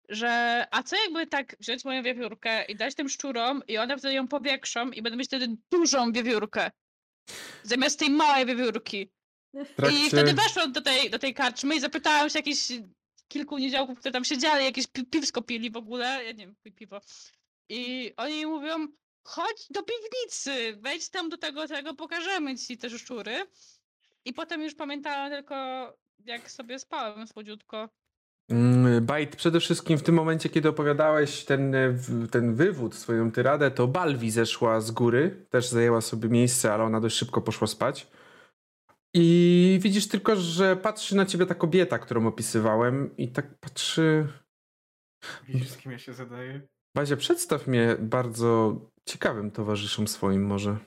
[0.10, 4.14] że a co jakby tak wziąć moją wiewiórkę i dać tym szczurom i one wtedy
[4.14, 6.72] ją powiększą i będą mieć wtedy dużą wiewiórkę.
[7.64, 9.10] Zamiast tej małej wiewiórki.
[9.54, 12.72] W I trakcie- wtedy weszłam do tej, do tej karczmy i zapytałam się jakichś
[13.28, 16.72] kilku niedziałków, które tam siedzieli, jakieś pi piwsko pili w ogóle, ja nie wiem, pi-
[16.72, 17.02] piwo.
[17.70, 18.88] I oni mówią,
[19.24, 23.36] chodź do piwnicy, wejdź tam do tego, tego, pokażemy ci te szczury.
[24.26, 25.56] I potem już pamiętałam tylko,
[26.26, 27.90] jak sobie spałem słodziutko.
[28.50, 31.98] Mm, Bajt, przede wszystkim w tym momencie, kiedy opowiadałeś ten, e,
[32.32, 37.02] ten wywód, swoją tyradę, to Balwi zeszła z góry, też zajęła sobie miejsce, ale ona
[37.02, 38.08] dość szybko poszła spać.
[39.18, 44.28] I widzisz tylko, że patrzy na ciebie ta kobieta, którą opisywałem i tak patrzy...
[45.48, 46.68] Widzisz, z kim ja się zadaję?
[46.96, 50.78] Bazia, przedstaw mnie bardzo ciekawym towarzyszom swoim może.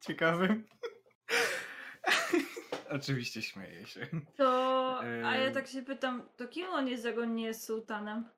[0.00, 0.64] Ciekawym.
[2.98, 4.06] Oczywiście śmieję się.
[4.36, 8.28] To, a ja tak się pytam, to kim on jest, jak on nie jest sułtanem?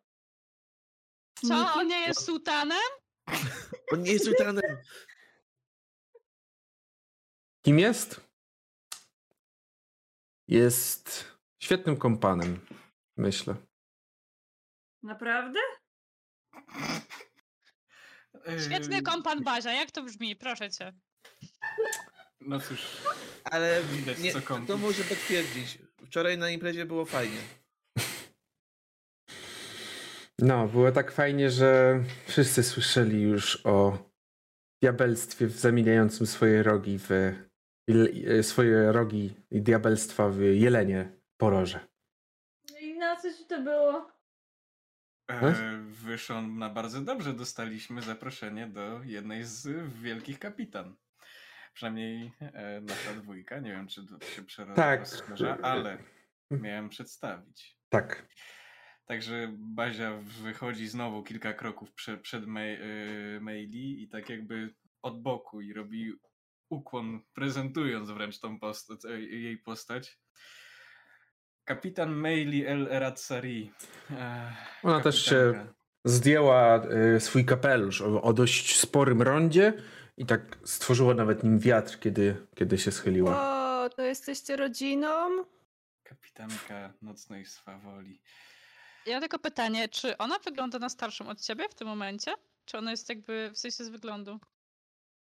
[1.35, 1.81] Co, Nikim?
[1.81, 2.91] on nie jest sułtanem?
[3.93, 4.77] On nie jest sultanem.
[7.65, 8.30] Kim jest?
[10.51, 11.25] Jest
[11.63, 12.61] świetnym kompanem,
[13.17, 13.55] myślę.
[15.03, 15.59] Naprawdę?
[18.67, 20.37] Świetny kompan Bazia, jak to brzmi?
[20.37, 20.93] Proszę cię.
[22.41, 22.97] No cóż,
[23.45, 24.67] Ale Widać, nie, co kompi.
[24.67, 25.79] to może potwierdzić.
[26.07, 27.39] Wczoraj na imprezie było fajnie.
[30.39, 33.99] No, było tak fajnie, że wszyscy słyszeli już o
[34.83, 37.11] diabelstwie w zamieniającym swoje rogi w
[38.43, 41.81] swoje rogi i diabelstwa w jelenie poroże.
[42.81, 44.11] I na coś to było?
[45.31, 47.33] e, wyszło na bardzo dobrze.
[47.33, 49.69] Dostaliśmy zaproszenie do jednej z
[50.03, 50.97] wielkich kapitan.
[51.75, 53.59] Przynajmniej e, nasza dwójka.
[53.61, 55.01] Nie wiem, czy to się przero- Tak.
[55.63, 55.99] ale
[56.51, 57.79] miałem przedstawić.
[57.89, 58.29] Tak.
[59.05, 65.23] Także Bazia wychodzi znowu kilka kroków prze, przed ma- y, maili i tak jakby od
[65.23, 66.13] boku i robi
[66.81, 70.19] ukłon, prezentując wręcz tą postać, e, jej postać.
[71.65, 73.73] Kapitan Maili El Eratsari.
[74.11, 75.75] E, Ona też się kapitanka.
[76.05, 76.85] zdjęła
[77.17, 79.73] y, swój kapelusz o, o dość sporym rondzie
[80.17, 83.61] i tak stworzyła nawet nim wiatr, kiedy, kiedy się schyliła.
[83.85, 85.45] O, to jesteście rodziną?
[86.03, 88.21] Kapitanka nocnej swawoli.
[89.07, 92.35] Ja mam tylko pytanie, czy ona wygląda na starszą od ciebie w tym momencie?
[92.65, 94.41] Czy ona jest jakby w sensie z wyglądu?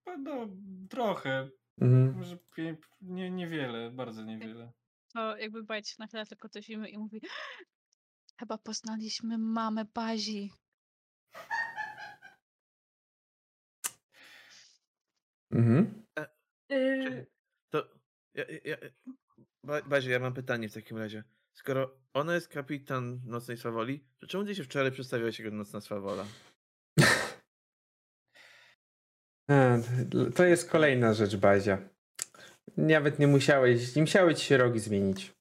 [0.06, 0.48] No,
[0.90, 1.50] trochę.
[1.82, 2.16] Mhm.
[2.18, 2.38] Może
[3.02, 4.72] nie, niewiele, bardzo niewiele.
[5.14, 7.22] To jakby bajcie się nachyla tylko do zimy i mówi
[8.40, 10.52] chyba poznaliśmy mamę Bazi.
[15.52, 16.06] Mhm.
[16.72, 17.28] Y,
[17.70, 17.88] To.
[18.34, 18.78] Ja, ja,
[19.64, 21.24] Ba- Bazie, ja mam pytanie w takim razie.
[21.54, 26.26] Skoro ona jest kapitan Nocnej Swawoli, to czemu ty się wczoraj przedstawiałeś jako Nocna Swawola?
[29.41, 29.41] A,
[30.36, 31.78] to jest kolejna rzecz, Bazia.
[32.78, 35.34] Nawet nie musiałeś, nie musiały ci się rogi zmienić.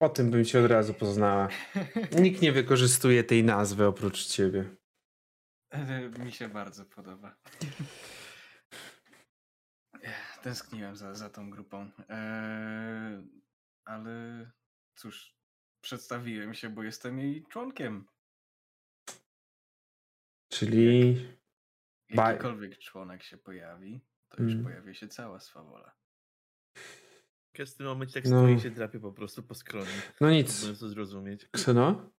[0.00, 1.48] O tym bym cię od razu poznała.
[2.22, 4.64] Nikt nie wykorzystuje tej nazwy oprócz ciebie.
[6.24, 7.36] Mi się bardzo podoba.
[10.42, 11.90] Tęskniłem za, za tą grupą.
[12.08, 13.22] Eee,
[13.84, 14.46] ale
[14.94, 15.36] cóż,
[15.80, 18.06] przedstawiłem się, bo jestem jej członkiem.
[20.48, 21.16] Czyli
[22.10, 24.64] Jakikolwiek członek się pojawi, to już Mm.
[24.64, 25.94] pojawia się cała swawola.
[27.52, 28.40] Kes w tym momencie tak No.
[28.42, 29.86] stoi i się drapie po prostu po skroni.
[30.20, 30.52] no nic.
[30.54, 31.48] Próbując to zrozumieć.
[31.52, 32.10] Kseno?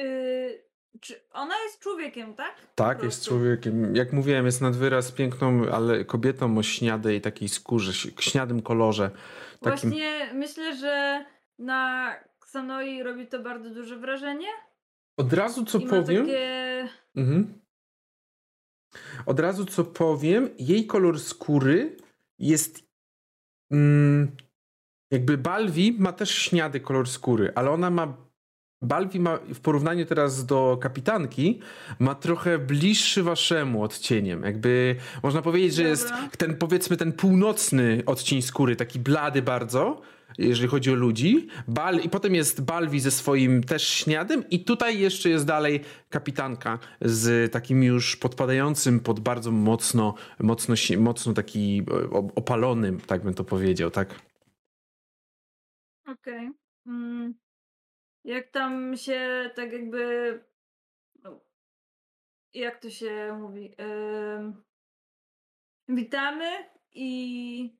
[0.00, 0.64] y,
[1.00, 2.54] Czy ona jest człowiekiem, tak?
[2.74, 3.96] Tak, jest człowiekiem.
[3.96, 9.10] Jak mówiłem, jest nad wyraz piękną, ale kobietą o śniadej takiej skórze, śniadym kolorze.
[9.60, 9.90] Takim...
[9.90, 11.24] Właśnie myślę, że
[11.58, 12.12] na
[12.42, 14.48] Xanoi robi to bardzo duże wrażenie.
[15.16, 16.26] Od razu co I ma powiem.
[16.26, 16.88] takie...
[17.16, 17.60] Mhm.
[19.26, 21.96] Od razu co powiem, jej kolor skóry
[22.38, 22.84] jest.
[23.72, 24.36] Mm,
[25.10, 28.24] jakby Balwi ma też śniady kolor skóry, ale ona ma.
[28.82, 31.60] Balwi ma w porównaniu teraz do kapitanki,
[31.98, 34.42] ma trochę bliższy waszemu odcieniem.
[34.42, 40.00] Jakby można powiedzieć, że jest ten powiedzmy ten północny odcień skóry, taki blady bardzo,
[40.38, 41.48] jeżeli chodzi o ludzi.
[41.68, 46.78] Bal, I potem jest Balwi ze swoim też śniadem i tutaj jeszcze jest dalej kapitanka
[47.00, 51.82] z takim już podpadającym pod bardzo mocno, mocno, mocno taki
[52.34, 54.20] opalonym, tak bym to powiedział, tak?
[56.06, 56.50] Okej.
[56.86, 57.34] Mm.
[58.24, 60.40] Jak tam się tak jakby.
[61.22, 61.40] no,
[62.54, 63.74] Jak to się mówi?
[63.78, 64.62] Em,
[65.88, 66.50] witamy
[66.92, 67.78] i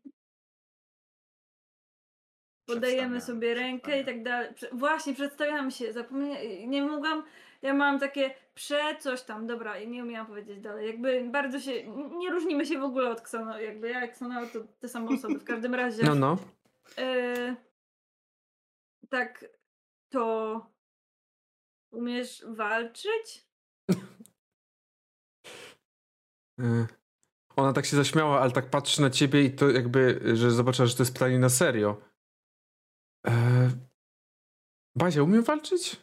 [2.66, 4.22] podajemy sobie rękę i tak.
[4.22, 4.50] dalej.
[4.72, 5.92] Właśnie, przedstawiamy się.
[5.92, 6.66] Zapomnie...
[6.66, 7.22] Nie mogłam.
[7.62, 10.86] Ja mam takie prze coś tam, dobra, i nie umiałam powiedzieć dalej.
[10.86, 11.86] Jakby bardzo się.
[12.18, 13.60] Nie różnimy się w ogóle od Ksano.
[13.60, 15.38] Jakby ja i Ksano to te same osoby.
[15.38, 16.02] W każdym razie.
[16.02, 16.38] No, no.
[16.98, 17.56] E,
[19.08, 19.44] tak,
[20.08, 20.66] to
[21.92, 23.46] umiesz walczyć?
[26.60, 26.86] E,
[27.56, 30.96] Ona tak się zaśmiała, ale tak patrzy na ciebie i to jakby, że zobaczyła, że
[30.96, 32.13] to jest pytanie na serio.
[33.26, 33.70] E...
[34.96, 35.96] Bazia, umiem walczyć?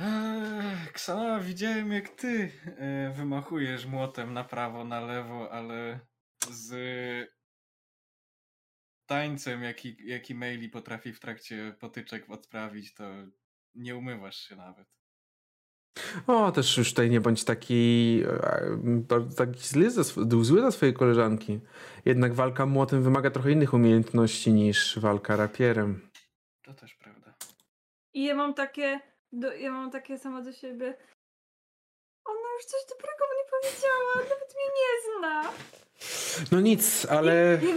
[0.00, 6.00] Eee, Ksana, widziałem jak ty e, wymachujesz młotem na prawo, na lewo, ale
[6.50, 6.74] z
[9.06, 13.04] tańcem, jaki, jaki maili potrafi w trakcie potyczek odprawić, to
[13.74, 14.88] nie umywasz się nawet.
[16.26, 18.76] O, też już tutaj nie bądź taki, e,
[19.08, 21.60] bardzo taki zły sw- zły za swoje koleżanki.
[22.04, 26.10] Jednak walka młotem wymaga trochę innych umiejętności niż walka rapierem.
[26.62, 27.34] To też prawda.
[28.14, 29.00] I ja mam takie,
[29.32, 30.96] do, ja mam takie samo do siebie.
[32.24, 35.50] Ona już coś dobrego mnie powiedziała, nawet mnie nie zna.
[36.52, 37.34] No nic, ale...
[37.34, 37.68] Jakby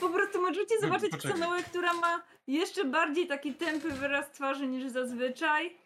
[0.00, 1.36] po prostu możecie zobaczyć poczekaj.
[1.36, 5.76] Ksanoę, która ma jeszcze bardziej taki tępy wyraz twarzy niż zazwyczaj,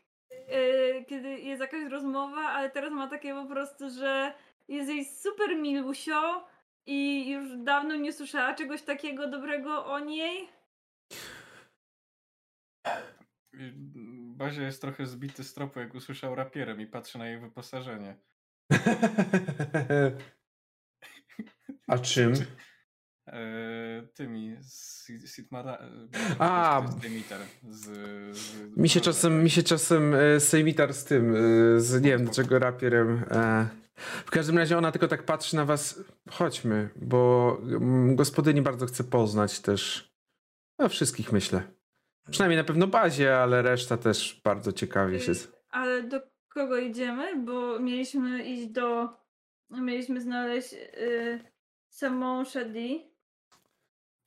[1.08, 4.34] kiedy jest jakaś rozmowa, ale teraz ma takie po prostu, że
[4.68, 6.48] jest jej super milusio
[6.86, 10.48] i już dawno nie słyszała czegoś takiego dobrego o niej.
[14.36, 18.16] Bazia jest trochę zbity z tropu, jak usłyszał rapierem i patrzy na jej wyposażenie.
[21.86, 22.32] A czym?
[23.32, 25.78] Eee, tymi z Sitmara.
[26.38, 26.82] A.
[27.68, 27.86] z.
[27.86, 27.86] Z,
[28.36, 32.24] z Mi się czasem, mi się czasem e, sejmitar z tym, e, z nie wiem
[32.24, 33.24] dlaczego rapierem.
[33.30, 33.68] E.
[34.26, 36.04] W każdym razie ona tylko tak patrzy na was.
[36.30, 40.10] Chodźmy, bo mm, gospodyni bardzo chce poznać też.
[40.78, 41.62] No, wszystkich myślę.
[42.30, 45.32] Przynajmniej na pewno bazie, ale reszta też bardzo ciekawie się.
[45.70, 47.36] Ale do kogo idziemy?
[47.44, 49.08] Bo mieliśmy iść do.
[49.70, 51.40] Mieliśmy znaleźć yy,
[51.88, 53.09] samą Shadi.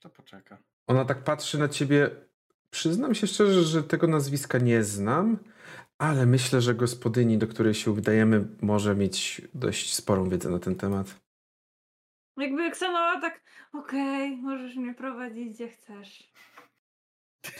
[0.03, 0.57] To poczeka.
[0.87, 2.09] Ona tak patrzy na ciebie.
[2.69, 5.37] Przyznam się szczerze, że tego nazwiska nie znam,
[5.97, 10.75] ale myślę, że gospodyni, do której się udajemy, może mieć dość sporą wiedzę na ten
[10.75, 11.19] temat.
[12.37, 13.41] Jakby Ksanoa tak,
[13.73, 16.33] okej, możesz mnie prowadzić gdzie chcesz.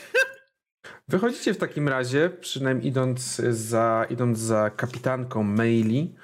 [1.08, 6.14] Wychodzicie w takim razie, przynajmniej idąc za, idąc za kapitanką Maili.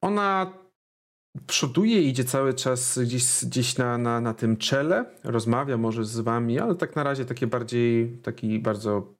[0.00, 0.63] Ona
[1.46, 6.58] przoduje, idzie cały czas gdzieś, gdzieś na, na, na tym czele, rozmawia może z wami,
[6.58, 9.14] ale tak na razie takie bardziej, taki bardzo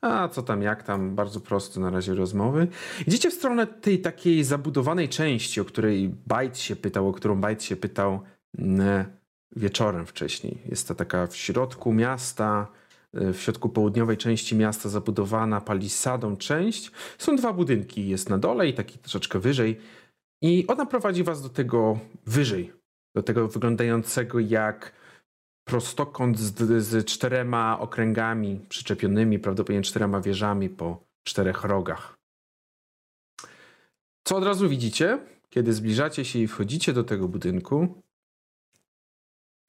[0.00, 2.68] a co tam, jak tam, bardzo prosto na razie rozmowy.
[3.06, 7.62] Idziecie w stronę tej takiej zabudowanej części, o której Bajt się pytał, o którą Bajt
[7.62, 8.20] się pytał
[8.58, 9.04] mm,
[9.56, 10.58] wieczorem wcześniej.
[10.68, 12.66] Jest to taka w środku miasta,
[13.12, 16.90] w środku południowej części miasta zabudowana palisadą część.
[17.18, 19.80] Są dwa budynki, jest na dole i taki troszeczkę wyżej.
[20.42, 22.72] I ona prowadzi was do tego wyżej,
[23.16, 24.92] do tego wyglądającego jak
[25.64, 32.18] prostokąt z, z czterema okręgami przyczepionymi, prawdopodobnie czterema wieżami po czterech rogach.
[34.24, 35.18] Co od razu widzicie,
[35.50, 38.02] kiedy zbliżacie się i wchodzicie do tego budynku?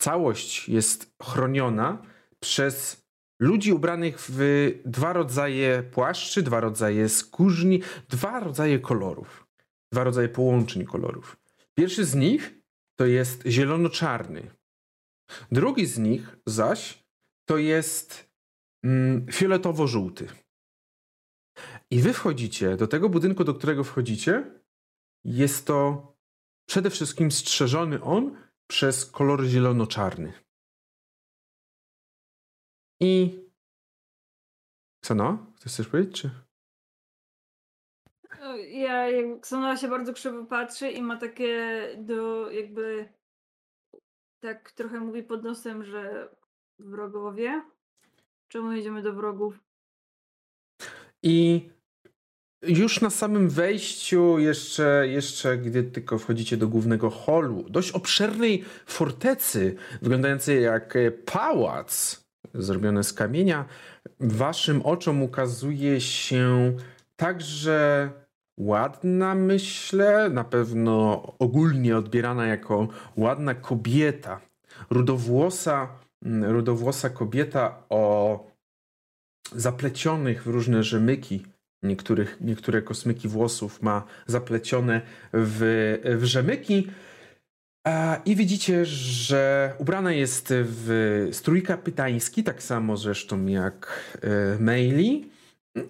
[0.02, 2.02] Całość jest chroniona
[2.40, 3.03] przez
[3.40, 9.42] ludzi ubranych w dwa rodzaje płaszczy, dwa rodzaje skórzni, dwa rodzaje kolorów,
[9.93, 11.38] dwa rodzaje połączeń kolorów.
[11.77, 12.53] Pierwszy z nich
[12.95, 14.51] to jest zielono-czarny.
[15.51, 17.03] Drugi z nich zaś
[17.45, 18.30] to jest
[18.83, 20.27] mm, fioletowo-żółty.
[21.91, 24.61] I wy wchodzicie do tego budynku, do którego wchodzicie.
[25.23, 26.07] Jest to
[26.69, 30.33] przede wszystkim strzeżony on przez kolor zielono-czarny.
[33.01, 33.39] I.
[35.01, 35.53] Co no?
[35.55, 36.22] Chcesz coś powiedzieć?
[36.22, 36.30] Czy...
[38.57, 43.09] Ja, jak Ksona się bardzo krzywo patrzy i ma takie do jakby
[44.40, 46.30] tak trochę mówi pod nosem, że
[46.80, 47.61] wrogowie.
[48.48, 49.59] Czemu jedziemy do wrogów?
[51.23, 51.69] I
[52.61, 59.75] już na samym wejściu, jeszcze, jeszcze gdy tylko wchodzicie do głównego holu, dość obszernej fortecy,
[60.01, 62.23] wyglądającej jak e, pałac,
[62.53, 63.65] zrobione z kamienia,
[64.19, 66.73] waszym oczom ukazuje się
[67.15, 68.09] także
[68.57, 74.41] ładna, myślę, na pewno ogólnie odbierana jako ładna kobieta,
[74.90, 75.90] rudowłosa,
[76.25, 78.40] mm, rudowłosa kobieta o
[79.56, 81.45] zaplecionych w różne rzemyki.
[81.83, 85.01] Niektórych, niektóre kosmyki włosów ma zaplecione
[85.33, 86.88] w, w rzemyki.
[88.25, 95.32] I widzicie, że ubrana jest w strój kapitański, tak samo zresztą jak e, Meili.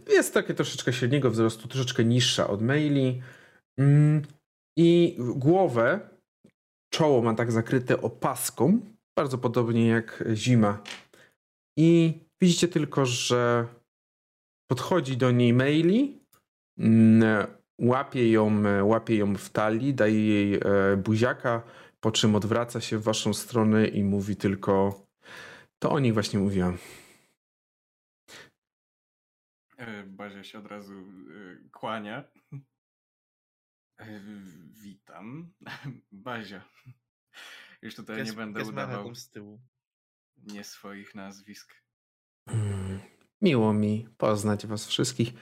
[0.09, 3.21] Jest takie troszeczkę średniego wzrostu, troszeczkę niższa od Meili.
[3.77, 4.21] Mm,
[4.77, 5.99] I głowę,
[6.93, 8.79] czoło ma tak zakryte opaską,
[9.17, 10.81] bardzo podobnie jak zima.
[11.77, 13.67] I widzicie tylko, że
[14.71, 16.19] podchodzi do niej Meili,
[16.79, 17.47] mm,
[17.81, 21.61] łapie ją, łapie ją w talii, daje jej e, buziaka,
[21.99, 25.05] po czym odwraca się w waszą stronę i mówi tylko
[25.79, 26.77] to o nich właśnie mówiłam.
[29.87, 32.23] E, Bazia się od razu e, kłania.
[33.99, 34.21] E,
[34.81, 35.53] Witam.
[36.11, 36.63] Bazia.
[37.81, 39.61] Już tutaj nie będę udawał z tyłu.
[40.37, 41.73] nie swoich nazwisk.
[42.47, 42.99] Mm,
[43.41, 45.33] Miło mi poznać was wszystkich.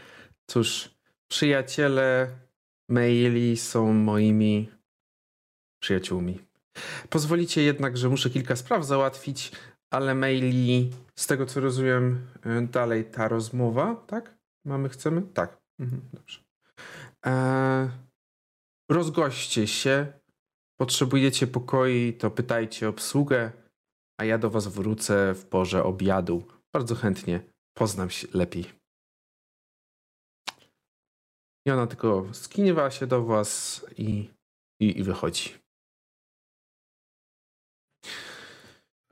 [0.48, 0.90] Cóż,
[1.28, 2.40] przyjaciele
[2.90, 4.70] Meili są moimi
[5.82, 6.40] przyjaciółmi.
[7.10, 9.52] Pozwolicie jednak, że muszę kilka spraw załatwić,
[9.92, 14.38] ale Meili, z tego co rozumiem, y, dalej ta rozmowa, tak?
[14.66, 15.22] Mamy, chcemy?
[15.22, 15.62] Tak.
[15.80, 16.40] Mhm, dobrze.
[17.26, 17.90] Eee,
[18.92, 20.14] rozgoście się.
[20.80, 23.52] Potrzebujecie pokoi, to pytajcie obsługę,
[24.20, 26.44] a ja do was wrócę w porze obiadu.
[26.74, 27.42] Bardzo chętnie
[27.78, 28.66] poznam się lepiej.
[31.68, 34.30] I ona tylko skiniwa się do was i,
[34.80, 35.54] i, i wychodzi.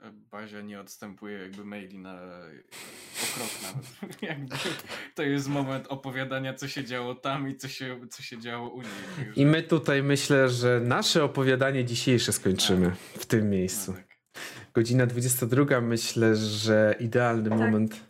[0.02, 4.22] E, Bazia nie odstępuje jakby maili na o krok nawet.
[4.30, 4.56] jakby
[5.14, 8.82] to jest moment opowiadania, co się działo tam i co się, co się działo u
[8.82, 8.90] niej.
[9.36, 13.92] I my tutaj myślę, że nasze opowiadanie dzisiejsze skończymy w tym No miejscu.
[13.92, 14.10] tak.
[14.74, 17.58] Godzina 22, myślę, że idealny Tak.
[17.58, 18.00] moment.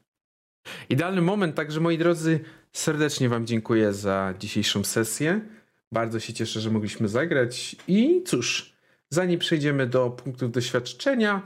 [0.88, 2.40] Idealny moment, także moi drodzy,
[2.72, 5.40] serdecznie Wam dziękuję za dzisiejszą sesję.
[5.92, 7.76] Bardzo się cieszę, że mogliśmy zagrać.
[7.88, 8.72] I cóż,
[9.10, 11.42] zanim przejdziemy do punktów doświadczenia,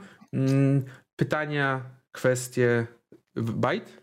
[1.15, 1.81] pytania,
[2.11, 2.87] kwestie.
[3.35, 4.01] Bajt?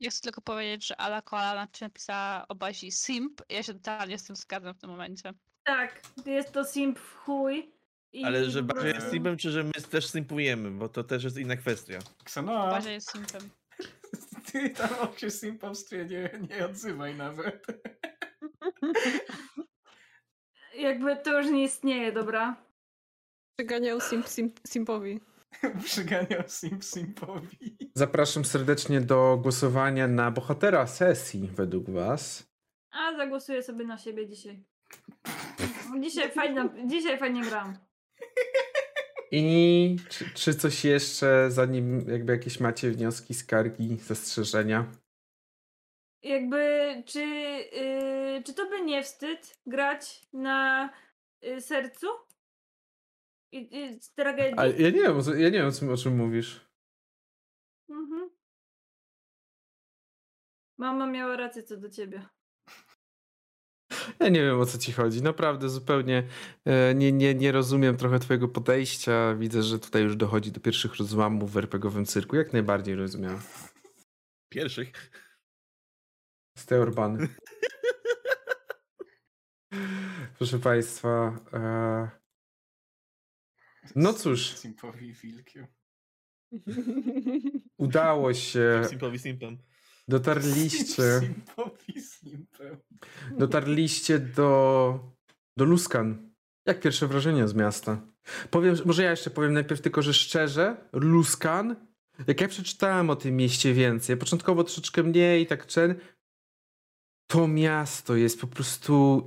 [0.00, 3.42] Ja chcę tylko powiedzieć, że Ala Koala napisała o bazi Simp.
[3.48, 5.32] Ja się totalnie z tym zgadzam w tym momencie.
[5.64, 7.72] Tak, jest to simp w chuj.
[8.12, 11.38] I Ale że Bazia jest simpem, czy że my też simpujemy, bo to też jest
[11.38, 11.98] inna kwestia.
[12.24, 13.50] Ksenoa, Bazia jest Simpem.
[14.52, 17.66] ty tam o się simpowstwie nie, nie odzywaj nawet.
[20.78, 22.67] Jakby to już nie istnieje, dobra?
[23.58, 25.20] Przyganiał simp, simp, simpowi.
[25.84, 27.76] Przyganiał simp simpowi.
[27.94, 32.46] Zapraszam serdecznie do głosowania na bohatera sesji według Was.
[32.90, 34.64] A zagłosuję sobie na siebie dzisiaj.
[36.00, 37.78] Dzisiaj fajnie, dzisiaj fajnie gram.
[39.30, 44.92] I czy, czy coś jeszcze, zanim jakby jakieś macie wnioski, skargi, zastrzeżenia?
[46.22, 46.62] Jakby,
[47.06, 50.90] czy, yy, czy to by nie wstyd grać na
[51.44, 52.06] y, sercu?
[53.52, 54.58] I, i z tragedii?
[54.58, 56.68] Ale ja nie wiem, ja nie wiem o czym, o czym mówisz.
[57.88, 58.30] Mhm.
[60.78, 62.28] Mama miała rację co do ciebie.
[64.20, 65.22] Ja nie wiem o co ci chodzi.
[65.22, 66.28] Naprawdę zupełnie
[66.64, 69.34] e, nie, nie, nie rozumiem trochę twojego podejścia.
[69.34, 72.36] Widzę, że tutaj już dochodzi do pierwszych rozłamów w RPGowym cyrku.
[72.36, 73.38] Jak najbardziej rozumiem.
[74.52, 74.92] Pierwszych.
[76.58, 77.28] Z tej Orbany.
[80.38, 81.38] Proszę państwa.
[81.52, 82.17] E,
[83.96, 85.66] no cóż, Simpowi wilkiem.
[87.78, 88.82] udało się.
[88.88, 89.58] Simpowi simpem.
[90.08, 91.20] Dotarliście.
[91.20, 92.76] Simpowi simpem.
[93.38, 95.00] Dotarliście do,
[95.56, 96.30] do Luskan.
[96.66, 98.02] Jak pierwsze wrażenia z miasta?
[98.50, 101.76] Powiem, może ja jeszcze powiem najpierw tylko, że szczerze, Luskan,
[102.26, 105.94] jak ja przeczytałem o tym mieście więcej, początkowo troszeczkę mniej, tak czen,
[107.26, 109.22] to miasto jest po prostu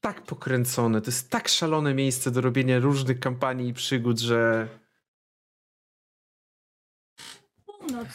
[0.00, 1.00] tak pokręcone.
[1.00, 4.68] To jest tak szalone miejsce do robienia różnych kampanii i przygód, że
[7.66, 8.08] Północ.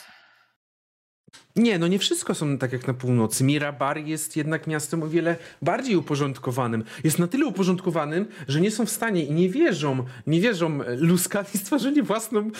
[1.56, 3.44] Nie, no nie wszystko są tak jak na północy.
[3.44, 6.84] Mirabar jest jednak miastem o wiele bardziej uporządkowanym.
[7.04, 10.96] Jest na tyle uporządkowanym, że nie są w stanie i nie wierzą, nie wierzą e,
[10.96, 12.52] Luskani stworzyli własną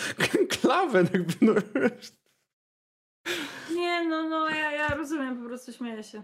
[0.60, 1.04] klawę.
[1.12, 1.52] Jakby, no.
[3.74, 6.22] Nie, no, no, ja, ja rozumiem, po prostu śmieję się.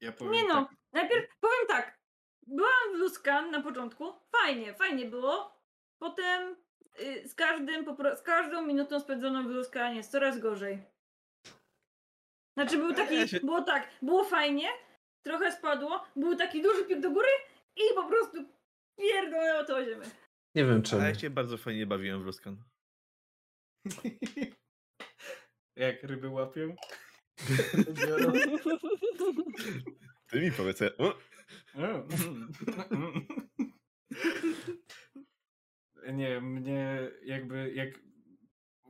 [0.00, 2.00] Ja powiem Nie no, tak, najpierw powiem tak.
[2.46, 4.12] Byłam w Luskan na początku.
[4.36, 5.60] Fajnie, fajnie było.
[6.02, 6.56] Potem
[7.00, 7.84] y, z każdym,
[8.16, 10.82] z każdą minutą spędzoną w Luskanie jest coraz gorzej.
[12.58, 14.68] Znaczy był taki, Ja się- było tak, było fajnie,
[15.26, 17.28] trochę spadło, był taki duży pik do góry
[17.76, 18.44] i po prostu
[18.98, 20.06] pierdolę to ziemię.
[20.54, 21.02] Nie wiem czemu.
[21.02, 22.56] A ja się bardzo fajnie bawiłem w Luskan.
[25.76, 26.76] jak ryby łapią.
[30.30, 30.80] Ty mi powiedz.
[30.80, 30.90] ja-
[36.12, 37.88] Nie, mnie jakby jak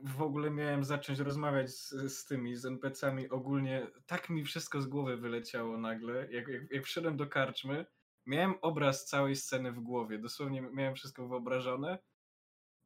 [0.03, 4.87] w ogóle miałem zacząć rozmawiać z, z tymi, z NPC-ami ogólnie, tak mi wszystko z
[4.87, 6.27] głowy wyleciało nagle.
[6.31, 7.85] Jak, jak, jak wszedłem do karczmy,
[8.25, 11.99] miałem obraz całej sceny w głowie, dosłownie miałem wszystko wyobrażone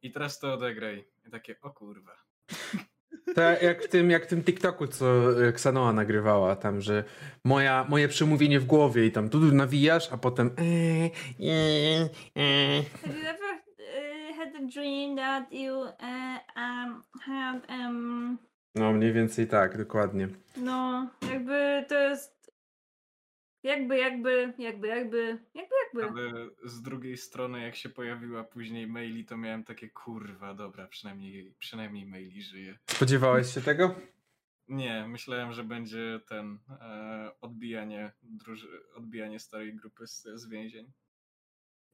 [0.02, 1.06] i teraz to odegraj.
[1.28, 2.16] I takie, o kurwa.
[3.36, 5.06] Tak jak w tym, jak w tym TikToku, co
[5.48, 7.04] e, Ksanoa nagrywała tam, że
[7.44, 10.62] moja, moje przemówienie w głowie i tam tu nawijasz, a potem e,
[12.36, 12.84] e.
[13.02, 13.56] Have you ever
[14.38, 15.74] had a dream that you
[16.56, 18.38] um, had um,
[18.76, 20.28] No mniej więcej tak, dokładnie.
[20.58, 22.35] no jakby to jest
[23.66, 26.04] jakby, jakby, jakby, jakby, jakby, jakby.
[26.04, 31.54] Ale z drugiej strony, jak się pojawiła później maili, to miałem takie, kurwa, dobra, przynajmniej,
[31.60, 32.78] przynajmniej maili żyje.
[32.88, 33.96] Spodziewałeś się tego?
[34.68, 40.92] Nie, myślałem, że będzie ten e, odbijanie, druży- odbijanie starej grupy z, z więzień.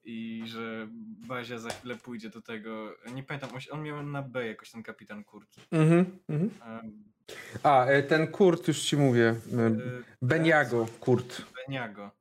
[0.03, 0.87] I że
[1.27, 2.95] Bazia za chwilę pójdzie do tego.
[3.13, 5.55] Nie pamiętam, on, miał na B jakoś ten kapitan Kurt.
[5.71, 6.51] Mhm, mhm.
[6.75, 7.10] Um,
[7.63, 9.29] A, e, ten Kurt, już ci mówię.
[9.29, 9.77] e,
[10.21, 11.41] Beniago, Kurt.
[11.67, 12.11] Beniago.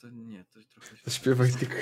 [0.00, 1.02] To nie, to trochę się...
[1.04, 1.74] Zaśpiewaj tylko.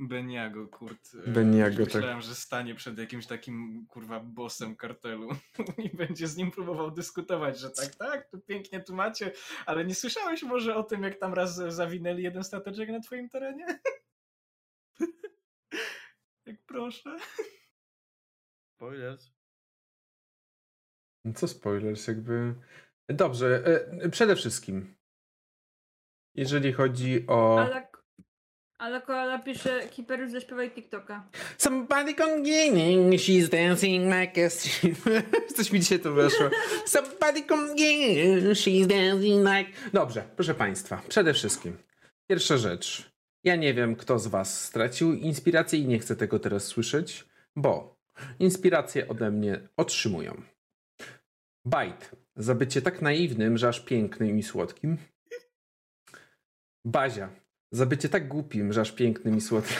[0.00, 1.14] Beniago, Kurt.
[1.26, 1.94] e, Beniago, tak.
[1.94, 5.28] Myślałem, że stanie przed jakimś takim, kurwa, bossem kartelu
[5.84, 9.32] i będzie z nim próbował dyskutować, że tak, tak, tu pięknie tu macie,
[9.66, 13.66] ale nie słyszałeś może o tym, jak tam raz zawinęli jeden stateczek na twoim terenie?
[16.46, 17.16] jak proszę.
[18.76, 19.33] Spoilers.
[21.24, 22.54] No Co spoilers, jakby.
[23.08, 23.62] Dobrze,
[24.02, 24.94] e, przede wszystkim.
[26.34, 27.60] Jeżeli chodzi o.
[27.60, 27.88] Ale,
[28.78, 31.28] ale koala pisze, Kiper już zaśpiewaj TikToka.
[31.58, 34.50] Somebody complaining, she's dancing like a...
[35.54, 36.50] Coś mi dzisiaj to weszło.
[36.86, 39.90] Somebody complaining, she's dancing like...
[39.92, 41.76] Dobrze, proszę Państwa, przede wszystkim.
[42.30, 43.14] Pierwsza rzecz.
[43.44, 47.24] Ja nie wiem, kto z Was stracił inspirację i nie chcę tego teraz słyszeć,
[47.56, 47.96] bo
[48.38, 50.42] inspirację ode mnie otrzymują.
[51.64, 52.16] Bajt.
[52.36, 54.96] Za bycie tak naiwnym, że aż pięknym i słodkim.
[56.84, 57.30] Bazia.
[57.72, 59.76] Za bycie tak głupim, że aż pięknym i słodkim.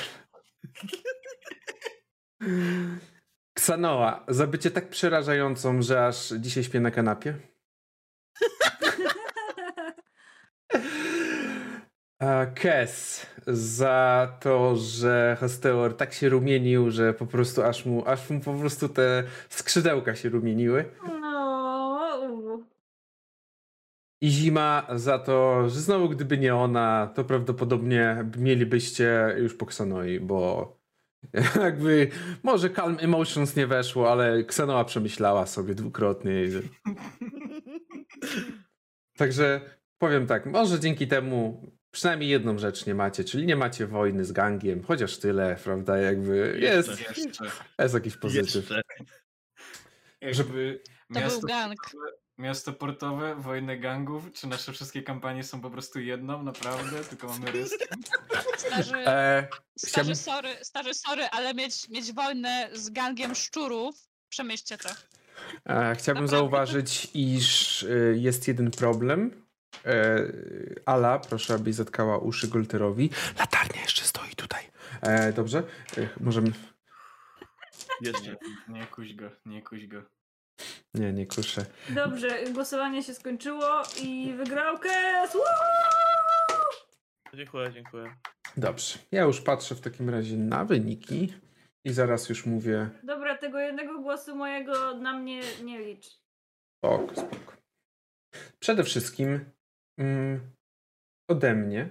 [3.54, 7.38] Ksanoa, za bycie tak przerażającą, że aż dzisiaj śpię na kanapie.
[12.54, 18.40] Kes, za to, że Hosteor tak się rumienił, że po prostu aż mu, aż mu
[18.40, 20.84] po prostu te skrzydełka się rumieniły.
[24.20, 30.20] I Zima za to, że znowu gdyby nie ona, to prawdopodobnie mielibyście już po Ksanoi,
[30.20, 30.76] bo
[31.62, 32.09] jakby
[32.43, 36.44] może Calm Emotions nie weszło, ale Ksanoa przemyślała sobie dwukrotnie.
[36.44, 36.51] i-
[39.18, 39.60] Także
[39.99, 44.33] powiem tak, może dzięki temu przynajmniej jedną rzecz nie macie, czyli nie macie wojny z
[44.33, 47.44] gangiem, chociaż tyle, prawda, jakby jest, Jeszcze.
[47.78, 48.70] jest jakiś pozytyw.
[50.20, 50.43] Jeszcze.
[50.43, 50.81] Jakby
[51.15, 51.75] To miasto, był gang.
[52.38, 57.04] Miasto portowe, wojny gangów, czy nasze wszystkie kampanie są po prostu jedną, naprawdę?
[57.04, 57.84] Tylko mamy ryski?
[58.56, 59.48] Starzy, E,
[59.78, 64.88] starzy, sorry, starzy, sorry, ale mieć, mieć wojnę z gangiem szczurów, przemyślcie to.
[64.88, 66.28] E, chciałbym Naprawdę.
[66.28, 69.44] zauważyć, iż e, jest jeden problem.
[69.86, 70.16] E,
[70.86, 73.10] Ala, proszę, abyś zatkała uszy Golterowi.
[73.38, 74.70] Latarnia jeszcze stoi tutaj.
[75.00, 75.62] E, dobrze?
[75.98, 76.52] E, możemy...
[78.00, 78.36] Jeszcze.
[78.68, 80.02] Nie, nie kuś go, nie kuś go.
[80.94, 81.66] Nie, nie kuszę.
[81.89, 85.36] Dobrze, głosowanie się skończyło i wygrał Kes!
[87.34, 88.15] Dziękuję, dziękuję.
[88.57, 88.99] Dobrze.
[89.12, 91.34] Ja już patrzę w takim razie na wyniki
[91.84, 92.91] i zaraz już mówię.
[93.02, 96.07] Dobra, tego jednego głosu mojego na mnie nie licz.
[96.78, 97.57] Spoko, spoko.
[98.58, 99.44] Przede wszystkim
[99.99, 100.41] mm,
[101.28, 101.89] ode mnie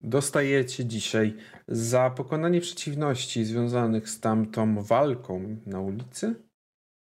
[0.00, 1.36] dostajecie dzisiaj
[1.68, 6.34] za pokonanie przeciwności związanych z tamtą walką na ulicy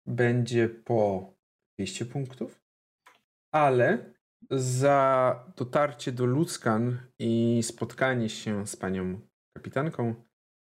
[0.06, 1.34] będzie po
[1.78, 2.62] 200 punktów,
[3.54, 4.14] ale
[4.50, 9.20] za dotarcie do Luckan i spotkanie się z panią
[9.56, 10.14] kapitanką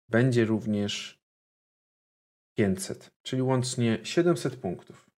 [0.08, 1.22] będzie również
[2.58, 5.10] 500, czyli łącznie 700 punktów.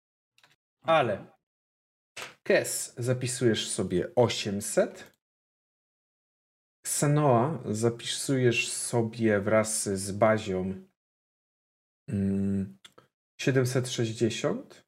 [0.82, 1.34] Ale
[2.44, 5.14] Kes zapisujesz sobie 800.
[6.86, 10.74] Xenoa zapisujesz sobie wraz z bazią
[12.10, 12.78] mm,
[13.44, 14.84] 760.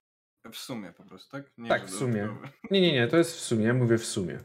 [0.52, 1.52] W sumie po prostu, tak?
[1.58, 2.38] Nie, Tak, w sumie.
[2.72, 4.40] Nie, nie, nie, to jest w sumie, mówię w sumie.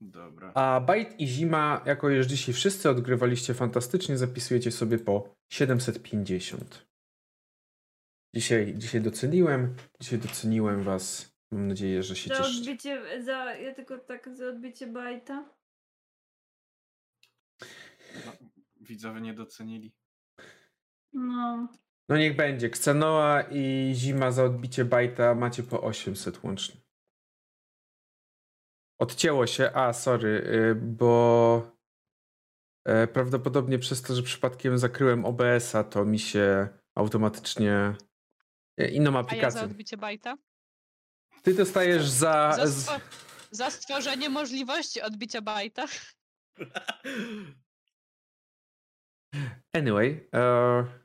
[0.00, 0.52] Dobra.
[0.54, 6.86] A Bite i Zima, jako już dzisiaj wszyscy odgrywaliście fantastycznie, zapisujecie sobie po 750.
[8.34, 11.34] Dzisiaj, dzisiaj doceniłem, dzisiaj doceniłem was.
[11.52, 12.60] Mam nadzieję, że się Za cieszycie.
[12.60, 15.54] odbicie, za, ja tylko tak za odbicie bajta.
[18.26, 18.32] No,
[18.80, 19.92] widzowie nie docenili.
[21.12, 21.68] No.
[22.08, 22.66] No niech będzie.
[22.66, 26.80] Xenoa i Zima za odbicie Bajta macie po 800 łącznie.
[28.98, 29.70] Odcięło się.
[29.74, 31.72] A, sorry, y, bo
[32.84, 37.94] e, prawdopodobnie przez to, że przypadkiem zakryłem OBS-a, to mi się automatycznie
[38.78, 39.60] e, inną A ja za aplikację.
[39.62, 40.36] odbicie bajta?
[41.42, 42.56] Ty dostajesz za.
[42.64, 43.00] Za,
[43.50, 45.84] za stworzenie możliwości odbicia bajta.
[49.72, 50.28] Anyway.
[50.34, 51.03] E...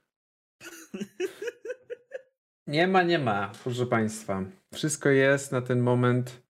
[2.68, 4.44] Nie ma, nie ma, proszę Państwa.
[4.74, 6.44] Wszystko jest na ten moment.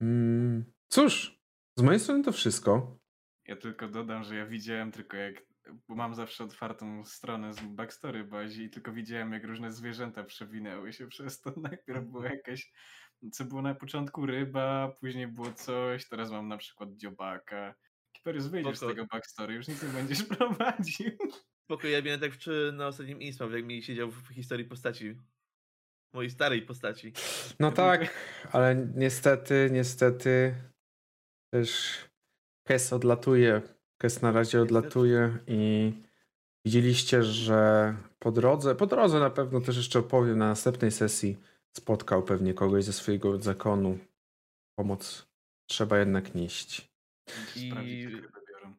[0.00, 1.40] Mm, cóż,
[1.78, 2.98] z mojej strony to wszystko.
[3.46, 5.34] Ja tylko dodam, że ja widziałem tylko jak,
[5.88, 10.92] bo mam zawsze otwartą stronę z backstory bazi i tylko widziałem jak różne zwierzęta przewinęły
[10.92, 11.52] się przez to.
[11.70, 12.72] Najpierw była jakaś,
[13.32, 17.74] co było na początku ryba, później było coś, teraz mam na przykład dziobaka.
[18.12, 18.92] Kiperys, wyjdziesz z Spoko.
[18.92, 21.10] tego backstory, już nic nie będziesz prowadził.
[21.68, 25.14] Spoko, ja miałem tak w, na ostatnim Insmaw, jak mi siedział w historii postaci.
[26.14, 27.12] Mojej starej postaci.
[27.60, 28.14] No tak,
[28.52, 30.54] ale niestety, niestety
[31.52, 31.94] też
[32.66, 33.62] Kes odlatuje.
[34.00, 35.92] Kes na razie odlatuje i
[36.64, 41.36] widzieliście, że po drodze, po drodze na pewno też jeszcze opowiem na następnej sesji,
[41.76, 43.98] spotkał pewnie kogoś ze swojego zakonu.
[44.78, 45.28] Pomoc
[45.66, 46.90] trzeba jednak nieść.
[47.56, 48.74] I- Sprawdzić, jak ryby biorą.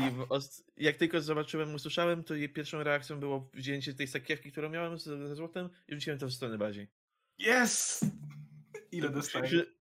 [0.00, 4.98] I jak tylko zobaczyłem, usłyszałem, to jej pierwszą reakcją było wzięcie tej sakiewki, którą miałem
[4.98, 6.88] z- ze złotem i wrzuciłem to w stronę bazi.
[7.38, 8.00] Yes!
[8.92, 9.44] Ile dostaję?
[9.44, 9.74] Krzy-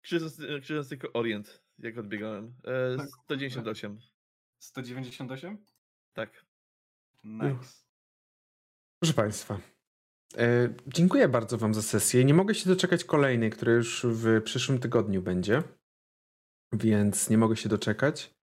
[0.00, 2.54] Krzycząc, krzycząc tylko Orient, jak odbiegałem.
[2.64, 3.98] E, Tak, 198.
[4.58, 5.58] 198?
[6.12, 6.44] Tak.
[7.24, 7.82] Nice.
[9.02, 9.60] Proszę Państwa,
[10.36, 12.24] e, dziękuję bardzo Wam za sesję.
[12.24, 15.62] Nie mogę się doczekać kolejnej, która już w przyszłym tygodniu będzie,
[16.72, 18.37] więc nie mogę się doczekać.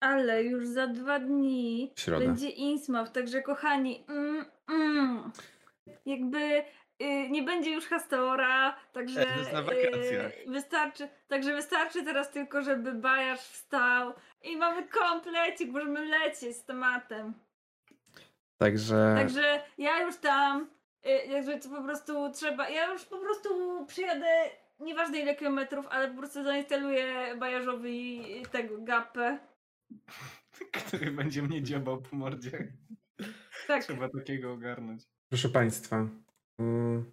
[0.00, 5.32] Ale już za dwa dni będzie Innsmouth, także kochani, mm, mm,
[6.06, 6.38] jakby
[7.02, 10.32] y, nie będzie już Hastora, także E, to jest na wakacjach.
[10.46, 16.64] y, wystarczy, także wystarczy teraz tylko, żeby Bajarz wstał i mamy komplecik, możemy lecieć z
[16.64, 17.34] tematem.
[18.58, 20.70] Także Także ja już tam,
[21.06, 24.26] y, jakby to po prostu trzeba, ja już po prostu przyjadę,
[24.80, 29.38] nieważne ile kilometrów, ale po prostu zainstaluję Bajarzowi tego gapę.
[30.86, 32.72] Który będzie mnie dziobał po mordzie.
[33.66, 33.84] Tak.
[33.84, 35.02] Trzeba takiego ogarnąć.
[35.28, 36.08] proszę Państwa,
[36.60, 37.12] mm,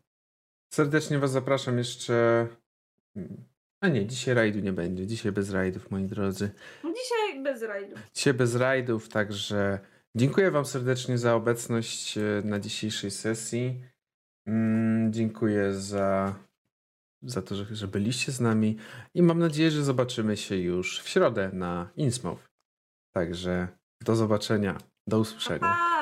[0.73, 2.47] serdecznie Was zapraszam jeszcze.
[3.15, 3.43] mm,
[3.81, 5.07] A nie, dzisiaj rajdu nie będzie.
[5.07, 6.51] Dzisiaj bez rajdów, moi drodzy.
[6.83, 7.95] Dzisiaj bez rajdu.
[8.13, 9.79] Dzisiaj bez rajdów, także
[10.15, 13.83] dziękuję Wam serdecznie za obecność e, na dzisiejszej sesji.
[14.47, 16.35] Mm, Dziękuję za,
[17.21, 18.77] za to, że, że byliście z nami
[19.13, 22.43] i mam nadzieję, że zobaczymy się już w środę na Innsmouth.
[23.13, 23.67] Także
[24.01, 24.77] do zobaczenia,
[25.07, 25.92] do usłyszenia.